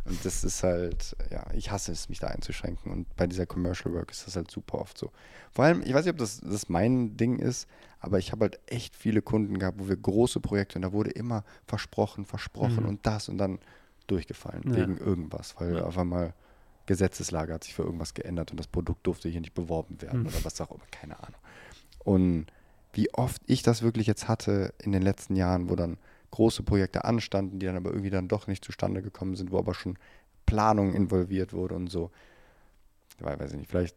Und 0.07 0.23
das 0.25 0.45
ist 0.45 0.63
halt, 0.63 1.17
ja, 1.31 1.47
ich 1.55 1.71
hasse 1.71 1.93
es, 1.93 2.09
mich 2.09 2.19
da 2.19 2.29
einzuschränken. 2.29 2.93
Und 2.93 3.17
bei 3.17 3.27
dieser 3.27 3.47
Commercial 3.47 3.95
Work 3.95 4.11
ist 4.11 4.27
das 4.27 4.37
halt 4.37 4.51
super 4.51 4.79
oft 4.79 4.99
so. 4.99 5.11
Vor 5.53 5.65
allem, 5.65 5.83
ich 5.83 5.95
weiß 5.95 6.05
nicht, 6.05 6.13
ob 6.13 6.19
das, 6.19 6.41
das 6.41 6.69
mein 6.69 7.17
Ding 7.17 7.39
ist, 7.39 7.69
aber 8.01 8.19
ich 8.19 8.33
habe 8.33 8.43
halt 8.43 8.61
echt 8.67 8.97
viele 8.97 9.23
Kunden 9.23 9.59
gehabt, 9.59 9.79
wo 9.79 9.89
wir 9.89 9.97
große 9.97 10.41
Projekte 10.41 10.77
und 10.77 10.83
da 10.83 10.93
wurde 10.93 11.11
immer 11.11 11.43
versprochen, 11.67 12.27
versprochen 12.27 12.83
mhm. 12.83 12.89
und 12.89 13.07
das 13.07 13.31
und 13.31 13.39
dann 13.39 13.59
durchgefallen 14.07 14.63
ja. 14.67 14.77
wegen 14.77 14.99
irgendwas, 14.99 15.55
weil 15.59 15.77
ja. 15.77 15.85
auf 15.85 15.97
einmal 15.97 16.35
Gesetzeslage 16.85 17.55
hat 17.55 17.65
sich 17.65 17.75
für 17.75 17.83
irgendwas 17.83 18.13
geändert 18.13 18.51
und 18.51 18.61
das 18.61 18.67
Produkt 18.67 19.07
durfte 19.07 19.31
hier 19.31 19.41
nicht 19.41 19.55
beworben 19.55 20.03
werden 20.03 20.21
mhm. 20.21 20.27
oder 20.27 20.45
was 20.45 20.61
auch 20.61 20.71
immer, 20.71 20.85
keine 20.91 21.19
Ahnung. 21.19 21.41
Und 22.01 22.47
wie 22.95 23.13
oft 23.13 23.43
ich 23.47 23.63
das 23.63 23.83
wirklich 23.83 24.07
jetzt 24.07 24.29
hatte 24.29 24.73
in 24.83 24.93
den 24.93 25.03
letzten 25.03 25.37
Jahren, 25.37 25.69
wo 25.69 25.77
dann 25.77 25.99
große 26.31 26.63
Projekte 26.63 27.05
anstanden, 27.05 27.59
die 27.59 27.67
dann 27.67 27.77
aber 27.77 27.91
irgendwie 27.91 28.11
dann 28.11 28.29
doch 28.29 28.47
nicht 28.47 28.65
zustande 28.65 29.03
gekommen 29.03 29.37
sind, 29.37 29.53
wo 29.53 29.59
aber 29.59 29.75
schon 29.75 29.99
Planung 30.47 30.93
involviert 30.95 31.53
wurde 31.53 31.75
und 31.75 31.89
so. 31.89 32.11
Ich 33.19 33.25
weiß 33.25 33.53
ich 33.53 33.59
nicht, 33.59 33.71
vielleicht 33.71 33.97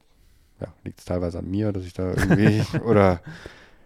ja, 0.59 0.67
liegt 0.83 0.99
es 0.99 1.05
teilweise 1.05 1.39
an 1.39 1.49
mir, 1.49 1.71
dass 1.71 1.83
ich 1.83 1.93
da 1.93 2.09
irgendwie 2.09 2.63
oder. 2.83 3.21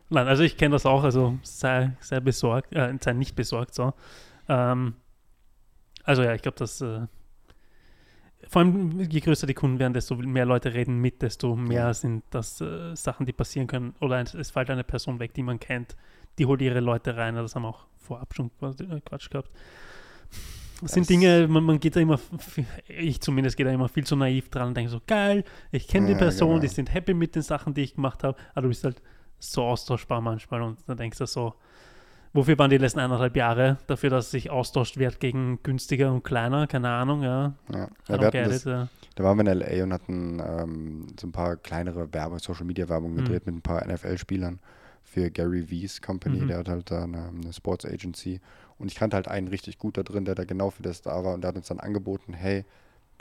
Nein, 0.09 0.27
also 0.27 0.43
ich 0.43 0.57
kenne 0.57 0.73
das 0.73 0.85
auch, 0.85 1.03
also 1.03 1.37
sei, 1.43 1.93
sei 2.01 2.19
besorgt, 2.19 2.73
äh, 2.73 2.93
sei 2.99 3.13
nicht 3.13 3.35
besorgt 3.35 3.73
so. 3.73 3.93
Ähm, 4.49 4.95
also 6.03 6.23
ja, 6.23 6.33
ich 6.33 6.41
glaube, 6.41 6.57
dass 6.57 6.81
äh, 6.81 7.07
vor 8.47 8.61
allem, 8.61 8.99
je 8.99 9.19
größer 9.19 9.47
die 9.47 9.53
Kunden 9.53 9.79
werden, 9.79 9.93
desto 9.93 10.15
mehr 10.15 10.45
Leute 10.45 10.73
reden 10.73 10.99
mit, 10.99 11.21
desto 11.21 11.55
mehr 11.55 11.93
sind 11.93 12.23
das 12.29 12.61
äh, 12.61 12.95
Sachen, 12.95 13.25
die 13.25 13.33
passieren 13.33 13.67
können. 13.67 13.95
Oder 13.99 14.19
es, 14.21 14.33
es 14.33 14.51
fällt 14.51 14.69
eine 14.69 14.83
Person 14.83 15.19
weg, 15.19 15.33
die 15.33 15.43
man 15.43 15.59
kennt, 15.59 15.95
die 16.37 16.45
holt 16.45 16.61
ihre 16.61 16.79
Leute 16.79 17.15
rein. 17.17 17.35
Das 17.35 17.55
haben 17.55 17.63
wir 17.63 17.69
auch 17.69 17.85
vorab 17.97 18.33
schon 18.33 18.51
äh, 18.61 18.99
Quatsch 19.01 19.29
gehabt. 19.29 19.49
Das 20.81 20.93
sind 20.93 21.07
Dinge, 21.09 21.47
man, 21.47 21.63
man, 21.63 21.79
geht 21.79 21.95
da 21.95 21.99
immer, 21.99 22.19
ich 22.87 23.21
zumindest 23.21 23.55
gehe 23.55 23.65
da 23.65 23.71
immer 23.71 23.87
viel 23.87 24.03
zu 24.03 24.15
naiv 24.15 24.49
dran 24.49 24.69
und 24.69 24.77
denke 24.77 24.89
so, 24.89 24.99
geil, 25.05 25.43
ich 25.71 25.87
kenne 25.87 26.07
ja, 26.07 26.13
die 26.13 26.19
Person, 26.19 26.49
genau. 26.49 26.61
die 26.61 26.67
sind 26.69 26.91
happy 26.91 27.13
mit 27.13 27.35
den 27.35 27.43
Sachen, 27.43 27.75
die 27.75 27.81
ich 27.81 27.93
gemacht 27.93 28.23
habe, 28.23 28.35
aber 28.53 28.63
du 28.63 28.67
bist 28.69 28.83
halt 28.83 28.99
so 29.37 29.63
austauschbar 29.63 30.21
manchmal 30.21 30.63
und 30.63 30.79
dann 30.87 30.97
denkst 30.97 31.19
du 31.19 31.27
so, 31.27 31.53
Wofür 32.33 32.57
waren 32.57 32.69
die 32.69 32.77
letzten 32.77 32.99
eineinhalb 32.99 33.35
Jahre? 33.35 33.77
Dafür, 33.87 34.09
dass 34.09 34.31
sich 34.31 34.49
austauscht 34.49 34.97
wird 34.97 35.19
gegen 35.19 35.61
günstiger 35.63 36.13
und 36.13 36.23
kleiner? 36.23 36.65
Keine 36.65 36.89
Ahnung, 36.89 37.23
ja. 37.23 37.53
ja. 37.73 37.89
ja 38.07 38.17
das, 38.31 38.63
ja. 38.63 38.87
Da 39.15 39.23
waren 39.23 39.37
wir 39.37 39.41
in 39.41 39.61
L.A. 39.61 39.83
und 39.83 39.93
hatten 39.93 40.39
ähm, 40.39 41.07
so 41.19 41.27
ein 41.27 41.33
paar 41.33 41.57
kleinere 41.57 42.13
Werbung, 42.13 42.39
Social-Media-Werbung 42.39 43.15
gedreht 43.17 43.45
mhm. 43.45 43.55
mit 43.55 43.59
ein 43.59 43.61
paar 43.61 43.85
NFL-Spielern 43.85 44.59
für 45.03 45.29
Gary 45.29 45.67
V's 45.67 46.01
Company. 46.01 46.39
Mhm. 46.39 46.47
Der 46.47 46.57
hat 46.59 46.69
halt 46.69 46.89
da 46.89 47.03
eine, 47.03 47.27
eine 47.27 47.51
Sports 47.51 47.85
Agency. 47.85 48.39
Und 48.77 48.89
ich 48.89 48.95
kannte 48.95 49.17
halt 49.17 49.27
einen 49.27 49.49
richtig 49.49 49.77
gut 49.77 49.97
da 49.97 50.03
drin, 50.03 50.23
der 50.23 50.35
da 50.35 50.45
genau 50.45 50.69
für 50.69 50.83
das 50.83 51.01
da 51.01 51.23
war. 51.25 51.33
Und 51.33 51.41
der 51.41 51.49
hat 51.49 51.57
uns 51.57 51.67
dann 51.67 51.81
angeboten, 51.81 52.33
hey, 52.33 52.63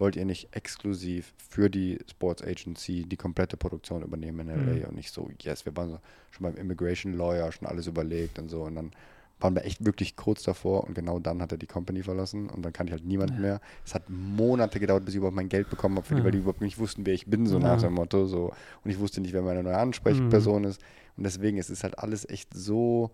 wollt 0.01 0.17
ihr 0.17 0.25
nicht 0.25 0.55
exklusiv 0.55 1.33
für 1.37 1.69
die 1.69 1.99
Sports 2.09 2.43
Agency 2.43 3.05
die 3.05 3.17
komplette 3.17 3.57
Produktion 3.57 4.03
übernehmen 4.03 4.49
in 4.49 4.49
LA? 4.49 4.73
Mhm. 4.73 4.85
Und 4.85 4.95
nicht 4.97 5.13
so, 5.13 5.29
yes, 5.41 5.65
wir 5.67 5.77
waren 5.77 5.91
so 5.91 5.99
schon 6.31 6.45
beim 6.45 6.57
Immigration 6.57 7.15
Lawyer, 7.15 7.53
schon 7.53 7.69
alles 7.69 7.87
überlegt 7.87 8.39
und 8.39 8.49
so. 8.49 8.63
Und 8.63 8.75
dann 8.77 8.93
waren 9.41 9.55
wir 9.55 9.65
echt 9.65 9.85
wirklich 9.85 10.17
kurz 10.17 10.43
davor 10.43 10.85
und 10.85 10.95
genau 10.95 11.19
dann 11.19 11.41
hat 11.41 11.53
er 11.53 11.59
die 11.59 11.67
Company 11.67 12.03
verlassen 12.03 12.51
und 12.51 12.63
dann 12.63 12.73
kann 12.73 12.87
ich 12.87 12.93
halt 12.93 13.05
niemand 13.05 13.33
ja. 13.33 13.39
mehr. 13.39 13.61
Es 13.85 13.95
hat 13.95 14.03
Monate 14.09 14.81
gedauert, 14.81 15.05
bis 15.05 15.15
ich 15.15 15.19
überhaupt 15.19 15.37
mein 15.37 15.49
Geld 15.49 15.71
bekommen 15.71 15.97
habe, 15.97 16.15
ja. 16.15 16.25
weil 16.25 16.31
die 16.31 16.39
überhaupt 16.39 16.61
nicht 16.61 16.79
wussten, 16.79 17.07
wer 17.07 17.15
ich 17.15 17.27
bin, 17.27 17.47
so 17.47 17.59
ja. 17.59 17.65
nach 17.65 17.81
dem 17.81 17.95
Motto. 17.95 18.27
So. 18.27 18.53
Und 18.85 18.91
ich 18.91 18.99
wusste 18.99 19.21
nicht, 19.21 19.33
wer 19.33 19.43
meine 19.43 19.63
neue 19.63 19.79
Ansprechperson 19.79 20.63
mhm. 20.63 20.69
ist. 20.69 20.81
Und 21.17 21.25
deswegen 21.25 21.57
ist 21.59 21.71
es 21.71 21.83
halt 21.83 21.99
alles 21.99 22.29
echt 22.29 22.53
so 22.55 23.11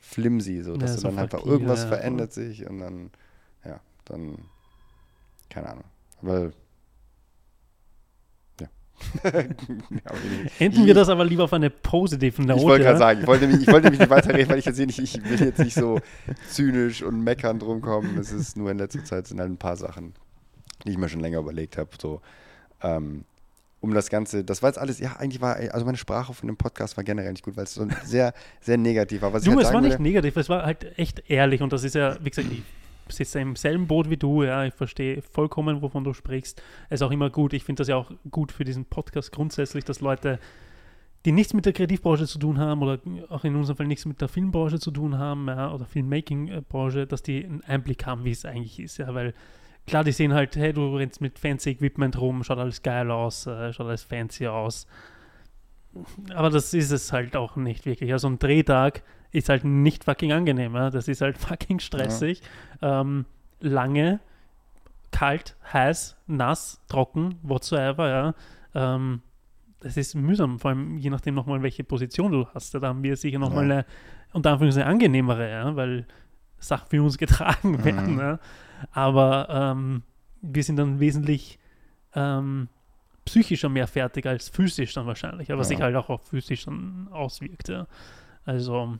flimsy, 0.00 0.62
so 0.62 0.76
dass 0.76 0.96
ja, 0.96 1.10
dann 1.10 1.18
halt 1.18 1.34
irgendwas 1.34 1.84
verändert 1.84 2.32
sich 2.32 2.66
und 2.66 2.78
dann, 2.78 3.10
ja, 3.64 3.80
dann, 4.06 4.38
keine 5.50 5.68
Ahnung. 5.68 5.84
Weil. 6.22 6.52
Ja. 8.60 8.68
Enden 10.58 10.86
wir 10.86 10.94
das 10.94 11.08
aber 11.08 11.24
lieber 11.24 11.44
auf 11.44 11.52
eine 11.52 11.70
positiven 11.70 12.46
Note. 12.46 12.60
Ich 12.60 12.66
wollte 12.66 12.84
gerade 12.84 12.98
sagen, 12.98 13.20
ich 13.20 13.26
wollte, 13.26 13.46
mich, 13.46 13.62
ich 13.62 13.68
wollte 13.68 13.90
mich 13.90 13.98
nicht 13.98 14.10
weiterreden, 14.10 14.50
weil 14.50 14.58
ich 14.58 14.66
jetzt 14.66 14.78
nicht, 14.78 14.98
ich 14.98 15.24
will 15.24 15.40
jetzt 15.40 15.58
nicht 15.58 15.74
so 15.74 16.00
zynisch 16.48 17.02
und 17.02 17.22
meckern 17.22 17.58
drum 17.58 17.80
kommen. 17.80 18.18
Es 18.18 18.32
ist 18.32 18.56
nur 18.56 18.70
in 18.70 18.78
letzter 18.78 19.04
Zeit 19.04 19.26
sind 19.26 19.40
halt 19.40 19.50
ein 19.50 19.56
paar 19.56 19.76
Sachen, 19.76 20.14
die 20.84 20.90
ich 20.90 20.98
mir 20.98 21.08
schon 21.08 21.20
länger 21.20 21.38
überlegt 21.38 21.78
habe. 21.78 21.90
So, 22.00 22.20
ähm, 22.82 23.24
um 23.80 23.94
das 23.94 24.10
Ganze, 24.10 24.44
das 24.44 24.62
war 24.62 24.68
jetzt 24.68 24.78
alles, 24.78 24.98
ja, 25.00 25.16
eigentlich 25.16 25.40
war, 25.40 25.56
also 25.56 25.86
meine 25.86 25.96
Sprache 25.96 26.34
von 26.34 26.46
dem 26.46 26.56
Podcast 26.56 26.96
war 26.96 27.04
generell 27.04 27.32
nicht 27.32 27.44
gut, 27.44 27.56
weil 27.56 27.64
es 27.64 27.74
so 27.74 27.86
sehr, 28.04 28.34
sehr 28.60 28.76
negativ 28.76 29.22
war. 29.22 29.32
Was 29.32 29.44
du, 29.44 29.52
halt 29.52 29.66
es 29.66 29.72
war 29.72 29.80
nicht 29.80 29.98
negativ, 29.98 30.36
es 30.36 30.50
war 30.50 30.64
halt 30.66 30.98
echt 30.98 31.30
ehrlich 31.30 31.62
und 31.62 31.72
das 31.72 31.82
ist 31.82 31.94
ja, 31.94 32.16
wie 32.22 32.28
gesagt, 32.28 32.48
ich 32.52 32.62
sitze 33.10 33.40
im 33.40 33.56
selben 33.56 33.86
Boot 33.86 34.10
wie 34.10 34.16
du, 34.16 34.42
ja, 34.42 34.64
ich 34.64 34.74
verstehe 34.74 35.22
vollkommen, 35.22 35.82
wovon 35.82 36.04
du 36.04 36.12
sprichst. 36.12 36.62
Es 36.88 37.00
ist 37.00 37.02
auch 37.02 37.10
immer 37.10 37.30
gut, 37.30 37.52
ich 37.52 37.64
finde 37.64 37.80
das 37.80 37.88
ja 37.88 37.96
auch 37.96 38.10
gut 38.30 38.52
für 38.52 38.64
diesen 38.64 38.84
Podcast 38.84 39.32
grundsätzlich, 39.32 39.84
dass 39.84 40.00
Leute, 40.00 40.38
die 41.24 41.32
nichts 41.32 41.52
mit 41.52 41.66
der 41.66 41.72
Kreativbranche 41.72 42.26
zu 42.26 42.38
tun 42.38 42.58
haben 42.58 42.82
oder 42.82 42.98
auch 43.28 43.44
in 43.44 43.54
unserem 43.54 43.76
Fall 43.76 43.86
nichts 43.86 44.06
mit 44.06 44.20
der 44.20 44.28
Filmbranche 44.28 44.78
zu 44.78 44.90
tun 44.90 45.18
haben 45.18 45.48
ja, 45.48 45.72
oder 45.72 45.84
Filmmaking-Branche, 45.84 47.06
dass 47.06 47.22
die 47.22 47.44
einen 47.44 47.62
Einblick 47.64 48.06
haben, 48.06 48.24
wie 48.24 48.30
es 48.30 48.44
eigentlich 48.44 48.80
ist, 48.80 48.98
ja, 48.98 49.14
weil 49.14 49.34
klar, 49.86 50.04
die 50.04 50.12
sehen 50.12 50.32
halt, 50.32 50.56
hey, 50.56 50.72
du 50.72 50.96
rennst 50.96 51.20
mit 51.20 51.38
fancy 51.38 51.70
Equipment 51.70 52.18
rum, 52.20 52.42
schaut 52.44 52.58
alles 52.58 52.82
geil 52.82 53.10
aus, 53.10 53.46
äh, 53.46 53.72
schaut 53.72 53.86
alles 53.86 54.04
fancy 54.04 54.46
aus. 54.46 54.86
Aber 56.34 56.50
das 56.50 56.72
ist 56.72 56.90
es 56.90 57.12
halt 57.12 57.36
auch 57.36 57.56
nicht 57.56 57.84
wirklich. 57.84 58.12
Also 58.12 58.28
ein 58.28 58.38
Drehtag 58.38 59.02
ist 59.32 59.48
halt 59.48 59.64
nicht 59.64 60.04
fucking 60.04 60.32
angenehm. 60.32 60.74
Ja? 60.74 60.90
Das 60.90 61.08
ist 61.08 61.20
halt 61.20 61.38
fucking 61.38 61.80
stressig. 61.80 62.42
Ja. 62.80 63.00
Ähm, 63.00 63.26
lange, 63.60 64.20
kalt, 65.12 65.56
heiß, 65.72 66.16
nass, 66.26 66.80
trocken, 66.88 67.36
whatsoever. 67.42 68.08
Ja? 68.08 68.34
Ähm, 68.74 69.22
das 69.80 69.96
ist 69.96 70.14
mühsam, 70.14 70.58
vor 70.58 70.70
allem 70.70 70.98
je 70.98 71.10
nachdem 71.10 71.34
nochmal, 71.34 71.62
welche 71.62 71.84
Position 71.84 72.32
du 72.32 72.46
hast. 72.54 72.74
Da 72.74 72.80
haben 72.82 73.02
wir 73.02 73.16
sicher 73.16 73.38
nochmal 73.38 73.68
ja. 73.68 73.74
eine, 73.74 73.86
unter 74.32 74.52
Anführungszeichen, 74.52 74.90
angenehmere, 74.90 75.50
ja? 75.50 75.76
weil 75.76 76.06
Sachen 76.58 76.88
für 76.88 77.02
uns 77.02 77.18
getragen 77.18 77.72
mhm. 77.72 77.84
werden. 77.84 78.18
Ja? 78.18 78.38
Aber 78.92 79.48
ähm, 79.50 80.02
wir 80.42 80.62
sind 80.62 80.76
dann 80.76 81.00
wesentlich 81.00 81.58
ähm, 82.14 82.68
psychischer 83.24 83.68
mehr 83.68 83.86
fertig 83.86 84.26
als 84.26 84.48
physisch 84.48 84.94
dann 84.94 85.06
wahrscheinlich, 85.06 85.52
aber 85.52 85.60
ja. 85.60 85.64
sich 85.64 85.80
halt 85.80 85.94
auch 85.96 86.08
auf 86.08 86.26
physisch 86.28 86.64
dann 86.64 87.08
auswirkt. 87.10 87.68
Ja. 87.68 87.86
Also 88.44 88.98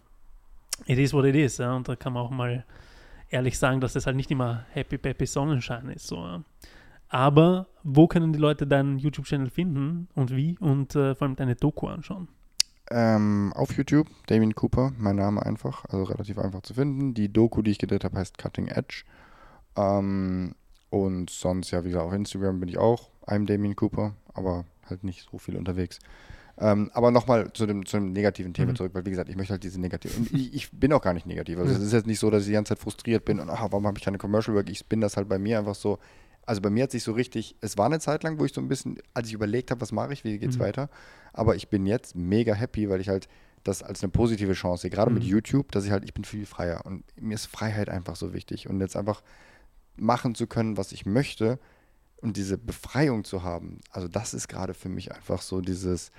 it 0.87 0.99
is 0.99 1.13
what 1.13 1.25
it 1.25 1.37
is, 1.37 1.59
ja, 1.59 1.75
und 1.75 1.89
da 1.89 1.97
kann 1.97 2.13
man 2.13 2.23
auch 2.23 2.31
mal 2.31 2.65
ehrlich 3.31 3.59
sagen, 3.59 3.81
dass 3.81 3.93
das 3.93 4.07
halt 4.07 4.17
nicht 4.17 4.31
immer 4.31 4.67
Happy 4.73 4.99
Peppy 4.99 5.27
Sonnenschein 5.27 5.89
ist. 5.89 6.07
So. 6.07 6.43
Aber 7.09 7.69
wo 7.83 8.07
können 8.07 8.33
die 8.33 8.39
Leute 8.39 8.67
deinen 8.67 8.99
YouTube-Channel 8.99 9.51
finden 9.51 10.09
und 10.15 10.35
wie 10.35 10.57
und 10.59 10.95
äh, 10.95 11.15
vor 11.15 11.27
allem 11.27 11.37
deine 11.37 11.57
Doku 11.57 11.87
anschauen? 11.87 12.29
Ähm, 12.93 13.53
auf 13.55 13.73
YouTube, 13.77 14.09
Damien 14.27 14.55
Cooper, 14.55 14.93
mein 14.99 15.17
Name 15.17 15.45
einfach, 15.45 15.85
also 15.87 16.05
relativ 16.05 16.39
einfach 16.39 16.63
zu 16.63 16.75
finden. 16.75 17.15
Die 17.15 17.33
Doku, 17.33 17.63
die 17.63 17.71
ich 17.71 17.79
gedreht 17.79 18.05
habe, 18.05 18.19
heißt 18.19 18.37
Cutting 18.37 18.67
Edge. 18.67 19.05
Ähm, 19.77 20.55
und 20.91 21.31
sonst, 21.31 21.71
ja, 21.71 21.85
wie 21.85 21.89
gesagt, 21.89 22.05
auf 22.05 22.13
Instagram 22.13 22.59
bin 22.59 22.69
ich 22.69 22.79
auch, 22.79 23.11
I'm 23.27 23.47
Damien 23.47 23.77
Cooper, 23.77 24.15
aber 24.35 24.65
halt 24.89 25.05
nicht 25.05 25.29
so 25.31 25.39
viel 25.39 25.57
unterwegs. 25.57 26.01
Ähm, 26.61 26.91
aber 26.93 27.11
nochmal 27.11 27.51
zu 27.55 27.65
dem, 27.67 27.87
zu 27.87 27.97
dem 27.97 28.13
negativen 28.13 28.53
Thema 28.53 28.73
mhm. 28.73 28.77
zurück, 28.77 28.93
weil 28.95 29.07
wie 29.07 29.11
gesagt, 29.11 29.31
ich 29.31 29.37
möchte 29.37 29.53
halt 29.53 29.65
diese 29.65 29.81
negativen. 29.81 30.29
ich, 30.33 30.55
ich, 30.55 30.71
bin 30.71 30.93
auch 30.93 31.01
gar 31.01 31.15
nicht 31.15 31.27
negativ. 31.27 31.59
Also 31.59 31.73
es 31.73 31.81
ist 31.81 31.93
jetzt 31.93 32.07
nicht 32.07 32.19
so, 32.19 32.31
dass 32.31 32.43
ich 32.43 32.49
die 32.49 32.53
ganze 32.53 32.75
Zeit 32.75 32.79
frustriert 32.79 33.25
bin 33.25 33.41
und 33.41 33.49
ach, 33.49 33.63
warum 33.71 33.87
habe 33.87 33.97
ich 33.99 34.05
keine 34.05 34.19
Commercial 34.19 34.55
Work? 34.55 34.69
Ich 34.69 34.87
bin 34.87 35.01
das 35.01 35.17
halt 35.17 35.29
bei 35.29 35.39
mir 35.39 35.59
einfach 35.59 35.75
so. 35.75 35.99
Also 36.45 36.61
bei 36.61 36.71
mir 36.71 36.85
hat 36.85 36.91
sich 36.91 37.03
so 37.03 37.13
richtig, 37.13 37.57
es 37.61 37.79
war 37.79 37.87
eine 37.87 38.01
Zeit 38.01 38.25
lang, 38.25 38.39
wo 38.39 38.45
ich 38.45 38.53
so 38.53 38.61
ein 38.61 38.69
bisschen, 38.69 38.99
als 39.15 39.29
ich 39.29 39.35
überlegt 39.35 39.71
habe, 39.71 39.81
was 39.81 39.93
mache 39.93 40.13
ich, 40.13 40.25
wie 40.25 40.39
geht's 40.39 40.57
mhm. 40.57 40.63
weiter. 40.63 40.91
Aber 41.33 41.55
ich 41.55 41.69
bin 41.69 41.87
jetzt 41.87 42.15
mega 42.15 42.55
happy, 42.55 42.91
weil 42.91 43.01
ich 43.01 43.09
halt 43.09 43.29
das 43.63 43.83
als 43.83 44.03
eine 44.03 44.11
positive 44.11 44.53
Chance 44.53 44.83
sehe, 44.83 44.91
gerade 44.91 45.11
mhm. 45.11 45.19
mit 45.19 45.25
YouTube, 45.25 45.71
dass 45.73 45.85
ich 45.85 45.91
halt, 45.91 46.05
ich 46.05 46.13
bin 46.13 46.25
viel 46.25 46.47
freier 46.47 46.85
und 46.85 47.05
mir 47.21 47.35
ist 47.35 47.47
Freiheit 47.47 47.89
einfach 47.89 48.17
so 48.17 48.33
wichtig 48.33 48.69
und 48.69 48.81
jetzt 48.81 48.97
einfach 48.97 49.23
machen 49.97 50.35
zu 50.35 50.47
können, 50.47 50.77
was 50.77 50.93
ich 50.93 51.07
möchte 51.07 51.59
und 52.17 52.37
diese 52.37 52.59
Befreiung 52.59 53.25
zu 53.25 53.43
haben. 53.43 53.81
Also 53.91 54.09
das 54.09 54.35
ist 54.35 54.49
gerade 54.49 54.75
für 54.75 54.89
mich 54.89 55.13
einfach 55.13 55.43
so 55.43 55.61
dieses, 55.61 56.11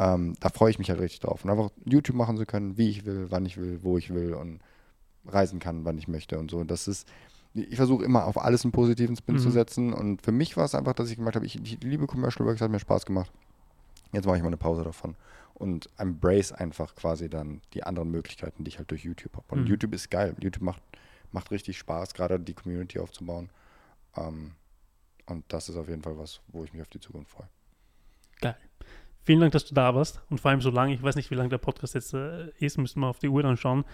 ähm, 0.00 0.34
da 0.40 0.48
freue 0.48 0.70
ich 0.70 0.78
mich 0.78 0.88
halt 0.88 1.00
richtig 1.00 1.20
drauf. 1.20 1.44
Und 1.44 1.50
einfach 1.50 1.70
YouTube 1.84 2.16
machen 2.16 2.38
zu 2.38 2.46
können, 2.46 2.78
wie 2.78 2.88
ich 2.88 3.04
will, 3.04 3.26
wann 3.30 3.44
ich 3.44 3.58
will, 3.58 3.80
wo 3.82 3.98
ich 3.98 4.14
will 4.14 4.32
und 4.32 4.60
reisen 5.26 5.58
kann, 5.58 5.84
wann 5.84 5.98
ich 5.98 6.08
möchte 6.08 6.38
und 6.38 6.50
so. 6.50 6.56
Und 6.58 6.70
das 6.70 6.88
ist, 6.88 7.06
ich 7.52 7.76
versuche 7.76 8.04
immer 8.04 8.24
auf 8.24 8.38
alles 8.40 8.64
einen 8.64 8.72
positiven 8.72 9.14
Spin 9.16 9.34
Mhm. 9.34 9.40
zu 9.40 9.50
setzen. 9.50 9.92
Und 9.92 10.22
für 10.22 10.32
mich 10.32 10.56
war 10.56 10.64
es 10.64 10.74
einfach, 10.74 10.94
dass 10.94 11.10
ich 11.10 11.16
gemerkt 11.16 11.36
habe, 11.36 11.44
ich, 11.44 11.60
ich 11.62 11.82
liebe 11.82 12.06
Commercial 12.06 12.46
Works, 12.46 12.62
hat 12.62 12.70
mir 12.70 12.78
Spaß 12.80 13.04
gemacht. 13.04 13.30
Jetzt 14.12 14.24
mache 14.26 14.36
ich 14.38 14.42
mal 14.42 14.48
eine 14.48 14.56
Pause 14.56 14.82
davon 14.84 15.14
und 15.54 15.90
embrace 15.98 16.52
einfach 16.52 16.94
quasi 16.94 17.28
dann 17.28 17.60
die 17.74 17.82
anderen 17.84 18.10
Möglichkeiten, 18.10 18.64
die 18.64 18.70
ich 18.70 18.78
halt 18.78 18.90
durch 18.90 19.04
YouTube 19.04 19.36
habe. 19.36 19.46
Und 19.50 19.60
Mhm. 19.62 19.66
YouTube 19.66 19.92
ist 19.94 20.10
geil. 20.10 20.34
YouTube 20.40 20.62
macht, 20.64 20.82
macht 21.32 21.50
richtig 21.50 21.76
Spaß, 21.78 22.14
gerade 22.14 22.40
die 22.40 22.54
Community 22.54 22.98
aufzubauen. 22.98 23.50
Ähm, 24.16 24.52
und 25.26 25.44
das 25.48 25.68
ist 25.68 25.76
auf 25.76 25.88
jeden 25.88 26.02
Fall 26.02 26.16
was, 26.16 26.40
wo 26.48 26.64
ich 26.64 26.72
mich 26.72 26.80
auf 26.82 26.88
die 26.88 26.98
Zukunft 27.00 27.30
freue. 27.30 27.48
Geil. 28.40 28.56
Vielen 29.30 29.42
Dank, 29.42 29.52
dass 29.52 29.64
du 29.64 29.76
da 29.76 29.94
warst. 29.94 30.20
Und 30.28 30.40
vor 30.40 30.50
allem 30.50 30.60
so 30.60 30.70
lange, 30.70 30.92
ich 30.92 31.04
weiß 31.04 31.14
nicht, 31.14 31.30
wie 31.30 31.36
lange 31.36 31.50
der 31.50 31.58
Podcast 31.58 31.94
jetzt 31.94 32.14
äh, 32.14 32.48
ist, 32.58 32.78
müssen 32.78 32.98
wir 32.98 33.06
auf 33.06 33.20
die 33.20 33.28
Uhr 33.28 33.44
dann 33.44 33.56
schauen. 33.56 33.84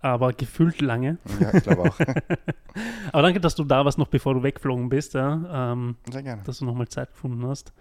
Aber 0.00 0.32
gefühlt 0.32 0.80
lange. 0.80 1.18
Ja, 1.40 1.52
ich 1.52 1.64
glaube 1.64 1.82
auch. 1.82 1.98
Aber 3.12 3.22
danke, 3.22 3.40
dass 3.40 3.56
du 3.56 3.64
da 3.64 3.84
warst, 3.84 3.98
noch 3.98 4.06
bevor 4.06 4.34
du 4.34 4.44
weggeflogen 4.44 4.88
bist, 4.88 5.14
ja. 5.14 5.72
Ähm, 5.72 5.96
Sehr 6.08 6.22
gerne. 6.22 6.44
dass 6.44 6.60
du 6.60 6.64
nochmal 6.64 6.86
Zeit 6.86 7.10
gefunden 7.10 7.44
hast. 7.44 7.72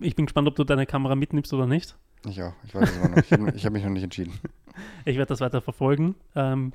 Ich 0.00 0.16
bin 0.16 0.24
gespannt, 0.24 0.48
ob 0.48 0.56
du 0.56 0.64
deine 0.64 0.86
Kamera 0.86 1.16
mitnimmst 1.16 1.52
oder 1.52 1.66
nicht. 1.66 1.98
Ich 2.26 2.42
auch. 2.42 2.54
Ich 2.64 2.74
weiß 2.74 2.88
es 2.88 2.96
immer 2.96 3.08
noch. 3.10 3.18
Ich 3.18 3.30
habe 3.30 3.52
hab 3.52 3.72
mich 3.74 3.84
noch 3.84 3.90
nicht 3.90 4.04
entschieden. 4.04 4.32
Ich 5.04 5.18
werde 5.18 5.28
das 5.28 5.42
weiter 5.42 5.60
verfolgen. 5.60 6.14
Ähm, 6.34 6.72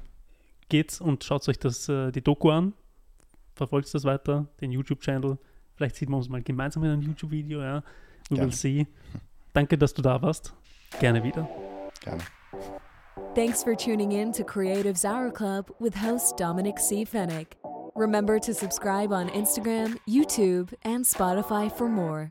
geht's 0.70 1.02
und 1.02 1.24
schaut 1.24 1.50
euch 1.50 1.58
das, 1.58 1.90
äh, 1.90 2.12
die 2.12 2.22
Doku 2.22 2.52
an. 2.52 2.74
Verfolgt 3.56 3.92
das 3.92 4.04
weiter, 4.04 4.46
den 4.62 4.72
YouTube-Channel. 4.72 5.40
Vielleicht 5.74 5.96
sieht 5.96 6.10
man 6.10 6.20
uns 6.20 6.30
mal 6.30 6.44
gemeinsam 6.44 6.84
in 6.84 6.92
einem 6.92 7.02
YouTube-Video, 7.02 7.60
ja. 7.60 7.82
We 8.30 8.38
will 8.38 8.52
see. 8.52 8.86
Danke, 9.54 9.78
dass 9.78 9.94
du 9.94 10.02
da 10.02 10.22
warst. 10.22 10.54
Gerne 11.00 11.24
wieder. 11.24 11.48
Gerne. 12.02 12.24
Thanks 13.36 13.64
for 13.64 13.76
tuning 13.76 14.12
in 14.12 14.32
to 14.34 14.44
Creatives 14.44 15.06
Hour 15.06 15.32
Club 15.32 15.72
with 15.80 15.96
host 15.96 16.38
Dominic 16.38 16.80
C. 16.80 17.04
Fennick. 17.04 17.56
Remember 17.96 18.40
to 18.40 18.54
subscribe 18.54 19.12
on 19.12 19.30
Instagram, 19.30 19.98
YouTube, 20.08 20.74
and 20.84 21.06
Spotify 21.06 21.72
for 21.72 21.88
more. 21.88 22.30